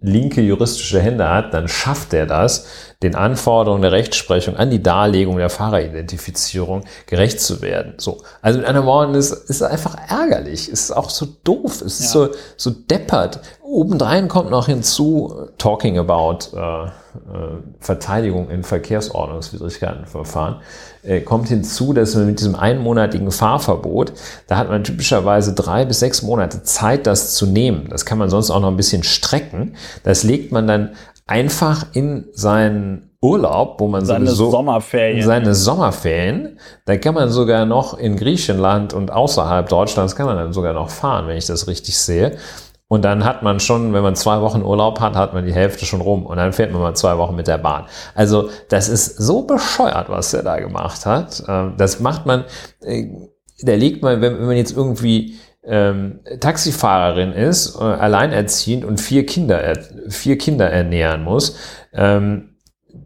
linke 0.00 0.40
juristische 0.40 1.00
Hände 1.00 1.28
hat, 1.28 1.54
dann 1.54 1.68
schafft 1.68 2.12
er 2.12 2.26
das, 2.26 2.66
den 3.02 3.14
Anforderungen 3.14 3.82
der 3.82 3.92
Rechtsprechung 3.92 4.56
an 4.56 4.70
die 4.70 4.82
Darlegung 4.82 5.36
der 5.36 5.50
Fahreridentifizierung 5.50 6.82
gerecht 7.06 7.40
zu 7.40 7.62
werden. 7.62 7.94
So. 7.98 8.22
Also 8.42 8.58
mit 8.58 8.66
anderen 8.66 8.88
Worten, 8.88 9.14
es 9.14 9.30
ist 9.30 9.62
einfach 9.62 9.96
ärgerlich. 10.08 10.68
Es 10.68 10.82
ist 10.82 10.92
auch 10.92 11.08
so 11.08 11.28
doof. 11.44 11.80
Es 11.80 12.00
ist 12.00 12.10
so, 12.10 12.30
so 12.56 12.70
deppert. 12.70 13.40
Obendrein 13.62 14.26
kommt 14.28 14.50
noch 14.50 14.66
hinzu, 14.66 15.48
talking 15.58 15.96
about 15.98 16.56
äh, 16.56 16.86
äh, 16.86 16.90
Verteidigung 17.80 18.50
in 18.50 18.64
Verkehrsordnungswidrigkeitenverfahren, 18.64 20.56
äh, 21.02 21.20
kommt 21.20 21.48
hinzu, 21.48 21.92
dass 21.92 22.14
man 22.14 22.26
mit 22.26 22.40
diesem 22.40 22.56
einmonatigen 22.56 23.30
Fahrverbot, 23.30 24.12
da 24.46 24.56
hat 24.56 24.68
man 24.68 24.84
typischerweise 24.84 25.52
drei 25.54 25.84
bis 25.84 26.00
sechs 26.00 26.22
Monate 26.22 26.62
Zeit, 26.62 27.06
das 27.06 27.34
zu 27.34 27.46
nehmen. 27.46 27.88
Das 27.90 28.06
kann 28.06 28.18
man 28.18 28.30
sonst 28.30 28.50
auch 28.50 28.60
noch 28.60 28.68
ein 28.68 28.76
bisschen 28.76 29.02
strecken. 29.02 29.76
Das 30.02 30.22
legt 30.22 30.50
man 30.50 30.66
dann 30.66 30.90
einfach 31.28 31.86
in 31.92 32.26
seinen 32.32 33.10
Urlaub, 33.20 33.80
wo 33.80 33.88
man 33.88 34.04
seine 34.04 34.26
sowieso 34.26 34.50
Sommerferien. 34.50 35.24
seine 35.24 35.54
Sommerferien, 35.54 36.58
da 36.84 36.96
kann 36.96 37.14
man 37.14 37.30
sogar 37.30 37.66
noch 37.66 37.98
in 37.98 38.16
Griechenland 38.16 38.94
und 38.94 39.12
außerhalb 39.12 39.68
Deutschlands 39.68 40.16
kann 40.16 40.26
man 40.26 40.36
dann 40.36 40.52
sogar 40.52 40.72
noch 40.72 40.90
fahren, 40.90 41.26
wenn 41.28 41.36
ich 41.36 41.46
das 41.46 41.66
richtig 41.66 41.98
sehe. 41.98 42.36
Und 42.90 43.04
dann 43.04 43.24
hat 43.24 43.42
man 43.42 43.60
schon, 43.60 43.92
wenn 43.92 44.02
man 44.02 44.16
zwei 44.16 44.40
Wochen 44.40 44.62
Urlaub 44.62 45.00
hat, 45.00 45.14
hat 45.14 45.34
man 45.34 45.44
die 45.44 45.52
Hälfte 45.52 45.84
schon 45.84 46.00
rum 46.00 46.24
und 46.24 46.38
dann 46.38 46.54
fährt 46.54 46.72
man 46.72 46.80
mal 46.80 46.94
zwei 46.94 47.18
Wochen 47.18 47.36
mit 47.36 47.46
der 47.46 47.58
Bahn. 47.58 47.84
Also 48.14 48.48
das 48.70 48.88
ist 48.88 49.18
so 49.18 49.42
bescheuert, 49.42 50.08
was 50.08 50.30
der 50.30 50.42
da 50.42 50.58
gemacht 50.58 51.04
hat. 51.04 51.42
Ähm, 51.46 51.74
das 51.76 52.00
macht 52.00 52.24
man, 52.24 52.44
äh, 52.80 53.08
da 53.62 53.74
legt 53.74 54.02
man, 54.02 54.22
wenn 54.22 54.46
man 54.46 54.56
jetzt 54.56 54.74
irgendwie 54.74 55.34
ähm, 55.68 56.20
Taxifahrerin 56.40 57.32
ist, 57.32 57.76
äh, 57.76 57.82
alleinerziehend 57.82 58.84
und 58.84 59.00
vier 59.00 59.26
Kinder, 59.26 59.78
vier 60.08 60.38
Kinder 60.38 60.70
ernähren 60.70 61.22
muss, 61.22 61.56
ähm, 61.92 62.54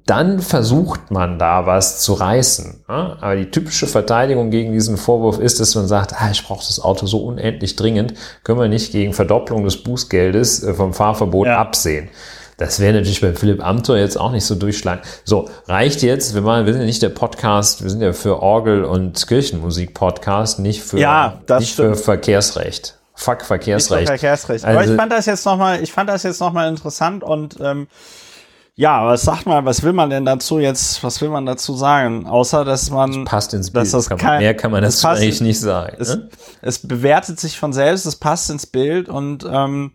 dann 0.06 0.40
versucht 0.40 1.10
man 1.10 1.38
da 1.38 1.66
was 1.66 2.00
zu 2.00 2.14
reißen. 2.14 2.84
Ja? 2.88 3.16
Aber 3.20 3.36
die 3.36 3.50
typische 3.50 3.86
Verteidigung 3.86 4.50
gegen 4.50 4.72
diesen 4.72 4.96
Vorwurf 4.96 5.38
ist, 5.38 5.60
dass 5.60 5.74
man 5.74 5.86
sagt, 5.86 6.14
ah, 6.20 6.30
ich 6.30 6.44
brauche 6.44 6.66
das 6.66 6.80
Auto 6.80 7.06
so 7.06 7.18
unendlich 7.18 7.76
dringend, 7.76 8.14
können 8.42 8.58
wir 8.58 8.68
nicht 8.68 8.92
gegen 8.92 9.12
Verdopplung 9.12 9.64
des 9.64 9.82
Bußgeldes 9.82 10.64
äh, 10.64 10.74
vom 10.74 10.92
Fahrverbot 10.92 11.46
ja. 11.46 11.58
absehen. 11.58 12.08
Das 12.62 12.78
wäre 12.78 12.92
natürlich 12.92 13.20
bei 13.20 13.32
Philipp 13.32 13.60
Amthor 13.60 13.96
jetzt 13.96 14.16
auch 14.16 14.30
nicht 14.30 14.44
so 14.44 14.54
durchschlagen. 14.54 15.02
So, 15.24 15.48
reicht 15.66 16.00
jetzt, 16.02 16.32
wir, 16.36 16.44
waren, 16.44 16.64
wir 16.64 16.72
sind 16.72 16.82
ja 16.82 16.86
nicht 16.86 17.02
der 17.02 17.08
Podcast, 17.08 17.82
wir 17.82 17.90
sind 17.90 18.00
ja 18.02 18.12
für 18.12 18.40
Orgel- 18.40 18.84
und 18.84 19.26
Kirchenmusik-Podcast, 19.26 20.60
nicht 20.60 20.80
für, 20.80 21.00
ja, 21.00 21.40
nicht 21.58 21.74
für 21.74 21.96
Verkehrsrecht. 21.96 23.00
Fuck 23.14 23.42
Verkehrsrecht. 23.42 24.06
Verkehrsrecht. 24.06 24.64
Also, 24.64 24.78
Aber 24.78 24.88
ich 24.88 24.96
fand 24.96 25.10
das 25.10 25.26
jetzt 25.26 25.44
nochmal, 25.44 25.82
ich 25.82 25.90
fand 25.90 26.08
das 26.08 26.22
jetzt 26.22 26.38
nochmal 26.40 26.68
interessant 26.68 27.24
und 27.24 27.56
ähm, 27.60 27.88
ja, 28.76 29.06
was 29.06 29.22
sagt 29.22 29.46
mal, 29.46 29.64
was 29.64 29.82
will 29.82 29.92
man 29.92 30.08
denn 30.08 30.24
dazu 30.24 30.60
jetzt, 30.60 31.02
was 31.02 31.20
will 31.20 31.30
man 31.30 31.44
dazu 31.44 31.74
sagen? 31.74 32.28
Außer, 32.28 32.64
dass 32.64 32.90
man. 32.90 33.24
Das 33.24 33.30
passt 33.30 33.54
ins 33.54 33.72
Bild. 33.72 33.90
Kann 33.90 34.18
kein, 34.18 34.38
mehr 34.38 34.54
kann 34.54 34.70
man 34.70 34.82
das 34.82 35.04
eigentlich 35.04 35.40
nicht 35.40 35.58
sagen. 35.58 35.96
Es, 35.98 36.10
ne? 36.10 36.28
es 36.62 36.78
bewertet 36.78 37.40
sich 37.40 37.58
von 37.58 37.72
selbst, 37.72 38.06
es 38.06 38.14
passt 38.14 38.50
ins 38.50 38.66
Bild 38.66 39.08
und 39.08 39.44
ähm, 39.50 39.92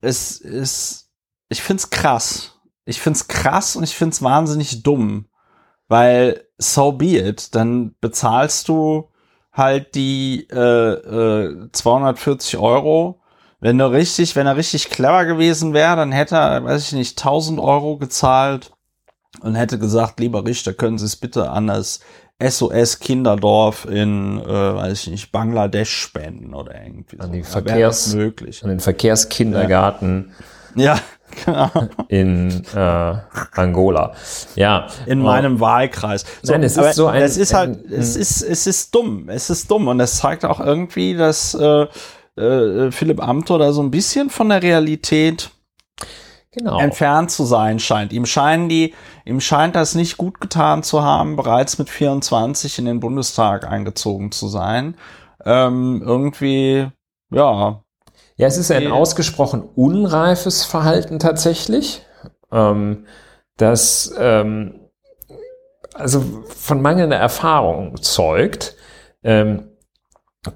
es 0.00 0.38
ist 0.40 1.03
ich 1.54 1.62
find's 1.62 1.90
krass. 1.90 2.58
Ich 2.84 3.00
find's 3.00 3.28
krass 3.28 3.76
und 3.76 3.84
ich 3.84 3.94
find's 3.94 4.22
wahnsinnig 4.22 4.82
dumm. 4.82 5.26
Weil, 5.86 6.44
so 6.58 6.92
be 6.92 7.16
it, 7.16 7.54
dann 7.54 7.94
bezahlst 8.00 8.68
du 8.68 9.08
halt 9.52 9.94
die 9.94 10.48
äh, 10.50 10.58
äh, 10.58 11.70
240 11.70 12.58
Euro. 12.58 13.20
Wenn 13.60 13.78
du 13.78 13.90
richtig, 13.90 14.34
wenn 14.34 14.48
er 14.48 14.56
richtig 14.56 14.90
clever 14.90 15.26
gewesen 15.26 15.74
wäre, 15.74 15.94
dann 15.94 16.10
hätte 16.10 16.34
er, 16.34 16.64
weiß 16.64 16.88
ich 16.88 16.92
nicht, 16.92 17.18
1000 17.18 17.60
Euro 17.60 17.98
gezahlt 17.98 18.72
und 19.40 19.54
hätte 19.54 19.78
gesagt, 19.78 20.18
lieber 20.18 20.44
Richter, 20.44 20.74
können 20.74 20.98
Sie 20.98 21.06
es 21.06 21.14
bitte 21.14 21.50
an 21.50 21.68
das 21.68 22.00
SOS 22.42 22.98
Kinderdorf 22.98 23.84
in, 23.84 24.40
äh, 24.40 24.44
weiß 24.44 25.02
ich 25.02 25.10
nicht, 25.10 25.30
Bangladesch 25.30 25.94
spenden 25.94 26.52
oder 26.52 26.74
irgendwie. 26.82 27.20
An, 27.20 27.32
so. 27.32 27.42
Verkehrs, 27.48 28.12
möglich. 28.12 28.64
an 28.64 28.70
den 28.70 28.80
Verkehrskindergarten 28.80 30.32
Ja, 30.74 30.94
genau. 30.94 31.04
in 32.08 32.64
äh, 32.74 33.14
Angola. 33.54 34.12
Ja. 34.54 34.86
In 35.06 35.20
Oh. 35.20 35.24
meinem 35.24 35.60
Wahlkreis. 35.60 36.24
Nein, 36.44 36.62
es 36.62 36.76
ist 36.76 36.96
so 36.96 37.06
ein- 37.08 37.22
Es 37.22 37.36
ist 37.36 37.54
halt, 37.54 37.84
ein- 37.86 37.92
es 37.92 38.16
ist, 38.16 38.42
es 38.42 38.66
ist 38.66 38.94
dumm. 38.94 39.28
Es 39.28 39.50
ist 39.50 39.70
dumm. 39.70 39.88
Und 39.88 40.00
es 40.00 40.16
zeigt 40.18 40.44
auch 40.44 40.60
irgendwie, 40.60 41.14
dass 41.14 41.54
äh, 41.54 41.86
äh, 42.36 42.90
Philipp 42.90 43.22
Amthor 43.22 43.58
da 43.58 43.72
so 43.72 43.82
ein 43.82 43.90
bisschen 43.90 44.30
von 44.30 44.48
der 44.48 44.62
Realität 44.62 45.50
Genau. 46.52 46.78
entfernt 46.78 47.30
zu 47.32 47.44
sein 47.44 47.80
scheint. 47.80 48.12
Ihm 48.12 48.26
scheinen 48.26 48.68
die, 48.68 48.94
ihm 49.24 49.40
scheint 49.40 49.74
das 49.74 49.96
nicht 49.96 50.16
gut 50.16 50.40
getan 50.40 50.84
zu 50.84 51.02
haben, 51.02 51.34
bereits 51.34 51.78
mit 51.78 51.90
24 51.90 52.78
in 52.78 52.84
den 52.84 53.00
Bundestag 53.00 53.66
eingezogen 53.68 54.30
zu 54.30 54.46
sein. 54.46 54.96
Ähm, 55.44 56.00
irgendwie, 56.06 56.86
ja, 57.30 57.82
Ja, 58.36 58.48
es 58.48 58.56
ist 58.56 58.70
ein 58.70 58.90
ausgesprochen 58.90 59.62
unreifes 59.62 60.64
Verhalten 60.64 61.18
tatsächlich, 61.18 62.02
ähm, 62.50 63.06
das 63.56 64.12
ähm, 64.18 64.80
also 65.94 66.24
von 66.48 66.82
mangelnder 66.82 67.16
Erfahrung 67.16 68.02
zeugt. 68.02 68.76
Ähm, 69.22 69.68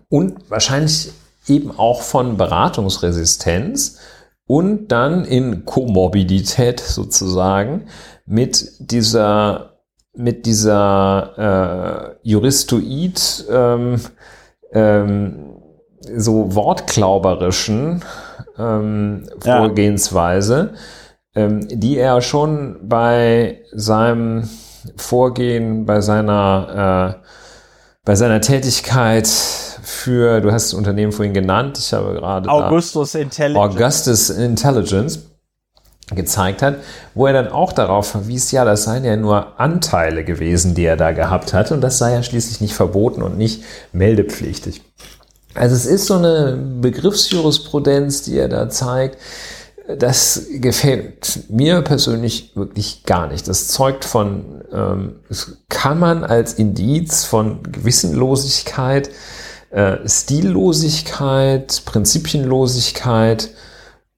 und 0.08 0.50
wahrscheinlich 0.50 1.12
eben 1.46 1.70
auch 1.78 2.02
von 2.02 2.36
Beratungsresistenz 2.36 3.98
und 4.46 4.88
dann 4.88 5.24
in 5.24 5.64
Komorbidität 5.64 6.80
sozusagen 6.80 7.86
mit 8.26 8.72
dieser 8.78 9.74
mit 10.14 10.46
dieser 10.46 12.16
äh, 12.22 12.28
Juristoid 12.28 13.46
ähm, 13.50 14.00
ähm, 14.72 15.62
so 16.00 16.54
wortklauberischen 16.54 18.04
ähm, 18.58 19.24
Ja. 19.44 19.58
Vorgehensweise, 19.58 20.74
ähm, 21.34 21.66
die 21.68 21.96
er 21.98 22.20
schon 22.20 22.76
bei 22.82 23.60
seinem 23.72 24.48
Vorgehen, 24.96 25.86
bei 25.86 26.00
seiner, 26.00 27.16
äh, 27.22 27.28
bei 28.04 28.14
seiner 28.14 28.40
Tätigkeit 28.40 29.26
für, 29.26 30.40
du 30.40 30.52
hast 30.52 30.68
das 30.68 30.74
Unternehmen 30.74 31.12
vorhin 31.12 31.34
genannt, 31.34 31.78
ich 31.78 31.92
habe 31.92 32.14
gerade 32.14 32.48
Augustus 32.48 33.14
Intelligence. 33.14 33.74
Augustus 33.74 34.30
Intelligence 34.30 35.20
gezeigt 36.14 36.62
hat, 36.62 36.76
wo 37.14 37.26
er 37.26 37.34
dann 37.34 37.48
auch 37.48 37.72
darauf 37.72 38.08
verwies, 38.08 38.50
ja, 38.50 38.64
das 38.64 38.84
seien 38.84 39.04
ja 39.04 39.16
nur 39.16 39.60
Anteile 39.60 40.24
gewesen, 40.24 40.74
die 40.74 40.84
er 40.84 40.96
da 40.96 41.12
gehabt 41.12 41.52
hat 41.52 41.70
und 41.70 41.82
das 41.82 41.98
sei 41.98 42.14
ja 42.14 42.22
schließlich 42.22 42.60
nicht 42.60 42.74
verboten 42.74 43.22
und 43.22 43.36
nicht 43.36 43.62
meldepflichtig. 43.92 44.82
Also 45.58 45.74
es 45.74 45.86
ist 45.86 46.06
so 46.06 46.14
eine 46.14 46.56
Begriffsjurisprudenz, 46.80 48.22
die 48.22 48.38
er 48.38 48.48
da 48.48 48.68
zeigt. 48.68 49.18
Das 49.98 50.46
gefällt 50.52 51.50
mir 51.50 51.82
persönlich 51.82 52.54
wirklich 52.54 53.04
gar 53.04 53.26
nicht. 53.26 53.48
Das 53.48 53.68
zeugt 53.68 54.04
von, 54.04 54.62
ähm, 54.72 55.16
das 55.28 55.56
kann 55.68 55.98
man 55.98 56.24
als 56.24 56.54
Indiz 56.54 57.24
von 57.24 57.62
Gewissenlosigkeit, 57.62 59.10
äh, 59.70 59.96
Stillosigkeit, 60.06 61.82
Prinzipienlosigkeit 61.86 63.50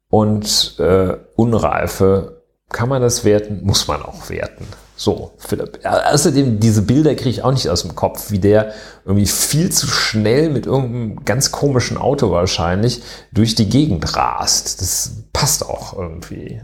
und 0.08 0.74
äh, 0.78 1.16
Unreife, 1.36 2.42
kann 2.68 2.88
man 2.88 3.00
das 3.00 3.24
werten, 3.24 3.60
muss 3.62 3.88
man 3.88 4.02
auch 4.02 4.28
werten. 4.28 4.66
So, 5.00 5.32
Philipp. 5.38 5.80
Ja, 5.82 6.12
Außerdem, 6.12 6.60
diese 6.60 6.82
Bilder 6.82 7.14
kriege 7.14 7.30
ich 7.30 7.42
auch 7.42 7.52
nicht 7.52 7.70
aus 7.70 7.80
dem 7.80 7.94
Kopf, 7.94 8.30
wie 8.32 8.38
der 8.38 8.74
irgendwie 9.06 9.24
viel 9.24 9.72
zu 9.72 9.86
schnell 9.86 10.50
mit 10.50 10.66
irgendeinem 10.66 11.24
ganz 11.24 11.50
komischen 11.50 11.96
Auto 11.96 12.30
wahrscheinlich 12.30 13.00
durch 13.32 13.54
die 13.54 13.70
Gegend 13.70 14.14
rast. 14.14 14.82
Das 14.82 15.24
passt 15.32 15.64
auch 15.64 15.94
irgendwie. 15.96 16.60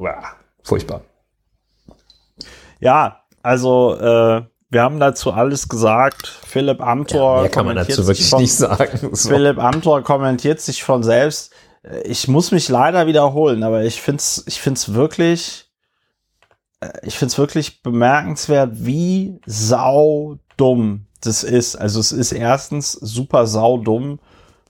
Ja, 0.00 0.22
furchtbar. 0.62 1.00
Ja, 2.78 3.24
also 3.42 3.96
äh, 3.96 4.42
wir 4.70 4.82
haben 4.82 5.00
dazu 5.00 5.32
alles 5.32 5.68
gesagt. 5.68 6.28
Philipp 6.46 6.80
Amthor 6.80 7.40
mehr 7.40 7.50
kann 7.50 7.66
man 7.66 7.74
dazu 7.74 8.06
wirklich 8.06 8.30
von, 8.30 8.40
nicht 8.42 8.54
sagen. 8.54 9.10
So. 9.16 9.30
Philipp 9.30 9.58
Amthor 9.58 10.02
kommentiert 10.02 10.60
sich 10.60 10.84
von 10.84 11.02
selbst. 11.02 11.52
Äh, 11.82 12.02
Ich 12.02 12.28
muss 12.28 12.52
mich 12.52 12.68
leider 12.68 13.08
wiederholen, 13.08 13.64
aber 13.64 13.82
ich 13.82 14.00
find's, 14.00 14.44
ich 14.46 14.60
find's 14.60 14.94
wirklich, 14.94 15.69
äh, 16.80 16.90
ich 17.02 17.18
find's 17.18 17.38
wirklich 17.38 17.82
bemerkenswert, 17.82 18.70
wie 18.74 19.40
saudumm 19.46 21.06
das 21.20 21.42
ist. 21.42 21.76
Also 21.76 22.00
es 22.00 22.12
ist 22.12 22.32
erstens 22.32 22.92
super 22.92 23.46
saudumm, 23.46 24.18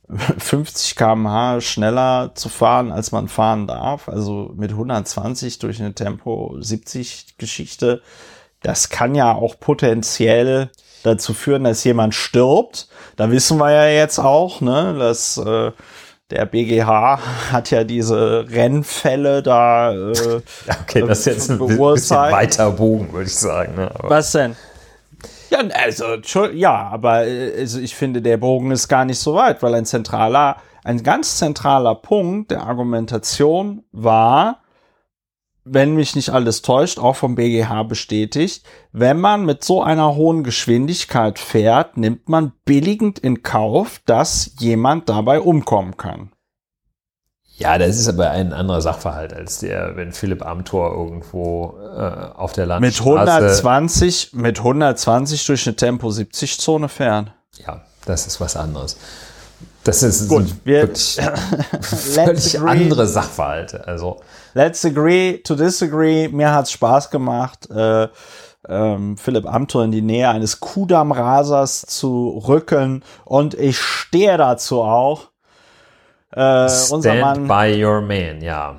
50 0.08 0.96
km/h 0.96 1.60
schneller 1.60 2.32
zu 2.34 2.48
fahren, 2.48 2.90
als 2.90 3.12
man 3.12 3.28
fahren 3.28 3.66
darf. 3.66 4.08
Also 4.08 4.52
mit 4.56 4.72
120 4.72 5.58
durch 5.60 5.80
eine 5.80 5.94
Tempo 5.94 6.56
70 6.58 7.38
Geschichte. 7.38 8.02
Das 8.62 8.90
kann 8.90 9.14
ja 9.14 9.32
auch 9.32 9.58
potenziell 9.58 10.70
dazu 11.02 11.32
führen, 11.32 11.64
dass 11.64 11.84
jemand 11.84 12.14
stirbt. 12.14 12.88
Da 13.16 13.30
wissen 13.30 13.58
wir 13.58 13.70
ja 13.70 13.86
jetzt 13.86 14.18
auch, 14.18 14.60
ne, 14.60 14.96
dass 14.98 15.38
äh, 15.38 15.72
der 16.30 16.46
BGH 16.46 17.18
hat 17.52 17.70
ja 17.70 17.84
diese 17.84 18.46
Rennfälle 18.50 19.42
da. 19.42 19.92
Äh, 19.92 20.12
Okay, 20.82 21.04
das 21.06 21.20
ist 21.20 21.26
jetzt 21.26 21.50
ein 21.50 21.58
bi- 21.58 21.76
bisschen 21.76 22.16
weiter 22.16 22.70
Bogen, 22.70 23.12
würde 23.12 23.26
ich 23.26 23.34
sagen. 23.36 23.74
Ne? 23.76 23.90
Was 24.02 24.32
denn? 24.32 24.56
Ja, 25.50 25.58
also, 25.84 26.04
ja, 26.52 26.88
aber 26.92 27.26
äh, 27.26 27.52
also 27.60 27.80
ich 27.80 27.94
finde, 27.94 28.22
der 28.22 28.36
Bogen 28.36 28.70
ist 28.70 28.88
gar 28.88 29.04
nicht 29.04 29.18
so 29.18 29.34
weit, 29.34 29.62
weil 29.62 29.74
ein 29.74 29.84
zentraler, 29.84 30.56
ein 30.84 31.02
ganz 31.02 31.38
zentraler 31.38 31.94
Punkt 31.96 32.52
der 32.52 32.62
Argumentation 32.62 33.82
war, 33.92 34.60
wenn 35.72 35.94
mich 35.94 36.16
nicht 36.16 36.30
alles 36.30 36.62
täuscht, 36.62 36.98
auch 36.98 37.16
vom 37.16 37.36
BGH 37.36 37.84
bestätigt, 37.84 38.64
wenn 38.92 39.20
man 39.20 39.44
mit 39.44 39.62
so 39.62 39.82
einer 39.82 40.16
hohen 40.16 40.42
Geschwindigkeit 40.42 41.38
fährt, 41.38 41.96
nimmt 41.96 42.28
man 42.28 42.52
billigend 42.64 43.18
in 43.18 43.42
Kauf, 43.42 44.00
dass 44.04 44.52
jemand 44.58 45.08
dabei 45.08 45.40
umkommen 45.40 45.96
kann. 45.96 46.32
Ja, 47.56 47.76
das 47.76 47.98
ist 47.98 48.08
aber 48.08 48.30
ein 48.30 48.54
anderer 48.54 48.80
Sachverhalt 48.80 49.34
als 49.34 49.58
der, 49.58 49.94
wenn 49.94 50.12
Philipp 50.12 50.44
Amthor 50.44 50.92
irgendwo 50.92 51.78
äh, 51.78 52.34
auf 52.34 52.52
der 52.54 52.64
Mit 52.64 52.98
Landstraße... 52.98 53.32
120, 53.32 54.32
mit 54.32 54.58
120 54.58 55.46
durch 55.46 55.66
eine 55.66 55.76
Tempo 55.76 56.10
70 56.10 56.58
Zone 56.58 56.88
fähren. 56.88 57.30
Ja, 57.66 57.82
das 58.06 58.26
ist 58.26 58.40
was 58.40 58.56
anderes. 58.56 58.96
Das 59.84 60.02
ist 60.02 60.28
Gut, 60.28 60.46
sind 60.48 60.66
wir- 60.66 60.82
wirklich 60.82 61.18
völlig 61.80 62.58
agree. 62.58 62.70
andere 62.70 63.06
Sachverhalte. 63.06 63.86
Also 63.86 64.20
Let's 64.54 64.84
agree 64.84 65.38
to 65.38 65.54
disagree. 65.54 66.28
Mir 66.28 66.52
hat's 66.52 66.72
Spaß 66.72 67.10
gemacht, 67.10 67.70
äh, 67.70 68.08
ähm, 68.68 69.16
Philipp 69.16 69.46
Amthor 69.46 69.84
in 69.84 69.90
die 69.92 70.02
Nähe 70.02 70.28
eines 70.28 70.60
Kudamm-Rasers 70.60 71.82
zu 71.82 72.42
rücken. 72.46 73.02
Und 73.24 73.54
ich 73.54 73.78
stehe 73.78 74.36
dazu 74.36 74.82
auch. 74.82 75.28
Äh, 76.32 76.68
stand 76.68 77.04
Mann, 77.20 77.48
by 77.48 77.82
your 77.84 78.00
man, 78.00 78.40
ja. 78.42 78.76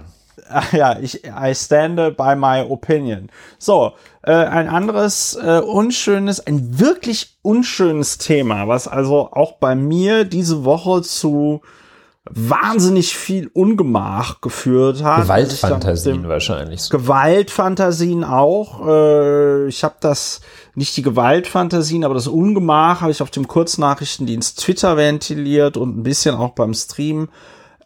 Ja, 0.72 0.98
ich 1.00 1.24
I 1.26 1.54
stand 1.56 2.18
by 2.18 2.36
my 2.36 2.66
opinion. 2.68 3.30
So, 3.58 3.94
äh, 4.24 4.32
ein 4.32 4.70
anderes 4.70 5.38
äh, 5.42 5.60
unschönes, 5.60 6.46
ein 6.46 6.80
wirklich 6.80 7.38
unschönes 7.42 8.18
Thema, 8.18 8.68
was 8.68 8.88
also 8.88 9.32
auch 9.32 9.54
bei 9.54 9.76
mir 9.76 10.26
diese 10.26 10.64
Woche 10.64 11.02
zu 11.02 11.62
wahnsinnig 12.30 13.16
viel 13.16 13.50
Ungemach 13.54 14.42
geführt 14.42 15.04
hat. 15.04 15.24
Gewaltfantasien 15.24 16.28
wahrscheinlich. 16.28 16.82
So. 16.84 16.98
Gewaltfantasien 16.98 18.24
auch. 18.24 18.88
Äh, 18.88 19.68
ich 19.68 19.84
habe 19.84 19.96
das, 20.00 20.42
nicht 20.76 20.96
die 20.98 21.02
Gewaltfantasien, 21.02 22.04
aber 22.04 22.14
das 22.14 22.28
Ungemach 22.28 23.02
habe 23.02 23.12
ich 23.12 23.22
auf 23.22 23.32
dem 23.32 23.48
Kurznachrichtendienst 23.48 24.60
Twitter 24.60 24.98
ventiliert 24.98 25.78
und 25.78 25.98
ein 25.98 26.04
bisschen 26.04 26.36
auch 26.36 26.52
beim 26.52 26.76
Stream. 26.76 27.30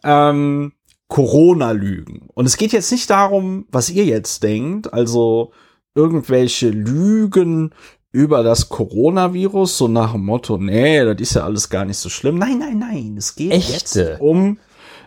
Ähm, 0.04 0.72
Corona-Lügen. 1.08 2.28
Und 2.34 2.46
es 2.46 2.56
geht 2.56 2.72
jetzt 2.72 2.90
nicht 2.90 3.08
darum, 3.10 3.66
was 3.70 3.90
ihr 3.90 4.04
jetzt 4.04 4.42
denkt, 4.42 4.92
also 4.92 5.52
irgendwelche 5.94 6.68
Lügen 6.70 7.72
über 8.12 8.42
das 8.42 8.68
Coronavirus, 8.68 9.78
so 9.78 9.88
nach 9.88 10.12
dem 10.12 10.24
Motto, 10.24 10.56
nee, 10.58 11.04
das 11.04 11.20
ist 11.20 11.34
ja 11.34 11.44
alles 11.44 11.68
gar 11.68 11.84
nicht 11.84 11.98
so 11.98 12.08
schlimm. 12.08 12.38
Nein, 12.38 12.58
nein, 12.58 12.78
nein, 12.78 13.14
es 13.18 13.34
geht 13.34 13.52
Echte. 13.52 14.00
jetzt 14.00 14.20
um, 14.20 14.58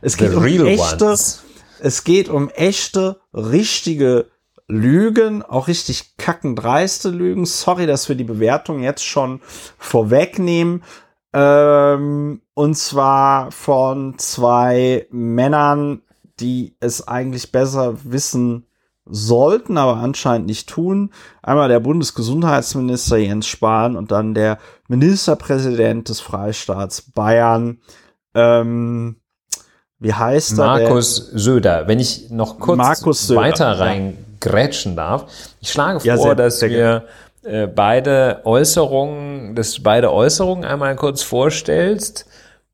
es 0.01 0.13
The 0.13 0.19
geht 0.19 0.33
um 0.35 0.43
real 0.43 0.67
echte, 0.67 1.05
ones. 1.05 1.43
es 1.79 2.03
geht 2.03 2.29
um 2.29 2.49
echte, 2.49 3.19
richtige 3.33 4.27
Lügen, 4.67 5.41
auch 5.41 5.67
richtig 5.67 6.17
kackendreiste 6.17 7.09
Lügen. 7.09 7.45
Sorry, 7.45 7.87
dass 7.87 8.07
wir 8.07 8.15
die 8.15 8.23
Bewertung 8.23 8.83
jetzt 8.83 9.03
schon 9.03 9.41
vorwegnehmen. 9.79 10.83
Ähm, 11.33 12.41
und 12.53 12.75
zwar 12.75 13.51
von 13.51 14.17
zwei 14.17 15.07
Männern, 15.11 16.01
die 16.39 16.75
es 16.79 17.07
eigentlich 17.07 17.51
besser 17.51 17.95
wissen 18.03 18.65
sollten, 19.05 19.77
aber 19.77 19.97
anscheinend 19.97 20.47
nicht 20.47 20.69
tun. 20.69 21.11
Einmal 21.41 21.69
der 21.69 21.79
Bundesgesundheitsminister 21.79 23.17
Jens 23.17 23.47
Spahn 23.47 23.95
und 23.95 24.11
dann 24.11 24.33
der 24.33 24.59
Ministerpräsident 24.87 26.09
des 26.09 26.19
Freistaats 26.19 27.01
Bayern. 27.01 27.79
Ähm, 28.35 29.17
wie 29.99 30.13
heißt 30.13 30.57
er? 30.59 30.65
Markus 30.65 31.15
Söder. 31.33 31.87
Wenn 31.87 31.99
ich 31.99 32.29
noch 32.29 32.59
kurz 32.59 33.29
weiter 33.29 33.79
reingrätschen 33.79 34.95
darf. 34.95 35.25
Ich 35.59 35.71
schlage 35.71 35.99
vor, 35.99 36.07
ja, 36.07 36.17
sehr, 36.17 36.35
dass 36.35 36.59
sehr 36.59 36.69
wir 36.69 37.05
äh, 37.43 37.67
beide 37.67 38.41
Äußerungen, 38.43 39.55
dass 39.55 39.73
du 39.73 39.83
beide 39.83 40.11
Äußerungen 40.11 40.65
einmal 40.65 40.95
kurz 40.95 41.23
vorstellst 41.23 42.25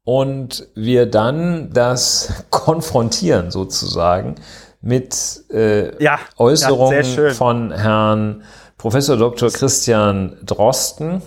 und 0.03 0.67
wir 0.75 1.05
dann 1.05 1.71
das 1.73 2.45
konfrontieren 2.49 3.51
sozusagen 3.51 4.35
mit 4.81 5.43
äh, 5.51 6.01
ja, 6.01 6.19
Äußerungen 6.37 7.03
ja, 7.03 7.29
von 7.31 7.71
Herrn 7.71 8.43
Professor 8.77 9.17
Dr. 9.17 9.49
Christian 9.49 10.37
Drosten. 10.45 11.21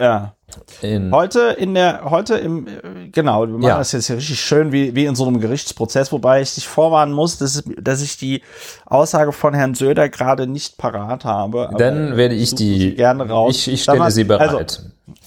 Ja. 0.00 0.33
In 0.82 1.12
heute 1.12 1.56
in 1.58 1.74
der, 1.74 2.10
heute 2.10 2.36
im, 2.36 2.66
genau, 3.12 3.42
wir 3.42 3.54
machen 3.54 3.62
ja. 3.62 3.78
das 3.78 3.92
jetzt 3.92 4.06
hier 4.06 4.16
richtig 4.16 4.38
schön 4.38 4.72
wie, 4.72 4.94
wie 4.94 5.06
in 5.06 5.14
so 5.14 5.26
einem 5.26 5.40
Gerichtsprozess, 5.40 6.12
wobei 6.12 6.42
ich 6.42 6.54
dich 6.54 6.68
vorwarnen 6.68 7.14
muss, 7.14 7.38
dass, 7.38 7.64
dass 7.80 8.02
ich 8.02 8.18
die 8.18 8.42
Aussage 8.86 9.32
von 9.32 9.54
Herrn 9.54 9.74
Söder 9.74 10.08
gerade 10.08 10.46
nicht 10.46 10.76
parat 10.76 11.24
habe. 11.24 11.70
Dann 11.76 12.16
werde 12.16 12.34
ich 12.34 12.54
die 12.54 12.94
gerne 12.94 13.28
raus. 13.28 13.56
Ich, 13.56 13.72
ich 13.72 13.82
stelle 13.82 13.98
mal, 13.98 14.10
sie 14.10 14.24
bereit. 14.24 14.50
Also, 14.50 14.82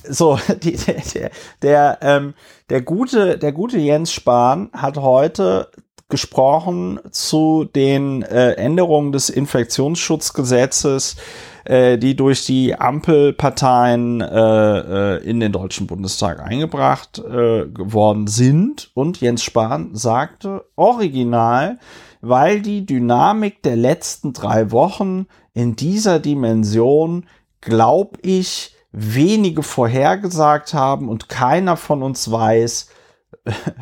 so, 0.10 0.40
die, 0.64 0.78
der, 0.78 1.32
der, 1.62 1.98
ähm, 2.02 2.34
der 2.70 2.82
gute, 2.82 3.38
der 3.38 3.52
gute 3.52 3.78
Jens 3.78 4.12
Spahn 4.12 4.70
hat 4.74 4.98
heute 4.98 5.70
gesprochen 6.10 7.00
zu 7.12 7.66
den 7.66 8.22
äh, 8.22 8.54
Änderungen 8.54 9.12
des 9.12 9.30
Infektionsschutzgesetzes, 9.30 11.18
äh, 11.66 11.98
die 11.98 12.16
durch 12.16 12.46
die 12.46 12.76
Ampelparteien 12.76 14.22
äh, 14.22 15.18
in 15.18 15.40
den 15.40 15.52
Deutschen 15.52 15.86
Bundestag 15.88 16.42
eingebracht 16.42 17.22
geworden 17.22 18.28
sind. 18.28 18.92
Und 18.94 19.20
Jens 19.20 19.44
Spahn 19.44 19.96
sagte 19.96 20.66
original, 20.76 21.80
weil 22.22 22.62
die 22.62 22.86
Dynamik 22.86 23.62
der 23.64 23.76
letzten 23.76 24.34
drei 24.34 24.72
Wochen 24.72 25.28
in 25.54 25.76
dieser 25.76 26.20
Dimension, 26.20 27.26
glaube 27.62 28.18
ich, 28.22 28.76
wenige 28.92 29.64
vorhergesagt 29.64 30.74
haben 30.74 31.10
und 31.10 31.30
keiner 31.30 31.78
von 31.78 32.02
uns 32.02 32.32
weiß, 32.32 32.90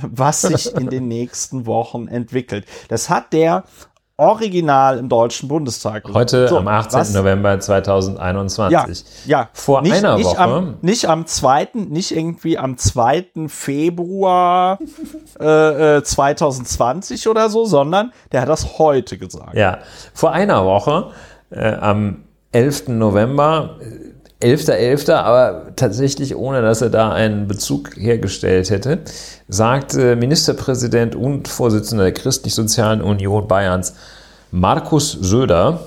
was 0.01 0.41
sich 0.41 0.75
in 0.79 0.89
den 0.89 1.07
nächsten 1.07 1.65
Wochen 1.65 2.07
entwickelt. 2.07 2.65
Das 2.89 3.09
hat 3.09 3.33
der 3.33 3.63
original 4.17 4.97
im 4.97 5.09
Deutschen 5.09 5.49
Bundestag. 5.49 6.05
Heute 6.13 6.47
so, 6.47 6.57
am 6.57 6.67
18. 6.67 6.99
Was? 6.99 7.13
November 7.13 7.59
2021. 7.59 9.25
Ja, 9.25 9.39
ja. 9.39 9.49
Vor 9.51 9.81
nicht, 9.81 9.93
einer 9.93 10.15
nicht 10.15 10.25
Woche. 10.25 10.39
Am, 10.39 10.77
nicht 10.81 11.09
am 11.09 11.25
2., 11.25 11.69
nicht 11.73 12.15
irgendwie 12.15 12.57
am 12.57 12.77
2. 12.77 13.27
Februar 13.47 14.79
äh, 15.39 16.01
2020 16.01 17.25
äh, 17.25 17.29
oder 17.29 17.49
so, 17.49 17.65
sondern 17.65 18.13
der 18.31 18.41
hat 18.41 18.49
das 18.49 18.79
heute 18.79 19.17
gesagt. 19.17 19.53
Ja, 19.53 19.79
vor 20.13 20.31
einer 20.31 20.65
Woche, 20.65 21.11
äh, 21.49 21.73
am 21.73 22.23
11. 22.53 22.87
November, 22.87 23.77
11.11., 24.41 25.13
aber 25.13 25.75
tatsächlich 25.75 26.35
ohne, 26.35 26.61
dass 26.61 26.81
er 26.81 26.89
da 26.89 27.11
einen 27.11 27.47
Bezug 27.47 27.95
hergestellt 27.97 28.69
hätte, 28.69 28.99
sagte 29.47 30.15
Ministerpräsident 30.15 31.15
und 31.15 31.47
Vorsitzender 31.47 32.03
der 32.03 32.13
Christlich-Sozialen 32.13 33.01
Union 33.01 33.47
Bayerns, 33.47 33.95
Markus 34.51 35.11
Söder, 35.13 35.79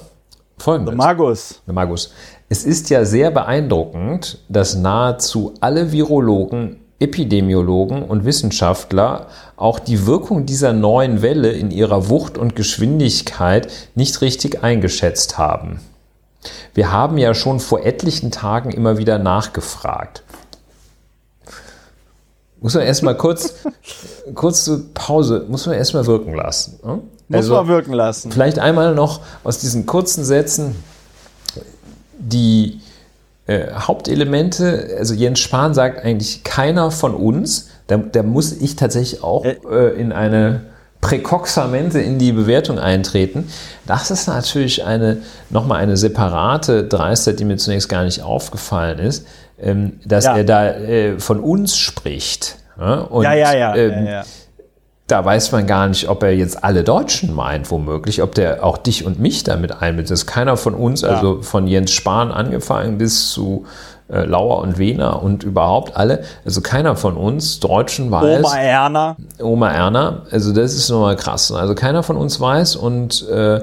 folgendes. 0.57 0.95
Markus. 0.95 1.63
Markus. 1.67 2.13
Es 2.49 2.65
ist 2.65 2.89
ja 2.89 3.05
sehr 3.05 3.31
beeindruckend, 3.31 4.39
dass 4.49 4.75
nahezu 4.75 5.53
alle 5.61 5.93
Virologen, 5.93 6.81
Epidemiologen 6.99 8.03
und 8.03 8.25
Wissenschaftler 8.25 9.27
auch 9.57 9.79
die 9.79 10.07
Wirkung 10.07 10.47
dieser 10.47 10.73
neuen 10.73 11.23
Welle 11.23 11.51
in 11.53 11.71
ihrer 11.71 12.09
Wucht 12.09 12.39
und 12.39 12.57
Geschwindigkeit 12.57 13.69
nicht 13.95 14.21
richtig 14.23 14.65
eingeschätzt 14.65 15.37
haben. 15.39 15.81
Wir 16.75 16.93
haben 16.93 17.19
ja 17.19 17.35
schon 17.35 17.61
vor 17.61 17.85
etlichen 17.85 18.31
Tagen 18.31 18.71
immer 18.71 18.99
wieder 18.99 19.19
nachgefragt. 19.19 20.23
Muss 22.61 22.75
man 22.75 22.85
erstmal 22.85 23.17
kurz, 23.17 23.55
kurze 24.35 24.85
Pause, 24.95 25.47
muss 25.49 25.67
man 25.67 25.77
erstmal 25.77 26.07
wirken 26.07 26.35
lassen. 26.35 26.81
Ne? 26.85 27.01
Muss 27.29 27.37
also, 27.37 27.55
man 27.55 27.69
wirken 27.69 27.93
lassen. 27.93 28.33
Vielleicht 28.33 28.59
einmal 28.59 28.95
noch 28.95 29.21
aus 29.45 29.59
diesen 29.59 29.87
kurzen 29.87 30.25
Sätzen 30.25 30.77
die 32.19 32.81
äh, 33.47 33.73
Hauptelemente. 33.75 34.97
Also 34.99 35.15
Jens 35.15 35.41
Spahn 35.41 35.75
sagt 35.75 36.05
eigentlich 36.05 36.43
keiner 36.45 36.91
von 36.91 37.15
uns, 37.15 37.69
da, 37.87 37.97
da 37.97 38.23
muss 38.23 38.53
ich 38.53 38.77
tatsächlich 38.77 39.23
auch 39.23 39.45
äh, 39.45 39.59
äh 39.71 40.01
in 40.01 40.13
eine 40.13 40.67
präkoxamente 41.09 42.01
in 42.01 42.19
die 42.19 42.33
Bewertung 42.33 42.79
eintreten. 42.79 43.49
Das 43.87 44.11
ist 44.11 44.29
natürlich 44.29 44.85
eine, 44.85 45.23
nochmal 45.49 45.81
eine 45.81 45.97
separate 45.97 46.85
Dreistheit, 46.85 47.41
die 47.41 47.47
mir 47.47 47.57
zunächst 47.57 47.89
gar 47.89 48.05
nicht 48.05 48.23
aufgefallen 48.23 48.99
ist, 48.99 49.27
ähm, 49.59 50.01
dass 50.05 50.27
ja. 50.27 50.37
er 50.37 50.45
da 50.45 50.67
äh, 50.67 51.19
von 51.19 51.41
uns 51.41 51.79
spricht. 51.79 52.57
Und, 52.77 53.25
ja, 53.25 53.33
ja, 53.33 53.55
ja, 53.55 53.75
ähm, 53.75 54.05
ja, 54.05 54.13
ja. 54.13 54.25
Da 55.07 55.25
weiß 55.25 55.51
man 55.53 55.67
gar 55.67 55.89
nicht, 55.89 56.11
ob 56.11 56.23
er 56.23 56.37
jetzt 56.37 56.63
alle 56.63 56.85
Deutschen 56.85 57.35
meint, 57.35 57.71
womöglich, 57.71 58.21
ob 58.21 58.35
der 58.35 58.63
auch 58.63 58.77
dich 58.77 59.07
und 59.07 59.19
mich 59.19 59.43
damit 59.43 59.81
einbindet. 59.81 60.11
Das 60.11 60.21
ist 60.21 60.27
keiner 60.27 60.59
von 60.59 60.75
uns, 60.75 61.03
also 61.03 61.41
von 61.41 61.67
Jens 61.67 61.93
Spahn 61.93 62.31
angefangen 62.31 62.99
bis 62.99 63.31
zu 63.31 63.65
äh, 64.09 64.25
Lauer 64.25 64.63
und 64.63 64.79
Wiener 64.79 65.23
und 65.23 65.45
überhaupt 65.45 65.97
alle, 65.97 66.23
also 66.45 66.61
keiner 66.61 66.97
von 66.97 67.17
uns 67.17 67.61
Deutschen 67.61 68.11
weiß. 68.11 68.45
Oma 68.45 68.59
Erna. 68.59 69.17
Oma 69.41 69.71
Erna, 69.71 70.23
also 70.31 70.53
das 70.53 70.75
ist 70.75 70.89
nochmal 70.91 71.17
krass. 71.17 71.53
Also 71.53 71.75
keiner 71.75 72.03
von 72.03 72.17
uns 72.17 72.41
weiß 72.41 72.77
und 72.77 73.29
äh, 73.29 73.61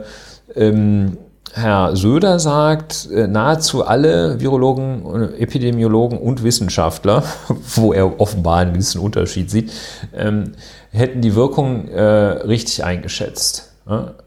ähm, 0.55 1.17
Herr 1.53 1.95
Söder 1.95 2.37
sagt, 2.39 3.09
äh, 3.11 3.27
nahezu 3.27 3.85
alle 3.85 4.41
Virologen, 4.41 5.33
Epidemiologen 5.37 6.17
und 6.17 6.43
Wissenschaftler, 6.43 7.23
wo 7.75 7.93
er 7.93 8.19
offenbar 8.19 8.57
einen 8.57 8.73
gewissen 8.73 8.99
Unterschied 8.99 9.49
sieht, 9.49 9.71
ähm, 10.13 10.51
hätten 10.91 11.21
die 11.21 11.33
Wirkung 11.35 11.87
äh, 11.87 12.01
richtig 12.01 12.83
eingeschätzt. 12.83 13.71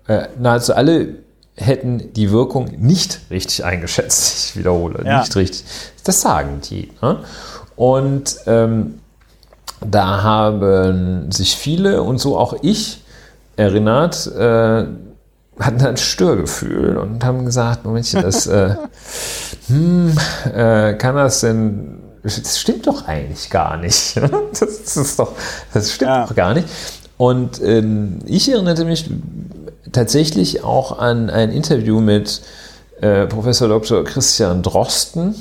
Äh, 0.07 0.29
nahezu 0.39 0.75
alle 0.75 1.17
hätten 1.59 2.13
die 2.15 2.31
Wirkung 2.31 2.71
nicht 2.79 3.21
richtig 3.31 3.65
eingeschätzt. 3.65 4.37
Ich 4.49 4.57
wiederhole, 4.57 5.05
ja. 5.05 5.21
nicht 5.21 5.37
richtig. 5.37 5.65
Das 6.05 6.23
sagen 6.23 6.61
die. 6.69 6.91
Ne? 7.03 7.19
Und 7.77 8.37
ähm, 8.47 9.01
da 9.85 10.23
haben 10.23 11.31
sich 11.31 11.57
viele 11.57 12.03
und 12.03 12.19
so 12.19 12.39
auch 12.39 12.55
ich 12.63 13.03
erinnert, 13.57 14.27
äh, 14.27 14.87
hatten 15.61 15.85
ein 15.85 15.97
Störgefühl 15.97 16.97
und 16.97 17.25
haben 17.25 17.45
gesagt, 17.45 17.85
Momentchen, 17.85 18.23
das, 18.23 18.47
äh, 18.47 18.77
hm, 19.69 20.17
äh, 20.53 20.95
kann 20.95 21.17
das 21.17 21.41
denn, 21.41 21.99
das 22.23 22.59
stimmt 22.59 22.87
doch 22.87 23.07
eigentlich 23.07 23.51
gar 23.51 23.77
nicht. 23.77 24.17
das, 24.17 24.61
das 24.61 24.97
ist 24.97 25.19
doch, 25.19 25.33
das 25.75 25.93
stimmt 25.93 26.11
ja. 26.11 26.27
doch 26.27 26.35
gar 26.35 26.55
nicht. 26.55 26.69
Und 27.17 27.61
ähm, 27.63 28.21
ich 28.27 28.51
erinnerte 28.51 28.85
mich 28.85 29.11
tatsächlich 29.93 30.65
auch 30.65 30.99
an 30.99 31.31
ein 31.31 31.51
Interview 31.51 32.01
mit 32.01 32.41
äh, 33.01 33.27
Professor 33.27 33.69
Dr. 33.69 34.05
Christian 34.05 34.63
Drosten. 34.63 35.35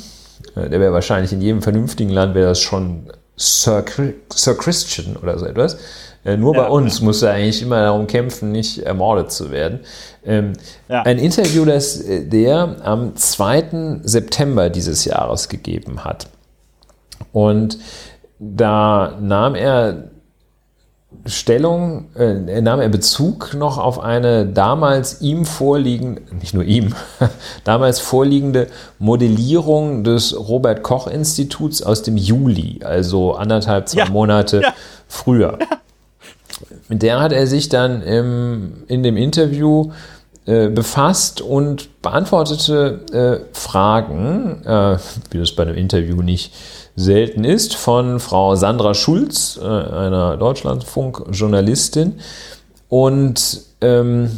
Äh, 0.56 0.70
der 0.70 0.80
wäre 0.80 0.94
wahrscheinlich 0.94 1.34
in 1.34 1.42
jedem 1.42 1.62
vernünftigen 1.62 2.12
Land 2.12 2.36
wäre 2.36 2.50
das 2.50 2.60
schon 2.60 3.12
Sir, 3.36 3.86
Sir 4.34 4.58
Christian 4.58 5.16
oder 5.18 5.38
so 5.38 5.46
etwas. 5.46 5.78
Äh, 6.26 6.38
nur 6.38 6.56
ja, 6.56 6.64
bei 6.64 6.70
uns 6.70 7.00
ja. 7.00 7.06
muss 7.06 7.22
er 7.22 7.32
eigentlich 7.32 7.62
immer 7.62 7.82
darum 7.82 8.08
kämpfen, 8.08 8.52
nicht 8.52 8.80
ermordet 8.80 9.32
zu 9.32 9.52
werden. 9.52 9.80
Ähm, 10.26 10.54
ja. 10.90 11.04
Ein 11.04 11.20
Interview, 11.20 11.64
das 11.66 12.02
äh, 12.02 12.26
der 12.26 12.78
am 12.84 13.16
2. 13.16 14.02
September 14.04 14.70
dieses 14.70 15.06
Jahres 15.06 15.50
gegeben 15.50 16.04
hat. 16.04 16.28
Und 17.32 17.80
da 18.40 19.18
nahm 19.22 19.56
er 19.56 20.12
Stellung, 21.26 22.14
äh, 22.16 22.62
nahm 22.62 22.80
er 22.82 22.90
Bezug 22.90 23.54
noch 23.54 23.78
auf 23.78 24.00
eine 24.00 24.46
damals 24.46 25.22
ihm 25.22 25.46
vorliegende, 25.46 26.22
nicht 26.40 26.54
nur 26.54 26.64
ihm, 26.64 26.94
damals 27.64 28.00
vorliegende 28.00 28.68
Modellierung 29.00 30.04
des 30.04 30.38
Robert 30.38 30.84
Koch 30.84 31.08
Instituts 31.08 31.82
aus 31.82 32.04
dem 32.04 32.18
Juli, 32.18 32.82
also 32.84 33.34
anderthalb, 33.36 33.88
zwei 33.88 34.00
ja. 34.00 34.10
Monate 34.10 34.62
ja. 34.62 34.74
früher. 35.08 35.58
Ja. 35.60 35.78
Mit 36.90 37.02
der 37.04 37.20
hat 37.20 37.32
er 37.32 37.48
sich 37.48 37.70
dann 37.70 38.02
im, 38.02 38.84
in 38.88 39.04
dem 39.04 39.18
Interview 39.18 39.92
äh, 40.46 40.70
befasst 40.70 41.42
und 41.42 42.02
beantwortete 42.02 43.44
äh, 43.52 43.54
Fragen, 43.54 44.64
äh, 44.66 44.98
wie 45.32 45.40
das 45.40 45.52
bei 45.52 45.64
einem 45.64 45.76
Interview 45.76 46.22
nicht 46.22 46.54
selten 46.98 47.44
ist, 47.44 47.76
von 47.76 48.20
Frau 48.20 48.56
Sandra 48.56 48.96
Schulz, 48.96 49.58
äh, 49.62 49.66
einer 49.66 50.36
Deutschlandfunk-Journalistin. 50.36 52.20
Und 52.90 53.62
ähm, 53.82 54.32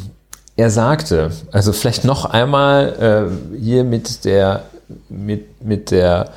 er 0.57 0.69
sagte, 0.69 1.31
also 1.53 1.71
vielleicht 1.71 2.03
noch 2.03 2.25
einmal 2.25 3.31
äh, 3.55 3.57
hier 3.57 3.85
mit 3.85 4.25
der, 4.25 4.63
mit, 5.07 5.63
mit 5.63 5.89
der, 5.89 6.31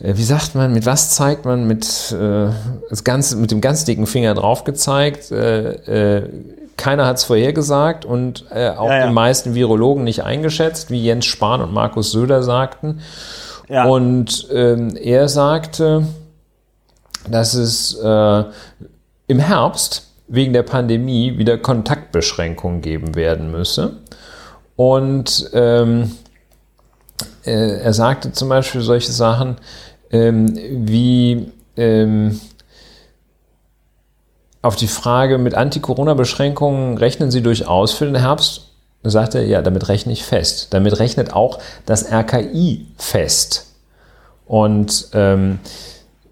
äh, 0.00 0.14
wie 0.16 0.24
sagt 0.24 0.56
man, 0.56 0.72
mit 0.72 0.84
was 0.84 1.10
zeigt 1.10 1.44
man, 1.44 1.68
mit, 1.68 1.86
äh, 2.10 2.48
das 2.90 3.04
ganze, 3.04 3.36
mit 3.36 3.52
dem 3.52 3.60
ganz 3.60 3.84
dicken 3.84 4.08
Finger 4.08 4.34
drauf 4.34 4.64
gezeigt, 4.64 5.30
äh, 5.30 6.16
äh, 6.18 6.28
keiner 6.76 7.06
hat 7.06 7.18
es 7.18 7.24
vorhergesagt 7.24 8.04
und 8.04 8.44
auch 8.50 8.90
ja, 8.90 8.98
ja. 8.98 9.06
die 9.06 9.12
meisten 9.12 9.54
Virologen 9.54 10.04
nicht 10.04 10.24
eingeschätzt, 10.24 10.90
wie 10.90 11.02
Jens 11.02 11.24
Spahn 11.24 11.62
und 11.62 11.72
Markus 11.72 12.10
Söder 12.10 12.42
sagten. 12.42 13.00
Ja. 13.68 13.84
Und 13.86 14.48
ähm, 14.52 14.96
er 14.96 15.28
sagte, 15.28 16.06
dass 17.30 17.54
es 17.54 17.94
äh, 17.94 18.44
im 19.26 19.38
Herbst 19.38 20.06
wegen 20.28 20.52
der 20.52 20.62
Pandemie 20.62 21.38
wieder 21.38 21.58
Kontaktbeschränkungen 21.58 22.80
geben 22.80 23.14
werden 23.14 23.50
müsse. 23.50 23.98
Und 24.76 25.50
ähm, 25.52 26.12
äh, 27.44 27.80
er 27.80 27.92
sagte 27.92 28.32
zum 28.32 28.48
Beispiel 28.48 28.80
solche 28.80 29.12
Sachen 29.12 29.56
ähm, 30.10 30.54
wie 30.86 31.52
ähm, 31.76 32.40
auf 34.62 34.76
die 34.76 34.88
Frage 34.88 35.38
mit 35.38 35.54
Anti-Corona-Beschränkungen 35.54 36.98
rechnen 36.98 37.30
Sie 37.30 37.42
durchaus 37.42 37.92
für 37.92 38.06
den 38.06 38.16
Herbst? 38.16 38.65
Da 39.06 39.10
sagte 39.10 39.38
er, 39.38 39.46
ja, 39.46 39.62
damit 39.62 39.88
rechne 39.88 40.12
ich 40.12 40.24
fest. 40.24 40.74
Damit 40.74 40.98
rechnet 40.98 41.32
auch 41.32 41.60
das 41.84 42.10
RKI 42.10 42.88
fest. 42.96 43.66
Und 44.46 45.10
ähm, 45.12 45.60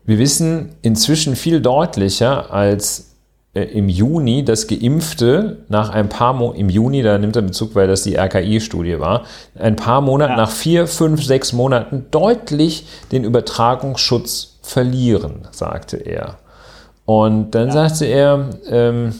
wir 0.05 0.18
wissen 0.18 0.75
inzwischen 0.83 1.37
viel 1.37 1.61
deutlicher 1.61 2.53
als 2.53 3.12
äh, 3.55 3.62
im 3.62 3.89
Juni, 3.89 4.45
dass 4.45 4.66
Geimpfte 4.66 5.59
nach 5.68 5.91
ein 5.91 6.09
paar 6.09 6.33
Monaten, 6.33 6.59
im 6.59 6.68
Juni, 6.68 7.05
da 7.05 7.16
nimmt 7.16 7.37
er 7.37 7.43
Bezug, 7.43 7.77
weil 7.77 7.87
das 7.87 8.03
die 8.03 8.16
RKI-Studie 8.16 8.99
war, 8.99 9.22
ein 9.57 9.77
paar 9.77 10.01
Monate, 10.01 10.33
ja. 10.33 10.37
nach 10.37 10.51
vier, 10.51 10.89
fünf, 10.89 11.22
sechs 11.22 11.53
Monaten 11.53 12.07
deutlich 12.11 12.89
den 13.12 13.22
Übertragungsschutz 13.22 14.59
verlieren, 14.62 15.47
sagte 15.53 15.99
er. 15.99 16.39
Und 17.05 17.53
dann 17.53 17.68
ja. 17.68 17.72
sagte 17.72 18.07
er 18.07 18.51
ähm, 18.68 19.14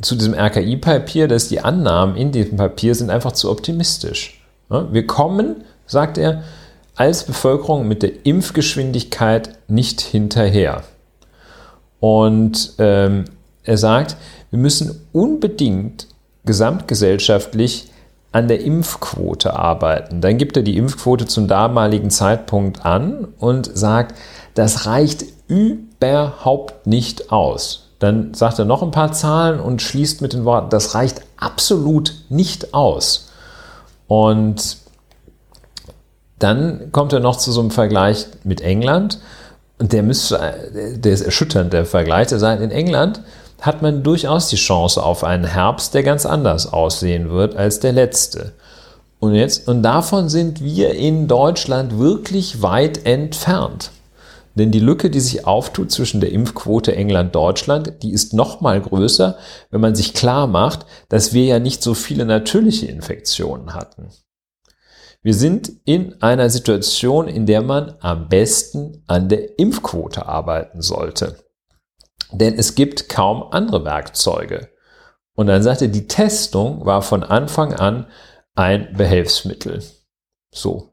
zu 0.00 0.14
diesem 0.14 0.34
RKI-Papier, 0.34 1.28
dass 1.28 1.48
die 1.48 1.60
Annahmen 1.60 2.16
in 2.16 2.32
diesem 2.32 2.56
Papier 2.56 2.94
sind 2.94 3.10
einfach 3.10 3.32
zu 3.32 3.50
optimistisch. 3.50 4.40
Wir 4.68 5.06
kommen, 5.06 5.64
sagt 5.86 6.18
er, 6.18 6.42
als 6.94 7.24
Bevölkerung 7.24 7.86
mit 7.86 8.02
der 8.02 8.26
Impfgeschwindigkeit 8.26 9.58
nicht 9.68 10.00
hinterher. 10.00 10.82
Und 12.00 12.74
ähm, 12.78 13.24
er 13.64 13.78
sagt, 13.78 14.16
wir 14.50 14.58
müssen 14.58 15.06
unbedingt 15.12 16.08
gesamtgesellschaftlich 16.44 17.90
an 18.32 18.48
der 18.48 18.60
Impfquote 18.60 19.54
arbeiten. 19.54 20.20
Dann 20.20 20.38
gibt 20.38 20.56
er 20.56 20.62
die 20.62 20.76
Impfquote 20.76 21.26
zum 21.26 21.48
damaligen 21.48 22.10
Zeitpunkt 22.10 22.84
an 22.84 23.28
und 23.38 23.70
sagt, 23.76 24.14
das 24.54 24.86
reicht 24.86 25.24
überhaupt 25.48 26.86
nicht 26.86 27.32
aus. 27.32 27.87
Dann 27.98 28.32
sagt 28.34 28.58
er 28.58 28.64
noch 28.64 28.82
ein 28.82 28.90
paar 28.90 29.12
Zahlen 29.12 29.58
und 29.58 29.82
schließt 29.82 30.22
mit 30.22 30.32
den 30.32 30.44
Worten, 30.44 30.70
das 30.70 30.94
reicht 30.94 31.22
absolut 31.36 32.14
nicht 32.28 32.72
aus. 32.74 33.28
Und 34.06 34.78
dann 36.38 36.92
kommt 36.92 37.12
er 37.12 37.20
noch 37.20 37.36
zu 37.36 37.50
so 37.50 37.60
einem 37.60 37.70
Vergleich 37.70 38.26
mit 38.44 38.60
England. 38.60 39.20
Und 39.78 39.92
der 39.92 40.02
müsste, 40.02 40.96
der 40.96 41.12
ist 41.12 41.22
erschütternd, 41.22 41.72
der 41.72 41.84
Vergleich. 41.84 42.28
Der 42.28 42.38
sagt, 42.38 42.62
in 42.62 42.70
England 42.70 43.20
hat 43.60 43.82
man 43.82 44.02
durchaus 44.02 44.48
die 44.48 44.56
Chance 44.56 45.02
auf 45.02 45.24
einen 45.24 45.44
Herbst, 45.44 45.94
der 45.94 46.04
ganz 46.04 46.26
anders 46.26 46.72
aussehen 46.72 47.30
wird 47.30 47.56
als 47.56 47.80
der 47.80 47.92
letzte. 47.92 48.52
Und 49.20 49.34
jetzt, 49.34 49.66
und 49.66 49.82
davon 49.82 50.28
sind 50.28 50.62
wir 50.62 50.94
in 50.94 51.26
Deutschland 51.26 51.98
wirklich 51.98 52.62
weit 52.62 53.04
entfernt. 53.04 53.90
Denn 54.58 54.72
die 54.72 54.80
Lücke, 54.80 55.08
die 55.08 55.20
sich 55.20 55.46
auftut 55.46 55.92
zwischen 55.92 56.20
der 56.20 56.32
Impfquote 56.32 56.94
England-Deutschland, 56.94 58.02
die 58.02 58.12
ist 58.12 58.34
noch 58.34 58.60
mal 58.60 58.80
größer, 58.80 59.38
wenn 59.70 59.80
man 59.80 59.94
sich 59.94 60.14
klar 60.14 60.46
macht, 60.46 60.84
dass 61.08 61.32
wir 61.32 61.44
ja 61.44 61.58
nicht 61.60 61.82
so 61.82 61.94
viele 61.94 62.24
natürliche 62.24 62.86
Infektionen 62.86 63.74
hatten. 63.74 64.10
Wir 65.22 65.34
sind 65.34 65.70
in 65.84 66.20
einer 66.22 66.50
Situation, 66.50 67.28
in 67.28 67.46
der 67.46 67.62
man 67.62 67.94
am 68.00 68.28
besten 68.28 69.02
an 69.06 69.28
der 69.28 69.58
Impfquote 69.58 70.26
arbeiten 70.26 70.82
sollte. 70.82 71.36
Denn 72.32 72.54
es 72.54 72.74
gibt 72.74 73.08
kaum 73.08 73.44
andere 73.50 73.84
Werkzeuge. 73.84 74.68
Und 75.34 75.46
dann 75.46 75.62
sagte, 75.62 75.88
die 75.88 76.08
Testung 76.08 76.84
war 76.84 77.02
von 77.02 77.22
Anfang 77.22 77.74
an 77.74 78.06
ein 78.54 78.92
Behelfsmittel. 78.96 79.82
So. 80.52 80.92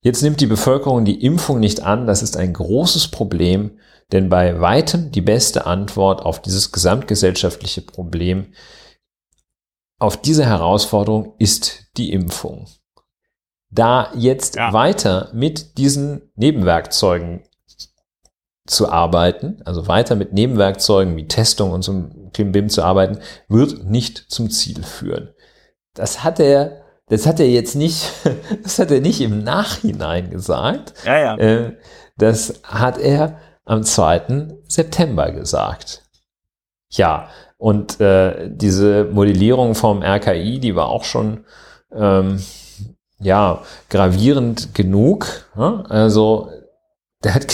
Jetzt 0.00 0.22
nimmt 0.22 0.40
die 0.40 0.46
Bevölkerung 0.46 1.04
die 1.04 1.24
Impfung 1.24 1.60
nicht 1.60 1.82
an. 1.82 2.06
Das 2.06 2.22
ist 2.22 2.36
ein 2.36 2.52
großes 2.52 3.08
Problem, 3.08 3.78
denn 4.12 4.28
bei 4.28 4.60
weitem 4.60 5.10
die 5.10 5.20
beste 5.20 5.66
Antwort 5.66 6.22
auf 6.22 6.40
dieses 6.40 6.72
gesamtgesellschaftliche 6.72 7.82
Problem, 7.82 8.52
auf 9.98 10.16
diese 10.16 10.46
Herausforderung 10.46 11.34
ist 11.38 11.90
die 11.96 12.12
Impfung 12.12 12.68
da 13.70 14.10
jetzt 14.14 14.56
ja. 14.56 14.72
weiter 14.72 15.30
mit 15.32 15.78
diesen 15.78 16.22
Nebenwerkzeugen 16.36 17.42
zu 18.66 18.90
arbeiten, 18.90 19.62
also 19.64 19.88
weiter 19.88 20.14
mit 20.14 20.32
Nebenwerkzeugen 20.32 21.16
wie 21.16 21.26
Testung 21.26 21.70
und 21.72 21.82
so 21.82 22.10
Klimbim 22.32 22.68
zu 22.68 22.82
arbeiten, 22.82 23.18
wird 23.48 23.84
nicht 23.84 24.30
zum 24.30 24.50
Ziel 24.50 24.82
führen. 24.82 25.30
Das 25.94 26.22
hat 26.22 26.38
er, 26.38 26.77
das 27.08 27.26
hat 27.26 27.40
er 27.40 27.48
jetzt 27.48 27.74
nicht, 27.74 28.12
das 28.62 28.78
hat 28.78 28.90
er 28.90 29.00
nicht 29.00 29.20
im 29.20 29.42
Nachhinein 29.42 30.30
gesagt. 30.30 30.94
Ja, 31.04 31.18
ja. 31.18 31.36
Äh, 31.36 31.76
das 32.16 32.60
hat 32.64 32.98
er 32.98 33.38
am 33.64 33.82
2. 33.82 34.48
September 34.66 35.30
gesagt. 35.30 36.02
Ja, 36.90 37.28
und 37.58 38.00
äh, 38.00 38.48
diese 38.50 39.04
Modellierung 39.04 39.74
vom 39.74 40.02
RKI, 40.02 40.58
die 40.58 40.74
war 40.74 40.88
auch 40.88 41.04
schon 41.04 41.44
ähm, 41.92 42.40
ja, 43.20 43.62
gravierend 43.90 44.74
genug. 44.74 45.50
Also, 45.54 46.50
der 47.24 47.34
hat, 47.34 47.46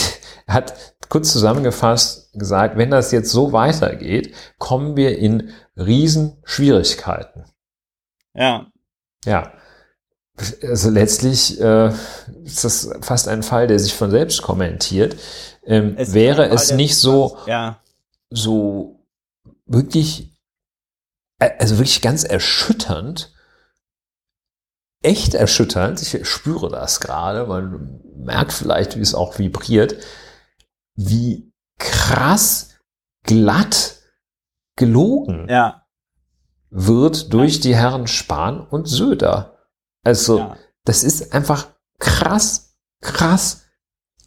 hat 0.47 0.95
kurz 1.09 1.31
zusammengefasst 1.31 2.33
gesagt, 2.33 2.77
wenn 2.77 2.91
das 2.91 3.11
jetzt 3.11 3.31
so 3.31 3.51
weitergeht, 3.51 4.33
kommen 4.57 4.95
wir 4.95 5.17
in 5.17 5.51
Riesenschwierigkeiten. 5.75 7.45
Ja. 8.33 8.67
Ja. 9.25 9.53
Also 10.61 10.89
letztlich 10.89 11.61
äh, 11.61 11.91
ist 12.43 12.63
das 12.63 12.89
fast 13.01 13.27
ein 13.27 13.41
Fall, 13.41 13.67
der 13.67 13.79
sich 13.79 13.93
von 13.93 14.11
selbst 14.11 14.41
kommentiert. 14.41 15.15
Ähm, 15.65 15.95
es 15.97 16.13
wäre 16.13 16.49
es 16.49 16.71
nicht 16.71 16.97
so, 16.97 17.37
ja. 17.47 17.79
so 18.29 18.99
wirklich, 19.65 20.33
äh, 21.39 21.51
also 21.57 21.77
wirklich 21.77 22.01
ganz 22.01 22.25
erschütternd, 22.25 23.33
echt 25.01 25.35
erschütternd. 25.35 26.01
Ich 26.01 26.27
spüre 26.27 26.69
das 26.69 26.99
gerade. 26.99 27.45
Man 27.45 28.01
merkt 28.17 28.51
vielleicht, 28.51 28.97
wie 28.97 29.01
es 29.01 29.15
auch 29.15 29.39
vibriert, 29.39 29.95
wie 30.95 31.53
krass 31.77 32.75
glatt 33.23 33.99
gelogen 34.75 35.47
ja. 35.49 35.84
Wird 36.77 37.33
durch 37.33 37.59
die 37.59 37.75
Herren 37.75 38.07
Spahn 38.07 38.59
und 38.59 38.87
Söder. 38.87 39.57
Also, 40.03 40.39
ja. 40.39 40.57
das 40.83 41.03
ist 41.03 41.33
einfach 41.33 41.67
krass, 41.99 42.75
krass, 43.01 43.63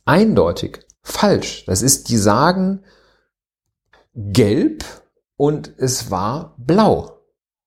eindeutig 0.05 0.81
falsch. 1.03 1.65
Das 1.67 1.83
ist, 1.83 2.09
die 2.09 2.17
sagen 2.17 2.85
gelb 4.15 4.85
und 5.37 5.73
es 5.77 6.11
war 6.11 6.55
blau. 6.59 7.21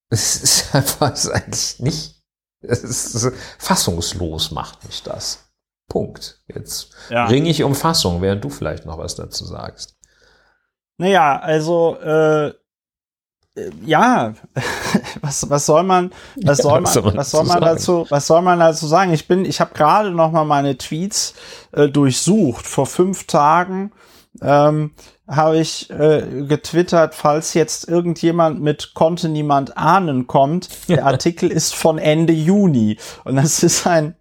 Es 0.10 0.42
ist 0.42 0.76
einfach 0.76 1.12
eigentlich 1.32 1.80
nicht 1.80 2.22
es 2.62 2.84
ist 2.84 3.34
fassungslos 3.58 4.52
macht 4.52 4.86
mich 4.86 5.04
das. 5.04 5.48
Punkt. 5.88 6.42
Jetzt 6.48 6.96
ja. 7.10 7.26
ringe 7.26 7.50
ich 7.50 7.64
um 7.64 7.76
Fassung, 7.76 8.22
während 8.22 8.44
du 8.44 8.50
vielleicht 8.50 8.86
noch 8.86 8.98
was 8.98 9.16
dazu 9.16 9.46
sagst. 9.46 9.98
Naja, 10.98 11.38
also 11.40 11.98
äh, 11.98 12.54
ja, 13.86 14.34
was, 15.22 15.50
was 15.50 15.66
soll 15.66 15.84
man, 15.84 16.12
was 16.38 16.60
ja, 16.60 16.64
soll 16.64 16.82
man, 16.82 17.18
was 17.18 17.32
soll 17.32 17.44
man, 17.44 17.62
dazu, 17.62 18.06
was 18.10 18.28
soll 18.28 18.42
man 18.42 18.60
dazu 18.60 18.88
sagen? 18.88 19.14
Ich 19.14 19.28
bin, 19.28 19.46
ich 19.46 19.60
habe 19.60 19.74
gerade 19.74 20.12
noch 20.12 20.32
mal 20.32 20.46
meine 20.46 20.78
Tweets 20.78 21.34
äh, 21.74 21.90
durchsucht 21.90 22.66
vor 22.66 22.86
fünf 22.86 23.28
Tagen. 23.28 23.92
Ähm, 24.42 24.92
habe 25.28 25.60
ich 25.60 25.90
äh, 25.90 26.46
getwittert, 26.48 27.16
falls 27.16 27.54
jetzt 27.54 27.88
irgendjemand 27.88 28.62
mit 28.62 28.94
konnte 28.94 29.30
niemand 29.30 29.78
ahnen 29.78 30.28
kommt. 30.28 30.70
Der 30.90 31.06
Artikel 31.06 31.52
ist 31.52 31.76
von 31.76 31.98
Ende 31.98 32.34
Juni 32.34 32.98
und 33.26 33.36
das 33.36 33.64
ist 33.64 33.86
ein 33.88 34.16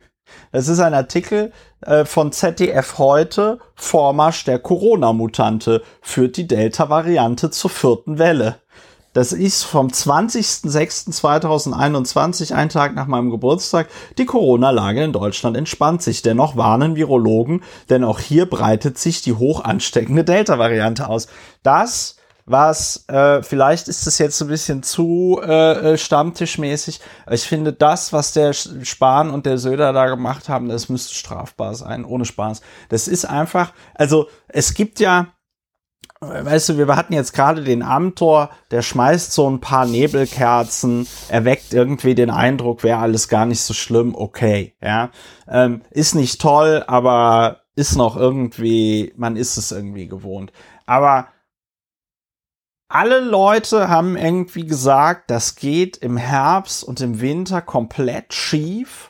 das 0.53 0.69
ist 0.69 0.81
ein 0.81 0.95
Artikel 0.95 1.53
äh, 1.81 2.05
von 2.05 2.33
ZDF 2.33 2.99
heute. 2.99 3.59
Vormarsch 3.75 4.45
der 4.45 4.59
Corona-Mutante 4.59 5.83
führt 6.01 6.37
die 6.37 6.47
Delta-Variante 6.47 7.51
zur 7.51 7.71
vierten 7.71 8.19
Welle. 8.19 8.57
Das 9.13 9.33
ist 9.33 9.65
vom 9.65 9.89
20.06.2021, 9.89 12.55
ein 12.55 12.69
Tag 12.69 12.95
nach 12.95 13.07
meinem 13.07 13.31
Geburtstag. 13.31 13.89
Die 14.19 14.27
Corona-Lage 14.27 15.03
in 15.03 15.13
Deutschland 15.13 15.57
entspannt 15.57 16.03
sich. 16.03 16.23
Dennoch 16.23 16.57
warnen 16.57 16.95
Virologen, 16.97 17.63
denn 17.89 18.05
auch 18.05 18.21
hier 18.21 18.49
breitet 18.49 18.99
sich 18.99 19.23
die 19.23 19.33
hoch 19.33 19.65
ansteckende 19.65 20.23
Delta-Variante 20.25 21.09
aus. 21.09 21.27
Das 21.63 22.17
was, 22.47 23.05
äh, 23.09 23.43
vielleicht 23.45 23.87
ist 23.87 24.09
es 24.09 24.19
jetzt 24.19 24.41
ein 24.41 24.49
bisschen 24.49 24.83
zu 24.83 25.41
äh, 25.41 25.93
äh 25.93 25.99
stammtischmäßig, 25.99 26.99
ich 27.31 27.43
finde, 27.43 27.73
das, 27.73 28.13
was 28.13 28.33
der 28.33 28.53
Spahn 28.53 29.31
und 29.31 29.47
der 29.47 29.57
Söder 29.57 29.93
da 29.93 30.07
gemacht 30.07 30.49
haben, 30.49 30.69
das 30.69 30.89
müsste 30.89 31.15
strafbar 31.15 31.77
sein, 31.77 32.05
ohne 32.05 32.25
Spaß. 32.25 32.61
Das 32.89 33.07
ist 33.07 33.25
einfach, 33.25 33.73
also 33.95 34.29
es 34.49 34.75
gibt 34.75 34.99
ja, 34.99 35.29
weißt 36.21 36.71
du, 36.71 36.79
wir 36.79 36.95
hatten 36.97 37.15
jetzt 37.15 37.33
gerade 37.33 37.65
den 37.65 37.83
Amtor, 37.83 38.51
der 38.71 38.83
schmeißt 38.83 39.33
so 39.33 39.49
ein 39.49 39.61
paar 39.61 39.87
Nebelkerzen, 39.87 41.07
erweckt 41.29 41.73
irgendwie 41.73 42.15
den 42.15 42.31
Eindruck, 42.31 42.83
wäre 42.83 42.99
alles 42.99 43.29
gar 43.29 43.47
nicht 43.47 43.63
so 43.63 43.73
schlimm, 43.73 44.15
okay, 44.15 44.75
ja. 44.83 45.11
Ähm, 45.49 45.83
ist 45.91 46.15
nicht 46.15 46.41
toll, 46.41 46.85
aber 46.87 47.63
ist 47.75 47.97
noch 47.97 48.17
irgendwie, 48.17 49.15
man 49.17 49.37
ist 49.37 49.57
es 49.57 49.73
irgendwie 49.73 50.09
gewohnt. 50.09 50.53
Aber 50.85 51.29
alle 52.89 53.21
Leute 53.21 53.89
haben 53.89 54.17
irgendwie 54.17 54.67
gesagt, 54.67 55.31
das 55.31 55.55
geht 55.55 55.97
im 55.97 56.17
Herbst 56.17 56.85
und 56.85 57.01
im 57.01 57.21
Winter 57.21 57.63
komplett 57.63 58.35
schief. 58.35 59.10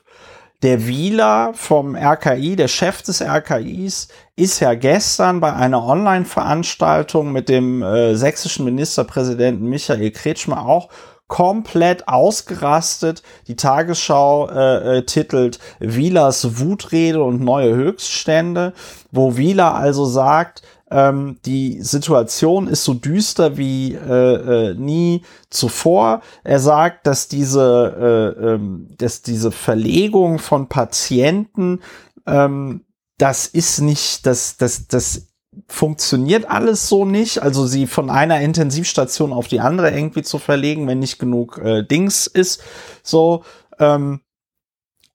Der 0.62 0.86
Wieler 0.86 1.52
vom 1.54 1.96
RKI, 1.96 2.54
der 2.54 2.68
Chef 2.68 3.00
des 3.00 3.22
RKIs, 3.22 4.08
ist 4.36 4.60
ja 4.60 4.74
gestern 4.74 5.40
bei 5.40 5.54
einer 5.54 5.82
Online-Veranstaltung 5.82 7.32
mit 7.32 7.48
dem 7.48 7.82
äh, 7.82 8.14
sächsischen 8.14 8.66
Ministerpräsidenten 8.66 9.66
Michael 9.66 10.10
Kretschmer 10.10 10.66
auch 10.66 10.90
komplett 11.28 12.08
ausgerastet. 12.08 13.22
Die 13.46 13.56
Tagesschau 13.56 14.50
äh, 14.50 14.98
äh, 14.98 15.02
titelt 15.06 15.60
Wielers 15.78 16.58
Wutrede 16.58 17.22
und 17.22 17.40
neue 17.40 17.74
Höchststände, 17.74 18.74
wo 19.10 19.38
Wieler 19.38 19.74
also 19.76 20.04
sagt, 20.04 20.60
ähm, 20.90 21.38
die 21.44 21.80
Situation 21.82 22.66
ist 22.66 22.84
so 22.84 22.94
düster 22.94 23.56
wie 23.56 23.94
äh, 23.94 24.70
äh, 24.70 24.74
nie 24.74 25.22
zuvor. 25.48 26.22
Er 26.42 26.58
sagt, 26.58 27.06
dass 27.06 27.28
diese, 27.28 28.36
äh, 28.38 28.46
ähm, 28.54 28.88
dass 28.98 29.22
diese 29.22 29.52
Verlegung 29.52 30.38
von 30.38 30.68
Patienten, 30.68 31.80
ähm, 32.26 32.84
das 33.18 33.46
ist 33.46 33.80
nicht, 33.80 34.26
das, 34.26 34.56
das, 34.56 34.88
das 34.88 35.28
funktioniert 35.68 36.50
alles 36.50 36.88
so 36.88 37.04
nicht. 37.04 37.42
Also 37.42 37.66
sie 37.66 37.86
von 37.86 38.10
einer 38.10 38.40
Intensivstation 38.40 39.32
auf 39.32 39.46
die 39.46 39.60
andere 39.60 39.90
irgendwie 39.90 40.22
zu 40.22 40.38
verlegen, 40.38 40.88
wenn 40.88 40.98
nicht 40.98 41.18
genug 41.18 41.58
äh, 41.58 41.84
Dings 41.84 42.26
ist. 42.26 42.62
So, 43.02 43.44
ähm, 43.78 44.20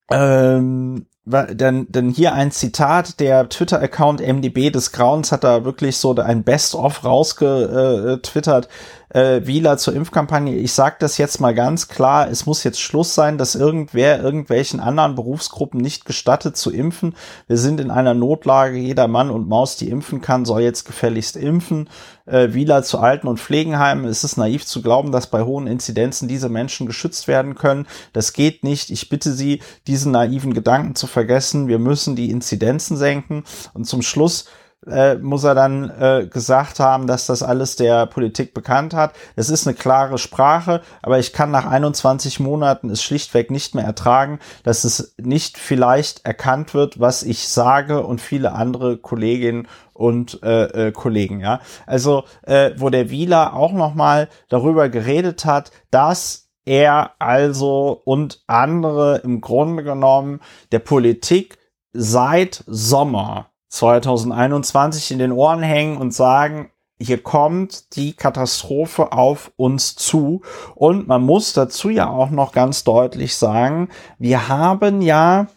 ähm, 0.10 1.08
denn, 1.26 1.88
denn 1.90 2.10
hier 2.10 2.34
ein 2.34 2.52
Zitat, 2.52 3.20
der 3.20 3.50
Twitter-Account 3.50 4.22
MDB 4.22 4.70
des 4.70 4.92
Grauens 4.92 5.32
hat 5.32 5.44
da 5.44 5.66
wirklich 5.66 5.98
so 5.98 6.16
ein 6.16 6.44
Best-of 6.44 7.04
rausgetwittert 7.04 8.70
äh, 9.16 9.48
Wieler 9.48 9.78
zur 9.78 9.96
Impfkampagne. 9.96 10.58
Ich 10.58 10.74
sage 10.74 10.98
das 11.00 11.18
jetzt 11.18 11.40
mal 11.40 11.56
ganz 11.56 11.88
klar, 11.88 12.30
es 12.30 12.46
muss 12.46 12.66
jetzt 12.66 12.82
Schluss 12.82 13.16
sein, 13.16 13.38
dass 13.38 13.56
irgendwer 13.56 14.22
irgendwelchen 14.22 14.82
anderen 14.82 15.16
Berufsgruppen 15.16 15.80
nicht 15.80 16.04
gestattet 16.04 16.58
zu 16.58 16.70
impfen. 16.70 17.16
Wir 17.48 17.58
sind 17.58 17.80
in 17.80 17.92
einer 17.92 18.14
Notlage, 18.14 18.78
jeder 18.78 19.08
Mann 19.08 19.32
und 19.32 19.48
Maus, 19.48 19.78
die 19.78 19.90
impfen 19.90 20.20
kann, 20.20 20.44
soll 20.44 20.62
jetzt 20.62 20.84
gefälligst 20.84 21.38
impfen. 21.38 21.90
Äh, 22.26 22.54
Wieler 22.54 22.84
zu 22.84 23.00
Alten- 23.00 23.28
und 23.28 23.40
Pflegenheimen. 23.40 24.04
Es 24.04 24.26
ist 24.26 24.36
naiv 24.36 24.66
zu 24.66 24.82
glauben, 24.82 25.14
dass 25.14 25.28
bei 25.28 25.44
hohen 25.44 25.68
Inzidenzen 25.68 26.28
diese 26.28 26.50
Menschen 26.50 26.86
geschützt 26.86 27.30
werden 27.30 27.56
können. 27.56 27.88
Das 28.12 28.34
geht 28.34 28.66
nicht. 28.66 28.90
Ich 28.90 29.08
bitte 29.08 29.32
Sie, 29.32 29.62
diesen 29.88 30.12
naiven 30.12 30.54
Gedanken 30.54 30.96
zu 30.96 31.08
vergessen. 31.08 31.70
Wir 31.70 31.80
müssen 31.80 32.18
die 32.18 32.32
Inzidenzen 32.32 32.98
senken. 32.98 33.46
Und 33.74 33.86
zum 33.86 34.02
Schluss 34.02 34.46
äh, 34.88 35.16
muss 35.16 35.44
er 35.44 35.56
dann 35.56 35.90
äh, 35.90 36.28
gesagt 36.28 36.80
haben, 36.80 37.08
dass 37.08 37.26
das 37.26 37.44
alles 37.44 37.76
der 37.76 38.06
Politik 38.06 38.54
bekannt 38.54 38.94
hat. 38.94 39.14
Es 39.36 39.50
ist 39.50 39.68
eine 39.68 39.76
klare 39.76 40.18
Sprache, 40.18 40.82
aber 41.02 41.20
ich 41.20 41.34
kann 41.34 41.52
nach 41.52 41.66
21 41.66 42.40
Monaten 42.40 42.90
es 42.90 43.04
schlichtweg 43.04 43.52
nicht 43.52 43.76
mehr 43.76 43.86
ertragen, 43.86 44.40
dass 44.64 44.84
es 44.84 45.16
nicht 45.18 45.58
vielleicht 45.58 46.26
erkannt 46.26 46.74
wird, 46.74 47.00
was 47.00 47.24
ich 47.24 47.48
sage 47.48 48.06
und 48.06 48.22
viele 48.22 48.54
andere 48.54 48.98
Kolleginnen 48.98 49.68
und 49.94 50.42
äh, 50.44 50.88
äh, 50.88 50.92
Kollegen. 50.92 51.40
Ja, 51.40 51.62
also 51.86 52.24
äh, 52.44 52.72
wo 52.78 52.90
der 52.90 53.10
Wieler 53.10 53.54
auch 53.54 53.72
noch 53.72 53.96
mal 53.96 54.30
darüber 54.50 54.90
geredet 54.90 55.46
hat, 55.46 55.72
dass 55.90 56.50
er 56.66 57.12
also 57.20 58.02
und 58.06 58.44
andere 58.48 59.18
im 59.24 59.40
Grunde 59.40 59.84
genommen 59.84 60.42
der 60.72 60.80
Politik 60.80 61.58
seit 61.94 62.64
Sommer 62.68 63.52
2021 63.76 65.12
in 65.12 65.20
den 65.20 65.32
Ohren 65.32 65.62
hängen 65.62 65.98
und 65.98 66.14
sagen, 66.14 66.70
hier 66.98 67.22
kommt 67.22 67.96
die 67.98 68.14
Katastrophe 68.14 69.12
auf 69.12 69.52
uns 69.58 69.96
zu. 69.96 70.42
Und 70.76 71.08
man 71.08 71.24
muss 71.24 71.54
dazu 71.54 71.90
ja 71.90 72.10
auch 72.10 72.30
noch 72.30 72.54
ganz 72.54 72.86
deutlich 72.86 73.36
sagen, 73.36 73.90
wir 74.18 74.48
haben 74.48 75.02
ja 75.02 75.48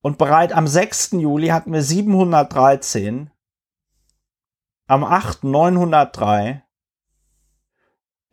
und 0.00 0.16
bereits 0.16 0.54
am 0.54 0.66
6. 0.66 1.10
Juli 1.12 1.48
hatten 1.48 1.74
wir 1.74 1.82
713, 1.82 3.30
am 4.86 5.04
8. 5.04 5.44
903, 5.44 6.62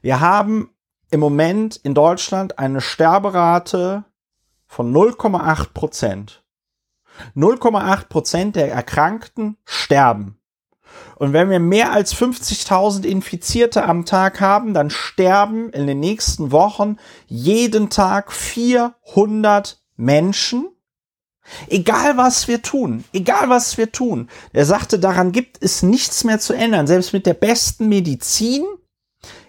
Wir 0.02 0.20
haben 0.20 0.70
im 1.10 1.20
Moment 1.20 1.76
in 1.76 1.94
Deutschland 1.94 2.58
eine 2.58 2.80
Sterberate 2.80 4.04
von 4.66 4.92
0,8 4.92 5.72
Prozent. 5.72 6.44
0,8 7.36 8.08
Prozent 8.08 8.56
der 8.56 8.72
Erkrankten 8.72 9.56
sterben. 9.64 10.40
Und 11.16 11.32
wenn 11.32 11.50
wir 11.50 11.60
mehr 11.60 11.92
als 11.92 12.14
50.000 12.14 13.04
Infizierte 13.04 13.84
am 13.84 14.06
Tag 14.06 14.40
haben, 14.40 14.74
dann 14.74 14.90
sterben 14.90 15.70
in 15.70 15.86
den 15.86 16.00
nächsten 16.00 16.50
Wochen 16.50 16.96
jeden 17.26 17.90
Tag 17.90 18.32
400 18.32 19.82
Menschen 19.96 20.68
Egal 21.68 22.16
was 22.16 22.48
wir 22.48 22.62
tun, 22.62 23.04
egal 23.12 23.48
was 23.48 23.78
wir 23.78 23.92
tun. 23.92 24.28
Er 24.52 24.64
sagte, 24.64 24.98
daran 24.98 25.32
gibt 25.32 25.58
es 25.60 25.82
nichts 25.82 26.24
mehr 26.24 26.38
zu 26.38 26.52
ändern. 26.52 26.86
Selbst 26.86 27.12
mit 27.12 27.26
der 27.26 27.34
besten 27.34 27.88
Medizin 27.88 28.64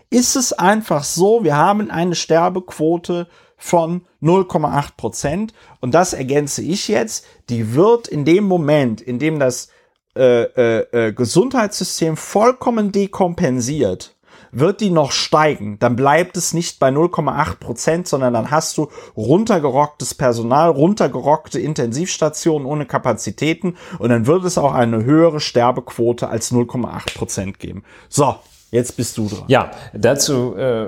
ist 0.09 0.35
es 0.35 0.53
einfach 0.53 1.03
so, 1.03 1.43
wir 1.43 1.55
haben 1.55 1.89
eine 1.89 2.15
Sterbequote 2.15 3.27
von 3.57 4.05
0,8 4.21 4.97
Prozent. 4.97 5.53
Und 5.79 5.93
das 5.93 6.13
ergänze 6.13 6.61
ich 6.61 6.87
jetzt. 6.87 7.25
Die 7.49 7.73
wird 7.73 8.07
in 8.07 8.25
dem 8.25 8.43
Moment, 8.43 9.01
in 9.01 9.19
dem 9.19 9.39
das 9.39 9.69
äh, 10.15 10.43
äh, 10.43 11.07
äh 11.07 11.13
Gesundheitssystem 11.13 12.17
vollkommen 12.17 12.91
dekompensiert, 12.91 14.15
wird 14.51 14.81
die 14.81 14.89
noch 14.89 15.11
steigen, 15.11 15.79
dann 15.79 15.95
bleibt 15.95 16.37
es 16.37 16.53
nicht 16.53 16.79
bei 16.79 16.89
0,8 16.89 17.55
Prozent, 17.59 18.07
sondern 18.07 18.33
dann 18.33 18.51
hast 18.51 18.77
du 18.77 18.89
runtergerocktes 19.15 20.15
Personal, 20.15 20.69
runtergerockte 20.69 21.59
Intensivstationen 21.59 22.67
ohne 22.67 22.85
Kapazitäten 22.85 23.77
und 23.99 24.09
dann 24.09 24.27
wird 24.27 24.43
es 24.43 24.57
auch 24.57 24.73
eine 24.73 25.03
höhere 25.03 25.39
Sterbequote 25.39 26.27
als 26.27 26.51
0,8 26.51 27.17
Prozent 27.17 27.59
geben. 27.59 27.83
So, 28.09 28.35
jetzt 28.71 28.97
bist 28.97 29.17
du 29.17 29.27
dran. 29.27 29.43
Ja, 29.47 29.71
dazu 29.93 30.55
äh, 30.55 30.87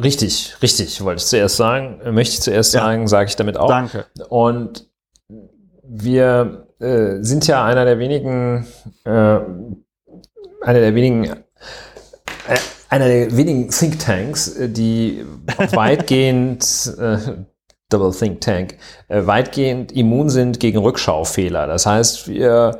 richtig, 0.00 0.56
richtig, 0.62 1.02
wollte 1.04 1.20
ich 1.20 1.26
zuerst 1.26 1.56
sagen, 1.56 2.00
möchte 2.12 2.34
ich 2.34 2.40
zuerst 2.40 2.74
ja. 2.74 2.80
sagen, 2.80 3.06
sage 3.06 3.28
ich 3.28 3.36
damit 3.36 3.56
auch. 3.56 3.68
Danke. 3.68 4.06
Und 4.28 4.88
wir 5.84 6.66
äh, 6.80 7.22
sind 7.22 7.46
ja 7.46 7.64
einer 7.64 7.84
der 7.84 7.98
wenigen, 7.98 8.66
äh, 9.04 9.10
einer 9.10 10.80
der 10.80 10.94
wenigen 10.94 11.24
äh, 11.24 11.36
einer 12.88 13.06
der 13.06 13.36
wenigen 13.36 13.70
Thinktanks, 13.70 14.48
äh, 14.56 14.68
die 14.68 15.24
weitgehend 15.72 16.94
äh, 16.98 17.18
Double 17.88 18.12
Think 18.12 18.40
Tank, 18.40 18.76
äh, 19.08 19.26
weitgehend 19.26 19.92
immun 19.92 20.28
sind 20.28 20.60
gegen 20.60 20.78
Rückschaufehler. 20.78 21.66
Das 21.66 21.86
heißt, 21.86 22.28
wir 22.28 22.78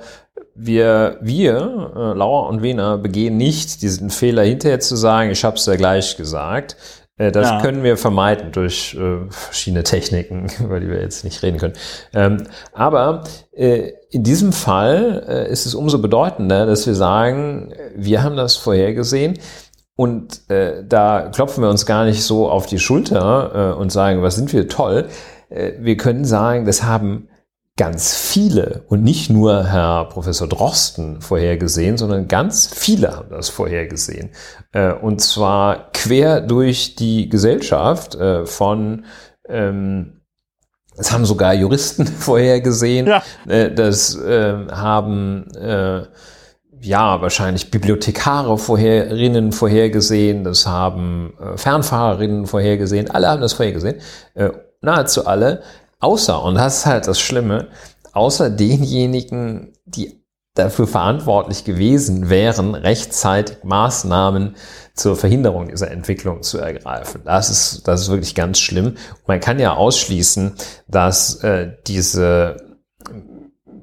wir, 0.54 1.18
wir, 1.20 1.92
äh, 1.94 2.18
Lauer 2.18 2.48
und 2.48 2.62
Wiener, 2.62 2.98
begehen 2.98 3.36
nicht 3.36 3.82
diesen 3.82 4.10
Fehler 4.10 4.42
hinterher 4.42 4.80
zu 4.80 4.96
sagen, 4.96 5.30
ich 5.30 5.44
habe 5.44 5.56
es 5.56 5.66
ja 5.66 5.76
gleich 5.76 6.16
gesagt. 6.16 6.76
Äh, 7.18 7.32
das 7.32 7.50
ja. 7.50 7.60
können 7.60 7.82
wir 7.82 7.96
vermeiden 7.96 8.52
durch 8.52 8.94
äh, 8.94 9.30
verschiedene 9.30 9.82
Techniken, 9.82 10.46
über 10.64 10.80
die 10.80 10.88
wir 10.88 11.00
jetzt 11.00 11.24
nicht 11.24 11.42
reden 11.42 11.58
können. 11.58 11.74
Ähm, 12.14 12.44
aber 12.72 13.24
äh, 13.52 13.92
in 14.10 14.22
diesem 14.22 14.52
Fall 14.52 15.24
äh, 15.28 15.50
ist 15.50 15.66
es 15.66 15.74
umso 15.74 15.98
bedeutender, 15.98 16.66
dass 16.66 16.86
wir 16.86 16.94
sagen, 16.94 17.72
wir 17.94 18.22
haben 18.22 18.36
das 18.36 18.56
vorhergesehen. 18.56 19.38
Und 19.94 20.48
äh, 20.50 20.82
da 20.86 21.30
klopfen 21.32 21.62
wir 21.62 21.70
uns 21.70 21.84
gar 21.84 22.04
nicht 22.04 22.22
so 22.22 22.50
auf 22.50 22.66
die 22.66 22.78
Schulter 22.78 23.74
äh, 23.74 23.78
und 23.78 23.92
sagen, 23.92 24.22
was 24.22 24.36
sind 24.36 24.52
wir 24.52 24.68
toll. 24.68 25.08
Wir 25.78 25.98
können 25.98 26.24
sagen, 26.24 26.64
das 26.64 26.82
haben 26.82 27.28
ganz 27.78 28.14
viele 28.14 28.84
und 28.88 29.02
nicht 29.02 29.30
nur 29.30 29.64
Herr 29.64 30.04
Professor 30.08 30.46
Drosten 30.46 31.22
vorhergesehen, 31.22 31.96
sondern 31.96 32.28
ganz 32.28 32.66
viele 32.66 33.16
haben 33.16 33.30
das 33.30 33.48
vorhergesehen. 33.48 34.30
Äh, 34.72 34.92
und 34.92 35.20
zwar 35.20 35.90
quer 35.92 36.42
durch 36.42 36.96
die 36.96 37.28
Gesellschaft 37.28 38.14
äh, 38.14 38.44
von 38.44 39.04
ähm, 39.48 40.18
das 40.94 41.10
haben 41.10 41.24
sogar 41.24 41.54
Juristen 41.54 42.06
vorhergesehen. 42.18 43.06
Ja. 43.06 43.22
Äh, 43.48 43.72
das 43.74 44.18
haben 44.18 45.46
ja, 46.84 47.22
wahrscheinlich 47.22 47.70
Bibliothekare 47.70 48.58
vorherinnen 48.58 49.52
vorhergesehen, 49.52 50.42
das 50.42 50.66
haben 50.66 51.32
Fernfahrerinnen 51.54 52.46
vorhergesehen, 52.46 53.08
alle 53.08 53.28
haben 53.28 53.40
das 53.40 53.52
vorhergesehen, 53.52 54.00
äh, 54.34 54.50
nahezu 54.82 55.26
alle, 55.26 55.62
außer, 56.03 56.42
und 56.42 56.57
das 56.57 56.78
ist 56.78 56.86
halt 56.86 57.07
das 57.07 57.20
Schlimme, 57.20 57.68
außer 58.12 58.50
denjenigen, 58.50 59.72
die 59.86 60.22
dafür 60.55 60.86
verantwortlich 60.86 61.64
gewesen 61.64 62.28
wären, 62.28 62.74
rechtzeitig 62.74 63.64
Maßnahmen 63.64 64.57
zur 64.94 65.16
Verhinderung 65.16 65.68
dieser 65.68 65.90
Entwicklung 65.90 66.42
zu 66.42 66.59
ergreifen. 66.59 67.22
Das 67.24 67.48
ist, 67.48 67.88
das 67.88 68.03
ist 68.03 68.11
wirklich 68.11 68.34
ganz 68.34 68.59
schlimm. 68.59 68.96
Man 69.26 69.40
kann 69.40 69.59
ja 69.59 69.74
ausschließen, 69.74 70.53
dass 70.88 71.42
äh, 71.42 71.72
diese 71.86 72.57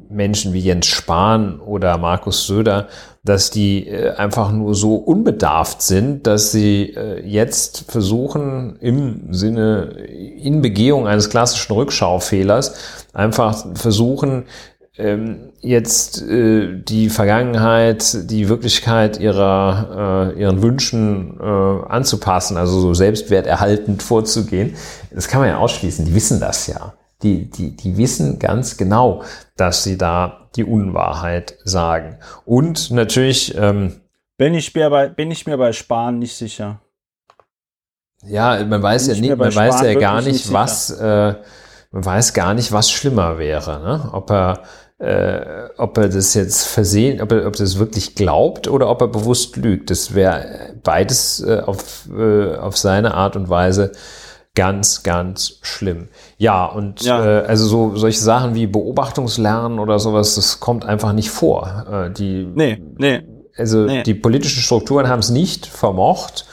Menschen 0.09 0.53
wie 0.53 0.59
Jens 0.59 0.88
Spahn 0.88 1.59
oder 1.59 1.97
Markus 1.97 2.45
Söder, 2.45 2.88
dass 3.30 3.51
die 3.51 3.88
äh, 3.88 4.15
einfach 4.15 4.51
nur 4.51 4.73
so 4.73 4.95
unbedarft 4.95 5.84
sind, 5.84 6.25
dass 6.25 6.51
sie 6.51 6.95
äh, 6.95 7.23
jetzt 7.23 7.86
versuchen, 7.88 8.77
im 8.82 9.32
Sinne, 9.32 9.91
in 10.09 10.63
Begehung 10.63 11.07
eines 11.07 11.30
klassischen 11.30 11.73
Rückschaufehlers, 11.73 12.73
einfach 13.13 13.65
versuchen, 13.75 14.45
ähm, 14.97 15.51
jetzt 15.61 16.23
äh, 16.23 16.82
die 16.82 17.09
Vergangenheit, 17.09 18.32
die 18.32 18.49
Wirklichkeit 18.49 19.19
ihrer, 19.19 20.34
ihren 20.36 20.61
Wünschen 20.63 21.39
anzupassen, 21.39 22.57
also 22.57 22.80
so 22.80 22.93
selbstwerterhaltend 22.93 24.01
vorzugehen. 24.01 24.75
Das 25.11 25.27
kann 25.27 25.41
man 25.41 25.49
ja 25.49 25.57
ausschließen, 25.57 26.05
die 26.05 26.15
wissen 26.15 26.39
das 26.39 26.65
ja. 26.67 26.93
Die, 27.22 27.49
die, 27.49 27.76
die 27.76 27.97
wissen 27.97 28.39
ganz 28.39 28.78
genau, 28.78 29.24
dass 29.57 29.84
sie 29.84 29.97
da 29.97 30.49
die 30.55 30.63
Unwahrheit 30.63 31.57
sagen. 31.63 32.17
Und 32.45 32.91
natürlich. 32.91 33.55
Ähm, 33.57 34.01
bin, 34.38 34.53
ich 34.53 34.74
mir 34.74 34.89
bei, 34.89 35.09
bin 35.09 35.30
ich 35.32 35.45
mir 35.45 35.57
bei 35.57 35.74
Spahn 35.74 36.20
nicht 36.20 36.36
sicher. 36.36 36.80
Ja, 38.26 38.63
man 38.65 38.82
weiß 38.82 39.07
bin 39.07 39.15
ja 39.15 39.22
nicht, 39.22 39.38
man 39.38 39.55
weiß 39.55 39.82
ja 39.82 39.93
gar 39.93 40.22
nicht, 40.22 40.45
nicht 40.45 40.53
was, 40.53 40.91
äh, 40.91 41.36
man 41.91 42.05
weiß 42.05 42.34
gar 42.34 42.53
nicht, 42.53 42.72
was 42.72 42.91
schlimmer 42.91 43.38
wäre, 43.38 43.80
ne? 43.80 44.09
Ob 44.13 44.30
er, 44.32 44.63
äh, 44.99 45.70
ob 45.78 45.97
er 45.97 46.09
das 46.09 46.34
jetzt 46.34 46.67
versehen, 46.67 47.22
ob 47.22 47.32
er, 47.32 47.47
ob 47.47 47.55
er 47.55 47.59
das 47.59 47.80
wirklich 47.80 48.15
glaubt 48.15 48.67
oder 48.67 48.89
ob 48.89 49.01
er 49.01 49.07
bewusst 49.07 49.55
lügt. 49.55 49.89
Das 49.89 50.13
wäre 50.13 50.74
beides 50.84 51.41
äh, 51.41 51.61
auf, 51.65 52.09
äh, 52.09 52.55
auf 52.55 52.78
seine 52.78 53.13
Art 53.13 53.36
und 53.38 53.49
Weise 53.49 53.93
ganz, 54.55 55.03
ganz 55.03 55.59
schlimm. 55.61 56.09
Ja, 56.39 56.65
und 56.65 57.01
ja. 57.01 57.41
Äh, 57.41 57.45
also 57.47 57.65
so 57.67 57.97
solche 57.97 58.21
Sachen 58.21 58.55
wie 58.55 58.65
Beobachtungslernen 58.65 59.77
oder 59.77 59.99
sowas, 59.99 60.35
das 60.35 60.61
kommt 60.61 60.85
einfach 60.85 61.11
nicht 61.11 61.31
vor. 61.31 61.85
Äh, 61.91 62.11
die, 62.11 62.47
nee, 62.55 62.81
nee. 62.97 63.21
Also 63.57 63.79
nee. 63.79 64.03
die 64.03 64.13
politischen 64.13 64.61
Strukturen 64.61 65.09
haben 65.09 65.19
es 65.19 65.29
nicht 65.29 65.65
vermocht, 65.65 66.45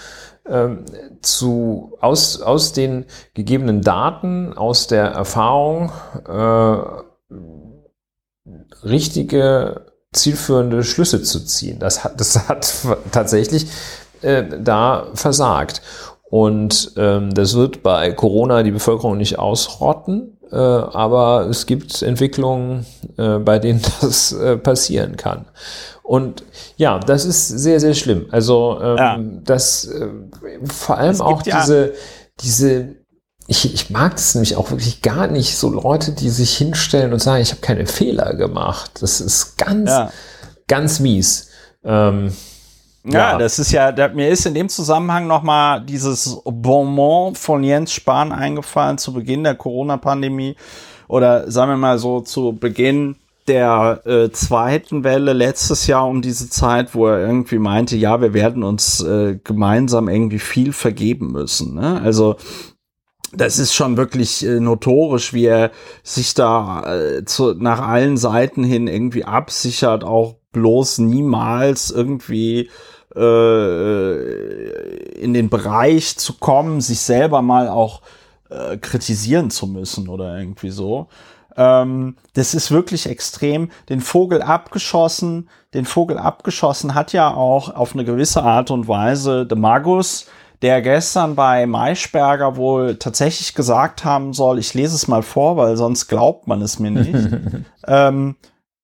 ähm, 0.48 0.86
zu, 1.22 1.96
aus, 2.00 2.42
aus 2.42 2.72
den 2.72 3.04
gegebenen 3.34 3.80
Daten, 3.80 4.52
aus 4.54 4.88
der 4.88 5.04
Erfahrung 5.04 5.92
äh, 6.28 6.76
richtige, 8.84 9.86
zielführende 10.12 10.82
Schlüsse 10.82 11.22
zu 11.22 11.44
ziehen. 11.44 11.78
Das 11.78 12.02
hat, 12.02 12.18
das 12.20 12.48
hat 12.48 12.74
tatsächlich 13.12 13.68
äh, 14.22 14.42
da 14.60 15.06
versagt. 15.14 15.80
Und 16.28 16.92
ähm, 16.96 17.32
das 17.32 17.54
wird 17.54 17.82
bei 17.82 18.12
Corona 18.12 18.62
die 18.62 18.72
Bevölkerung 18.72 19.16
nicht 19.16 19.38
ausrotten, 19.38 20.38
äh, 20.50 20.56
aber 20.56 21.46
es 21.48 21.66
gibt 21.66 22.02
Entwicklungen, 22.02 22.84
äh, 23.16 23.38
bei 23.38 23.58
denen 23.58 23.80
das 24.00 24.32
äh, 24.32 24.56
passieren 24.56 25.16
kann. 25.16 25.46
Und 26.02 26.44
ja, 26.76 26.98
das 26.98 27.24
ist 27.24 27.48
sehr, 27.48 27.80
sehr 27.80 27.94
schlimm. 27.94 28.26
Also 28.30 28.78
ähm, 28.80 28.96
ja. 28.96 29.18
das 29.44 29.86
äh, 29.86 30.08
vor 30.64 30.98
allem 30.98 31.20
auch 31.20 31.42
diese, 31.42 31.86
ja 31.86 31.92
diese 32.40 32.96
ich, 33.48 33.72
ich 33.72 33.90
mag 33.90 34.16
es 34.16 34.34
nämlich 34.34 34.56
auch 34.56 34.70
wirklich 34.70 35.02
gar 35.02 35.28
nicht, 35.28 35.56
so 35.56 35.70
Leute, 35.70 36.12
die 36.12 36.30
sich 36.30 36.56
hinstellen 36.56 37.12
und 37.12 37.20
sagen, 37.20 37.42
ich 37.42 37.52
habe 37.52 37.60
keine 37.60 37.86
Fehler 37.86 38.34
gemacht. 38.34 38.90
Das 39.00 39.20
ist 39.20 39.56
ganz, 39.56 39.88
ja. 39.88 40.10
ganz 40.66 40.98
mies. 40.98 41.50
Ähm, 41.84 42.32
Ja, 43.06 43.32
Ja. 43.32 43.38
das 43.38 43.58
ist 43.58 43.72
ja, 43.72 43.92
da, 43.92 44.08
mir 44.08 44.28
ist 44.28 44.46
in 44.46 44.54
dem 44.54 44.68
Zusammenhang 44.68 45.26
nochmal 45.26 45.80
dieses 45.84 46.40
Bonbon 46.44 47.34
von 47.34 47.62
Jens 47.62 47.92
Spahn 47.92 48.32
eingefallen 48.32 48.98
zu 48.98 49.12
Beginn 49.12 49.44
der 49.44 49.54
Corona-Pandemie 49.54 50.56
oder 51.08 51.50
sagen 51.50 51.70
wir 51.70 51.76
mal 51.76 51.98
so 51.98 52.20
zu 52.20 52.52
Beginn 52.52 53.16
der 53.46 54.02
äh, 54.06 54.30
zweiten 54.32 55.04
Welle 55.04 55.32
letztes 55.32 55.86
Jahr 55.86 56.08
um 56.08 56.20
diese 56.20 56.50
Zeit, 56.50 56.96
wo 56.96 57.06
er 57.06 57.20
irgendwie 57.20 57.58
meinte, 57.58 57.96
ja, 57.96 58.20
wir 58.20 58.34
werden 58.34 58.64
uns 58.64 59.00
äh, 59.02 59.38
gemeinsam 59.44 60.08
irgendwie 60.08 60.40
viel 60.40 60.72
vergeben 60.72 61.30
müssen. 61.30 61.74
Ne? 61.74 62.00
Also 62.02 62.36
das 63.32 63.58
ist 63.58 63.72
schon 63.74 63.96
wirklich 63.96 64.44
äh, 64.44 64.58
notorisch, 64.58 65.32
wie 65.32 65.44
er 65.46 65.70
sich 66.02 66.34
da 66.34 66.82
äh, 66.92 67.24
zu, 67.24 67.54
nach 67.54 67.80
allen 67.86 68.16
Seiten 68.16 68.64
hin 68.64 68.88
irgendwie 68.88 69.24
absichert, 69.24 70.02
auch 70.02 70.36
bloß 70.52 70.98
niemals 70.98 71.90
irgendwie 71.90 72.70
äh, 73.16 74.16
in 75.14 75.32
den 75.34 75.48
Bereich 75.48 76.16
zu 76.18 76.34
kommen, 76.34 76.80
sich 76.80 77.00
selber 77.00 77.42
mal 77.42 77.68
auch 77.68 78.02
äh, 78.50 78.76
kritisieren 78.76 79.50
zu 79.50 79.66
müssen 79.66 80.08
oder 80.08 80.38
irgendwie 80.38 80.70
so. 80.70 81.08
Ähm, 81.56 82.16
das 82.34 82.54
ist 82.54 82.70
wirklich 82.70 83.08
extrem. 83.08 83.70
Den 83.88 84.00
Vogel 84.00 84.42
abgeschossen, 84.42 85.48
den 85.74 85.86
Vogel 85.86 86.18
abgeschossen 86.18 86.94
hat 86.94 87.12
ja 87.12 87.32
auch 87.32 87.74
auf 87.74 87.94
eine 87.94 88.04
gewisse 88.04 88.42
Art 88.42 88.70
und 88.70 88.88
Weise 88.88 89.46
de 89.46 89.58
Magus, 89.58 90.26
der 90.62 90.82
gestern 90.82 91.34
bei 91.34 91.66
Maischberger 91.66 92.56
wohl 92.56 92.96
tatsächlich 92.96 93.54
gesagt 93.54 94.04
haben 94.04 94.32
soll, 94.32 94.58
ich 94.58 94.74
lese 94.74 94.94
es 94.94 95.08
mal 95.08 95.22
vor, 95.22 95.56
weil 95.56 95.76
sonst 95.76 96.08
glaubt 96.08 96.46
man 96.46 96.62
es 96.62 96.78
mir 96.78 96.90
nicht. 96.90 97.36
ähm, 97.86 98.36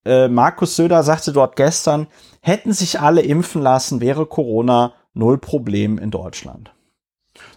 äh, 0.05 0.29
Markus 0.29 0.77
Söder 0.77 1.03
sagte 1.03 1.33
dort 1.33 1.57
gestern, 1.57 2.09
hätten 2.43 2.73
sich 2.73 3.01
alle 3.01 3.23
impfen 3.23 3.63
lassen, 3.63 4.01
wäre 4.01 4.27
Corona 4.27 4.93
null 5.15 5.39
Problem 5.39 5.99
in 5.99 6.11
Deutschland. 6.11 6.75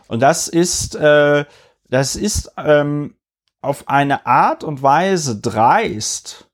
Und 0.07 0.21
das 0.21 0.47
ist, 0.47 0.95
äh, 0.95 1.45
das 1.89 2.15
ist 2.15 2.53
ähm, 2.57 3.15
auf 3.61 3.89
eine 3.89 4.25
Art 4.25 4.63
und 4.63 4.83
Weise 4.83 5.39
dreist 5.39 6.49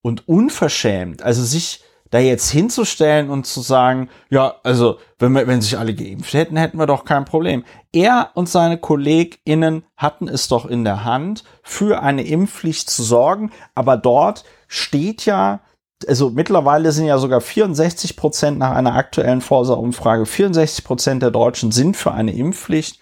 und 0.00 0.28
unverschämt. 0.28 1.22
Also 1.22 1.42
sich 1.42 1.82
da 2.10 2.20
jetzt 2.20 2.50
hinzustellen 2.50 3.28
und 3.28 3.44
zu 3.44 3.60
sagen, 3.60 4.08
ja, 4.30 4.54
also 4.62 4.98
wenn 5.18 5.32
wir, 5.32 5.48
wenn 5.48 5.60
sich 5.60 5.76
alle 5.76 5.94
geimpft 5.94 6.32
hätten, 6.32 6.56
hätten 6.56 6.78
wir 6.78 6.86
doch 6.86 7.04
kein 7.04 7.24
Problem. 7.24 7.64
Er 7.92 8.30
und 8.34 8.48
seine 8.48 8.78
KollegInnen 8.78 9.84
hatten 9.96 10.28
es 10.28 10.46
doch 10.46 10.66
in 10.66 10.84
der 10.84 11.04
Hand, 11.04 11.42
für 11.64 12.02
eine 12.02 12.22
Impfpflicht 12.22 12.88
zu 12.88 13.02
sorgen, 13.02 13.50
aber 13.74 13.96
dort 13.96 14.44
steht 14.68 15.24
ja, 15.24 15.60
also 16.08 16.30
mittlerweile 16.30 16.92
sind 16.92 17.06
ja 17.06 17.18
sogar 17.18 17.40
64 17.40 18.16
Prozent 18.16 18.58
nach 18.58 18.72
einer 18.72 18.94
aktuellen 18.94 19.40
Forsa-Umfrage, 19.40 20.26
64 20.26 20.84
Prozent 20.84 21.22
der 21.22 21.30
Deutschen 21.30 21.72
sind 21.72 21.96
für 21.96 22.12
eine 22.12 22.34
Impfpflicht. 22.34 23.00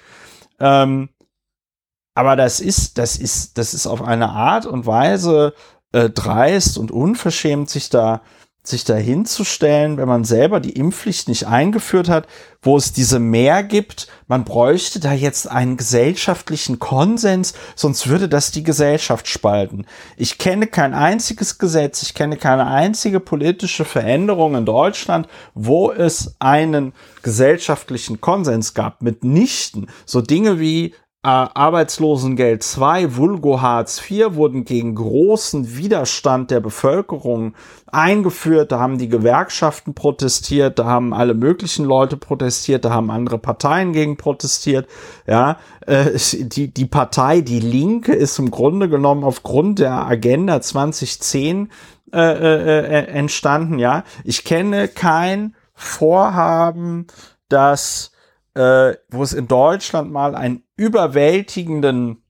Ähm, 0.61 1.09
aber 2.15 2.37
das 2.37 2.61
ist, 2.61 2.99
das 2.99 3.17
ist, 3.17 3.59
das 3.59 3.75
ist 3.75 3.87
auf 3.87 4.03
eine 4.03 4.31
Art 4.31 4.67
und 4.67 4.87
Weise 4.87 5.55
äh, 5.93 6.11
dreist 6.11 6.79
und 6.79 6.91
unverschämt, 6.91 7.71
sich 7.71 7.89
da, 7.89 8.23
sich 8.65 8.85
da 8.85 8.95
hinzustellen, 8.95 9.97
wenn 9.97 10.07
man 10.07 10.23
selber 10.25 10.61
die 10.61 10.77
Impfpflicht 10.77 11.27
nicht 11.27 11.49
eingeführt 11.49 12.09
hat, 12.09 12.29
wo 12.63 12.77
es 12.77 12.93
diese 12.93 13.19
mehr 13.19 13.65
gibt. 13.65 14.07
Man 14.29 14.45
bräuchte 14.45 15.01
da 15.01 15.13
jetzt 15.13 15.51
einen 15.51 15.77
gesellschaftlichen 15.77 16.79
Konsens, 16.79 17.55
sonst 17.75 18.07
würde 18.07 18.29
das 18.29 18.53
die 18.53 18.63
Gesellschaft 18.63 19.27
spalten. 19.27 19.85
Ich 20.17 20.39
kenne 20.39 20.69
kein 20.69 20.95
einziges 20.95 21.59
Gesetz, 21.59 22.03
ich 22.03 22.15
kenne 22.15 22.37
keine 22.37 22.69
einzige 22.69 23.19
politische 23.19 23.85
Veränderung 23.85 24.55
in 24.55 24.65
Deutschland, 24.65 25.27
wo 25.55 25.91
es 25.91 26.37
einen 26.39 26.93
gesellschaftlichen 27.23 28.21
Konsens 28.21 28.75
gab. 28.75 29.03
Mitnichten 29.03 29.89
so 30.07 30.21
Dinge 30.21 30.61
wie 30.61 30.95
äh, 31.25 31.29
Arbeitslosengeld 31.29 32.64
2, 32.64 33.16
Vulgo 33.16 33.61
Hartz 33.61 34.03
IV 34.11 34.35
wurden 34.35 34.64
gegen 34.64 34.97
großen 34.97 35.77
Widerstand 35.77 36.51
der 36.51 36.59
Bevölkerung 36.59 37.55
eingeführt. 37.87 38.73
Da 38.73 38.81
haben 38.81 38.99
die 38.99 39.09
Gewerkschaften 39.09 39.95
protestiert, 39.95 40.81
da 40.81 40.87
haben 40.87 41.14
alle 41.14 41.35
möglichen 41.35 41.85
Leute 41.85 42.16
protestiert, 42.16 42.85
da 42.85 42.91
haben 42.91 43.12
andere 43.12 43.39
Parteien 43.39 43.93
gegen 43.93 44.16
protestiert. 44.16 44.89
Ja, 45.25 45.59
äh, 45.87 46.11
die, 46.41 46.75
die 46.75 46.87
Partei 46.87 47.41
Die 47.41 47.61
Linke 47.61 48.12
ist 48.14 48.41
im 48.41 48.51
Grunde 48.51 48.89
genommen 48.89 49.23
aufgrund 49.23 49.79
der 49.79 50.05
Agenda 50.05 50.61
2010 50.61 51.70
äh, 52.12 52.18
äh, 52.18 52.81
äh, 52.81 53.07
entstanden. 53.12 53.79
Ja, 53.79 54.03
ich 54.25 54.43
kenne 54.43 54.89
kein 54.89 55.55
Vorhaben, 55.73 57.07
das 57.49 58.12
äh, 58.55 58.95
wo 59.09 59.23
es 59.23 59.33
in 59.33 59.49
Deutschland 59.49 60.12
mal 60.12 60.35
einen 60.35 60.62
überwältigenden 60.83 62.22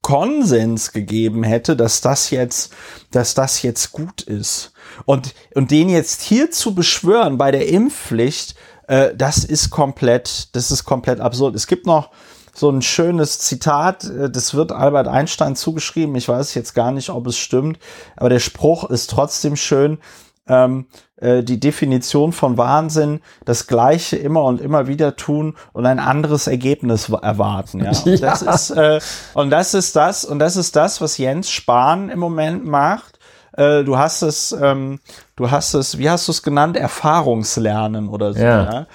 Konsens 0.00 0.92
gegeben 0.92 1.44
hätte, 1.44 1.76
dass 1.76 2.00
das 2.00 2.30
jetzt, 2.30 2.72
dass 3.10 3.34
das 3.34 3.62
jetzt 3.62 3.92
gut 3.92 4.22
ist. 4.22 4.72
Und, 5.04 5.34
und 5.54 5.70
den 5.70 5.88
jetzt 5.88 6.22
hier 6.22 6.50
zu 6.50 6.74
beschwören 6.74 7.36
bei 7.36 7.50
der 7.50 7.68
Impfpflicht, 7.68 8.56
äh, 8.88 9.14
das 9.14 9.44
ist 9.44 9.70
komplett, 9.70 10.54
das 10.56 10.70
ist 10.70 10.84
komplett 10.84 11.20
absurd. 11.20 11.54
Es 11.54 11.66
gibt 11.66 11.86
noch 11.86 12.10
so 12.54 12.70
ein 12.70 12.82
schönes 12.82 13.38
Zitat, 13.38 14.04
äh, 14.04 14.30
das 14.30 14.54
wird 14.54 14.72
Albert 14.72 15.06
Einstein 15.06 15.54
zugeschrieben. 15.54 16.16
Ich 16.16 16.28
weiß 16.28 16.54
jetzt 16.54 16.74
gar 16.74 16.92
nicht, 16.92 17.10
ob 17.10 17.26
es 17.26 17.36
stimmt, 17.36 17.78
aber 18.16 18.30
der 18.30 18.40
Spruch 18.40 18.88
ist 18.88 19.10
trotzdem 19.10 19.54
schön. 19.56 19.98
Ähm, 20.52 20.86
äh, 21.16 21.42
die 21.42 21.60
Definition 21.60 22.32
von 22.32 22.58
Wahnsinn, 22.58 23.20
das 23.44 23.68
Gleiche 23.68 24.16
immer 24.16 24.42
und 24.42 24.60
immer 24.60 24.88
wieder 24.88 25.16
tun 25.16 25.54
und 25.72 25.86
ein 25.86 25.98
anderes 25.98 26.46
Ergebnis 26.46 27.08
erwarten. 27.08 27.84
Ja. 27.84 27.90
Und, 28.04 28.20
Ja. 28.20 28.30
Das 28.30 28.42
ist, 28.42 28.70
äh, 28.70 29.00
und 29.34 29.50
das 29.50 29.74
ist 29.74 29.94
das, 29.96 30.24
und 30.24 30.38
das 30.40 30.56
ist 30.56 30.74
das, 30.74 31.00
was 31.00 31.18
Jens 31.18 31.50
Spahn 31.50 32.08
im 32.08 32.18
Moment 32.18 32.64
macht. 32.66 33.18
Äh, 33.52 33.84
du 33.84 33.96
hast 33.98 34.22
es, 34.22 34.52
ähm, 34.52 35.00
du 35.36 35.50
hast 35.50 35.74
es, 35.74 35.98
wie 35.98 36.10
hast 36.10 36.26
du 36.26 36.32
es 36.32 36.42
genannt, 36.42 36.76
Erfahrungslernen 36.76 38.08
oder 38.08 38.32
so. 38.32 38.40
Ja. 38.40 38.72
Ja. 38.72 38.86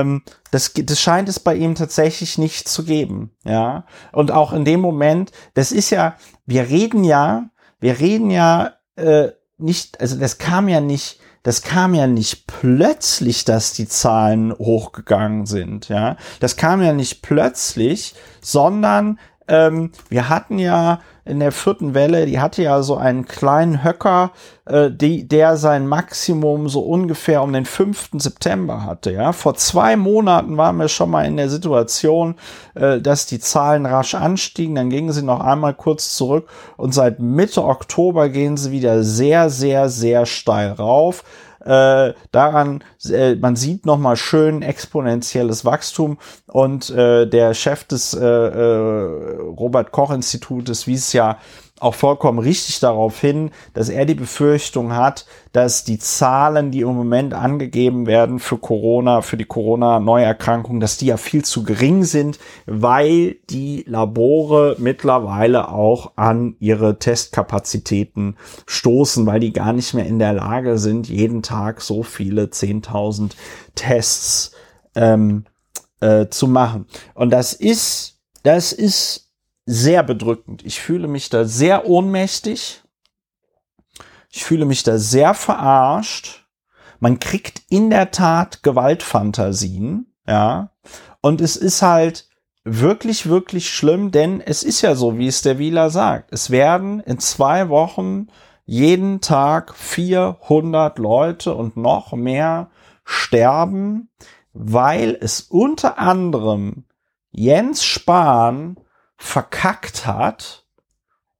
Ähm, 0.00 0.22
das, 0.50 0.72
das 0.74 1.00
scheint 1.00 1.28
es 1.28 1.38
bei 1.38 1.54
ihm 1.54 1.74
tatsächlich 1.76 2.36
nicht 2.36 2.68
zu 2.68 2.84
geben, 2.84 3.30
ja. 3.44 3.84
Und 4.12 4.32
auch 4.32 4.52
in 4.52 4.64
dem 4.64 4.80
Moment, 4.80 5.30
das 5.54 5.70
ist 5.70 5.90
ja, 5.90 6.16
wir 6.46 6.68
reden 6.68 7.04
ja, 7.04 7.44
wir 7.78 8.00
reden 8.00 8.30
ja 8.30 8.72
äh, 8.96 9.28
nicht, 9.60 10.00
also 10.00 10.16
das 10.16 10.38
kam 10.38 10.68
ja 10.68 10.80
nicht, 10.80 11.20
das 11.42 11.62
kam 11.62 11.94
ja 11.94 12.06
nicht 12.06 12.46
plötzlich, 12.46 13.44
dass 13.44 13.72
die 13.72 13.88
Zahlen 13.88 14.52
hochgegangen 14.52 15.46
sind, 15.46 15.88
ja. 15.88 16.16
Das 16.40 16.56
kam 16.56 16.82
ja 16.82 16.92
nicht 16.92 17.22
plötzlich, 17.22 18.14
sondern 18.40 19.18
ähm, 19.50 19.90
wir 20.08 20.28
hatten 20.28 20.58
ja 20.58 21.00
in 21.24 21.40
der 21.40 21.52
vierten 21.52 21.92
Welle, 21.92 22.24
die 22.24 22.40
hatte 22.40 22.62
ja 22.62 22.82
so 22.82 22.96
einen 22.96 23.26
kleinen 23.26 23.84
Höcker, 23.84 24.30
äh, 24.64 24.90
die, 24.90 25.28
der 25.28 25.56
sein 25.56 25.86
Maximum 25.86 26.68
so 26.68 26.80
ungefähr 26.80 27.42
um 27.42 27.52
den 27.52 27.66
5. 27.66 28.10
September 28.14 28.84
hatte. 28.84 29.12
Ja, 29.12 29.32
vor 29.32 29.54
zwei 29.54 29.96
Monaten 29.96 30.56
waren 30.56 30.76
wir 30.76 30.88
schon 30.88 31.10
mal 31.10 31.26
in 31.26 31.36
der 31.36 31.50
Situation, 31.50 32.36
äh, 32.74 33.00
dass 33.00 33.26
die 33.26 33.40
Zahlen 33.40 33.86
rasch 33.86 34.14
anstiegen. 34.14 34.76
Dann 34.76 34.88
gingen 34.88 35.12
sie 35.12 35.22
noch 35.22 35.40
einmal 35.40 35.74
kurz 35.74 36.16
zurück 36.16 36.48
und 36.76 36.94
seit 36.94 37.18
Mitte 37.18 37.64
Oktober 37.64 38.28
gehen 38.28 38.56
sie 38.56 38.70
wieder 38.70 39.02
sehr, 39.02 39.50
sehr, 39.50 39.88
sehr 39.88 40.26
steil 40.26 40.72
rauf. 40.72 41.24
Äh, 41.64 42.14
daran, 42.32 42.82
äh, 43.08 43.34
man 43.34 43.54
sieht 43.54 43.84
noch 43.84 43.98
mal 43.98 44.16
schön 44.16 44.62
exponentielles 44.62 45.64
Wachstum 45.64 46.18
und 46.46 46.88
äh, 46.90 47.26
der 47.26 47.52
Chef 47.52 47.84
des 47.84 48.14
äh, 48.14 48.24
äh, 48.24 49.36
Robert 49.40 49.92
Koch 49.92 50.10
Institutes 50.10 50.86
wies 50.86 51.12
ja 51.12 51.38
auch 51.80 51.94
vollkommen 51.94 52.38
richtig 52.38 52.78
darauf 52.80 53.18
hin, 53.20 53.50
dass 53.74 53.88
er 53.88 54.04
die 54.04 54.14
Befürchtung 54.14 54.94
hat, 54.94 55.26
dass 55.52 55.82
die 55.82 55.98
Zahlen, 55.98 56.70
die 56.70 56.82
im 56.82 56.94
Moment 56.94 57.34
angegeben 57.34 58.06
werden 58.06 58.38
für 58.38 58.58
Corona, 58.58 59.22
für 59.22 59.36
die 59.36 59.46
Corona-Neuerkrankung, 59.46 60.78
dass 60.78 60.98
die 60.98 61.06
ja 61.06 61.16
viel 61.16 61.44
zu 61.44 61.64
gering 61.64 62.04
sind, 62.04 62.38
weil 62.66 63.36
die 63.48 63.84
Labore 63.88 64.76
mittlerweile 64.78 65.70
auch 65.70 66.12
an 66.16 66.54
ihre 66.60 66.98
Testkapazitäten 66.98 68.36
stoßen, 68.66 69.26
weil 69.26 69.40
die 69.40 69.52
gar 69.52 69.72
nicht 69.72 69.94
mehr 69.94 70.06
in 70.06 70.18
der 70.18 70.34
Lage 70.34 70.78
sind, 70.78 71.08
jeden 71.08 71.42
Tag 71.42 71.80
so 71.80 72.02
viele 72.02 72.44
10.000 72.44 73.32
Tests 73.74 74.52
ähm, 74.94 75.44
äh, 76.00 76.28
zu 76.28 76.46
machen. 76.46 76.86
Und 77.14 77.30
das 77.30 77.52
ist, 77.52 78.20
das 78.42 78.72
ist 78.72 79.29
sehr 79.66 80.02
bedrückend. 80.02 80.64
Ich 80.64 80.80
fühle 80.80 81.08
mich 81.08 81.28
da 81.28 81.44
sehr 81.44 81.86
ohnmächtig. 81.86 82.82
Ich 84.30 84.44
fühle 84.44 84.64
mich 84.64 84.82
da 84.82 84.98
sehr 84.98 85.34
verarscht. 85.34 86.46
Man 86.98 87.18
kriegt 87.18 87.62
in 87.70 87.90
der 87.90 88.10
Tat 88.10 88.62
Gewaltfantasien, 88.62 90.12
ja. 90.26 90.70
Und 91.20 91.40
es 91.40 91.56
ist 91.56 91.82
halt 91.82 92.28
wirklich, 92.64 93.28
wirklich 93.28 93.70
schlimm, 93.70 94.10
denn 94.10 94.40
es 94.40 94.62
ist 94.62 94.82
ja 94.82 94.94
so, 94.94 95.18
wie 95.18 95.26
es 95.26 95.42
der 95.42 95.58
Wieler 95.58 95.90
sagt. 95.90 96.32
Es 96.32 96.50
werden 96.50 97.00
in 97.00 97.18
zwei 97.18 97.68
Wochen 97.68 98.28
jeden 98.64 99.20
Tag 99.20 99.74
400 99.74 100.98
Leute 100.98 101.54
und 101.54 101.76
noch 101.76 102.12
mehr 102.12 102.70
sterben, 103.04 104.10
weil 104.52 105.16
es 105.20 105.40
unter 105.40 105.98
anderem 105.98 106.84
Jens 107.32 107.84
Spahn 107.84 108.76
verkackt 109.20 110.06
hat, 110.06 110.64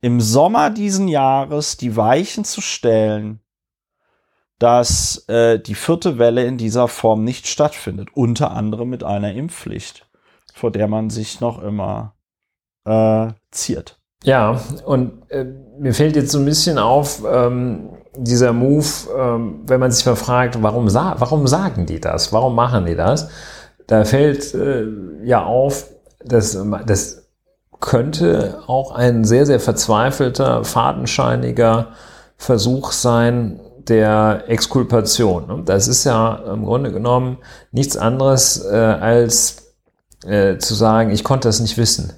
im 0.00 0.20
Sommer 0.20 0.70
diesen 0.70 1.08
Jahres 1.08 1.76
die 1.76 1.96
Weichen 1.96 2.44
zu 2.44 2.60
stellen, 2.60 3.40
dass 4.58 5.24
äh, 5.28 5.58
die 5.58 5.74
vierte 5.74 6.18
Welle 6.18 6.44
in 6.44 6.58
dieser 6.58 6.88
Form 6.88 7.24
nicht 7.24 7.46
stattfindet. 7.46 8.10
Unter 8.14 8.50
anderem 8.52 8.90
mit 8.90 9.02
einer 9.02 9.32
Impfpflicht, 9.32 10.06
vor 10.54 10.70
der 10.70 10.86
man 10.86 11.10
sich 11.10 11.40
noch 11.40 11.62
immer 11.62 12.14
äh, 12.84 13.28
ziert. 13.50 13.98
Ja, 14.22 14.60
und 14.84 15.30
äh, 15.30 15.46
mir 15.78 15.94
fällt 15.94 16.16
jetzt 16.16 16.32
so 16.32 16.38
ein 16.38 16.44
bisschen 16.44 16.76
auf, 16.76 17.22
ähm, 17.26 17.88
dieser 18.14 18.52
Move, 18.52 18.86
ähm, 19.18 19.62
wenn 19.66 19.80
man 19.80 19.90
sich 19.90 20.04
mal 20.04 20.16
fragt, 20.16 20.62
warum, 20.62 20.90
sa 20.90 21.14
warum 21.18 21.46
sagen 21.46 21.86
die 21.86 22.00
das? 22.00 22.32
Warum 22.32 22.54
machen 22.54 22.84
die 22.84 22.96
das? 22.96 23.30
Da 23.86 24.04
fällt 24.04 24.54
äh, 24.54 24.84
ja 25.24 25.44
auf, 25.44 25.88
dass 26.22 26.58
das 26.84 27.19
könnte 27.80 28.62
auch 28.66 28.92
ein 28.92 29.24
sehr, 29.24 29.46
sehr 29.46 29.60
verzweifelter, 29.60 30.64
fadenscheiniger 30.64 31.88
Versuch 32.36 32.92
sein, 32.92 33.60
der 33.88 34.44
Exkulpation. 34.46 35.64
Das 35.64 35.88
ist 35.88 36.04
ja 36.04 36.34
im 36.52 36.64
Grunde 36.64 36.92
genommen 36.92 37.38
nichts 37.72 37.96
anderes 37.96 38.64
äh, 38.64 38.76
als 38.76 39.74
äh, 40.24 40.58
zu 40.58 40.74
sagen, 40.74 41.10
ich 41.10 41.24
konnte 41.24 41.48
das 41.48 41.60
nicht 41.60 41.76
wissen. 41.76 42.12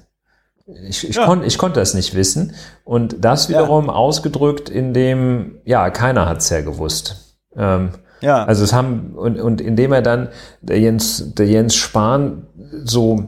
Ich, 0.87 1.07
ich, 1.09 1.15
ja. 1.15 1.25
kon, 1.25 1.43
ich 1.43 1.57
konnte 1.57 1.79
das 1.79 1.93
nicht 1.93 2.15
wissen. 2.15 2.53
Und 2.83 3.23
das 3.23 3.49
wiederum 3.49 3.87
ja. 3.87 3.93
ausgedrückt 3.93 4.69
in 4.69 4.93
dem, 4.93 5.59
ja, 5.65 5.89
keiner 5.89 6.27
hat 6.27 6.39
es 6.39 6.49
ja 6.49 6.61
gewusst. 6.61 7.37
Ähm, 7.55 7.89
ja. 8.21 8.45
Also 8.45 8.63
es 8.63 8.71
haben, 8.71 9.13
und, 9.15 9.39
und 9.39 9.59
indem 9.59 9.91
er 9.91 10.01
dann, 10.01 10.29
der 10.61 10.79
Jens, 10.79 11.33
der 11.33 11.47
Jens 11.47 11.75
Spahn 11.75 12.47
so 12.83 13.27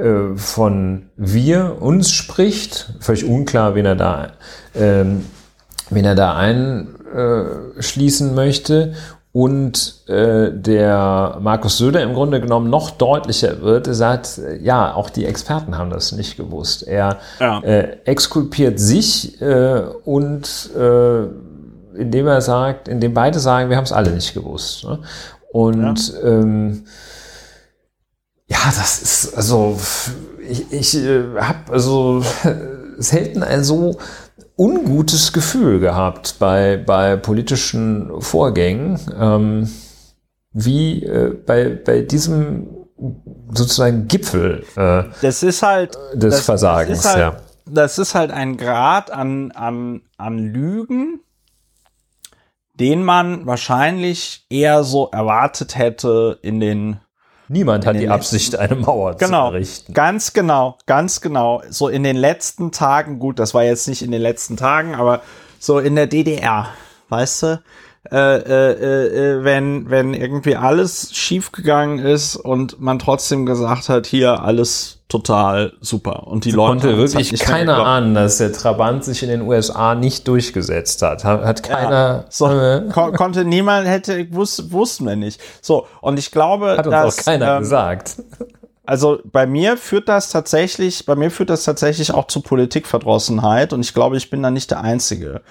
äh, 0.00 0.36
von 0.36 1.10
wir, 1.16 1.76
uns 1.80 2.12
spricht, 2.12 2.92
völlig 3.00 3.24
unklar, 3.24 3.74
wen 3.74 3.86
er 3.86 3.96
da, 3.96 4.32
ähm, 4.74 5.24
wen 5.90 6.04
er 6.04 6.14
da 6.14 6.36
einschließen 6.36 8.34
möchte 8.34 8.94
und 9.36 10.08
äh, 10.08 10.50
der 10.50 11.36
Markus 11.42 11.76
Söder 11.76 12.02
im 12.02 12.14
Grunde 12.14 12.40
genommen 12.40 12.70
noch 12.70 12.90
deutlicher 12.90 13.60
wird, 13.60 13.86
er 13.86 13.92
sagt, 13.92 14.40
ja, 14.62 14.94
auch 14.94 15.10
die 15.10 15.26
Experten 15.26 15.76
haben 15.76 15.90
das 15.90 16.12
nicht 16.12 16.38
gewusst. 16.38 16.88
Er 16.88 17.18
ja. 17.38 17.60
äh, 17.60 17.98
exkulpiert 18.06 18.80
sich 18.80 19.38
äh, 19.42 19.82
und 20.06 20.70
äh, 20.74 21.24
indem 21.98 22.26
er 22.28 22.40
sagt, 22.40 22.88
indem 22.88 23.12
beide 23.12 23.38
sagen, 23.38 23.68
wir 23.68 23.76
haben 23.76 23.84
es 23.84 23.92
alle 23.92 24.12
nicht 24.12 24.32
gewusst. 24.32 24.84
Ne? 24.84 25.00
Und 25.52 26.14
ja. 26.14 26.22
Ähm, 26.24 26.84
ja, 28.48 28.58
das 28.66 29.02
ist 29.02 29.34
also 29.34 29.78
ich, 30.48 30.72
ich 30.72 30.94
äh, 30.96 31.24
habe 31.40 31.72
also 31.72 32.22
selten 32.98 33.42
ein 33.42 33.64
so 33.64 33.98
ungutes 34.56 35.32
Gefühl 35.32 35.80
gehabt 35.80 36.36
bei, 36.38 36.76
bei 36.76 37.16
politischen 37.16 38.20
Vorgängen, 38.20 38.98
ähm, 39.18 39.70
wie 40.52 41.02
äh, 41.02 41.34
bei, 41.34 41.68
bei 41.68 42.02
diesem 42.02 42.68
sozusagen 43.52 44.08
Gipfel 44.08 44.64
äh, 44.76 45.04
das 45.20 45.42
ist 45.42 45.62
halt, 45.62 45.96
des 46.14 46.36
das, 46.36 46.40
Versagens. 46.40 47.02
Das 47.02 47.06
ist, 47.06 47.12
halt, 47.12 47.34
ja. 47.34 47.40
das 47.66 47.98
ist 47.98 48.14
halt 48.14 48.30
ein 48.30 48.56
Grad 48.56 49.10
an, 49.10 49.50
an, 49.50 50.02
an 50.16 50.38
Lügen, 50.38 51.20
den 52.74 53.04
man 53.04 53.46
wahrscheinlich 53.46 54.46
eher 54.48 54.82
so 54.84 55.10
erwartet 55.10 55.76
hätte 55.76 56.38
in 56.42 56.60
den 56.60 57.00
Niemand 57.48 57.86
hat 57.86 57.96
die 57.96 58.08
Absicht, 58.08 58.56
eine 58.56 58.74
Mauer 58.74 59.16
genau, 59.16 59.48
zu 59.48 59.54
errichten. 59.54 59.92
Ganz 59.92 60.32
genau, 60.32 60.78
ganz 60.86 61.20
genau. 61.20 61.62
So 61.70 61.88
in 61.88 62.02
den 62.02 62.16
letzten 62.16 62.72
Tagen, 62.72 63.18
gut, 63.18 63.38
das 63.38 63.54
war 63.54 63.64
jetzt 63.64 63.86
nicht 63.88 64.02
in 64.02 64.10
den 64.10 64.22
letzten 64.22 64.56
Tagen, 64.56 64.94
aber 64.94 65.22
so 65.58 65.78
in 65.78 65.94
der 65.94 66.06
DDR, 66.06 66.68
weißt 67.08 67.42
du, 67.42 67.62
äh, 68.10 68.36
äh, 68.36 68.72
äh, 68.72 69.44
wenn, 69.44 69.90
wenn 69.90 70.14
irgendwie 70.14 70.56
alles 70.56 71.10
schiefgegangen 71.12 71.98
ist 71.98 72.36
und 72.36 72.80
man 72.80 72.98
trotzdem 72.98 73.46
gesagt 73.46 73.88
hat, 73.88 74.06
hier 74.06 74.42
alles 74.42 74.95
total 75.08 75.72
super. 75.80 76.26
Und 76.26 76.44
die 76.44 76.50
Leute 76.50 76.88
konnte 76.88 76.96
wirklich 76.96 77.38
keiner 77.38 77.84
ahnen, 77.86 78.14
dass 78.14 78.38
der 78.38 78.52
Trabant 78.52 79.04
sich 79.04 79.22
in 79.22 79.28
den 79.28 79.42
USA 79.42 79.94
nicht 79.94 80.26
durchgesetzt 80.26 81.02
hat. 81.02 81.24
Hat, 81.24 81.62
keiner. 81.62 81.90
Ja, 81.90 82.24
so, 82.28 82.46
kon 82.92 83.12
konnte 83.12 83.44
niemand, 83.44 83.86
hätte, 83.86 84.26
wus 84.32 84.72
wussten 84.72 85.06
wir 85.06 85.16
nicht. 85.16 85.40
So, 85.60 85.86
und 86.00 86.18
ich 86.18 86.30
glaube, 86.32 86.76
hat 86.76 86.86
uns 86.86 86.92
dass, 86.94 87.18
auch 87.18 87.24
keiner 87.24 87.54
ähm, 87.54 87.58
gesagt. 87.60 88.16
Also 88.84 89.18
bei 89.24 89.46
mir 89.46 89.76
führt 89.76 90.08
das 90.08 90.30
tatsächlich, 90.30 91.06
bei 91.06 91.16
mir 91.16 91.30
führt 91.30 91.50
das 91.50 91.64
tatsächlich 91.64 92.12
auch 92.12 92.28
zu 92.28 92.40
Politikverdrossenheit 92.40 93.72
und 93.72 93.80
ich 93.80 93.94
glaube, 93.94 94.16
ich 94.16 94.30
bin 94.30 94.42
da 94.42 94.50
nicht 94.50 94.70
der 94.70 94.80
Einzige. 94.80 95.42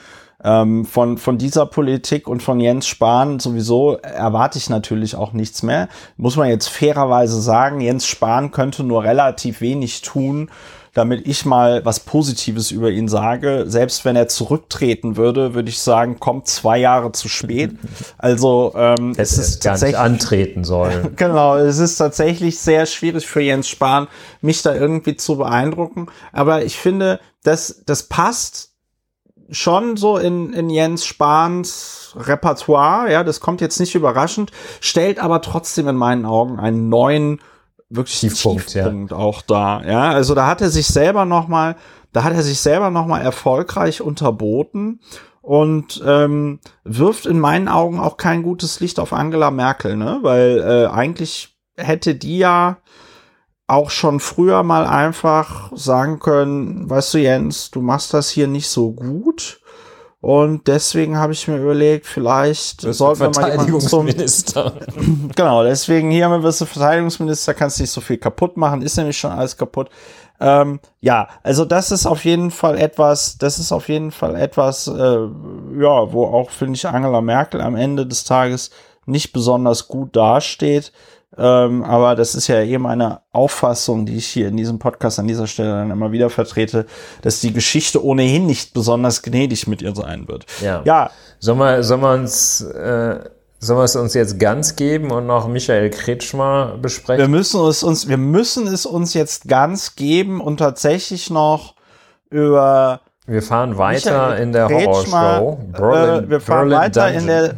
Ähm, 0.43 0.85
von, 0.85 1.17
von 1.17 1.37
dieser 1.37 1.65
Politik 1.65 2.27
und 2.27 2.43
von 2.43 2.59
Jens 2.59 2.87
Spahn 2.87 3.39
sowieso 3.39 3.97
erwarte 3.97 4.57
ich 4.57 4.69
natürlich 4.69 5.15
auch 5.15 5.33
nichts 5.33 5.63
mehr. 5.63 5.87
Muss 6.17 6.35
man 6.35 6.49
jetzt 6.49 6.67
fairerweise 6.67 7.41
sagen, 7.41 7.79
Jens 7.79 8.05
Spahn 8.05 8.51
könnte 8.51 8.83
nur 8.83 9.03
relativ 9.03 9.61
wenig 9.61 10.01
tun, 10.01 10.49
damit 10.95 11.27
ich 11.27 11.45
mal 11.45 11.83
was 11.85 11.99
Positives 11.99 12.71
über 12.71 12.89
ihn 12.89 13.07
sage. 13.07 13.65
Selbst 13.67 14.05
wenn 14.05 14.15
er 14.15 14.27
zurücktreten 14.27 15.17
würde, 15.17 15.53
würde 15.53 15.69
ich 15.69 15.79
sagen, 15.79 16.19
kommt 16.19 16.47
zwei 16.47 16.79
Jahre 16.79 17.11
zu 17.11 17.29
spät. 17.29 17.71
Also 18.17 18.73
ähm, 18.75 19.13
es 19.17 19.37
ist 19.37 19.63
gar 19.63 19.73
tatsächlich 19.73 19.99
nicht 19.99 20.05
antreten 20.05 20.63
sollen. 20.63 21.11
genau, 21.15 21.57
es 21.57 21.79
ist 21.79 21.97
tatsächlich 21.97 22.57
sehr 22.59 22.85
schwierig 22.85 23.27
für 23.27 23.41
Jens 23.41 23.67
Spahn, 23.67 24.07
mich 24.41 24.61
da 24.61 24.73
irgendwie 24.73 25.15
zu 25.15 25.37
beeindrucken. 25.37 26.07
Aber 26.31 26.63
ich 26.63 26.77
finde, 26.77 27.19
das 27.43 27.83
das 27.85 28.03
passt 28.03 28.74
schon 29.49 29.97
so 29.97 30.17
in, 30.17 30.53
in 30.53 30.69
Jens 30.69 31.05
Spahns 31.05 32.15
Repertoire, 32.17 33.11
ja, 33.11 33.23
das 33.23 33.39
kommt 33.39 33.61
jetzt 33.61 33.79
nicht 33.79 33.95
überraschend, 33.95 34.51
stellt 34.79 35.19
aber 35.19 35.41
trotzdem 35.41 35.87
in 35.87 35.95
meinen 35.95 36.25
Augen 36.25 36.59
einen 36.59 36.89
neuen 36.89 37.41
wirklich 37.89 38.19
Tiefpunkt, 38.19 38.67
Tiefpunkt 38.67 39.11
ja. 39.11 39.17
auch 39.17 39.41
da, 39.41 39.83
ja, 39.83 40.09
also 40.09 40.33
da 40.33 40.47
hat 40.47 40.61
er 40.61 40.69
sich 40.69 40.87
selber 40.87 41.25
noch 41.25 41.47
mal, 41.47 41.75
da 42.13 42.23
hat 42.23 42.33
er 42.33 42.43
sich 42.43 42.59
selber 42.59 42.89
noch 42.89 43.05
mal 43.05 43.19
erfolgreich 43.19 44.01
unterboten 44.01 44.99
und 45.41 46.01
ähm, 46.05 46.59
wirft 46.83 47.25
in 47.25 47.39
meinen 47.39 47.67
Augen 47.67 47.99
auch 47.99 48.17
kein 48.17 48.41
gutes 48.41 48.79
Licht 48.79 48.99
auf 48.99 49.13
Angela 49.13 49.51
Merkel, 49.51 49.95
ne, 49.95 50.19
weil 50.21 50.59
äh, 50.59 50.87
eigentlich 50.87 51.55
hätte 51.77 52.15
die 52.15 52.37
ja 52.37 52.77
auch 53.67 53.89
schon 53.89 54.19
früher 54.19 54.63
mal 54.63 54.85
einfach 54.85 55.71
sagen 55.75 56.19
können, 56.19 56.89
weißt 56.89 57.15
du 57.15 57.17
Jens, 57.19 57.71
du 57.71 57.81
machst 57.81 58.13
das 58.13 58.29
hier 58.29 58.47
nicht 58.47 58.67
so 58.67 58.91
gut. 58.91 59.59
Und 60.21 60.67
deswegen 60.67 61.19
habe 61.19 61.33
ich 61.33 61.47
mir 61.47 61.57
überlegt, 61.57 62.07
vielleicht 62.07 62.81
sollten 62.81 63.19
wir 63.19 63.29
mal 63.29 63.51
jemanden 63.51 63.79
zum 63.79 64.07
genau, 65.35 65.63
deswegen 65.63 66.09
hier 66.09 66.41
wirst 66.41 66.61
du 66.61 66.65
Verteidigungsminister, 66.65 67.53
kannst 67.53 67.79
nicht 67.79 67.91
so 67.91 68.01
viel 68.01 68.17
kaputt 68.17 68.57
machen, 68.57 68.81
ist 68.81 68.97
nämlich 68.97 69.19
schon 69.19 69.31
alles 69.31 69.55
kaputt. 69.55 69.89
Ähm, 70.39 70.79
ja, 70.99 71.27
also 71.43 71.63
das 71.63 71.91
ist 71.91 72.07
auf 72.07 72.25
jeden 72.25 72.49
Fall 72.49 72.77
etwas, 72.79 73.37
das 73.37 73.59
ist 73.59 73.71
auf 73.71 73.87
jeden 73.87 74.11
Fall 74.11 74.35
etwas, 74.35 74.87
äh, 74.87 74.91
ja, 74.91 76.11
wo 76.11 76.25
auch 76.25 76.49
finde 76.49 76.73
ich 76.75 76.87
Angela 76.87 77.21
Merkel 77.21 77.61
am 77.61 77.75
Ende 77.75 78.07
des 78.07 78.23
Tages 78.23 78.71
nicht 79.05 79.31
besonders 79.31 79.87
gut 79.87 80.15
dasteht. 80.15 80.91
Ähm, 81.37 81.83
aber 81.83 82.15
das 82.15 82.35
ist 82.35 82.47
ja 82.47 82.61
eh 82.61 82.77
meine 82.77 83.21
Auffassung, 83.31 84.05
die 84.05 84.17
ich 84.17 84.27
hier 84.27 84.47
in 84.47 84.57
diesem 84.57 84.79
Podcast 84.79 85.19
an 85.19 85.27
dieser 85.27 85.47
Stelle 85.47 85.69
dann 85.69 85.91
immer 85.91 86.11
wieder 86.11 86.29
vertrete, 86.29 86.85
dass 87.21 87.41
die 87.41 87.51
Geschichte 87.51 88.03
ohnehin 88.03 88.45
nicht 88.45 88.73
besonders 88.73 89.21
gnädig 89.21 89.67
mit 89.67 89.81
ihr 89.81 89.93
sein 89.95 90.27
wird. 90.27 90.45
Ja. 90.61 90.81
ja. 90.85 91.09
Sollen 91.39 91.59
wir, 91.59 91.83
sollen 91.83 92.01
wir 92.01 92.13
uns, 92.13 92.61
äh, 92.61 93.19
sollen 93.59 93.79
wir 93.79 93.83
es 93.83 93.95
uns 93.95 94.13
jetzt 94.13 94.39
ganz 94.39 94.75
geben 94.75 95.11
und 95.11 95.27
noch 95.27 95.47
Michael 95.47 95.89
Kretschmer 95.89 96.77
besprechen? 96.81 97.21
Wir 97.21 97.27
müssen 97.27 97.65
es 97.65 97.83
uns, 97.83 98.07
wir 98.07 98.17
müssen 98.17 98.67
es 98.67 98.85
uns 98.85 99.13
jetzt 99.13 99.47
ganz 99.47 99.95
geben 99.95 100.39
und 100.39 100.57
tatsächlich 100.57 101.29
noch 101.29 101.75
über 102.29 103.01
wir 103.27 103.41
fahren 103.41 103.77
weiter 103.77 104.29
Michael 104.29 104.43
in 104.43 104.51
der 104.51 104.69
Horrorshow. 104.69 105.59
Äh, 105.73 106.29
wir 106.29 106.39
fahren 106.39 106.69
Berlin 106.69 106.77
weiter 106.77 107.05
Dungeon. 107.05 107.21
in 107.21 107.27
der 107.27 107.55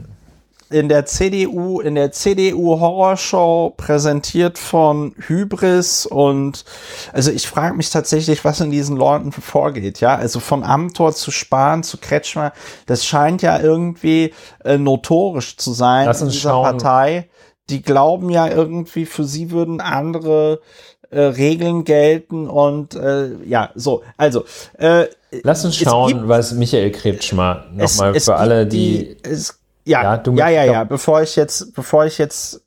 in 0.69 0.89
der 0.89 1.05
CDU, 1.05 1.79
in 1.79 1.95
der 1.95 2.11
CDU 2.11 2.79
Horrorshow 2.79 3.73
präsentiert 3.77 4.57
von 4.57 5.15
Hybris 5.27 6.05
und 6.05 6.65
also 7.13 7.31
ich 7.31 7.47
frage 7.47 7.75
mich 7.75 7.89
tatsächlich, 7.89 8.43
was 8.43 8.59
in 8.59 8.71
diesen 8.71 8.97
Leuten 8.97 9.31
vorgeht, 9.31 9.99
ja, 9.99 10.15
also 10.15 10.39
von 10.39 10.63
Amtor 10.63 11.13
zu 11.13 11.31
Spahn 11.31 11.83
zu 11.83 11.97
Kretschmer, 11.97 12.53
das 12.85 13.05
scheint 13.05 13.41
ja 13.41 13.59
irgendwie 13.59 14.33
äh, 14.63 14.77
notorisch 14.77 15.57
zu 15.57 15.73
sein 15.73 16.05
Lass 16.05 16.21
uns 16.21 16.33
in 16.33 16.37
dieser 16.37 16.49
schauen. 16.49 16.77
Partei. 16.77 17.29
Die 17.69 17.81
glauben 17.81 18.29
ja 18.29 18.47
irgendwie, 18.47 19.05
für 19.05 19.25
sie 19.25 19.51
würden 19.51 19.81
andere 19.81 20.61
äh, 21.09 21.19
Regeln 21.19 21.83
gelten 21.83 22.47
und 22.47 22.95
äh, 22.95 23.35
ja, 23.45 23.71
so, 23.75 24.03
also 24.17 24.45
äh, 24.77 25.07
Lass 25.43 25.65
uns 25.65 25.75
schauen, 25.75 26.27
was 26.27 26.53
Michael 26.53 26.91
Kretschmer 26.91 27.65
nochmal 27.73 28.19
für 28.19 28.35
alle, 28.35 28.65
die, 28.65 29.15
die 29.15 29.29
es 29.29 29.59
ja, 29.87 30.03
ja, 30.03 30.17
du 30.17 30.33
ja, 30.33 30.49
ja, 30.49 30.63
ja, 30.65 30.83
bevor 30.83 31.21
ich 31.21 31.35
jetzt, 31.35 31.73
bevor 31.73 32.05
ich 32.05 32.17
jetzt, 32.17 32.61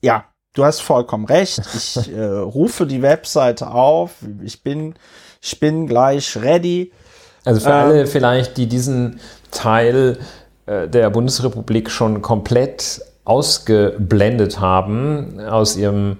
ja, 0.00 0.24
du 0.54 0.64
hast 0.64 0.80
vollkommen 0.80 1.24
recht. 1.24 1.62
Ich 1.74 2.12
äh, 2.14 2.24
rufe 2.24 2.86
die 2.86 3.02
Webseite 3.02 3.70
auf. 3.70 4.12
Ich 4.42 4.62
bin, 4.62 4.94
ich 5.40 5.58
bin 5.58 5.86
gleich 5.86 6.36
ready. 6.36 6.92
Also 7.44 7.60
für 7.60 7.70
ähm, 7.70 7.74
alle 7.74 8.06
vielleicht, 8.06 8.56
die 8.56 8.66
diesen 8.66 9.20
Teil 9.50 10.18
äh, 10.66 10.88
der 10.88 11.10
Bundesrepublik 11.10 11.90
schon 11.90 12.22
komplett 12.22 13.00
ausgeblendet 13.24 14.60
haben, 14.60 15.40
aus 15.40 15.76
ihrem 15.76 16.18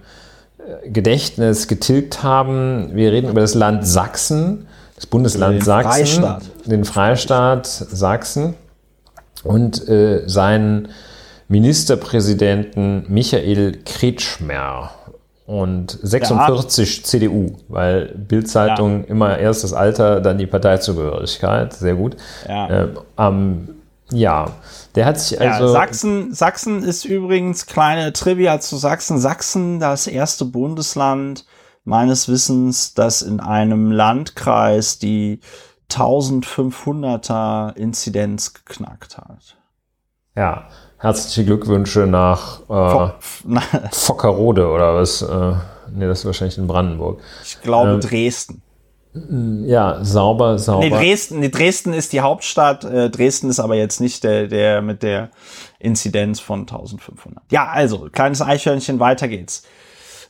äh, 0.58 0.88
Gedächtnis 0.88 1.68
getilgt 1.68 2.22
haben. 2.22 2.90
Wir 2.94 3.12
reden 3.12 3.30
über 3.30 3.40
das 3.40 3.54
Land 3.54 3.86
Sachsen, 3.86 4.66
das 4.96 5.06
Bundesland 5.06 5.56
den 5.56 5.62
Sachsen, 5.62 6.22
Freistaat. 6.22 6.42
den 6.66 6.84
Freistaat 6.84 7.66
Sachsen 7.66 8.54
und 9.44 9.88
äh, 9.88 10.22
seinen 10.26 10.88
Ministerpräsidenten 11.48 13.04
Michael 13.08 13.78
Kretschmer 13.84 14.90
und 15.46 15.98
46 16.02 16.96
ja. 16.98 17.04
CDU, 17.04 17.56
weil 17.68 18.14
Bildzeitung 18.16 19.02
ja. 19.02 19.08
immer 19.08 19.38
erst 19.38 19.64
das 19.64 19.72
Alter, 19.72 20.20
dann 20.20 20.38
die 20.38 20.46
Parteizugehörigkeit. 20.46 21.72
Sehr 21.74 21.94
gut. 21.94 22.16
Ja. 22.48 22.70
Ähm, 22.70 22.98
ähm, 23.18 23.68
ja, 24.10 24.50
der 24.94 25.06
hat 25.06 25.18
sich 25.18 25.40
also. 25.40 25.66
Ja, 25.66 25.72
Sachsen, 25.72 26.34
Sachsen 26.34 26.82
ist 26.82 27.04
übrigens 27.04 27.66
kleine 27.66 28.12
Trivia 28.12 28.60
zu 28.60 28.76
Sachsen. 28.76 29.18
Sachsen, 29.18 29.80
das 29.80 30.06
erste 30.06 30.44
Bundesland 30.44 31.44
meines 31.84 32.28
Wissens, 32.28 32.94
das 32.94 33.22
in 33.22 33.40
einem 33.40 33.90
Landkreis 33.90 34.98
die 34.98 35.40
1500er 35.96 37.74
Inzidenz 37.76 38.54
geknackt 38.54 39.18
hat. 39.18 39.56
Ja, 40.36 40.68
herzliche 40.98 41.44
Glückwünsche 41.44 42.06
nach 42.06 42.60
äh, 42.68 43.10
Fockerode 43.92 44.68
oder 44.68 44.94
was? 44.94 45.22
Äh, 45.22 45.54
nee, 45.92 46.06
das 46.06 46.20
ist 46.20 46.26
wahrscheinlich 46.26 46.58
in 46.58 46.66
Brandenburg. 46.66 47.20
Ich 47.44 47.60
glaube 47.60 47.92
ähm, 47.92 48.00
Dresden. 48.00 48.62
Ja, 49.66 50.02
sauber, 50.02 50.58
sauber. 50.58 50.84
Nee, 50.84 50.90
Dresden, 50.90 51.40
nee, 51.40 51.50
Dresden 51.50 51.92
ist 51.92 52.14
die 52.14 52.22
Hauptstadt. 52.22 52.84
Äh, 52.84 53.10
Dresden 53.10 53.50
ist 53.50 53.60
aber 53.60 53.74
jetzt 53.74 54.00
nicht 54.00 54.24
der, 54.24 54.48
der 54.48 54.80
mit 54.80 55.02
der 55.02 55.28
Inzidenz 55.78 56.40
von 56.40 56.60
1500. 56.60 57.44
Ja, 57.50 57.68
also, 57.68 58.08
kleines 58.10 58.40
Eichhörnchen, 58.40 59.00
weiter 59.00 59.28
geht's. 59.28 59.64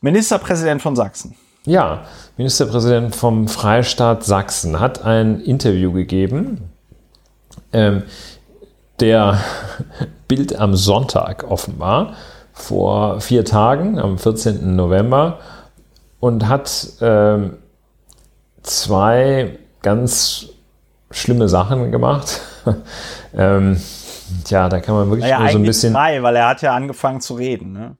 Ministerpräsident 0.00 0.82
von 0.82 0.96
Sachsen. 0.96 1.36
Ja, 1.64 2.06
Ministerpräsident 2.36 3.14
vom 3.14 3.46
Freistaat 3.46 4.24
Sachsen 4.24 4.80
hat 4.80 5.04
ein 5.04 5.40
Interview 5.40 5.92
gegeben, 5.92 6.70
ähm, 7.72 8.02
der 8.98 9.38
Bild 10.28 10.58
am 10.58 10.74
Sonntag 10.74 11.48
offenbar, 11.48 12.14
vor 12.52 13.20
vier 13.20 13.44
Tagen, 13.44 13.98
am 13.98 14.18
14. 14.18 14.74
November, 14.74 15.38
und 16.18 16.48
hat 16.48 16.88
ähm, 17.00 17.58
zwei 18.62 19.58
ganz 19.82 20.48
schlimme 21.10 21.48
Sachen 21.48 21.92
gemacht. 21.92 22.40
ähm, 23.36 23.80
tja, 24.44 24.68
da 24.68 24.80
kann 24.80 24.94
man 24.94 25.10
wirklich 25.10 25.30
naja, 25.30 25.40
nur 25.40 25.50
so 25.50 25.58
ein 25.58 25.62
bisschen. 25.64 25.92
Drei, 25.92 26.22
weil 26.22 26.36
er 26.36 26.48
hat 26.48 26.62
ja 26.62 26.74
angefangen 26.74 27.20
zu 27.20 27.34
reden. 27.34 27.72
Ne? 27.72 27.96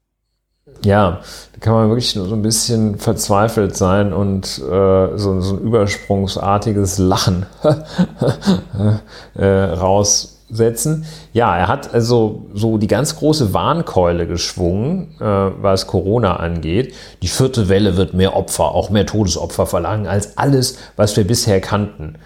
Ja, 0.85 1.21
da 1.53 1.61
kann 1.61 1.75
man 1.75 1.89
wirklich 1.89 2.17
nur 2.17 2.27
so 2.27 2.35
ein 2.35 2.43
bisschen 2.43 2.99
verzweifelt 2.99 3.77
sein 3.77 4.13
und 4.13 4.47
äh, 4.59 5.17
so, 5.17 5.41
so, 5.41 5.57
ein 5.57 5.61
übersprungsartiges 5.61 6.99
Lachen 6.99 7.47
äh, 9.35 9.47
raus 9.47 10.41
setzen. 10.53 11.05
Ja, 11.33 11.57
er 11.57 11.69
hat 11.69 11.95
also 11.95 12.47
so 12.53 12.79
die 12.79 12.87
ganz 12.87 13.17
große 13.17 13.55
Warnkeule 13.55 14.27
geschwungen, 14.27 15.15
äh, 15.21 15.25
was 15.25 15.87
Corona 15.87 16.37
angeht. 16.37 16.95
Die 17.23 17.29
vierte 17.29 17.69
Welle 17.69 17.97
wird 17.97 18.13
mehr 18.13 18.37
Opfer, 18.37 18.75
auch 18.75 18.91
mehr 18.91 19.07
Todesopfer 19.07 19.67
verlangen 19.67 20.07
als 20.07 20.37
alles, 20.37 20.79
was 20.97 21.17
wir 21.17 21.27
bisher 21.27 21.61
kannten. 21.61 22.17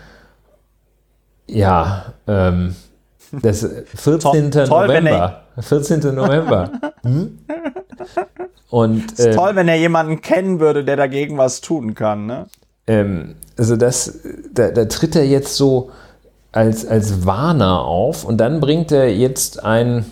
Ja, 1.46 2.14
ähm, 2.26 2.74
das 3.30 3.68
14. 3.94 4.50
toll, 4.50 4.66
November. 4.86 5.42
14. 5.58 6.14
November. 6.14 6.70
Hm? 7.02 7.38
Und, 8.70 9.12
ist 9.12 9.26
äh, 9.26 9.34
toll, 9.34 9.54
wenn 9.54 9.68
er 9.68 9.76
jemanden 9.76 10.20
kennen 10.20 10.60
würde, 10.60 10.84
der 10.84 10.96
dagegen 10.96 11.38
was 11.38 11.60
tun 11.60 11.94
kann, 11.94 12.26
ne? 12.26 12.46
Ähm, 12.86 13.36
also 13.56 13.76
das, 13.76 14.20
da, 14.52 14.70
da 14.70 14.84
tritt 14.84 15.16
er 15.16 15.26
jetzt 15.26 15.56
so 15.56 15.90
als, 16.52 16.86
als 16.86 17.26
Warner 17.26 17.80
auf 17.80 18.24
und 18.24 18.38
dann 18.38 18.60
bringt 18.60 18.92
er 18.92 19.14
jetzt 19.14 19.62
ein, 19.62 20.06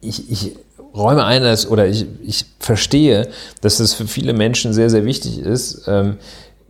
ich, 0.00 0.30
ich 0.30 0.56
räume 0.94 1.24
ein, 1.24 1.42
dass, 1.42 1.68
oder 1.68 1.86
ich, 1.86 2.06
ich 2.22 2.46
verstehe, 2.58 3.28
dass 3.60 3.78
das 3.78 3.94
für 3.94 4.06
viele 4.06 4.32
Menschen 4.32 4.72
sehr, 4.72 4.90
sehr 4.90 5.04
wichtig 5.04 5.38
ist, 5.38 5.86
ähm, 5.86 6.16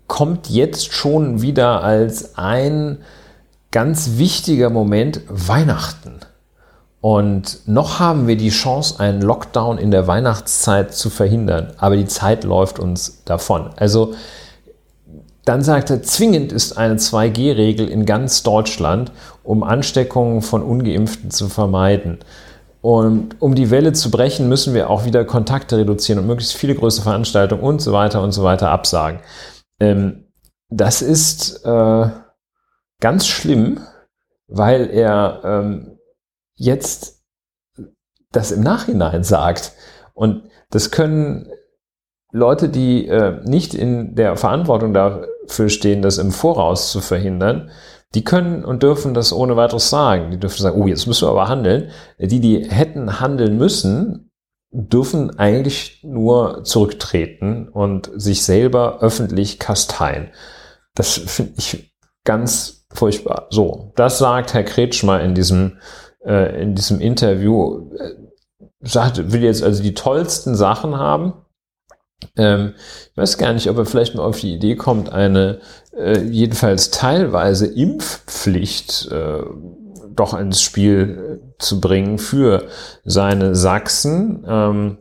kommt 0.06 0.48
jetzt 0.50 0.92
schon 0.92 1.42
wieder 1.42 1.82
als 1.82 2.36
ein 2.36 2.98
ganz 3.70 4.12
wichtiger 4.16 4.70
Moment 4.70 5.20
Weihnachten. 5.28 6.15
Und 7.06 7.60
noch 7.68 8.00
haben 8.00 8.26
wir 8.26 8.36
die 8.36 8.48
Chance, 8.48 8.98
einen 8.98 9.22
Lockdown 9.22 9.78
in 9.78 9.92
der 9.92 10.08
Weihnachtszeit 10.08 10.92
zu 10.92 11.08
verhindern, 11.08 11.72
aber 11.78 11.96
die 11.96 12.06
Zeit 12.06 12.42
läuft 12.42 12.80
uns 12.80 13.22
davon. 13.24 13.70
Also 13.76 14.14
dann 15.44 15.62
sagt 15.62 15.90
er, 15.90 16.02
zwingend 16.02 16.50
ist 16.50 16.76
eine 16.76 16.96
2G-Regel 16.96 17.88
in 17.88 18.06
ganz 18.06 18.42
Deutschland, 18.42 19.12
um 19.44 19.62
Ansteckungen 19.62 20.42
von 20.42 20.64
ungeimpften 20.64 21.30
zu 21.30 21.48
vermeiden. 21.48 22.18
Und 22.80 23.40
um 23.40 23.54
die 23.54 23.70
Welle 23.70 23.92
zu 23.92 24.10
brechen, 24.10 24.48
müssen 24.48 24.74
wir 24.74 24.90
auch 24.90 25.04
wieder 25.04 25.24
Kontakte 25.24 25.76
reduzieren 25.76 26.18
und 26.18 26.26
möglichst 26.26 26.56
viele 26.56 26.74
größere 26.74 27.04
Veranstaltungen 27.04 27.62
und 27.62 27.80
so 27.80 27.92
weiter 27.92 28.20
und 28.20 28.32
so 28.32 28.42
weiter 28.42 28.70
absagen. 28.70 29.20
Ähm, 29.78 30.24
das 30.70 31.02
ist 31.02 31.64
äh, 31.64 32.08
ganz 33.00 33.28
schlimm, 33.28 33.78
weil 34.48 34.90
er 34.90 35.40
ähm, 35.44 35.95
jetzt 36.56 37.22
das 38.32 38.50
im 38.50 38.62
Nachhinein 38.62 39.22
sagt. 39.24 39.72
Und 40.14 40.50
das 40.70 40.90
können 40.90 41.48
Leute, 42.32 42.68
die 42.68 43.06
äh, 43.06 43.40
nicht 43.44 43.74
in 43.74 44.14
der 44.14 44.36
Verantwortung 44.36 44.92
dafür 44.92 45.68
stehen, 45.68 46.02
das 46.02 46.18
im 46.18 46.32
Voraus 46.32 46.90
zu 46.90 47.00
verhindern, 47.00 47.70
die 48.14 48.24
können 48.24 48.64
und 48.64 48.82
dürfen 48.82 49.14
das 49.14 49.32
ohne 49.32 49.56
weiteres 49.56 49.90
sagen. 49.90 50.30
Die 50.30 50.38
dürfen 50.38 50.62
sagen, 50.62 50.80
oh, 50.80 50.86
jetzt 50.86 51.06
müssen 51.06 51.26
wir 51.26 51.30
aber 51.30 51.48
handeln. 51.48 51.90
Die, 52.18 52.40
die 52.40 52.64
hätten 52.68 53.20
handeln 53.20 53.58
müssen, 53.58 54.30
dürfen 54.70 55.38
eigentlich 55.38 56.00
nur 56.02 56.64
zurücktreten 56.64 57.68
und 57.68 58.10
sich 58.14 58.44
selber 58.44 58.98
öffentlich 59.00 59.58
kasteien. 59.58 60.30
Das 60.94 61.12
finde 61.12 61.54
ich 61.58 61.94
ganz 62.24 62.86
furchtbar. 62.92 63.46
So, 63.50 63.92
das 63.96 64.18
sagt 64.18 64.54
Herr 64.54 64.64
Kretschmer 64.64 65.20
in 65.20 65.34
diesem, 65.34 65.78
äh, 66.26 66.60
in 66.60 66.74
diesem 66.74 67.00
Interview. 67.00 67.90
Äh, 67.98 68.14
sagt, 68.80 69.32
will 69.32 69.42
jetzt 69.42 69.62
also 69.62 69.82
die 69.82 69.94
tollsten 69.94 70.54
Sachen 70.54 70.96
haben 70.96 71.32
ähm, 72.36 72.74
ich 73.10 73.16
weiß 73.16 73.38
gar 73.38 73.52
nicht, 73.52 73.68
ob 73.68 73.78
er 73.78 73.86
vielleicht 73.86 74.14
mal 74.14 74.22
auf 74.22 74.40
die 74.40 74.54
Idee 74.54 74.76
kommt, 74.76 75.10
eine 75.10 75.60
äh, 75.96 76.20
jedenfalls 76.20 76.90
teilweise 76.90 77.66
Impfpflicht 77.66 79.08
äh, 79.10 79.42
doch 80.10 80.34
ins 80.34 80.62
Spiel 80.62 81.40
äh, 81.40 81.54
zu 81.58 81.80
bringen 81.80 82.18
für 82.18 82.68
seine 83.04 83.54
Sachsen. 83.54 84.44
Ähm, 84.48 84.98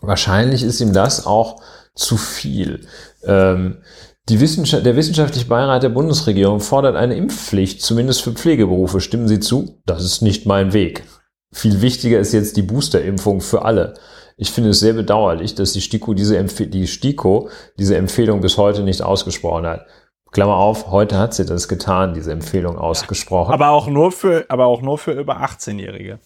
wahrscheinlich 0.00 0.62
ist 0.62 0.80
ihm 0.80 0.92
das 0.92 1.26
auch 1.26 1.60
zu 1.94 2.16
viel. 2.16 2.86
Ähm, 3.24 3.82
Wissenschaft, 4.28 4.86
der 4.86 4.96
wissenschaftliche 4.96 5.46
Beirat 5.46 5.82
der 5.82 5.88
Bundesregierung 5.88 6.60
fordert 6.60 6.96
eine 6.96 7.16
Impfpflicht, 7.16 7.82
zumindest 7.82 8.22
für 8.22 8.32
Pflegeberufe. 8.32 9.00
Stimmen 9.00 9.28
Sie 9.28 9.40
zu? 9.40 9.80
Das 9.84 10.04
ist 10.04 10.22
nicht 10.22 10.46
mein 10.46 10.72
Weg. 10.72 11.04
Viel 11.52 11.82
wichtiger 11.82 12.18
ist 12.18 12.32
jetzt 12.32 12.56
die 12.56 12.62
Boosterimpfung 12.62 13.40
für 13.40 13.64
alle. 13.64 13.94
Ich 14.36 14.50
finde 14.50 14.70
es 14.70 14.80
sehr 14.80 14.94
bedauerlich, 14.94 15.54
dass 15.54 15.72
die 15.72 15.80
STIKO 15.80 16.14
diese, 16.14 16.38
Empf 16.38 16.56
die 16.56 16.86
STIKO 16.86 17.50
diese 17.78 17.96
Empfehlung 17.96 18.40
bis 18.40 18.56
heute 18.56 18.82
nicht 18.82 19.02
ausgesprochen 19.02 19.66
hat. 19.66 19.86
Klammer 20.30 20.56
auf, 20.56 20.90
heute 20.90 21.18
hat 21.18 21.34
sie 21.34 21.44
das 21.44 21.68
getan, 21.68 22.14
diese 22.14 22.32
Empfehlung 22.32 22.78
ausgesprochen. 22.78 23.52
Aber 23.52 23.68
auch 23.68 23.86
nur 23.86 24.10
für, 24.12 24.46
aber 24.48 24.64
auch 24.64 24.80
nur 24.80 24.96
für 24.96 25.12
über 25.12 25.42
18-Jährige. 25.42 26.20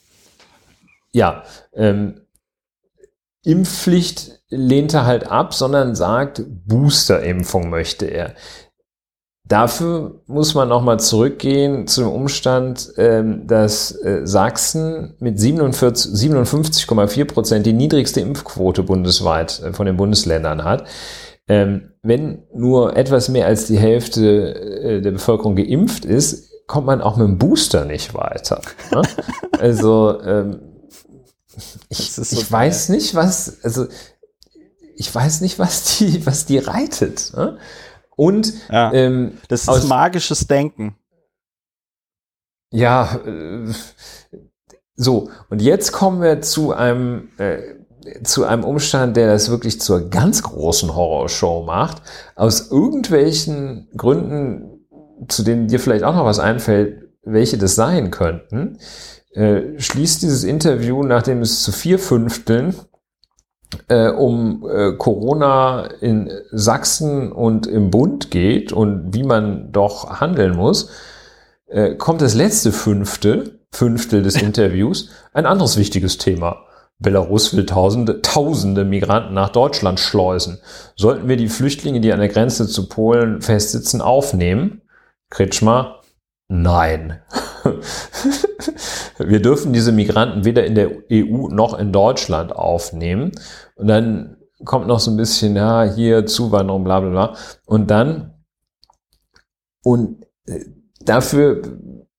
Ja, 1.12 1.42
ähm, 1.74 2.20
Impfpflicht 3.46 4.40
lehnt 4.48 4.92
er 4.92 5.06
halt 5.06 5.30
ab, 5.30 5.54
sondern 5.54 5.94
sagt, 5.94 6.42
Boosterimpfung 6.66 7.70
möchte 7.70 8.06
er. 8.06 8.34
Dafür 9.48 10.22
muss 10.26 10.54
man 10.54 10.68
nochmal 10.68 10.98
zurückgehen 10.98 11.86
zu 11.86 12.00
dem 12.00 12.10
Umstand, 12.10 12.92
ähm, 12.96 13.46
dass 13.46 13.92
äh, 14.02 14.22
Sachsen 14.26 15.14
mit 15.20 15.38
57,4 15.38 17.24
Prozent 17.26 17.64
die 17.66 17.72
niedrigste 17.72 18.20
Impfquote 18.20 18.82
bundesweit 18.82 19.62
äh, 19.62 19.72
von 19.72 19.86
den 19.86 19.96
Bundesländern 19.96 20.64
hat. 20.64 20.88
Ähm, 21.46 21.92
wenn 22.02 22.42
nur 22.52 22.96
etwas 22.96 23.28
mehr 23.28 23.46
als 23.46 23.68
die 23.68 23.78
Hälfte 23.78 24.54
äh, 24.54 25.00
der 25.00 25.12
Bevölkerung 25.12 25.54
geimpft 25.54 26.04
ist, 26.04 26.50
kommt 26.66 26.86
man 26.86 27.00
auch 27.00 27.16
mit 27.16 27.28
dem 27.28 27.38
Booster 27.38 27.84
nicht 27.84 28.14
weiter. 28.14 28.60
Ne? 28.90 29.02
also 29.60 30.20
ähm, 30.22 30.58
ich, 31.88 32.12
so 32.12 32.22
ich 32.22 32.50
weiß 32.50 32.90
nicht, 32.90 33.14
was, 33.14 33.62
also 33.62 33.86
ich 34.96 35.14
weiß 35.14 35.40
nicht, 35.40 35.58
was 35.58 35.98
die, 35.98 36.24
was 36.26 36.46
die 36.46 36.58
reitet. 36.58 37.32
Ne? 37.36 37.58
Und 38.16 38.52
ja, 38.70 38.92
ähm, 38.92 39.38
das 39.48 39.68
ist 39.68 39.84
magisches 39.84 40.46
Denken. 40.46 40.96
Ja, 42.72 43.20
äh, 43.24 43.72
so, 44.94 45.30
und 45.50 45.60
jetzt 45.60 45.92
kommen 45.92 46.22
wir 46.22 46.40
zu 46.40 46.72
einem, 46.72 47.28
äh, 47.36 47.60
zu 48.22 48.44
einem 48.44 48.64
Umstand, 48.64 49.16
der 49.16 49.28
das 49.28 49.50
wirklich 49.50 49.80
zur 49.80 50.08
ganz 50.08 50.42
großen 50.42 50.94
Horrorshow 50.94 51.64
macht. 51.64 52.02
Aus 52.34 52.70
irgendwelchen 52.70 53.88
Gründen, 53.96 54.86
zu 55.28 55.42
denen 55.42 55.68
dir 55.68 55.78
vielleicht 55.78 56.04
auch 56.04 56.14
noch 56.14 56.24
was 56.24 56.38
einfällt, 56.38 57.10
welche 57.22 57.58
das 57.58 57.74
sein 57.74 58.10
könnten, 58.10 58.78
äh, 59.36 59.78
schließt 59.78 60.22
dieses 60.22 60.44
Interview, 60.44 61.02
nachdem 61.02 61.42
es 61.42 61.62
zu 61.62 61.70
vier 61.70 61.98
Fünfteln 61.98 62.74
äh, 63.88 64.08
um 64.08 64.66
äh, 64.66 64.92
Corona 64.92 65.84
in 66.00 66.30
Sachsen 66.52 67.32
und 67.32 67.66
im 67.66 67.90
Bund 67.90 68.30
geht 68.30 68.72
und 68.72 69.12
wie 69.12 69.24
man 69.24 69.72
doch 69.72 70.20
handeln 70.20 70.56
muss, 70.56 70.90
äh, 71.66 71.96
kommt 71.96 72.22
das 72.22 72.34
letzte 72.34 72.72
Fünfte, 72.72 73.60
Fünftel 73.72 74.22
des 74.22 74.40
Interviews, 74.40 75.10
ein 75.34 75.44
anderes 75.44 75.76
wichtiges 75.76 76.16
Thema. 76.16 76.62
Belarus 76.98 77.54
will 77.54 77.66
tausende, 77.66 78.22
tausende 78.22 78.86
Migranten 78.86 79.34
nach 79.34 79.50
Deutschland 79.50 80.00
schleusen. 80.00 80.60
Sollten 80.96 81.28
wir 81.28 81.36
die 81.36 81.50
Flüchtlinge, 81.50 82.00
die 82.00 82.10
an 82.10 82.20
der 82.20 82.30
Grenze 82.30 82.66
zu 82.66 82.88
Polen 82.88 83.42
festsitzen, 83.42 84.00
aufnehmen? 84.00 84.80
Kretschmer, 85.28 86.00
nein. 86.48 87.20
wir 89.18 89.40
dürfen 89.40 89.72
diese 89.72 89.92
Migranten 89.92 90.44
weder 90.44 90.64
in 90.64 90.74
der 90.74 90.90
EU 91.10 91.48
noch 91.48 91.78
in 91.78 91.92
Deutschland 91.92 92.54
aufnehmen. 92.54 93.32
Und 93.76 93.88
dann 93.88 94.36
kommt 94.64 94.86
noch 94.86 95.00
so 95.00 95.10
ein 95.10 95.16
bisschen, 95.16 95.56
ja, 95.56 95.84
hier 95.84 96.26
Zuwanderung, 96.26 96.84
bla 96.84 97.00
bla 97.00 97.10
bla. 97.10 97.36
Und 97.64 97.90
dann, 97.90 98.34
und 99.82 100.24
äh, 100.46 100.64
dafür 101.00 101.62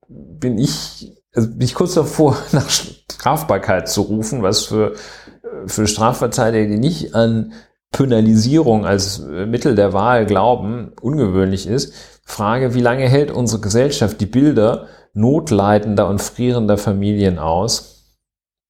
bin 0.08 0.58
ich, 0.58 1.14
also 1.34 1.50
bin 1.50 1.62
ich 1.62 1.74
kurz 1.76 1.94
davor, 1.96 2.38
nach 2.52 2.70
Strafbarkeit 2.70 3.90
zu 3.90 4.02
rufen, 4.02 4.44
was 4.44 4.64
für, 4.64 4.94
für 5.66 5.88
Strafverteidiger, 5.88 6.68
die 6.68 6.80
nicht 6.80 7.16
an 7.16 7.54
Penalisierung 7.92 8.86
als 8.86 9.20
Mittel 9.20 9.76
der 9.76 9.94
Wahl 9.94 10.26
glauben, 10.26 10.92
ungewöhnlich 11.02 11.68
ist. 11.68 11.94
Frage, 12.24 12.74
wie 12.74 12.82
lange 12.82 13.08
hält 13.08 13.32
unsere 13.32 13.62
Gesellschaft 13.62 14.20
die 14.20 14.26
Bilder 14.26 14.88
notleidender 15.14 16.08
und 16.08 16.22
frierender 16.22 16.78
Familien 16.78 17.40
aus? 17.40 18.18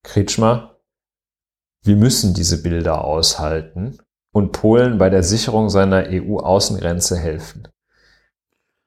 Kretschmer, 0.04 0.80
wir 1.84 1.96
müssen 1.96 2.34
diese 2.34 2.62
Bilder 2.62 3.04
aushalten 3.04 4.00
und 4.32 4.52
Polen 4.52 4.98
bei 4.98 5.10
der 5.10 5.24
Sicherung 5.24 5.70
seiner 5.70 6.06
EU-Außengrenze 6.08 7.18
helfen. 7.18 7.68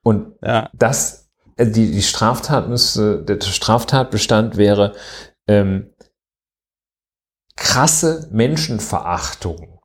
Und 0.02 0.36
ja. 0.42 0.70
das, 0.72 1.30
äh, 1.56 1.66
die, 1.66 1.90
die 1.90 2.02
Straftat 2.02 2.68
müsste, 2.68 3.22
der 3.24 3.40
Straftatbestand 3.40 4.56
wäre 4.56 4.94
ähm, 5.46 5.92
krasse 7.56 8.28
Menschenverachtung. 8.32 9.80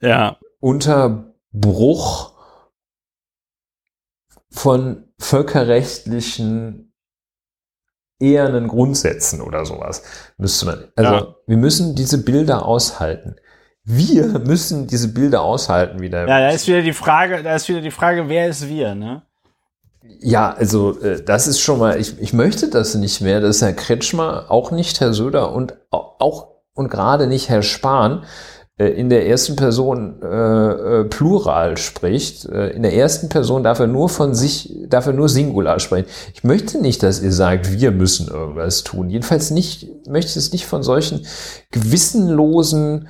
Ja. 0.00 0.38
Unter 0.60 1.34
Bruch 1.52 2.34
von 4.50 5.08
völkerrechtlichen 5.18 6.83
ehernen 8.24 8.68
Grundsätzen 8.68 9.40
oder 9.40 9.64
sowas 9.64 10.02
müsste 10.38 10.66
man. 10.66 10.84
Also 10.96 11.12
ja. 11.12 11.34
wir 11.46 11.56
müssen 11.56 11.94
diese 11.94 12.18
Bilder 12.18 12.66
aushalten. 12.66 13.36
Wir 13.84 14.26
müssen 14.46 14.86
diese 14.86 15.08
Bilder 15.08 15.42
aushalten 15.42 16.00
wieder. 16.00 16.26
Ja, 16.26 16.40
da 16.40 16.48
ist 16.50 16.66
wieder 16.66 16.82
die 16.82 16.94
Frage, 16.94 17.42
da 17.42 17.54
ist 17.54 17.68
wieder 17.68 17.82
die 17.82 17.90
Frage, 17.90 18.28
wer 18.28 18.48
ist 18.48 18.68
wir, 18.68 18.94
ne? 18.94 19.22
Ja, 20.20 20.52
also 20.52 21.00
äh, 21.00 21.22
das 21.22 21.46
ist 21.46 21.60
schon 21.60 21.78
mal, 21.78 21.98
ich, 21.98 22.18
ich 22.20 22.32
möchte 22.32 22.68
das 22.68 22.94
nicht 22.94 23.20
mehr, 23.20 23.40
dass 23.40 23.62
Herr 23.62 23.72
Kretschmer, 23.72 24.46
auch 24.48 24.70
nicht 24.70 25.00
Herr 25.00 25.12
Söder 25.12 25.52
und 25.52 25.74
auch 25.90 26.54
und 26.74 26.90
gerade 26.90 27.26
nicht 27.26 27.48
Herr 27.48 27.62
Spahn 27.62 28.24
in 28.76 29.08
der 29.08 29.28
ersten 29.28 29.54
Person 29.54 30.20
äh, 30.20 30.26
äh, 30.26 31.04
Plural 31.04 31.76
spricht. 31.76 32.44
Äh, 32.46 32.70
in 32.70 32.82
der 32.82 32.94
ersten 32.94 33.28
Person 33.28 33.62
darf 33.62 33.78
er 33.78 33.86
nur 33.86 34.08
von 34.08 34.34
sich, 34.34 34.74
darf 34.88 35.06
er 35.06 35.12
nur 35.12 35.28
Singular 35.28 35.78
sprechen. 35.78 36.08
Ich 36.34 36.42
möchte 36.42 36.80
nicht, 36.80 37.02
dass 37.04 37.22
ihr 37.22 37.30
sagt, 37.30 37.70
wir 37.70 37.92
müssen 37.92 38.26
irgendwas 38.26 38.82
tun. 38.82 39.10
Jedenfalls 39.10 39.52
nicht, 39.52 39.88
möchte 40.08 40.36
es 40.36 40.50
nicht 40.50 40.66
von 40.66 40.82
solchen 40.82 41.24
gewissenlosen, 41.70 43.06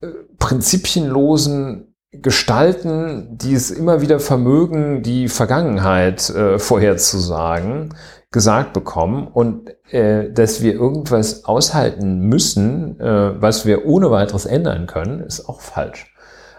äh, 0.00 0.08
prinzipienlosen 0.38 1.94
Gestalten, 2.12 3.36
die 3.38 3.54
es 3.54 3.70
immer 3.70 4.00
wieder 4.00 4.20
vermögen, 4.20 5.02
die 5.02 5.28
Vergangenheit 5.28 6.30
äh, 6.30 6.58
vorherzusagen, 6.58 7.94
gesagt 8.32 8.72
bekommen 8.72 9.28
und 9.28 9.70
äh, 9.92 10.32
dass 10.32 10.62
wir 10.62 10.72
irgendwas 10.72 11.44
aushalten 11.44 12.18
müssen, 12.20 12.98
äh, 12.98 13.40
was 13.40 13.66
wir 13.66 13.86
ohne 13.86 14.10
weiteres 14.10 14.46
ändern 14.46 14.86
können, 14.86 15.20
ist 15.20 15.48
auch 15.48 15.60
falsch. 15.60 16.12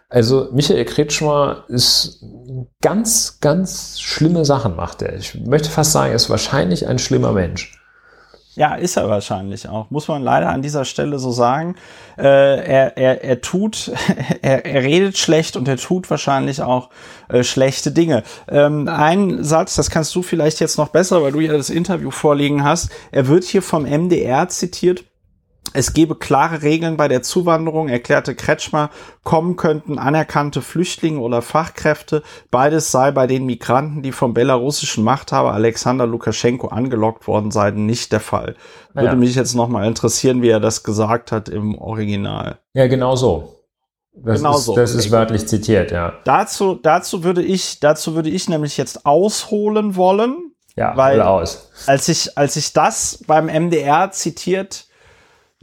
Also 0.09 0.49
Michael 0.51 0.85
Kretschmer 0.85 1.63
ist 1.69 2.23
ganz, 2.81 3.39
ganz 3.41 3.99
schlimme 3.99 4.45
Sachen 4.45 4.75
macht 4.75 5.01
er. 5.01 5.15
Ich 5.15 5.33
möchte 5.43 5.69
fast 5.69 5.91
sagen, 5.91 6.11
er 6.11 6.15
ist 6.15 6.29
wahrscheinlich 6.29 6.87
ein 6.87 6.99
schlimmer 6.99 7.31
Mensch. 7.31 7.82
Ja, 8.55 8.75
ist 8.75 8.97
er 8.97 9.09
wahrscheinlich 9.09 9.67
auch. 9.67 9.89
Muss 9.89 10.07
man 10.07 10.21
leider 10.21 10.49
an 10.49 10.61
dieser 10.61 10.85
Stelle 10.85 11.17
so 11.17 11.31
sagen. 11.31 11.75
Äh, 12.17 12.23
er, 12.23 12.97
er, 12.97 13.23
er 13.23 13.41
tut, 13.41 13.91
er, 14.41 14.65
er 14.65 14.83
redet 14.83 15.17
schlecht 15.17 15.55
und 15.57 15.67
er 15.67 15.77
tut 15.77 16.09
wahrscheinlich 16.09 16.61
auch 16.61 16.89
äh, 17.29 17.43
schlechte 17.43 17.91
Dinge. 17.91 18.23
Ähm, 18.47 18.87
ein 18.87 19.43
Satz, 19.43 19.75
das 19.75 19.89
kannst 19.89 20.13
du 20.13 20.21
vielleicht 20.21 20.59
jetzt 20.59 20.77
noch 20.77 20.89
besser, 20.89 21.23
weil 21.23 21.31
du 21.31 21.39
ja 21.39 21.53
das 21.53 21.71
Interview 21.71 22.11
vorliegen 22.11 22.63
hast. 22.63 22.91
Er 23.11 23.27
wird 23.27 23.43
hier 23.43 23.63
vom 23.63 23.83
MDR 23.83 24.47
zitiert 24.49 25.03
es 25.71 25.93
gebe 25.93 26.15
klare 26.15 26.61
Regeln 26.61 26.97
bei 26.97 27.07
der 27.07 27.23
Zuwanderung, 27.23 27.87
erklärte 27.87 28.35
Kretschmer, 28.35 28.89
kommen 29.23 29.55
könnten 29.55 29.97
anerkannte 29.97 30.61
Flüchtlinge 30.61 31.19
oder 31.19 31.41
Fachkräfte. 31.41 32.21
Beides 32.51 32.91
sei 32.91 33.11
bei 33.11 33.27
den 33.27 33.45
Migranten, 33.45 34.01
die 34.01 34.11
vom 34.11 34.33
belarussischen 34.33 35.03
Machthaber 35.03 35.53
Alexander 35.53 36.05
Lukaschenko 36.05 36.67
angelockt 36.67 37.27
worden 37.27 37.51
seien, 37.51 37.85
nicht 37.85 38.11
der 38.11 38.19
Fall. 38.19 38.55
Würde 38.93 39.07
ja. 39.07 39.15
mich 39.15 39.35
jetzt 39.35 39.55
nochmal 39.55 39.87
interessieren, 39.87 40.41
wie 40.41 40.49
er 40.49 40.59
das 40.59 40.83
gesagt 40.83 41.31
hat 41.31 41.49
im 41.49 41.77
Original. 41.77 42.59
Ja, 42.73 42.87
genau 42.87 43.15
so. 43.15 43.59
Das, 44.15 44.37
genau 44.37 44.57
ist, 44.57 44.65
so. 44.65 44.75
das 44.75 44.93
ist 44.93 45.09
wörtlich 45.09 45.47
zitiert, 45.47 45.91
ja. 45.91 46.13
Dazu, 46.23 46.75
dazu 46.75 47.23
würde 47.23 47.41
ich, 47.41 47.79
dazu 47.79 48.13
würde 48.13 48.29
ich 48.29 48.47
nämlich 48.47 48.77
jetzt 48.77 49.05
ausholen 49.05 49.95
wollen. 49.95 50.51
Ja, 50.75 50.97
weil 50.97 51.21
aus. 51.21 51.69
als 51.85 52.09
ich, 52.09 52.35
als 52.35 52.55
ich 52.55 52.73
das 52.73 53.23
beim 53.27 53.45
MDR 53.45 54.11
zitiert 54.11 54.87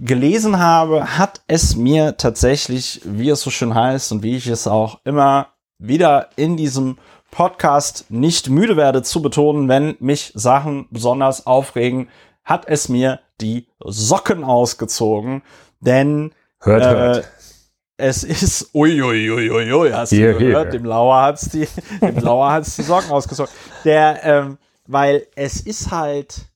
gelesen 0.01 0.59
habe, 0.59 1.19
hat 1.19 1.43
es 1.47 1.77
mir 1.77 2.17
tatsächlich, 2.17 3.03
wie 3.05 3.29
es 3.29 3.43
so 3.43 3.51
schön 3.51 3.75
heißt 3.75 4.13
und 4.13 4.23
wie 4.23 4.37
ich 4.37 4.47
es 4.47 4.67
auch 4.67 5.01
immer 5.05 5.49
wieder 5.79 6.31
in 6.37 6.57
diesem 6.57 6.99
Podcast 7.31 8.07
nicht 8.11 8.49
müde 8.49 8.77
werde 8.77 9.03
zu 9.03 9.23
betonen, 9.23 9.69
wenn 9.69 9.97
mich 10.01 10.33
Sachen 10.35 10.89
besonders 10.91 11.47
aufregen, 11.47 12.09
hat 12.45 12.67
es 12.67 12.89
mir 12.89 13.21
die 13.41 13.69
Socken 13.85 14.43
ausgezogen, 14.43 15.43
denn 15.81 16.33
hört, 16.61 16.83
äh, 16.83 16.89
hört. 16.89 17.31
es 17.99 18.25
ist 18.25 18.75
uiuiuiui, 18.75 19.31
ui, 19.31 19.51
ui, 19.51 19.73
ui, 19.73 19.93
hast 19.93 20.11
hier, 20.11 20.33
du 20.33 20.39
gehört, 20.39 20.73
hier. 20.73 20.81
dem 20.81 20.87
Lauer 20.87 21.23
hat's 21.23 21.51
die, 21.51 21.69
dem 22.01 22.19
Lauer 22.19 22.51
hat's 22.53 22.77
die 22.77 22.83
Socken 22.83 23.11
ausgezogen. 23.11 23.53
Der, 23.85 24.25
ähm, 24.25 24.59
weil 24.87 25.27
es 25.37 25.61
ist 25.61 25.91
halt, 25.91 26.50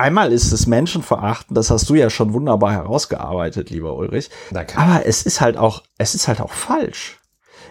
Einmal 0.00 0.32
ist 0.32 0.50
es 0.50 0.66
Menschenverachten, 0.66 1.54
das 1.54 1.70
hast 1.70 1.90
du 1.90 1.94
ja 1.94 2.08
schon 2.08 2.32
wunderbar 2.32 2.72
herausgearbeitet, 2.72 3.68
lieber 3.68 3.96
Ulrich. 3.96 4.30
Danke. 4.50 4.78
Aber 4.78 5.04
es 5.04 5.24
ist 5.24 5.42
halt 5.42 5.58
auch, 5.58 5.82
es 5.98 6.14
ist 6.14 6.26
halt 6.26 6.40
auch 6.40 6.52
falsch. 6.52 7.19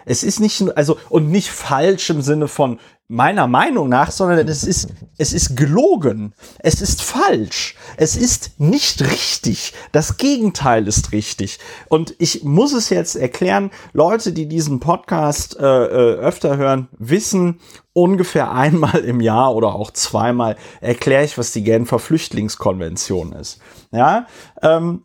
Es 0.04 0.22
ist 0.22 0.40
nicht, 0.40 0.76
also, 0.76 0.98
und 1.08 1.30
nicht 1.30 1.50
falsch 1.50 2.10
im 2.10 2.22
Sinne 2.22 2.48
von, 2.48 2.78
meiner 3.10 3.48
Meinung 3.48 3.88
nach, 3.88 4.12
sondern 4.12 4.46
es 4.46 4.62
ist, 4.62 4.88
es 5.18 5.32
ist 5.32 5.56
gelogen. 5.56 6.32
Es 6.60 6.80
ist 6.80 7.02
falsch. 7.02 7.74
Es 7.96 8.16
ist 8.16 8.60
nicht 8.60 9.02
richtig. 9.02 9.72
Das 9.90 10.16
Gegenteil 10.16 10.86
ist 10.86 11.10
richtig. 11.10 11.58
Und 11.88 12.14
ich 12.18 12.44
muss 12.44 12.72
es 12.72 12.88
jetzt 12.88 13.16
erklären. 13.16 13.72
Leute, 13.92 14.32
die 14.32 14.46
diesen 14.46 14.78
Podcast 14.78 15.58
äh, 15.58 15.64
äh, 15.64 16.18
öfter 16.20 16.56
hören, 16.56 16.86
wissen, 16.98 17.58
ungefähr 17.92 18.52
einmal 18.52 19.00
im 19.00 19.20
Jahr 19.20 19.56
oder 19.56 19.74
auch 19.74 19.90
zweimal 19.90 20.56
erkläre 20.80 21.24
ich, 21.24 21.36
was 21.36 21.50
die 21.50 21.64
Genfer 21.64 21.98
Flüchtlingskonvention 21.98 23.32
ist. 23.32 23.58
Ja, 23.90 24.28
ähm, 24.62 25.02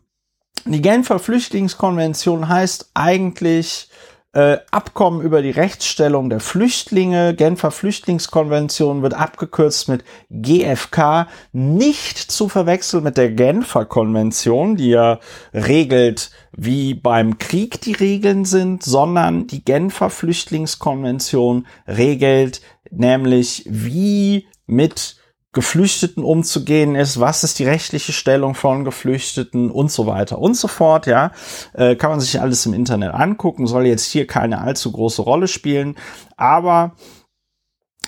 die 0.64 0.80
Genfer 0.80 1.18
Flüchtlingskonvention 1.18 2.48
heißt 2.48 2.90
eigentlich, 2.94 3.88
äh, 4.36 4.58
Abkommen 4.70 5.22
über 5.22 5.40
die 5.40 5.50
Rechtsstellung 5.50 6.28
der 6.28 6.40
Flüchtlinge, 6.40 7.34
Genfer 7.34 7.70
Flüchtlingskonvention 7.70 9.00
wird 9.00 9.14
abgekürzt 9.14 9.88
mit 9.88 10.04
GFK, 10.28 11.26
nicht 11.52 12.18
zu 12.18 12.50
verwechseln 12.50 13.02
mit 13.02 13.16
der 13.16 13.30
Genfer 13.30 13.86
Konvention, 13.86 14.76
die 14.76 14.90
ja 14.90 15.20
regelt, 15.54 16.30
wie 16.52 16.92
beim 16.92 17.38
Krieg 17.38 17.80
die 17.80 17.94
Regeln 17.94 18.44
sind, 18.44 18.82
sondern 18.82 19.46
die 19.46 19.64
Genfer 19.64 20.10
Flüchtlingskonvention 20.10 21.66
regelt 21.88 22.60
nämlich, 22.90 23.64
wie 23.66 24.48
mit 24.66 25.16
Geflüchteten 25.56 26.22
umzugehen 26.22 26.94
ist, 26.94 27.18
was 27.18 27.42
ist 27.42 27.58
die 27.58 27.64
rechtliche 27.64 28.12
Stellung 28.12 28.54
von 28.54 28.84
Geflüchteten 28.84 29.70
und 29.70 29.90
so 29.90 30.06
weiter 30.06 30.38
und 30.38 30.54
so 30.54 30.68
fort, 30.68 31.06
ja, 31.06 31.32
äh, 31.72 31.96
kann 31.96 32.10
man 32.10 32.20
sich 32.20 32.38
alles 32.42 32.66
im 32.66 32.74
Internet 32.74 33.14
angucken, 33.14 33.66
soll 33.66 33.86
jetzt 33.86 34.04
hier 34.04 34.26
keine 34.26 34.60
allzu 34.60 34.92
große 34.92 35.22
Rolle 35.22 35.48
spielen, 35.48 35.96
aber 36.36 36.92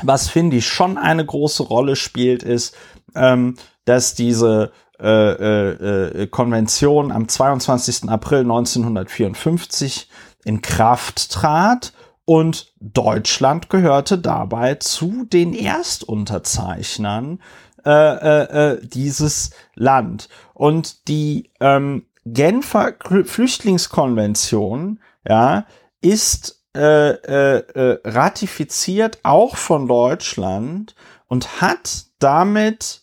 was 0.03 0.29
finde 0.29 0.59
ich 0.59 0.69
schon 0.69 0.99
eine 0.99 1.25
große 1.25 1.63
Rolle 1.63 1.97
spielt, 1.97 2.43
ist, 2.43 2.77
ähm, 3.15 3.55
dass 3.87 4.15
diese 4.15 4.71
äh, 5.01 5.07
äh, 5.09 6.23
äh 6.25 6.27
Konvention 6.27 7.11
am 7.11 7.29
22. 7.29 8.11
April 8.11 8.41
1954 8.41 10.11
in 10.45 10.61
Kraft 10.61 11.33
trat 11.33 11.95
und 12.29 12.75
Deutschland 12.79 13.71
gehörte 13.71 14.19
dabei 14.19 14.75
zu 14.75 15.25
den 15.25 15.55
Erstunterzeichnern 15.55 17.41
äh, 17.87 17.91
äh, 17.91 18.73
äh, 18.73 18.87
dieses 18.87 19.53
Land. 19.75 20.29
Und 20.53 21.09
die 21.09 21.51
ähm, 21.59 22.05
Genfer 22.27 22.97
Flüchtlingskonvention 23.25 25.01
ja, 25.27 25.65
ist 26.03 26.63
äh, 26.77 27.13
äh, 27.13 27.57
äh, 27.61 28.01
ratifiziert 28.05 29.21
auch 29.23 29.57
von 29.57 29.89
Deutschland 29.89 30.95
und 31.29 31.63
hat 31.63 32.09
damit 32.19 33.01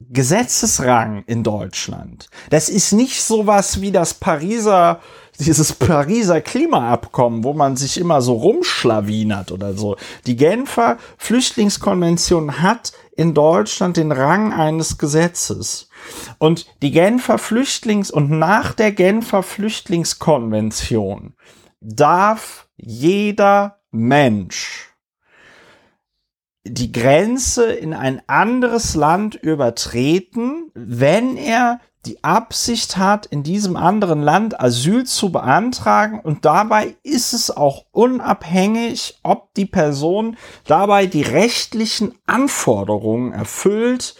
Gesetzesrang 0.00 1.24
in 1.26 1.42
Deutschland. 1.42 2.30
Das 2.48 2.70
ist 2.70 2.92
nicht 2.92 3.22
sowas 3.22 3.82
wie 3.82 3.92
das 3.92 4.14
Pariser 4.14 5.00
dieses 5.38 5.72
Pariser 5.72 6.40
Klimaabkommen, 6.40 7.44
wo 7.44 7.52
man 7.52 7.76
sich 7.76 7.98
immer 7.98 8.22
so 8.22 8.34
rumschlawinert 8.34 9.52
oder 9.52 9.74
so. 9.74 9.96
Die 10.26 10.36
Genfer 10.36 10.98
Flüchtlingskonvention 11.18 12.62
hat 12.62 12.92
in 13.16 13.34
Deutschland 13.34 13.96
den 13.96 14.12
Rang 14.12 14.52
eines 14.52 14.98
Gesetzes. 14.98 15.88
Und 16.38 16.66
die 16.82 16.92
Genfer 16.92 17.38
Flüchtlings- 17.38 18.12
und 18.12 18.30
nach 18.30 18.74
der 18.74 18.92
Genfer 18.92 19.42
Flüchtlingskonvention 19.42 21.34
darf 21.80 22.68
jeder 22.76 23.78
Mensch 23.90 24.92
die 26.68 26.92
Grenze 26.92 27.72
in 27.72 27.94
ein 27.94 28.20
anderes 28.26 28.94
Land 28.94 29.36
übertreten, 29.36 30.70
wenn 30.74 31.36
er 31.36 31.80
die 32.06 32.22
Absicht 32.24 32.96
hat, 32.96 33.26
in 33.26 33.42
diesem 33.42 33.76
anderen 33.76 34.22
Land 34.22 34.60
Asyl 34.60 35.04
zu 35.04 35.30
beantragen. 35.30 36.20
Und 36.20 36.44
dabei 36.44 36.96
ist 37.02 37.32
es 37.32 37.50
auch 37.54 37.84
unabhängig, 37.92 39.18
ob 39.22 39.52
die 39.54 39.66
Person 39.66 40.36
dabei 40.64 41.06
die 41.06 41.22
rechtlichen 41.22 42.14
Anforderungen 42.26 43.32
erfüllt, 43.32 44.14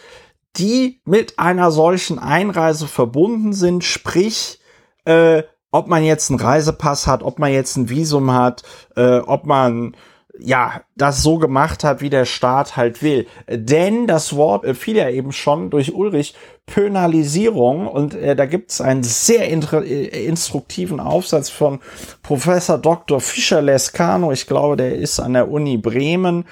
die 0.57 1.01
mit 1.05 1.39
einer 1.39 1.71
solchen 1.71 2.19
Einreise 2.19 2.87
verbunden 2.87 3.53
sind, 3.53 3.83
sprich, 3.83 4.59
äh, 5.05 5.43
ob 5.71 5.87
man 5.87 6.03
jetzt 6.03 6.29
einen 6.29 6.39
Reisepass 6.39 7.07
hat, 7.07 7.23
ob 7.23 7.39
man 7.39 7.51
jetzt 7.51 7.77
ein 7.77 7.89
Visum 7.89 8.31
hat, 8.31 8.63
äh, 8.95 9.19
ob 9.19 9.45
man 9.45 9.95
ja, 10.39 10.81
das 10.95 11.23
so 11.23 11.37
gemacht 11.37 11.83
hat, 11.83 12.01
wie 12.01 12.09
der 12.09 12.25
Staat 12.25 12.77
halt 12.77 13.01
will. 13.01 13.27
Denn 13.49 14.07
das 14.07 14.35
Wort 14.35 14.65
äh, 14.65 14.73
fiel 14.73 14.97
ja 14.97 15.09
eben 15.09 15.31
schon 15.31 15.69
durch 15.69 15.93
Ulrich 15.93 16.35
Pönalisierung 16.65 17.87
und 17.87 18.13
äh, 18.13 18.35
da 18.35 18.45
gibt 18.45 18.71
es 18.71 18.81
einen 18.81 19.03
sehr 19.03 19.49
äh, 19.49 20.25
instruktiven 20.25 20.99
Aufsatz 20.99 21.49
von 21.49 21.79
Professor 22.23 22.77
Dr. 22.77 23.21
Fischer 23.21 23.61
Lescano, 23.61 24.31
ich 24.31 24.47
glaube, 24.47 24.75
der 24.75 24.95
ist 24.95 25.19
an 25.19 25.33
der 25.33 25.49
Uni 25.49 25.77
Bremen, 25.77 26.45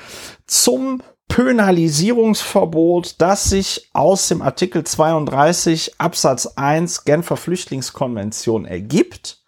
zum 0.47 1.01
Pönalisierungsverbot, 1.27 3.15
das 3.19 3.45
sich 3.45 3.89
aus 3.93 4.27
dem 4.29 4.41
Artikel 4.41 4.83
32 4.83 5.99
Absatz 5.99 6.45
1 6.55 7.03
Genfer 7.03 7.35
Flüchtlingskonvention 7.35 8.65
ergibt. 8.65 9.43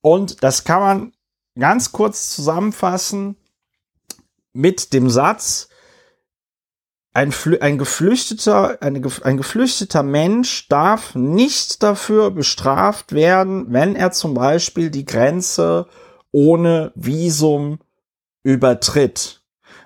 Und 0.00 0.42
das 0.42 0.64
kann 0.64 0.80
man 0.80 1.12
ganz 1.58 1.92
kurz 1.92 2.30
zusammenfassen 2.30 3.36
mit 4.52 4.92
dem 4.92 5.10
Satz, 5.10 5.68
ein, 7.12 7.34
ein 7.60 7.78
Geflüchteter, 7.78 8.80
eine, 8.82 9.02
ein 9.22 9.36
geflüchteter 9.36 10.02
Mensch 10.02 10.68
darf 10.68 11.14
nicht 11.14 11.82
dafür 11.82 12.30
bestraft 12.30 13.12
werden, 13.12 13.66
wenn 13.68 13.96
er 13.96 14.12
zum 14.12 14.34
Beispiel 14.34 14.90
die 14.90 15.04
Grenze 15.04 15.86
ohne 16.30 16.92
Visum 16.94 17.80
übertritt. 18.44 19.42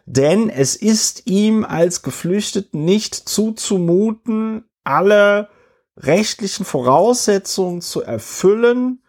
Denn 0.06 0.50
es 0.50 0.76
ist 0.76 1.26
ihm 1.26 1.64
als 1.64 2.02
Geflüchteten 2.02 2.84
nicht 2.84 3.14
zuzumuten, 3.14 4.64
alle 4.84 5.48
rechtlichen 5.96 6.66
Voraussetzungen 6.66 7.80
zu 7.80 8.02
erfüllen, 8.02 9.03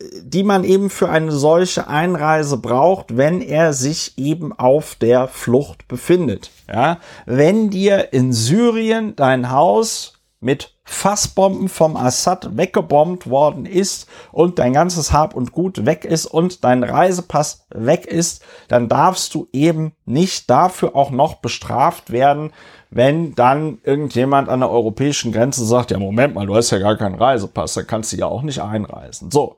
die 0.00 0.42
man 0.42 0.64
eben 0.64 0.90
für 0.90 1.08
eine 1.08 1.32
solche 1.32 1.88
Einreise 1.88 2.56
braucht, 2.56 3.16
wenn 3.16 3.40
er 3.40 3.72
sich 3.72 4.18
eben 4.18 4.52
auf 4.52 4.96
der 4.96 5.28
Flucht 5.28 5.86
befindet. 5.88 6.50
Ja, 6.68 6.98
wenn 7.26 7.70
dir 7.70 8.12
in 8.12 8.32
Syrien 8.32 9.14
dein 9.16 9.50
Haus 9.50 10.14
mit 10.40 10.74
Fassbomben 10.86 11.70
vom 11.70 11.96
Assad 11.96 12.58
weggebombt 12.58 13.30
worden 13.30 13.64
ist 13.64 14.06
und 14.30 14.58
dein 14.58 14.74
ganzes 14.74 15.12
Hab 15.12 15.34
und 15.34 15.52
Gut 15.52 15.86
weg 15.86 16.04
ist 16.04 16.26
und 16.26 16.64
dein 16.64 16.82
Reisepass 16.84 17.66
weg 17.70 18.04
ist, 18.04 18.44
dann 18.68 18.88
darfst 18.88 19.34
du 19.34 19.48
eben 19.52 19.92
nicht 20.04 20.50
dafür 20.50 20.94
auch 20.94 21.10
noch 21.10 21.36
bestraft 21.36 22.12
werden, 22.12 22.52
wenn 22.90 23.34
dann 23.34 23.78
irgendjemand 23.82 24.50
an 24.50 24.60
der 24.60 24.70
europäischen 24.70 25.32
Grenze 25.32 25.64
sagt, 25.64 25.90
ja 25.90 25.98
Moment 25.98 26.34
mal, 26.34 26.46
du 26.46 26.54
hast 26.54 26.70
ja 26.70 26.78
gar 26.78 26.96
keinen 26.96 27.14
Reisepass, 27.14 27.72
da 27.74 27.82
kannst 27.82 28.12
du 28.12 28.16
ja 28.16 28.26
auch 28.26 28.42
nicht 28.42 28.60
einreisen. 28.60 29.30
So, 29.30 29.56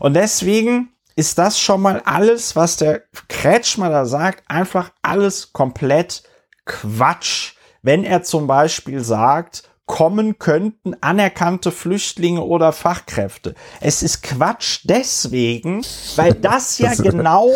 und 0.00 0.14
deswegen 0.14 0.90
ist 1.16 1.36
das 1.38 1.58
schon 1.58 1.82
mal 1.82 2.00
alles, 2.04 2.54
was 2.54 2.76
der 2.76 3.02
Kretschmer 3.28 3.90
da 3.90 4.04
sagt, 4.04 4.48
einfach 4.48 4.92
alles 5.02 5.52
komplett 5.52 6.22
Quatsch. 6.64 7.54
Wenn 7.82 8.04
er 8.04 8.22
zum 8.22 8.46
Beispiel 8.46 9.00
sagt, 9.00 9.64
kommen 9.86 10.38
könnten 10.38 10.94
anerkannte 11.00 11.72
Flüchtlinge 11.72 12.42
oder 12.42 12.72
Fachkräfte. 12.72 13.54
Es 13.80 14.04
ist 14.04 14.22
Quatsch 14.22 14.80
deswegen, 14.84 15.84
weil 16.14 16.34
das 16.34 16.78
ja 16.78 16.94
genau, 16.94 17.50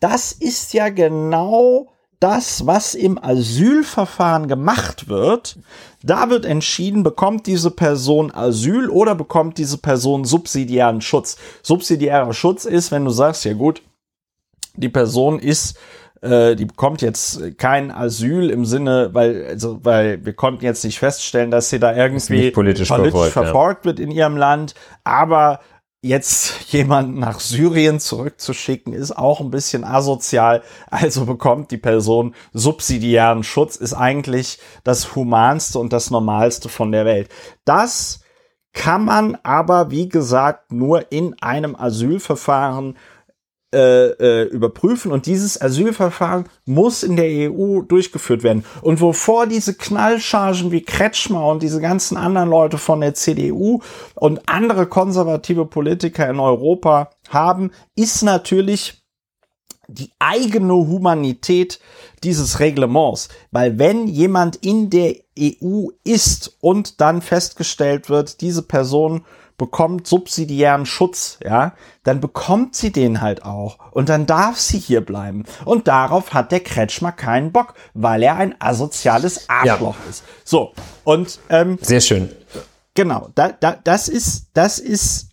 das 0.00 0.32
ist 0.32 0.74
ja 0.74 0.90
genau 0.90 1.88
das, 2.20 2.66
was 2.66 2.94
im 2.94 3.22
Asylverfahren 3.22 4.48
gemacht 4.48 5.08
wird, 5.08 5.58
da 6.02 6.30
wird 6.30 6.44
entschieden, 6.44 7.02
bekommt 7.02 7.46
diese 7.46 7.70
Person 7.70 8.32
Asyl 8.34 8.88
oder 8.88 9.14
bekommt 9.14 9.58
diese 9.58 9.78
Person 9.78 10.24
subsidiären 10.24 11.00
Schutz. 11.00 11.36
Subsidiärer 11.62 12.32
Schutz 12.32 12.64
ist, 12.64 12.90
wenn 12.90 13.04
du 13.04 13.10
sagst, 13.10 13.44
ja 13.44 13.52
gut, 13.52 13.82
die 14.76 14.88
Person 14.88 15.38
ist 15.38 15.78
äh, 16.22 16.56
die 16.56 16.64
bekommt 16.64 17.02
jetzt 17.02 17.58
kein 17.58 17.90
Asyl 17.90 18.50
im 18.50 18.64
Sinne, 18.64 19.10
weil, 19.12 19.46
also, 19.46 19.80
weil 19.82 20.24
wir 20.24 20.32
konnten 20.32 20.64
jetzt 20.64 20.84
nicht 20.84 20.98
feststellen, 20.98 21.50
dass 21.50 21.70
sie 21.70 21.78
da 21.78 21.94
irgendwie 21.94 22.50
politisch, 22.50 22.88
politisch 22.88 23.12
verfolgt, 23.12 23.32
verfolgt 23.32 23.84
ja. 23.84 23.90
wird 23.90 24.00
in 24.00 24.10
ihrem 24.10 24.36
Land, 24.36 24.74
aber 25.04 25.60
jetzt 26.02 26.72
jemanden 26.72 27.18
nach 27.18 27.40
Syrien 27.40 28.00
zurückzuschicken, 28.00 28.92
ist 28.92 29.16
auch 29.16 29.40
ein 29.40 29.50
bisschen 29.50 29.84
asozial. 29.84 30.62
Also 30.90 31.26
bekommt 31.26 31.70
die 31.70 31.78
Person 31.78 32.34
subsidiären 32.52 33.42
Schutz, 33.42 33.76
ist 33.76 33.94
eigentlich 33.94 34.58
das 34.84 35.14
humanste 35.14 35.78
und 35.78 35.92
das 35.92 36.10
normalste 36.10 36.68
von 36.68 36.92
der 36.92 37.04
Welt. 37.04 37.28
Das 37.64 38.20
kann 38.72 39.06
man 39.06 39.38
aber, 39.42 39.90
wie 39.90 40.08
gesagt, 40.08 40.70
nur 40.70 41.10
in 41.10 41.34
einem 41.40 41.74
Asylverfahren 41.74 42.96
äh, 43.74 44.10
äh, 44.10 44.44
überprüfen 44.44 45.10
und 45.10 45.26
dieses 45.26 45.60
Asylverfahren 45.60 46.44
muss 46.66 47.02
in 47.02 47.16
der 47.16 47.50
EU 47.50 47.82
durchgeführt 47.82 48.44
werden. 48.44 48.64
Und 48.80 49.00
wovor 49.00 49.48
diese 49.48 49.74
Knallchargen 49.74 50.70
wie 50.70 50.82
Kretschmer 50.82 51.44
und 51.48 51.64
diese 51.64 51.80
ganzen 51.80 52.16
anderen 52.16 52.48
Leute 52.48 52.78
von 52.78 53.00
der 53.00 53.14
CDU 53.14 53.80
und 54.14 54.48
andere 54.48 54.86
konservative 54.86 55.66
Politiker 55.66 56.30
in 56.30 56.38
Europa 56.38 57.10
haben, 57.28 57.72
ist 57.96 58.22
natürlich 58.22 59.02
die 59.88 60.10
eigene 60.20 60.74
Humanität 60.74 61.80
dieses 62.22 62.60
Reglements. 62.60 63.28
Weil 63.50 63.80
wenn 63.80 64.06
jemand 64.06 64.56
in 64.56 64.90
der 64.90 65.16
EU 65.38 65.88
ist 66.04 66.56
und 66.60 67.00
dann 67.00 67.20
festgestellt 67.20 68.08
wird, 68.08 68.40
diese 68.40 68.62
Person 68.62 69.24
bekommt 69.58 70.06
subsidiären 70.06 70.86
Schutz, 70.86 71.38
ja, 71.42 71.74
dann 72.02 72.20
bekommt 72.20 72.74
sie 72.74 72.92
den 72.92 73.20
halt 73.20 73.44
auch. 73.44 73.78
Und 73.92 74.08
dann 74.08 74.26
darf 74.26 74.58
sie 74.58 74.78
hier 74.78 75.00
bleiben. 75.00 75.44
Und 75.64 75.88
darauf 75.88 76.34
hat 76.34 76.52
der 76.52 76.60
Kretschmer 76.60 77.12
keinen 77.12 77.52
Bock, 77.52 77.74
weil 77.94 78.22
er 78.22 78.36
ein 78.36 78.54
asoziales 78.58 79.48
Arschloch 79.48 79.96
ja. 80.04 80.10
ist. 80.10 80.24
So, 80.44 80.72
und 81.04 81.38
ähm, 81.48 81.78
sehr 81.80 82.00
schön. 82.00 82.30
Genau, 82.94 83.28
da, 83.34 83.50
da, 83.52 83.76
das 83.82 84.08
ist, 84.08 84.46
das 84.54 84.78
ist, 84.78 85.28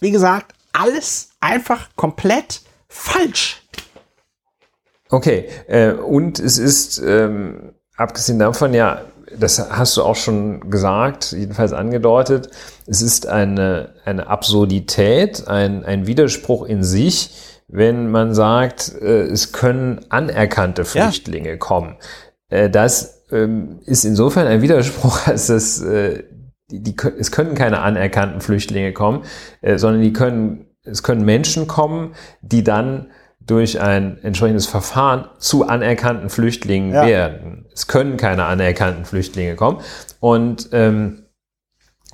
wie 0.00 0.10
gesagt, 0.10 0.54
alles 0.72 1.30
einfach 1.40 1.88
komplett 1.96 2.62
falsch. 2.88 3.62
Okay, 5.10 5.48
äh, 5.68 5.92
und 5.92 6.40
es 6.40 6.58
ist, 6.58 6.98
ähm, 6.98 7.74
abgesehen 7.96 8.38
davon, 8.38 8.74
ja, 8.74 9.02
das 9.38 9.70
hast 9.70 9.96
du 9.96 10.02
auch 10.02 10.16
schon 10.16 10.70
gesagt, 10.70 11.32
jedenfalls 11.32 11.72
angedeutet, 11.72 12.50
es 12.86 13.02
ist 13.02 13.26
eine, 13.26 13.94
eine 14.04 14.26
Absurdität, 14.26 15.48
ein, 15.48 15.84
ein 15.84 16.06
Widerspruch 16.06 16.64
in 16.66 16.82
sich, 16.82 17.30
wenn 17.68 18.10
man 18.10 18.34
sagt, 18.34 18.94
äh, 19.00 19.22
es 19.24 19.52
können 19.52 20.00
anerkannte 20.08 20.84
Flüchtlinge 20.84 21.50
ja. 21.50 21.56
kommen. 21.56 21.96
Äh, 22.48 22.70
das 22.70 23.24
ähm, 23.30 23.80
ist 23.84 24.04
insofern 24.04 24.46
ein 24.46 24.62
Widerspruch, 24.62 25.20
als 25.26 25.48
es, 25.48 25.80
äh, 25.82 26.24
die, 26.70 26.82
die, 26.82 26.96
es 27.18 27.30
können 27.30 27.54
keine 27.54 27.80
anerkannten 27.80 28.40
Flüchtlinge 28.40 28.92
kommen, 28.92 29.22
sondern 29.76 30.00
die 30.00 30.14
können, 30.14 30.66
es 30.82 31.02
können 31.02 31.24
Menschen 31.24 31.66
kommen, 31.66 32.14
die 32.40 32.64
dann 32.64 33.10
durch 33.46 33.80
ein 33.80 34.18
entsprechendes 34.22 34.66
Verfahren 34.66 35.26
zu 35.38 35.68
anerkannten 35.68 36.30
Flüchtlingen 36.30 36.94
ja. 36.94 37.06
werden. 37.06 37.66
Es 37.72 37.86
können 37.86 38.16
keine 38.16 38.44
anerkannten 38.44 39.04
Flüchtlinge 39.04 39.54
kommen. 39.54 39.80
Und 40.20 40.70
ähm, 40.72 41.24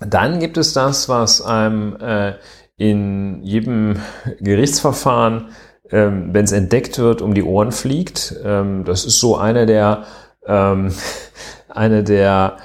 dann 0.01 0.41
gibt 0.41 0.57
es 0.57 0.73
das, 0.73 1.09
was 1.09 1.43
einem 1.43 1.97
äh, 2.01 2.35
in 2.77 3.43
jedem 3.43 3.97
Gerichtsverfahren, 4.41 5.51
ähm, 5.91 6.31
wenn 6.33 6.45
es 6.45 6.53
entdeckt 6.53 6.99
wird, 6.99 7.21
um 7.23 7.35
die 7.35 7.43
Ohren 7.43 7.73
fliegt. 7.73 8.35
Ähm, 8.43 8.85
das 8.85 9.05
ist 9.05 9.21
so 9.21 9.37
eine 9.37 9.67
der, 9.67 10.05
ähm, 10.47 10.93
eine 11.69 12.03
der 12.03 12.57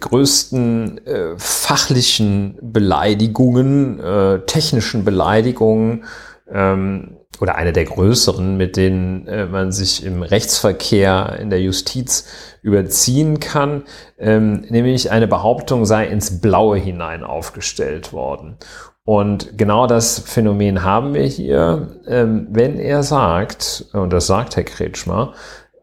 größten 0.00 1.06
äh, 1.06 1.34
fachlichen 1.36 2.58
Beleidigungen, 2.62 4.00
äh, 4.00 4.40
technischen 4.40 5.04
Beleidigungen, 5.04 6.04
ähm, 6.50 7.16
oder 7.40 7.54
eine 7.54 7.72
der 7.72 7.84
größeren, 7.84 8.56
mit 8.56 8.76
denen 8.76 9.26
äh, 9.26 9.46
man 9.46 9.72
sich 9.72 10.04
im 10.04 10.22
Rechtsverkehr 10.22 11.38
in 11.40 11.50
der 11.50 11.60
Justiz 11.60 12.26
überziehen 12.62 13.40
kann, 13.40 13.84
ähm, 14.18 14.64
nämlich 14.68 15.10
eine 15.10 15.28
Behauptung 15.28 15.84
sei 15.84 16.06
ins 16.06 16.40
Blaue 16.40 16.78
hinein 16.78 17.24
aufgestellt 17.24 18.12
worden. 18.12 18.56
Und 19.04 19.56
genau 19.56 19.86
das 19.86 20.18
Phänomen 20.18 20.82
haben 20.82 21.14
wir 21.14 21.24
hier, 21.24 22.00
ähm, 22.06 22.48
wenn 22.50 22.78
er 22.78 23.02
sagt, 23.02 23.86
und 23.92 24.12
das 24.12 24.26
sagt 24.26 24.56
Herr 24.56 24.64
Kretschmer, 24.64 25.32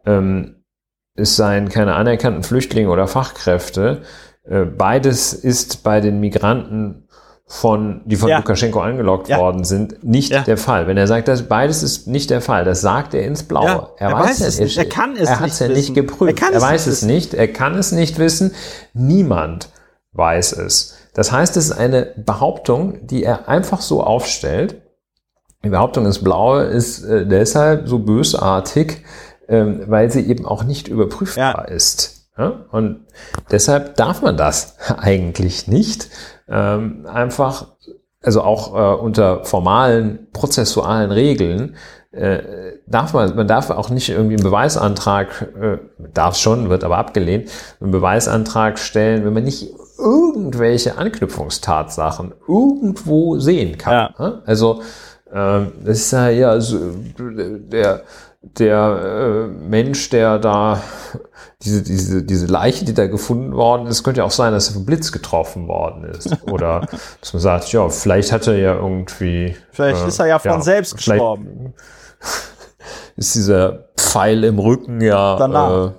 ähm, 0.04 0.62
es 1.16 1.34
seien 1.34 1.68
keine 1.68 1.94
anerkannten 1.94 2.42
Flüchtlinge 2.42 2.90
oder 2.90 3.08
Fachkräfte, 3.08 4.02
äh, 4.44 4.64
beides 4.64 5.32
ist 5.32 5.82
bei 5.82 6.00
den 6.00 6.20
Migranten 6.20 7.05
von, 7.48 8.00
die 8.04 8.16
von 8.16 8.28
ja. 8.28 8.38
Lukaschenko 8.38 8.80
angelockt 8.80 9.28
ja. 9.28 9.38
worden 9.38 9.62
sind, 9.62 10.02
nicht 10.02 10.32
ja. 10.32 10.42
der 10.42 10.56
Fall. 10.56 10.88
Wenn 10.88 10.96
er 10.96 11.06
sagt, 11.06 11.28
dass 11.28 11.44
beides 11.44 11.82
ist 11.84 12.08
nicht 12.08 12.30
der 12.30 12.40
Fall, 12.40 12.64
das 12.64 12.80
sagt 12.80 13.14
er 13.14 13.24
ins 13.24 13.44
Blaue. 13.44 13.90
Er, 13.98 14.10
er, 14.10 14.18
weiß 14.18 14.40
es 14.40 14.58
nicht. 14.58 14.76
Er 14.76 14.88
kann 14.88 15.16
es 15.16 15.28
er 15.28 15.40
hat 15.40 15.48
es 15.48 15.60
ja 15.60 15.68
nicht 15.68 15.94
geprüft. 15.94 16.42
Er, 16.42 16.52
er 16.52 16.60
weiß 16.60 16.88
es 16.88 17.02
nicht. 17.02 17.34
Er 17.34 17.46
kann 17.46 17.78
es 17.78 17.92
nicht 17.92 18.18
wissen. 18.18 18.52
Niemand 18.94 19.68
weiß 20.12 20.54
es. 20.54 20.96
Das 21.14 21.30
heißt, 21.30 21.56
es 21.56 21.66
ist 21.66 21.78
eine 21.78 22.12
Behauptung, 22.16 23.06
die 23.06 23.22
er 23.22 23.48
einfach 23.48 23.80
so 23.80 24.02
aufstellt. 24.02 24.82
Die 25.64 25.68
Behauptung 25.68 26.04
ins 26.04 26.22
Blaue 26.22 26.64
ist 26.64 27.04
äh, 27.04 27.26
deshalb 27.26 27.88
so 27.88 28.00
bösartig, 28.00 29.04
ähm, 29.48 29.84
weil 29.86 30.10
sie 30.10 30.28
eben 30.28 30.44
auch 30.46 30.64
nicht 30.64 30.88
überprüfbar 30.88 31.68
ist. 31.68 32.15
Ja? 32.38 32.66
Und 32.70 33.06
deshalb 33.50 33.96
darf 33.96 34.22
man 34.22 34.36
das 34.36 34.76
eigentlich 34.98 35.68
nicht 35.68 36.08
ähm, 36.48 37.06
einfach, 37.06 37.68
also 38.22 38.42
auch 38.42 38.74
äh, 38.74 39.00
unter 39.00 39.44
formalen, 39.44 40.28
prozessualen 40.32 41.10
Regeln, 41.10 41.76
äh, 42.12 42.38
darf 42.86 43.12
man, 43.12 43.36
man 43.36 43.46
darf 43.46 43.70
auch 43.70 43.90
nicht 43.90 44.08
irgendwie 44.08 44.36
einen 44.36 44.44
Beweisantrag, 44.44 45.52
äh, 45.60 45.78
darf 46.14 46.36
schon, 46.36 46.70
wird 46.70 46.82
aber 46.84 46.98
abgelehnt, 46.98 47.50
einen 47.80 47.90
Beweisantrag 47.90 48.78
stellen, 48.78 49.24
wenn 49.24 49.34
man 49.34 49.44
nicht 49.44 49.70
irgendwelche 49.98 50.98
Anknüpfungstatsachen 50.98 52.34
irgendwo 52.48 53.38
sehen 53.38 53.76
kann. 53.76 53.92
Ja. 54.18 54.40
Also 54.46 54.82
ähm, 55.32 55.72
das 55.84 55.98
ist 55.98 56.12
ja, 56.12 56.28
ja 56.30 56.60
so, 56.60 56.78
der 57.18 58.02
der 58.42 59.46
äh, 59.46 59.46
Mensch, 59.48 60.10
der 60.10 60.38
da 60.38 60.82
diese, 61.62 61.82
diese, 61.82 62.22
diese 62.22 62.46
Leiche, 62.46 62.84
die 62.84 62.94
da 62.94 63.06
gefunden 63.06 63.54
worden 63.54 63.86
ist, 63.86 64.04
könnte 64.04 64.18
ja 64.18 64.24
auch 64.24 64.30
sein, 64.30 64.52
dass 64.52 64.68
er 64.68 64.74
vom 64.74 64.86
Blitz 64.86 65.12
getroffen 65.12 65.68
worden 65.68 66.04
ist. 66.04 66.36
Oder 66.50 66.86
dass 67.20 67.32
man 67.32 67.42
sagt, 67.42 67.72
ja, 67.72 67.88
vielleicht 67.88 68.32
hat 68.32 68.46
er 68.46 68.56
ja 68.56 68.74
irgendwie. 68.74 69.56
Vielleicht 69.72 70.04
äh, 70.04 70.08
ist 70.08 70.18
er 70.18 70.26
ja 70.26 70.38
von 70.38 70.50
ja, 70.52 70.60
selbst 70.60 70.96
gestorben. 70.96 71.74
Ist 73.16 73.34
dieser 73.34 73.88
Pfeil 73.96 74.44
im 74.44 74.58
Rücken 74.58 75.00
ja, 75.00 75.36
Danach. 75.36 75.86
äh, 75.86 75.92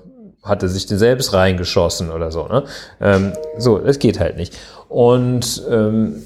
hat 0.44 0.62
er 0.62 0.70
sich 0.70 0.86
den 0.86 1.00
selbst 1.00 1.34
reingeschossen 1.34 2.12
oder 2.12 2.32
so. 2.32 2.48
Ne? 2.48 2.64
Ähm, 3.02 3.34
so, 3.58 3.80
das 3.80 3.98
geht 3.98 4.20
halt 4.20 4.38
nicht. 4.38 4.56
Und 4.88 5.64
ähm, 5.70 6.24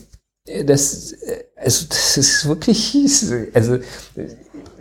das, 0.66 1.16
also, 1.56 1.86
das 1.88 2.18
ist 2.18 2.48
wirklich, 2.48 2.96
also 3.54 3.80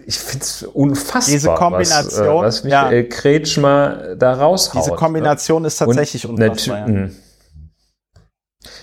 ich 0.07 0.19
finde 0.19 0.45
es 0.45 0.63
unfassbar, 0.63 1.33
diese 1.33 1.55
Kombination, 1.55 2.43
was, 2.43 2.61
äh, 2.61 2.63
was 2.63 2.65
Michael 2.65 3.03
ja. 3.03 3.09
Kretschmer 3.09 4.17
da 4.17 4.35
raushaut. 4.35 4.85
Diese 4.85 4.95
Kombination 4.95 5.63
ne? 5.63 5.69
ist 5.69 5.79
tatsächlich 5.79 6.27
Und 6.27 6.41
unfassbar. 6.43 6.79
Ja. 6.79 6.87
Hm. 6.87 7.17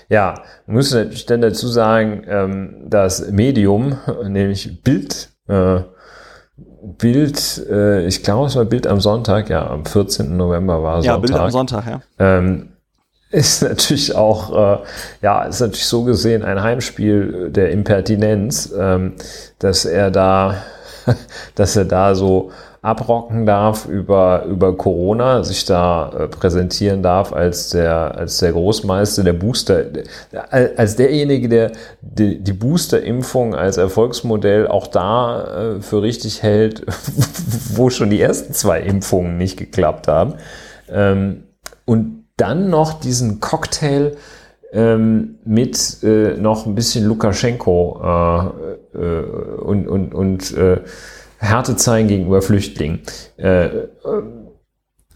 ja, 0.09 0.41
man 0.65 0.75
muss 0.77 0.93
natürlich 0.93 1.25
dann 1.25 1.41
dazu 1.41 1.67
sagen, 1.67 2.23
ähm, 2.27 2.85
das 2.87 3.29
Medium, 3.29 3.97
nämlich 4.27 4.81
Bild, 4.83 5.29
äh, 5.47 5.81
Bild, 6.97 7.65
äh, 7.69 8.05
ich 8.05 8.23
glaube, 8.23 8.47
es 8.47 8.55
war 8.55 8.65
Bild 8.65 8.87
am 8.87 8.99
Sonntag, 8.99 9.49
ja, 9.49 9.67
am 9.67 9.85
14. 9.85 10.35
November 10.35 10.81
war 10.81 11.03
ja, 11.03 11.13
Sonntag. 11.13 11.13
Ja, 11.13 11.17
Bild 11.17 11.33
am 11.33 11.51
Sonntag, 11.51 11.85
ja. 11.87 12.01
Ähm, 12.19 12.69
ist 13.29 13.61
natürlich 13.61 14.15
auch, 14.15 14.79
äh, 14.79 14.83
ja, 15.21 15.43
ist 15.43 15.59
natürlich 15.59 15.85
so 15.85 16.03
gesehen 16.03 16.43
ein 16.43 16.61
Heimspiel 16.61 17.49
der 17.51 17.71
Impertinenz, 17.71 18.73
ähm, 18.77 19.15
dass 19.59 19.85
er 19.85 20.11
da 20.11 20.55
dass 21.55 21.75
er 21.75 21.85
da 21.85 22.15
so 22.15 22.51
abrocken 22.81 23.45
darf 23.45 23.85
über, 23.85 24.45
über 24.45 24.77
Corona, 24.77 25.43
sich 25.43 25.65
da 25.65 26.09
äh, 26.09 26.27
präsentieren 26.27 27.03
darf 27.03 27.33
als 27.33 27.69
der, 27.69 28.17
als 28.17 28.37
der 28.37 28.53
Großmeister 28.53 29.23
der 29.23 29.33
Booster, 29.33 29.83
als 30.51 30.95
derjenige, 30.95 31.49
der 31.49 31.71
die, 32.01 32.41
die 32.41 32.53
Booster-Impfung 32.53 33.55
als 33.55 33.77
Erfolgsmodell 33.77 34.67
auch 34.67 34.87
da 34.87 35.75
äh, 35.75 35.81
für 35.81 36.01
richtig 36.01 36.43
hält, 36.43 36.85
wo 37.73 37.89
schon 37.89 38.09
die 38.09 38.21
ersten 38.21 38.53
zwei 38.53 38.79
Impfungen 38.81 39.37
nicht 39.37 39.57
geklappt 39.57 40.07
haben. 40.07 40.35
Ähm, 40.89 41.43
und 41.85 42.25
dann 42.37 42.69
noch 42.69 42.99
diesen 42.99 43.39
Cocktail 43.39 44.15
ähm, 44.73 45.39
mit 45.45 46.03
äh, 46.03 46.35
noch 46.37 46.65
ein 46.65 46.75
bisschen 46.75 47.05
Lukaschenko 47.05 48.01
äh, 48.03 48.97
äh, 48.97 49.23
und, 49.61 49.87
und, 49.87 50.13
und 50.13 50.57
äh, 50.57 50.81
Härte 51.39 51.75
zeigen 51.75 52.07
gegenüber 52.07 52.41
Flüchtlingen. 52.41 53.01
Äh, 53.37 53.65
äh, 53.65 53.89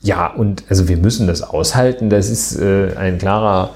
ja, 0.02 0.28
und 0.28 0.64
also 0.70 0.88
wir 0.88 0.98
müssen 0.98 1.28
das 1.28 1.44
aushalten. 1.44 2.10
Das 2.10 2.30
ist 2.30 2.60
ein 2.60 3.20
klarer 3.20 3.70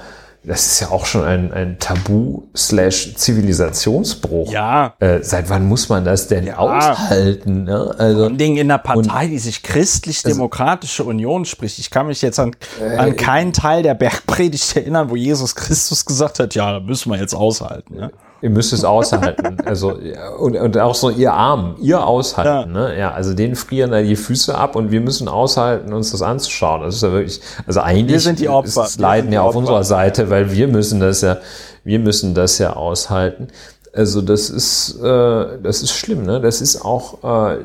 das 0.46 0.66
ist 0.66 0.80
ja 0.80 0.90
auch 0.90 1.06
schon 1.06 1.24
ein, 1.24 1.52
ein 1.52 1.78
Tabu-Zivilisationsbruch. 1.80 4.52
Ja. 4.52 4.94
Äh, 5.00 5.18
seit 5.22 5.50
wann 5.50 5.66
muss 5.66 5.88
man 5.88 6.04
das 6.04 6.28
denn 6.28 6.46
ja. 6.46 6.58
aushalten? 6.58 7.64
Ne? 7.64 7.92
Also, 7.98 8.28
Vor 8.28 8.36
Ding 8.36 8.56
in 8.56 8.70
einer 8.70 8.78
Partei, 8.78 9.24
und, 9.24 9.32
die 9.32 9.38
sich 9.38 9.64
christlich-demokratische 9.64 11.02
also, 11.02 11.10
Union 11.10 11.44
spricht. 11.44 11.80
Ich 11.80 11.90
kann 11.90 12.06
mich 12.06 12.22
jetzt 12.22 12.38
an, 12.38 12.54
äh, 12.80 12.96
an 12.96 13.16
keinen 13.16 13.52
Teil 13.52 13.82
der 13.82 13.94
Bergpredigt 13.94 14.76
erinnern, 14.76 15.10
wo 15.10 15.16
Jesus 15.16 15.56
Christus 15.56 16.04
gesagt 16.04 16.38
hat, 16.38 16.54
ja, 16.54 16.72
da 16.72 16.78
müssen 16.80 17.10
wir 17.10 17.18
jetzt 17.18 17.34
aushalten. 17.34 17.96
Ne? 17.96 18.12
Ihr 18.42 18.50
müsst 18.50 18.72
es 18.72 18.84
aushalten. 18.84 19.58
also, 19.64 19.98
und, 20.38 20.56
und 20.56 20.78
auch 20.78 20.94
so 20.94 21.10
ihr 21.10 21.32
Arm, 21.32 21.76
ihr 21.80 22.06
aushalten. 22.06 22.74
Ja. 22.74 22.88
Ne? 22.88 22.98
ja, 22.98 23.12
also 23.12 23.34
denen 23.34 23.56
frieren 23.56 23.90
da 23.90 24.02
die 24.02 24.16
Füße 24.16 24.54
ab 24.56 24.76
und 24.76 24.90
wir 24.90 25.00
müssen 25.00 25.28
aushalten, 25.28 25.92
uns 25.92 26.10
das 26.10 26.22
anzuschauen. 26.22 26.82
Das 26.82 26.96
ist 26.96 27.02
ja 27.02 27.12
wirklich, 27.12 27.40
also 27.66 27.80
eigentlich 27.80 28.26
ist 28.26 29.00
Leiden 29.00 29.32
ja 29.32 29.42
auf 29.42 29.56
unserer 29.56 29.84
Seite, 29.84 30.28
weil 30.30 30.52
wir 30.52 30.68
müssen 30.68 31.00
das 31.00 31.22
ja, 31.22 31.38
wir 31.84 31.98
müssen 31.98 32.34
das 32.34 32.58
ja 32.58 32.74
aushalten. 32.74 33.48
Also 33.92 34.20
das 34.20 34.50
ist, 34.50 35.00
äh, 35.00 35.58
das 35.62 35.82
ist 35.82 35.92
schlimm, 35.92 36.24
ne? 36.24 36.38
Das 36.38 36.60
ist 36.60 36.84
auch, 36.84 37.24
äh, 37.24 37.58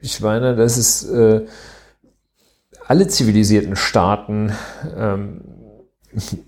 ich 0.00 0.22
meine, 0.22 0.56
das 0.56 0.78
ist 0.78 1.04
äh, 1.10 1.42
alle 2.86 3.06
zivilisierten 3.06 3.76
Staaten 3.76 4.52
ähm, 4.96 5.42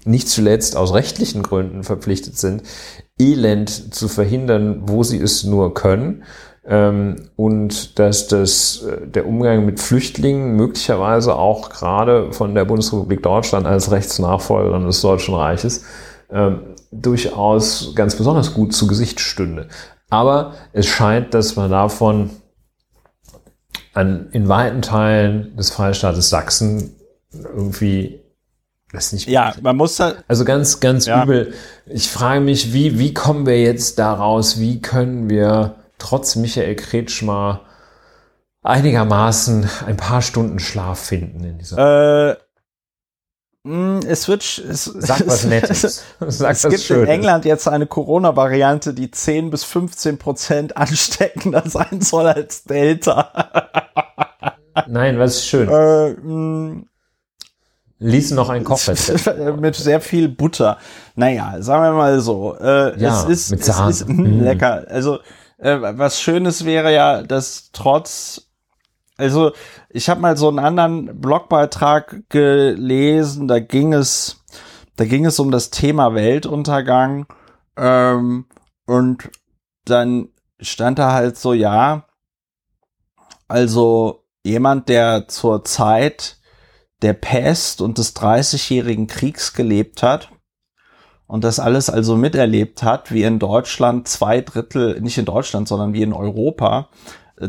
nicht 0.04 0.28
zuletzt 0.28 0.76
aus 0.76 0.94
rechtlichen 0.94 1.42
Gründen 1.42 1.84
verpflichtet 1.84 2.38
sind, 2.38 2.62
Elend 3.18 3.94
zu 3.94 4.08
verhindern, 4.08 4.82
wo 4.86 5.02
sie 5.02 5.20
es 5.20 5.44
nur 5.44 5.74
können. 5.74 6.24
Ähm, 6.66 7.16
und 7.36 7.98
dass 7.98 8.26
das, 8.26 8.82
äh, 8.82 9.06
der 9.06 9.26
Umgang 9.26 9.66
mit 9.66 9.80
Flüchtlingen 9.80 10.56
möglicherweise 10.56 11.36
auch 11.36 11.68
gerade 11.68 12.32
von 12.32 12.54
der 12.54 12.64
Bundesrepublik 12.64 13.22
Deutschland 13.22 13.66
als 13.66 13.90
Rechtsnachfolgerin 13.90 14.86
des 14.86 15.02
Deutschen 15.02 15.34
Reiches 15.34 15.84
ähm, 16.30 16.74
durchaus 16.90 17.94
ganz 17.94 18.16
besonders 18.16 18.54
gut 18.54 18.72
zu 18.72 18.86
Gesicht 18.86 19.20
stünde. 19.20 19.68
Aber 20.08 20.54
es 20.72 20.86
scheint, 20.86 21.34
dass 21.34 21.56
man 21.56 21.70
davon 21.70 22.30
an, 23.92 24.28
in 24.32 24.48
weiten 24.48 24.80
Teilen 24.80 25.54
des 25.56 25.70
Freistaates 25.70 26.30
Sachsen 26.30 26.96
irgendwie 27.32 28.23
das 28.94 29.12
nicht. 29.12 29.28
Ja, 29.28 29.54
man 29.60 29.76
muss 29.76 29.96
da. 29.96 30.14
Also 30.28 30.44
ganz, 30.44 30.80
ganz 30.80 31.06
ja. 31.06 31.22
übel. 31.22 31.54
Ich 31.86 32.10
frage 32.10 32.40
mich, 32.40 32.72
wie, 32.72 32.98
wie 32.98 33.12
kommen 33.12 33.46
wir 33.46 33.60
jetzt 33.60 33.98
daraus? 33.98 34.58
Wie 34.58 34.80
können 34.80 35.28
wir 35.28 35.74
trotz 35.98 36.36
Michael 36.36 36.76
Kretschmer 36.76 37.60
einigermaßen 38.62 39.68
ein 39.86 39.96
paar 39.96 40.22
Stunden 40.22 40.58
Schlaf 40.58 40.98
finden 40.98 41.44
in 41.44 41.58
dieser. 41.58 42.30
Äh, 42.30 42.36
hm, 43.66 44.00
es 44.06 44.28
wird. 44.28 44.42
Es, 44.42 44.84
Sag 44.84 45.26
was 45.26 45.44
Nettes. 45.46 46.04
Sag 46.20 46.52
es 46.52 46.62
gibt 46.62 46.80
Schönes. 46.80 47.04
in 47.04 47.08
England 47.08 47.44
jetzt 47.44 47.68
eine 47.68 47.86
Corona-Variante, 47.86 48.92
die 48.92 49.10
10 49.10 49.50
bis 49.50 49.64
15 49.64 50.18
Prozent 50.18 50.76
ansteckender 50.76 51.62
sein 51.66 52.00
soll 52.00 52.26
als 52.26 52.64
Delta. 52.64 53.30
Nein, 54.86 55.18
was 55.18 55.36
ist 55.36 55.46
schön? 55.46 55.68
Äh, 55.68 56.84
mh, 57.98 58.06
hm. 58.06 58.12
Lies 58.12 58.30
noch 58.30 58.48
ein 58.48 58.64
Kochrezept. 58.64 59.56
mit 59.60 59.76
sehr 59.76 60.00
viel 60.00 60.28
Butter. 60.28 60.78
Naja, 61.14 61.56
sagen 61.60 61.82
wir 61.82 61.92
mal 61.92 62.20
so. 62.20 62.56
Äh, 62.56 63.00
ja, 63.00 63.22
es 63.22 63.28
ist, 63.28 63.50
mit 63.50 63.64
Sahne. 63.64 63.90
Es 63.90 64.00
ist 64.02 64.08
mh, 64.08 64.22
mm. 64.22 64.40
lecker. 64.40 64.84
Also, 64.88 65.18
äh, 65.58 65.78
was 65.80 66.20
Schönes 66.20 66.64
wäre 66.64 66.92
ja, 66.92 67.22
dass 67.22 67.70
trotz 67.72 68.48
also 69.16 69.52
ich 69.90 70.08
habe 70.08 70.20
mal 70.20 70.36
so 70.36 70.48
einen 70.48 70.58
anderen 70.58 71.20
Blogbeitrag 71.20 72.28
gelesen, 72.30 73.46
da 73.46 73.60
ging 73.60 73.92
es, 73.92 74.42
da 74.96 75.04
ging 75.04 75.24
es 75.24 75.38
um 75.38 75.50
das 75.50 75.70
Thema 75.70 76.14
Weltuntergang 76.14 77.26
ähm, 77.76 78.46
und 78.86 79.30
dann 79.84 80.28
stand 80.58 80.98
da 80.98 81.12
halt 81.12 81.36
so, 81.36 81.52
ja, 81.52 82.06
also 83.46 84.24
jemand, 84.42 84.88
der 84.88 85.28
zur 85.28 85.64
Zeit 85.64 86.38
der 87.04 87.12
Pest 87.12 87.80
und 87.80 87.98
des 87.98 88.14
Dreißigjährigen 88.14 89.06
Kriegs 89.06 89.52
gelebt 89.52 90.02
hat 90.02 90.30
und 91.26 91.44
das 91.44 91.60
alles 91.60 91.90
also 91.90 92.16
miterlebt 92.16 92.82
hat, 92.82 93.12
wie 93.12 93.22
in 93.22 93.38
Deutschland 93.38 94.08
zwei 94.08 94.40
Drittel, 94.40 95.00
nicht 95.00 95.18
in 95.18 95.24
Deutschland, 95.24 95.68
sondern 95.68 95.92
wie 95.92 96.02
in 96.02 96.12
Europa, 96.12 96.88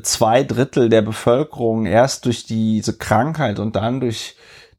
zwei 0.03 0.43
Drittel 0.43 0.89
der 0.89 1.01
Bevölkerung 1.01 1.85
erst 1.85 2.25
durch 2.25 2.45
diese 2.45 2.97
Krankheit 2.97 3.59
und 3.59 3.75
dann 3.75 3.99
durch 3.99 4.35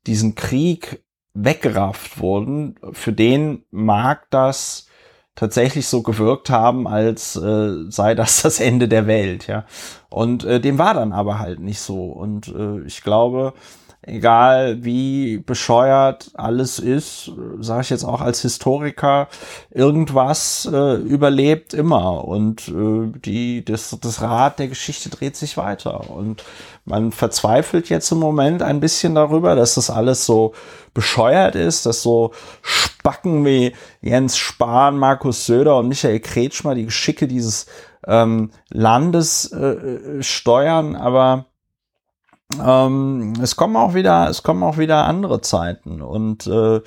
diesen 0.06 0.34
Krieg 0.34 1.02
weggerafft 1.34 2.18
wurden, 2.18 2.76
für 2.92 3.12
den 3.12 3.64
mag 3.70 4.30
das 4.30 4.86
tatsächlich 5.34 5.86
so 5.86 6.02
gewirkt 6.02 6.50
haben, 6.50 6.88
als 6.88 7.36
äh, 7.36 7.90
sei 7.90 8.14
das 8.14 8.42
das 8.42 8.60
Ende 8.60 8.88
der 8.88 9.06
Welt, 9.06 9.46
ja. 9.46 9.64
Und 10.10 10.44
äh, 10.44 10.60
dem 10.60 10.78
war 10.78 10.94
dann 10.94 11.12
aber 11.12 11.38
halt 11.38 11.60
nicht 11.60 11.80
so. 11.80 12.06
Und 12.06 12.48
äh, 12.48 12.80
ich 12.86 13.02
glaube, 13.02 13.52
egal 14.06 14.84
wie 14.84 15.38
bescheuert 15.38 16.30
alles 16.34 16.78
ist, 16.78 17.32
sage 17.60 17.82
ich 17.82 17.90
jetzt 17.90 18.04
auch 18.04 18.20
als 18.20 18.40
Historiker, 18.40 19.28
irgendwas 19.70 20.68
äh, 20.72 20.94
überlebt 20.94 21.74
immer 21.74 22.24
und 22.24 22.68
äh, 22.68 23.12
die, 23.18 23.64
das, 23.64 23.96
das 24.00 24.22
Rad 24.22 24.60
der 24.60 24.68
Geschichte 24.68 25.10
dreht 25.10 25.36
sich 25.36 25.56
weiter. 25.56 26.08
Und 26.08 26.44
man 26.84 27.10
verzweifelt 27.10 27.88
jetzt 27.88 28.10
im 28.12 28.18
Moment 28.18 28.62
ein 28.62 28.80
bisschen 28.80 29.16
darüber, 29.16 29.56
dass 29.56 29.74
das 29.74 29.90
alles 29.90 30.24
so 30.24 30.54
bescheuert 30.94 31.56
ist, 31.56 31.84
dass 31.84 32.02
so 32.02 32.32
Spacken 32.62 33.44
wie 33.44 33.74
Jens 34.00 34.38
Spahn, 34.38 34.98
Markus 34.98 35.46
Söder 35.46 35.76
und 35.78 35.88
Michael 35.88 36.20
Kretschmer 36.20 36.76
die 36.76 36.86
Geschicke 36.86 37.26
dieses 37.26 37.66
ähm, 38.06 38.50
Landes 38.70 39.50
äh, 39.52 39.66
äh 39.66 40.22
steuern, 40.22 40.94
aber 40.94 41.46
ähm, 42.64 43.34
es 43.42 43.56
kommen 43.56 43.76
auch 43.76 43.94
wieder, 43.94 44.28
es 44.28 44.42
kommen 44.42 44.62
auch 44.62 44.78
wieder 44.78 45.04
andere 45.04 45.40
Zeiten 45.40 46.02
und 46.02 46.46
äh, 46.46 46.80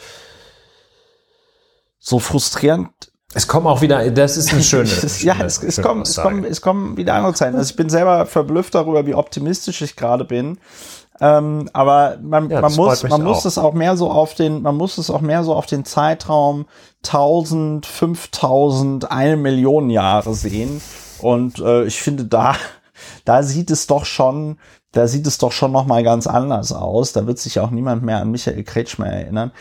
so 1.99 2.19
frustrierend. 2.19 2.89
Es 3.35 3.47
kommen 3.47 3.67
auch 3.67 3.81
wieder, 3.81 4.09
das 4.09 4.37
ist 4.37 4.51
eine 4.51 4.63
schöne. 4.63 4.89
ja, 5.19 5.35
es, 5.43 5.61
es, 5.61 5.81
kommen, 5.81 6.01
es, 6.01 6.15
kommen, 6.15 6.43
es 6.43 6.61
kommen 6.61 6.97
wieder 6.97 7.13
andere 7.13 7.35
Zeiten. 7.35 7.55
Also 7.55 7.69
ich 7.69 7.75
bin 7.75 7.89
selber 7.89 8.25
verblüfft 8.25 8.73
darüber, 8.73 9.05
wie 9.05 9.13
optimistisch 9.13 9.81
ich 9.83 9.95
gerade 9.95 10.25
bin. 10.25 10.57
Ähm, 11.21 11.69
aber 11.73 12.17
man, 12.21 12.49
ja, 12.49 12.61
man 12.61 12.73
muss, 12.75 13.03
man 13.03 13.23
muss 13.23 13.45
es 13.45 13.57
auch 13.57 13.73
mehr 13.73 13.97
so 13.97 14.09
auf 14.09 14.33
den, 14.33 14.61
man 14.61 14.75
muss 14.75 14.97
es 14.97 15.09
auch 15.09 15.21
mehr 15.21 15.43
so 15.43 15.53
auf 15.53 15.65
den 15.65 15.85
Zeitraum 15.85 16.65
1000, 17.05 17.85
5000, 17.85 19.11
eine 19.11 19.37
Million 19.37 19.89
Jahre 19.89 20.33
sehen. 20.33 20.81
Und 21.19 21.59
äh, 21.59 21.83
ich 21.83 22.01
finde, 22.01 22.25
da, 22.25 22.55
da 23.25 23.43
sieht 23.43 23.69
es 23.69 23.85
doch 23.85 24.05
schon 24.05 24.57
da 24.91 25.07
sieht 25.07 25.27
es 25.27 25.37
doch 25.37 25.51
schon 25.51 25.71
noch 25.71 25.85
mal 25.85 26.03
ganz 26.03 26.27
anders 26.27 26.71
aus. 26.71 27.13
Da 27.13 27.27
wird 27.27 27.39
sich 27.39 27.59
auch 27.59 27.69
niemand 27.69 28.03
mehr 28.03 28.19
an 28.19 28.31
Michael 28.31 28.63
Kretschmer 28.63 29.07
erinnern. 29.07 29.51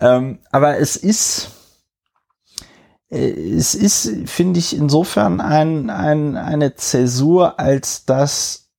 Ähm, 0.00 0.38
aber 0.50 0.78
es 0.78 0.96
ist, 0.96 1.50
äh, 3.10 3.28
es 3.28 3.74
ist, 3.74 4.10
finde 4.26 4.58
ich, 4.58 4.74
insofern 4.76 5.40
ein, 5.40 5.90
ein, 5.90 6.36
eine 6.36 6.74
Zäsur, 6.74 7.58
als 7.58 8.06
das 8.06 8.70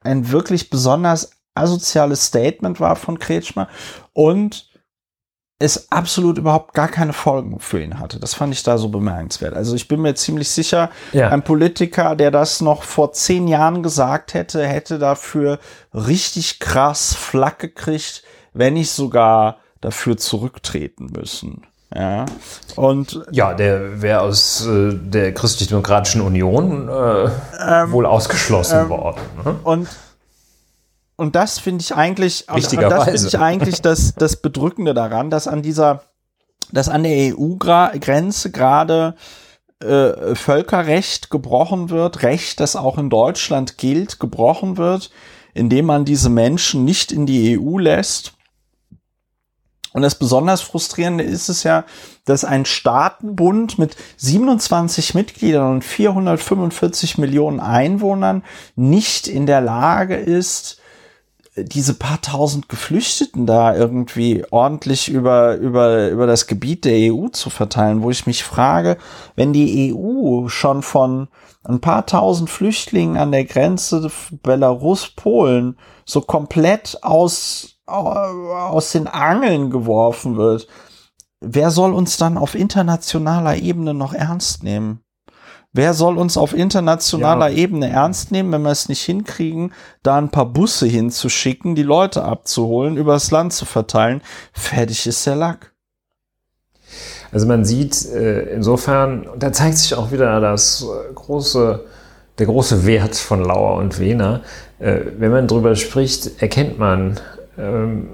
ein 0.00 0.30
wirklich 0.30 0.70
besonders 0.70 1.30
asoziales 1.54 2.26
Statement 2.26 2.80
war 2.80 2.96
von 2.96 3.18
Kretschmer 3.18 3.68
und 4.12 4.67
es 5.60 5.90
absolut 5.90 6.38
überhaupt 6.38 6.72
gar 6.72 6.88
keine 6.88 7.12
Folgen 7.12 7.58
für 7.58 7.80
ihn 7.82 7.98
hatte. 7.98 8.20
Das 8.20 8.34
fand 8.34 8.54
ich 8.54 8.62
da 8.62 8.78
so 8.78 8.88
bemerkenswert. 8.88 9.54
Also 9.54 9.74
ich 9.74 9.88
bin 9.88 10.00
mir 10.00 10.14
ziemlich 10.14 10.48
sicher, 10.50 10.90
ja. 11.12 11.30
ein 11.30 11.42
Politiker, 11.42 12.14
der 12.14 12.30
das 12.30 12.60
noch 12.60 12.84
vor 12.84 13.12
zehn 13.12 13.48
Jahren 13.48 13.82
gesagt 13.82 14.34
hätte, 14.34 14.64
hätte 14.64 14.98
dafür 14.98 15.58
richtig 15.92 16.60
krass 16.60 17.14
Flack 17.14 17.58
gekriegt, 17.58 18.22
wenn 18.52 18.74
nicht 18.74 18.92
sogar 18.92 19.58
dafür 19.80 20.16
zurücktreten 20.16 21.06
müssen. 21.06 21.62
Ja, 21.94 22.26
und 22.76 23.24
ja, 23.30 23.54
der 23.54 24.02
wäre 24.02 24.20
aus 24.20 24.66
äh, 24.66 24.92
der 24.92 25.32
christlich-demokratischen 25.32 26.20
Union 26.20 26.86
äh, 26.88 27.30
ähm, 27.66 27.92
wohl 27.92 28.04
ausgeschlossen 28.04 28.80
ähm, 28.80 28.88
worden. 28.90 29.20
Ne? 29.42 29.56
Und 29.64 29.88
und 31.18 31.34
das 31.34 31.58
finde 31.58 31.82
ich 31.82 31.96
eigentlich, 31.96 32.46
das 32.46 32.68
finde 32.68 33.26
ich 33.26 33.38
eigentlich 33.38 33.82
das, 33.82 34.14
das 34.14 34.36
Bedrückende 34.36 34.94
daran, 34.94 35.30
dass 35.30 35.48
an 35.48 35.62
dieser, 35.62 36.04
dass 36.70 36.88
an 36.88 37.02
der 37.02 37.34
EU-Grenze 37.36 38.52
gerade 38.52 39.16
äh, 39.80 40.36
Völkerrecht 40.36 41.28
gebrochen 41.28 41.90
wird, 41.90 42.22
Recht, 42.22 42.60
das 42.60 42.76
auch 42.76 42.98
in 42.98 43.10
Deutschland 43.10 43.78
gilt, 43.78 44.20
gebrochen 44.20 44.76
wird, 44.76 45.10
indem 45.54 45.86
man 45.86 46.04
diese 46.04 46.30
Menschen 46.30 46.84
nicht 46.84 47.10
in 47.10 47.26
die 47.26 47.58
EU 47.58 47.78
lässt. 47.78 48.34
Und 49.92 50.02
das 50.02 50.14
besonders 50.14 50.60
frustrierende 50.60 51.24
ist 51.24 51.48
es 51.48 51.64
ja, 51.64 51.84
dass 52.26 52.44
ein 52.44 52.64
Staatenbund 52.64 53.76
mit 53.76 53.96
27 54.18 55.14
Mitgliedern 55.14 55.72
und 55.72 55.84
445 55.84 57.18
Millionen 57.18 57.58
Einwohnern 57.58 58.44
nicht 58.76 59.26
in 59.26 59.46
der 59.46 59.60
Lage 59.60 60.14
ist, 60.14 60.77
diese 61.64 61.94
paar 61.94 62.20
tausend 62.20 62.68
Geflüchteten 62.68 63.46
da 63.46 63.74
irgendwie 63.74 64.44
ordentlich 64.50 65.08
über, 65.08 65.56
über, 65.56 66.08
über 66.08 66.26
das 66.26 66.46
Gebiet 66.46 66.84
der 66.84 67.12
EU 67.12 67.28
zu 67.28 67.50
verteilen, 67.50 68.02
wo 68.02 68.10
ich 68.10 68.26
mich 68.26 68.44
frage, 68.44 68.98
wenn 69.36 69.52
die 69.52 69.94
EU 69.94 70.48
schon 70.48 70.82
von 70.82 71.28
ein 71.64 71.80
paar 71.80 72.06
tausend 72.06 72.50
Flüchtlingen 72.50 73.16
an 73.16 73.32
der 73.32 73.44
Grenze 73.44 74.10
Belarus-Polen 74.42 75.76
so 76.04 76.20
komplett 76.20 76.98
aus, 77.02 77.78
aus 77.86 78.92
den 78.92 79.06
Angeln 79.06 79.70
geworfen 79.70 80.36
wird, 80.36 80.66
wer 81.40 81.70
soll 81.70 81.92
uns 81.92 82.16
dann 82.16 82.38
auf 82.38 82.54
internationaler 82.54 83.56
Ebene 83.56 83.94
noch 83.94 84.14
ernst 84.14 84.62
nehmen? 84.62 85.02
Wer 85.72 85.92
soll 85.92 86.16
uns 86.16 86.36
auf 86.36 86.54
internationaler 86.54 87.48
ja. 87.48 87.58
Ebene 87.58 87.90
ernst 87.90 88.32
nehmen, 88.32 88.50
wenn 88.52 88.62
wir 88.62 88.70
es 88.70 88.88
nicht 88.88 89.02
hinkriegen, 89.02 89.72
da 90.02 90.16
ein 90.16 90.30
paar 90.30 90.46
Busse 90.46 90.86
hinzuschicken, 90.86 91.74
die 91.74 91.82
Leute 91.82 92.24
abzuholen, 92.24 92.96
übers 92.96 93.30
Land 93.30 93.52
zu 93.52 93.66
verteilen? 93.66 94.22
Fertig 94.52 95.06
ist 95.06 95.26
der 95.26 95.36
Lack. 95.36 95.72
Also 97.30 97.46
man 97.46 97.66
sieht 97.66 98.06
äh, 98.06 98.54
insofern, 98.54 99.28
da 99.38 99.52
zeigt 99.52 99.76
sich 99.76 99.94
auch 99.94 100.10
wieder 100.10 100.40
das 100.40 100.82
äh, 100.82 101.12
große, 101.12 101.84
der 102.38 102.46
große 102.46 102.86
Wert 102.86 103.16
von 103.16 103.44
Lauer 103.44 103.76
und 103.76 103.98
Wehner. 103.98 104.40
Äh, 104.78 105.00
wenn 105.18 105.30
man 105.30 105.46
drüber 105.46 105.76
spricht, 105.76 106.40
erkennt 106.40 106.78
man, 106.78 107.20
ähm, 107.58 108.08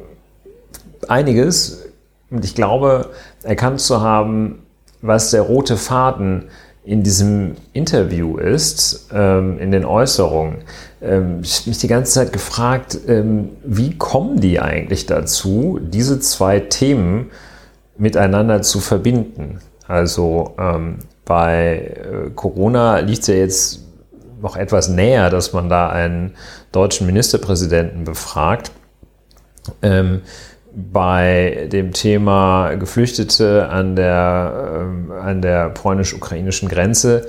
einiges. 1.09 1.85
Und 2.31 2.45
ich 2.45 2.57
glaube, 2.57 3.11
erkannt 3.45 3.81
zu 3.81 4.01
haben, 4.01 4.67
was 5.03 5.31
der 5.31 5.43
rote 5.43 5.77
Faden 5.77 6.49
in 6.85 7.03
diesem 7.03 7.57
Interview 7.73 8.37
ist, 8.37 9.09
ähm, 9.13 9.59
in 9.59 9.73
den 9.73 9.85
Äußerungen. 9.85 10.59
Ähm, 11.01 11.41
ich 11.43 11.61
habe 11.61 11.71
mich 11.71 11.79
die 11.79 11.89
ganze 11.89 12.13
Zeit 12.13 12.33
gefragt, 12.33 12.99
ähm, 13.09 13.51
wie 13.65 13.97
kommen 13.97 14.41
die 14.41 14.61
eigentlich 14.61 15.07
dazu, 15.07 15.81
diese 15.83 16.21
zwei 16.21 16.61
Themen 16.61 17.31
miteinander 17.97 18.61
zu 18.61 18.81
verbinden? 18.81 19.61
Also 19.89 20.55
ähm, 20.59 20.99
bei 21.25 21.97
äh, 22.27 22.31
Corona 22.35 22.99
liegt 22.99 23.23
es 23.23 23.27
ja 23.29 23.35
jetzt 23.35 23.81
noch 24.43 24.57
etwas 24.57 24.89
näher, 24.89 25.31
dass 25.31 25.55
man 25.55 25.71
da 25.71 25.89
einen 25.89 26.35
deutschen 26.71 27.07
Ministerpräsidenten 27.07 28.05
befragt. 28.05 28.71
Bei 30.77 31.69
dem 31.71 31.93
Thema 31.93 32.75
Geflüchtete 32.75 33.69
an 33.69 33.95
der, 33.95 34.89
äh, 35.11 35.21
an 35.21 35.41
der 35.41 35.71
polnisch-ukrainischen 35.71 36.69
Grenze 36.69 37.27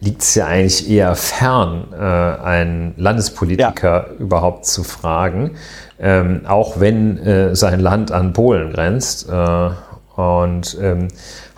liegt 0.00 0.22
es 0.22 0.34
ja 0.34 0.46
eigentlich 0.46 0.90
eher 0.90 1.14
fern, 1.16 1.88
äh, 1.92 1.96
einen 1.96 2.94
Landespolitiker 2.96 4.06
ja. 4.08 4.14
überhaupt 4.18 4.66
zu 4.66 4.84
fragen, 4.84 5.52
ähm, 5.98 6.42
auch 6.46 6.78
wenn 6.78 7.18
äh, 7.18 7.56
sein 7.56 7.80
Land 7.80 8.12
an 8.12 8.32
Polen 8.32 8.72
grenzt. 8.72 9.28
Äh, 9.30 9.70
und 10.16 10.76
ähm, 10.80 11.08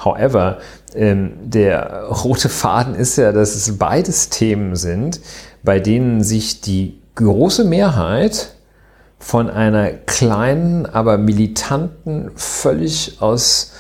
however, 0.05 0.59
ähm, 0.95 1.33
der 1.43 2.05
rote 2.05 2.49
Faden 2.49 2.95
ist 2.95 3.17
ja, 3.17 3.33
dass 3.33 3.55
es 3.55 3.77
beides 3.79 4.29
Themen 4.29 4.77
sind, 4.77 5.21
bei 5.63 5.81
denen 5.81 6.23
sich 6.23 6.61
die 6.61 7.01
große 7.17 7.65
Mehrheit 7.65 8.56
von 9.19 9.51
einer 9.51 9.91
kleinen, 9.91 10.87
aber 10.87 11.19
militanten, 11.19 12.31
völlig 12.37 13.17
aus 13.21 13.73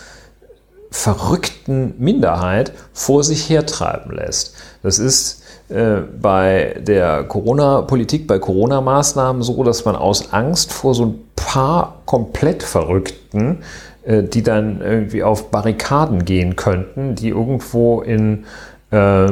verrückten 0.90 1.94
Minderheit 1.98 2.72
vor 2.92 3.22
sich 3.22 3.50
hertreiben 3.50 4.12
lässt. 4.16 4.54
Das 4.82 4.98
ist 4.98 5.42
äh, 5.68 5.96
bei 6.20 6.76
der 6.80 7.24
Corona-Politik, 7.24 8.26
bei 8.26 8.38
Corona-Maßnahmen 8.38 9.42
so, 9.42 9.62
dass 9.62 9.84
man 9.84 9.96
aus 9.96 10.32
Angst 10.32 10.72
vor 10.72 10.94
so 10.94 11.06
ein 11.06 11.18
paar 11.34 12.02
komplett 12.06 12.62
Verrückten, 12.62 13.58
äh, 14.04 14.22
die 14.22 14.42
dann 14.42 14.80
irgendwie 14.80 15.22
auf 15.22 15.50
Barrikaden 15.50 16.24
gehen 16.24 16.56
könnten, 16.56 17.14
die 17.14 17.28
irgendwo 17.28 18.00
in, 18.00 18.44
äh, 18.90 19.26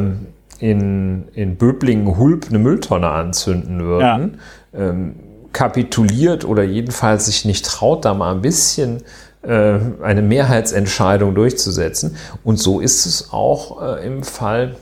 in, 0.58 1.28
in 1.32 1.56
Böblingen-Hulp 1.56 2.46
eine 2.48 2.58
Mülltonne 2.58 3.08
anzünden 3.08 3.84
würden, 3.84 4.38
ja. 4.72 4.80
ähm, 4.80 5.14
kapituliert 5.54 6.44
oder 6.44 6.62
jedenfalls 6.62 7.26
sich 7.26 7.46
nicht 7.46 7.64
traut, 7.64 8.04
da 8.04 8.12
mal 8.12 8.34
ein 8.34 8.42
bisschen 8.42 9.02
äh, 9.42 9.78
eine 10.02 10.20
Mehrheitsentscheidung 10.20 11.34
durchzusetzen. 11.34 12.16
Und 12.42 12.58
so 12.58 12.80
ist 12.80 13.06
es 13.06 13.32
auch 13.32 13.80
äh, 13.80 14.06
im 14.06 14.22
Fall 14.22 14.76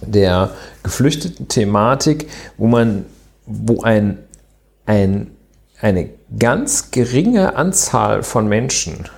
der 0.00 0.52
geflüchteten 0.82 1.48
Thematik, 1.48 2.28
wo 2.56 2.66
man, 2.66 3.04
wo 3.44 3.82
ein, 3.82 4.18
ein, 4.86 5.32
eine 5.80 6.08
ganz 6.38 6.90
geringe 6.90 7.56
Anzahl 7.56 8.22
von 8.22 8.48
Menschen 8.48 9.08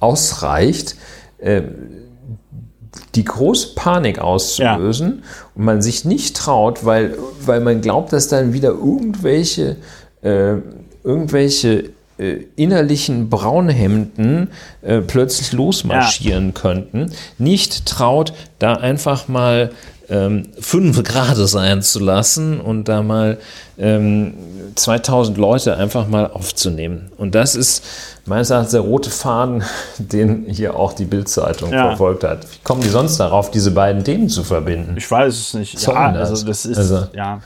ausreicht, 0.00 0.96
äh, 1.38 1.62
die 3.14 3.24
große 3.24 3.74
Panik 3.74 4.18
auszulösen 4.18 5.22
ja. 5.22 5.48
und 5.54 5.64
man 5.64 5.82
sich 5.82 6.04
nicht 6.04 6.36
traut, 6.36 6.84
weil, 6.84 7.16
weil 7.40 7.60
man 7.60 7.80
glaubt, 7.80 8.12
dass 8.12 8.28
dann 8.28 8.52
wieder 8.52 8.70
irgendwelche 8.70 9.76
äh, 10.24 10.56
irgendwelche 11.04 11.90
äh, 12.18 12.44
innerlichen 12.56 13.28
Braunhemden 13.28 14.48
äh, 14.82 15.00
plötzlich 15.00 15.52
losmarschieren 15.52 16.46
ja. 16.46 16.52
könnten, 16.52 17.12
nicht 17.38 17.86
traut, 17.86 18.32
da 18.58 18.74
einfach 18.74 19.28
mal 19.28 19.70
ähm, 20.08 20.44
fünf 20.60 21.02
Grad 21.04 21.36
sein 21.36 21.82
zu 21.82 21.98
lassen 22.00 22.60
und 22.60 22.88
da 22.88 23.02
mal 23.02 23.38
ähm, 23.78 24.34
2000 24.74 25.38
Leute 25.38 25.76
einfach 25.76 26.06
mal 26.08 26.30
aufzunehmen. 26.30 27.10
Und 27.16 27.34
das 27.34 27.54
ist 27.54 27.84
meines 28.26 28.50
Erachtens 28.50 28.72
der 28.72 28.82
rote 28.82 29.10
Faden, 29.10 29.62
den 29.98 30.46
hier 30.48 30.76
auch 30.76 30.92
die 30.92 31.04
Bildzeitung 31.04 31.72
ja. 31.72 31.88
verfolgt 31.88 32.24
hat. 32.24 32.44
Wie 32.44 32.58
kommen 32.62 32.80
die 32.80 32.88
sonst 32.88 33.18
darauf, 33.18 33.50
diese 33.50 33.70
beiden 33.72 34.04
Themen 34.04 34.28
zu 34.28 34.44
verbinden? 34.44 34.94
Ich 34.96 35.10
weiß 35.10 35.34
es 35.34 35.54
nicht. 35.54 35.80
Ja, 35.86 36.12
also 36.12 36.44
das 36.44 36.64
ist 36.64 36.78
also, 36.78 37.06
ja. 37.12 37.40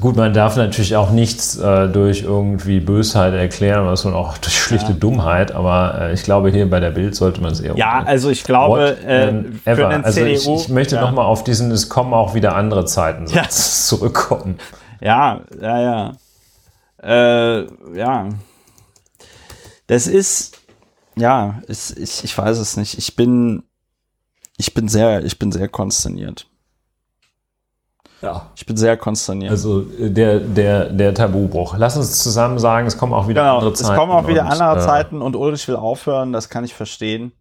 Gut, 0.00 0.16
man 0.16 0.34
darf 0.34 0.56
natürlich 0.56 0.96
auch 0.96 1.10
nichts 1.10 1.56
äh, 1.56 1.88
durch 1.88 2.22
irgendwie 2.22 2.80
Bösheit 2.80 3.32
erklären, 3.32 3.86
was 3.86 4.04
man 4.04 4.14
auch 4.14 4.36
durch 4.38 4.58
schlichte 4.58 4.92
ja. 4.92 4.98
Dummheit, 4.98 5.52
aber 5.52 6.00
äh, 6.00 6.14
ich 6.14 6.24
glaube, 6.24 6.50
hier 6.50 6.68
bei 6.68 6.80
der 6.80 6.90
Bild 6.90 7.14
sollte 7.14 7.40
man 7.40 7.52
es 7.52 7.60
eher. 7.60 7.76
Ja, 7.76 8.02
also 8.04 8.28
ich 8.28 8.42
glaube, 8.42 8.96
äh, 9.04 9.32
für 9.62 9.88
den 9.88 10.04
also 10.04 10.20
CDU, 10.20 10.56
ich, 10.56 10.64
ich 10.64 10.68
möchte 10.68 10.96
ja. 10.96 11.00
nochmal 11.00 11.26
auf 11.26 11.44
diesen, 11.44 11.70
es 11.70 11.88
kommen 11.88 12.12
auch 12.12 12.34
wieder 12.34 12.56
andere 12.56 12.86
Zeiten 12.86 13.26
ja. 13.28 13.48
zurückkommen. 13.48 14.58
Ja, 15.00 15.42
ja, 15.60 15.80
ja. 15.80 16.12
Äh, 17.02 17.66
ja. 17.96 18.28
Das 19.86 20.08
ist, 20.08 20.58
ja, 21.14 21.62
ist, 21.68 21.96
ich, 21.98 22.24
ich 22.24 22.36
weiß 22.36 22.58
es 22.58 22.76
nicht. 22.76 22.98
Ich 22.98 23.14
bin, 23.14 23.62
ich 24.56 24.74
bin 24.74 24.88
sehr, 24.88 25.24
ich 25.24 25.38
bin 25.38 25.52
sehr 25.52 25.68
konsterniert. 25.68 26.46
Ja. 28.24 28.46
Ich 28.56 28.64
bin 28.64 28.76
sehr 28.76 28.96
konsterniert. 28.96 29.50
Also 29.50 29.82
äh, 30.00 30.08
der, 30.08 30.40
der, 30.40 30.86
der 30.86 31.12
Tabubruch. 31.12 31.76
Lass 31.76 31.96
uns 31.96 32.22
zusammen 32.22 32.58
sagen, 32.58 32.86
es 32.86 32.96
kommen 32.96 33.12
auch 33.12 33.28
wieder 33.28 33.42
genau, 33.42 33.58
andere 33.58 33.74
Zeiten. 33.74 33.92
Es 33.92 33.98
kommen 33.98 34.12
auch 34.12 34.26
wieder 34.26 34.42
und, 34.42 34.52
andere 34.52 34.78
äh, 34.78 34.86
Zeiten 34.86 35.20
und 35.20 35.36
Ulrich 35.36 35.68
will 35.68 35.76
aufhören, 35.76 36.32
das 36.32 36.48
kann 36.48 36.64
ich 36.64 36.74
verstehen. 36.74 37.32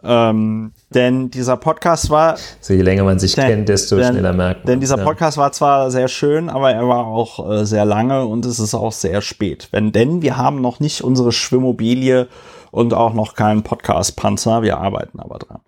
Ähm, 0.00 0.72
denn 0.90 1.28
dieser 1.30 1.56
Podcast 1.56 2.08
war. 2.08 2.36
So 2.60 2.72
je 2.72 2.82
länger 2.82 3.02
man 3.02 3.18
sich 3.18 3.34
denn, 3.34 3.46
kennt, 3.46 3.68
desto 3.68 3.96
denn, 3.96 4.12
schneller 4.12 4.32
merkt 4.32 4.60
man. 4.60 4.72
Denn 4.72 4.80
dieser 4.80 4.96
Podcast 4.96 5.36
ja. 5.36 5.42
war 5.42 5.50
zwar 5.50 5.90
sehr 5.90 6.06
schön, 6.06 6.48
aber 6.48 6.70
er 6.70 6.86
war 6.86 7.06
auch 7.06 7.50
äh, 7.50 7.66
sehr 7.66 7.84
lange 7.84 8.24
und 8.24 8.44
es 8.44 8.60
ist 8.60 8.74
auch 8.74 8.92
sehr 8.92 9.22
spät. 9.22 9.66
Wenn, 9.72 9.90
denn 9.90 10.22
wir 10.22 10.36
haben 10.36 10.60
noch 10.60 10.78
nicht 10.78 11.02
unsere 11.02 11.32
Schwimmobilie 11.32 12.28
und 12.70 12.94
auch 12.94 13.12
noch 13.12 13.34
keinen 13.34 13.64
Podcast-Panzer. 13.64 14.62
Wir 14.62 14.78
arbeiten 14.78 15.18
aber 15.18 15.40
dran. 15.40 15.60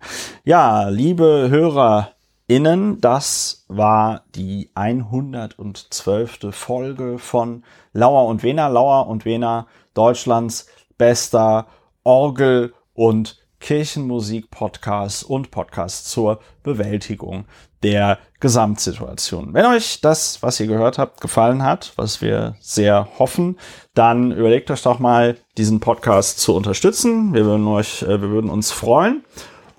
Ja, 0.45 0.87
liebe 0.87 1.47
Hörer, 1.49 2.11
innen. 2.51 2.99
Das 2.99 3.63
war 3.69 4.23
die 4.35 4.71
112. 4.75 6.49
Folge 6.51 7.17
von 7.17 7.63
Lauer 7.93 8.27
und 8.27 8.43
Wena. 8.43 8.67
Lauer 8.67 9.07
und 9.07 9.23
Wena, 9.23 9.67
Deutschlands 9.93 10.67
bester 10.97 11.67
Orgel- 12.03 12.73
und 12.93 13.37
Kirchenmusik-Podcast 13.61 15.23
und 15.23 15.49
Podcast 15.49 16.09
zur 16.09 16.41
Bewältigung 16.61 17.45
der 17.83 18.19
Gesamtsituation. 18.41 19.53
Wenn 19.53 19.65
euch 19.67 20.01
das, 20.01 20.43
was 20.43 20.59
ihr 20.59 20.67
gehört 20.67 20.97
habt, 20.97 21.21
gefallen 21.21 21.63
hat, 21.63 21.93
was 21.95 22.21
wir 22.21 22.55
sehr 22.59 23.07
hoffen, 23.17 23.57
dann 23.93 24.33
überlegt 24.33 24.69
euch 24.71 24.81
doch 24.81 24.99
mal, 24.99 25.37
diesen 25.57 25.79
Podcast 25.79 26.39
zu 26.39 26.53
unterstützen. 26.53 27.33
Wir 27.33 27.45
würden 27.45 27.67
euch, 27.67 28.03
äh, 28.03 28.21
wir 28.21 28.29
würden 28.29 28.49
uns 28.49 28.73
freuen. 28.73 29.23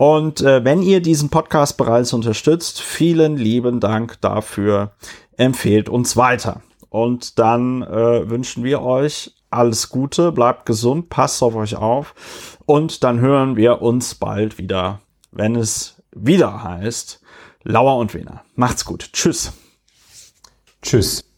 Und 0.03 0.41
äh, 0.41 0.65
wenn 0.65 0.83
ihr 0.83 1.01
diesen 1.01 1.29
Podcast 1.29 1.77
bereits 1.77 2.13
unterstützt, 2.13 2.83
vielen 2.83 3.37
lieben 3.37 3.79
Dank 3.79 4.21
dafür. 4.21 4.97
Empfehlt 5.37 5.89
uns 5.89 6.17
weiter. 6.17 6.61
Und 6.89 7.39
dann 7.39 7.83
äh, 7.83 8.29
wünschen 8.29 8.65
wir 8.65 8.83
euch 8.83 9.33
alles 9.49 9.91
Gute, 9.91 10.33
bleibt 10.33 10.67
gesund, 10.67 11.09
passt 11.09 11.41
auf 11.41 11.55
euch 11.55 11.77
auf. 11.77 12.17
Und 12.67 13.05
dann 13.05 13.21
hören 13.21 13.55
wir 13.55 13.81
uns 13.81 14.17
bald 14.17 14.59
wieder, 14.59 15.03
wenn 15.31 15.55
es 15.55 16.03
wieder 16.11 16.65
heißt 16.65 17.21
Lauer 17.63 17.97
und 17.97 18.13
Wiener. 18.13 18.43
Macht's 18.57 18.85
gut. 18.85 19.11
Tschüss. 19.13 19.53
Tschüss. 20.83 21.32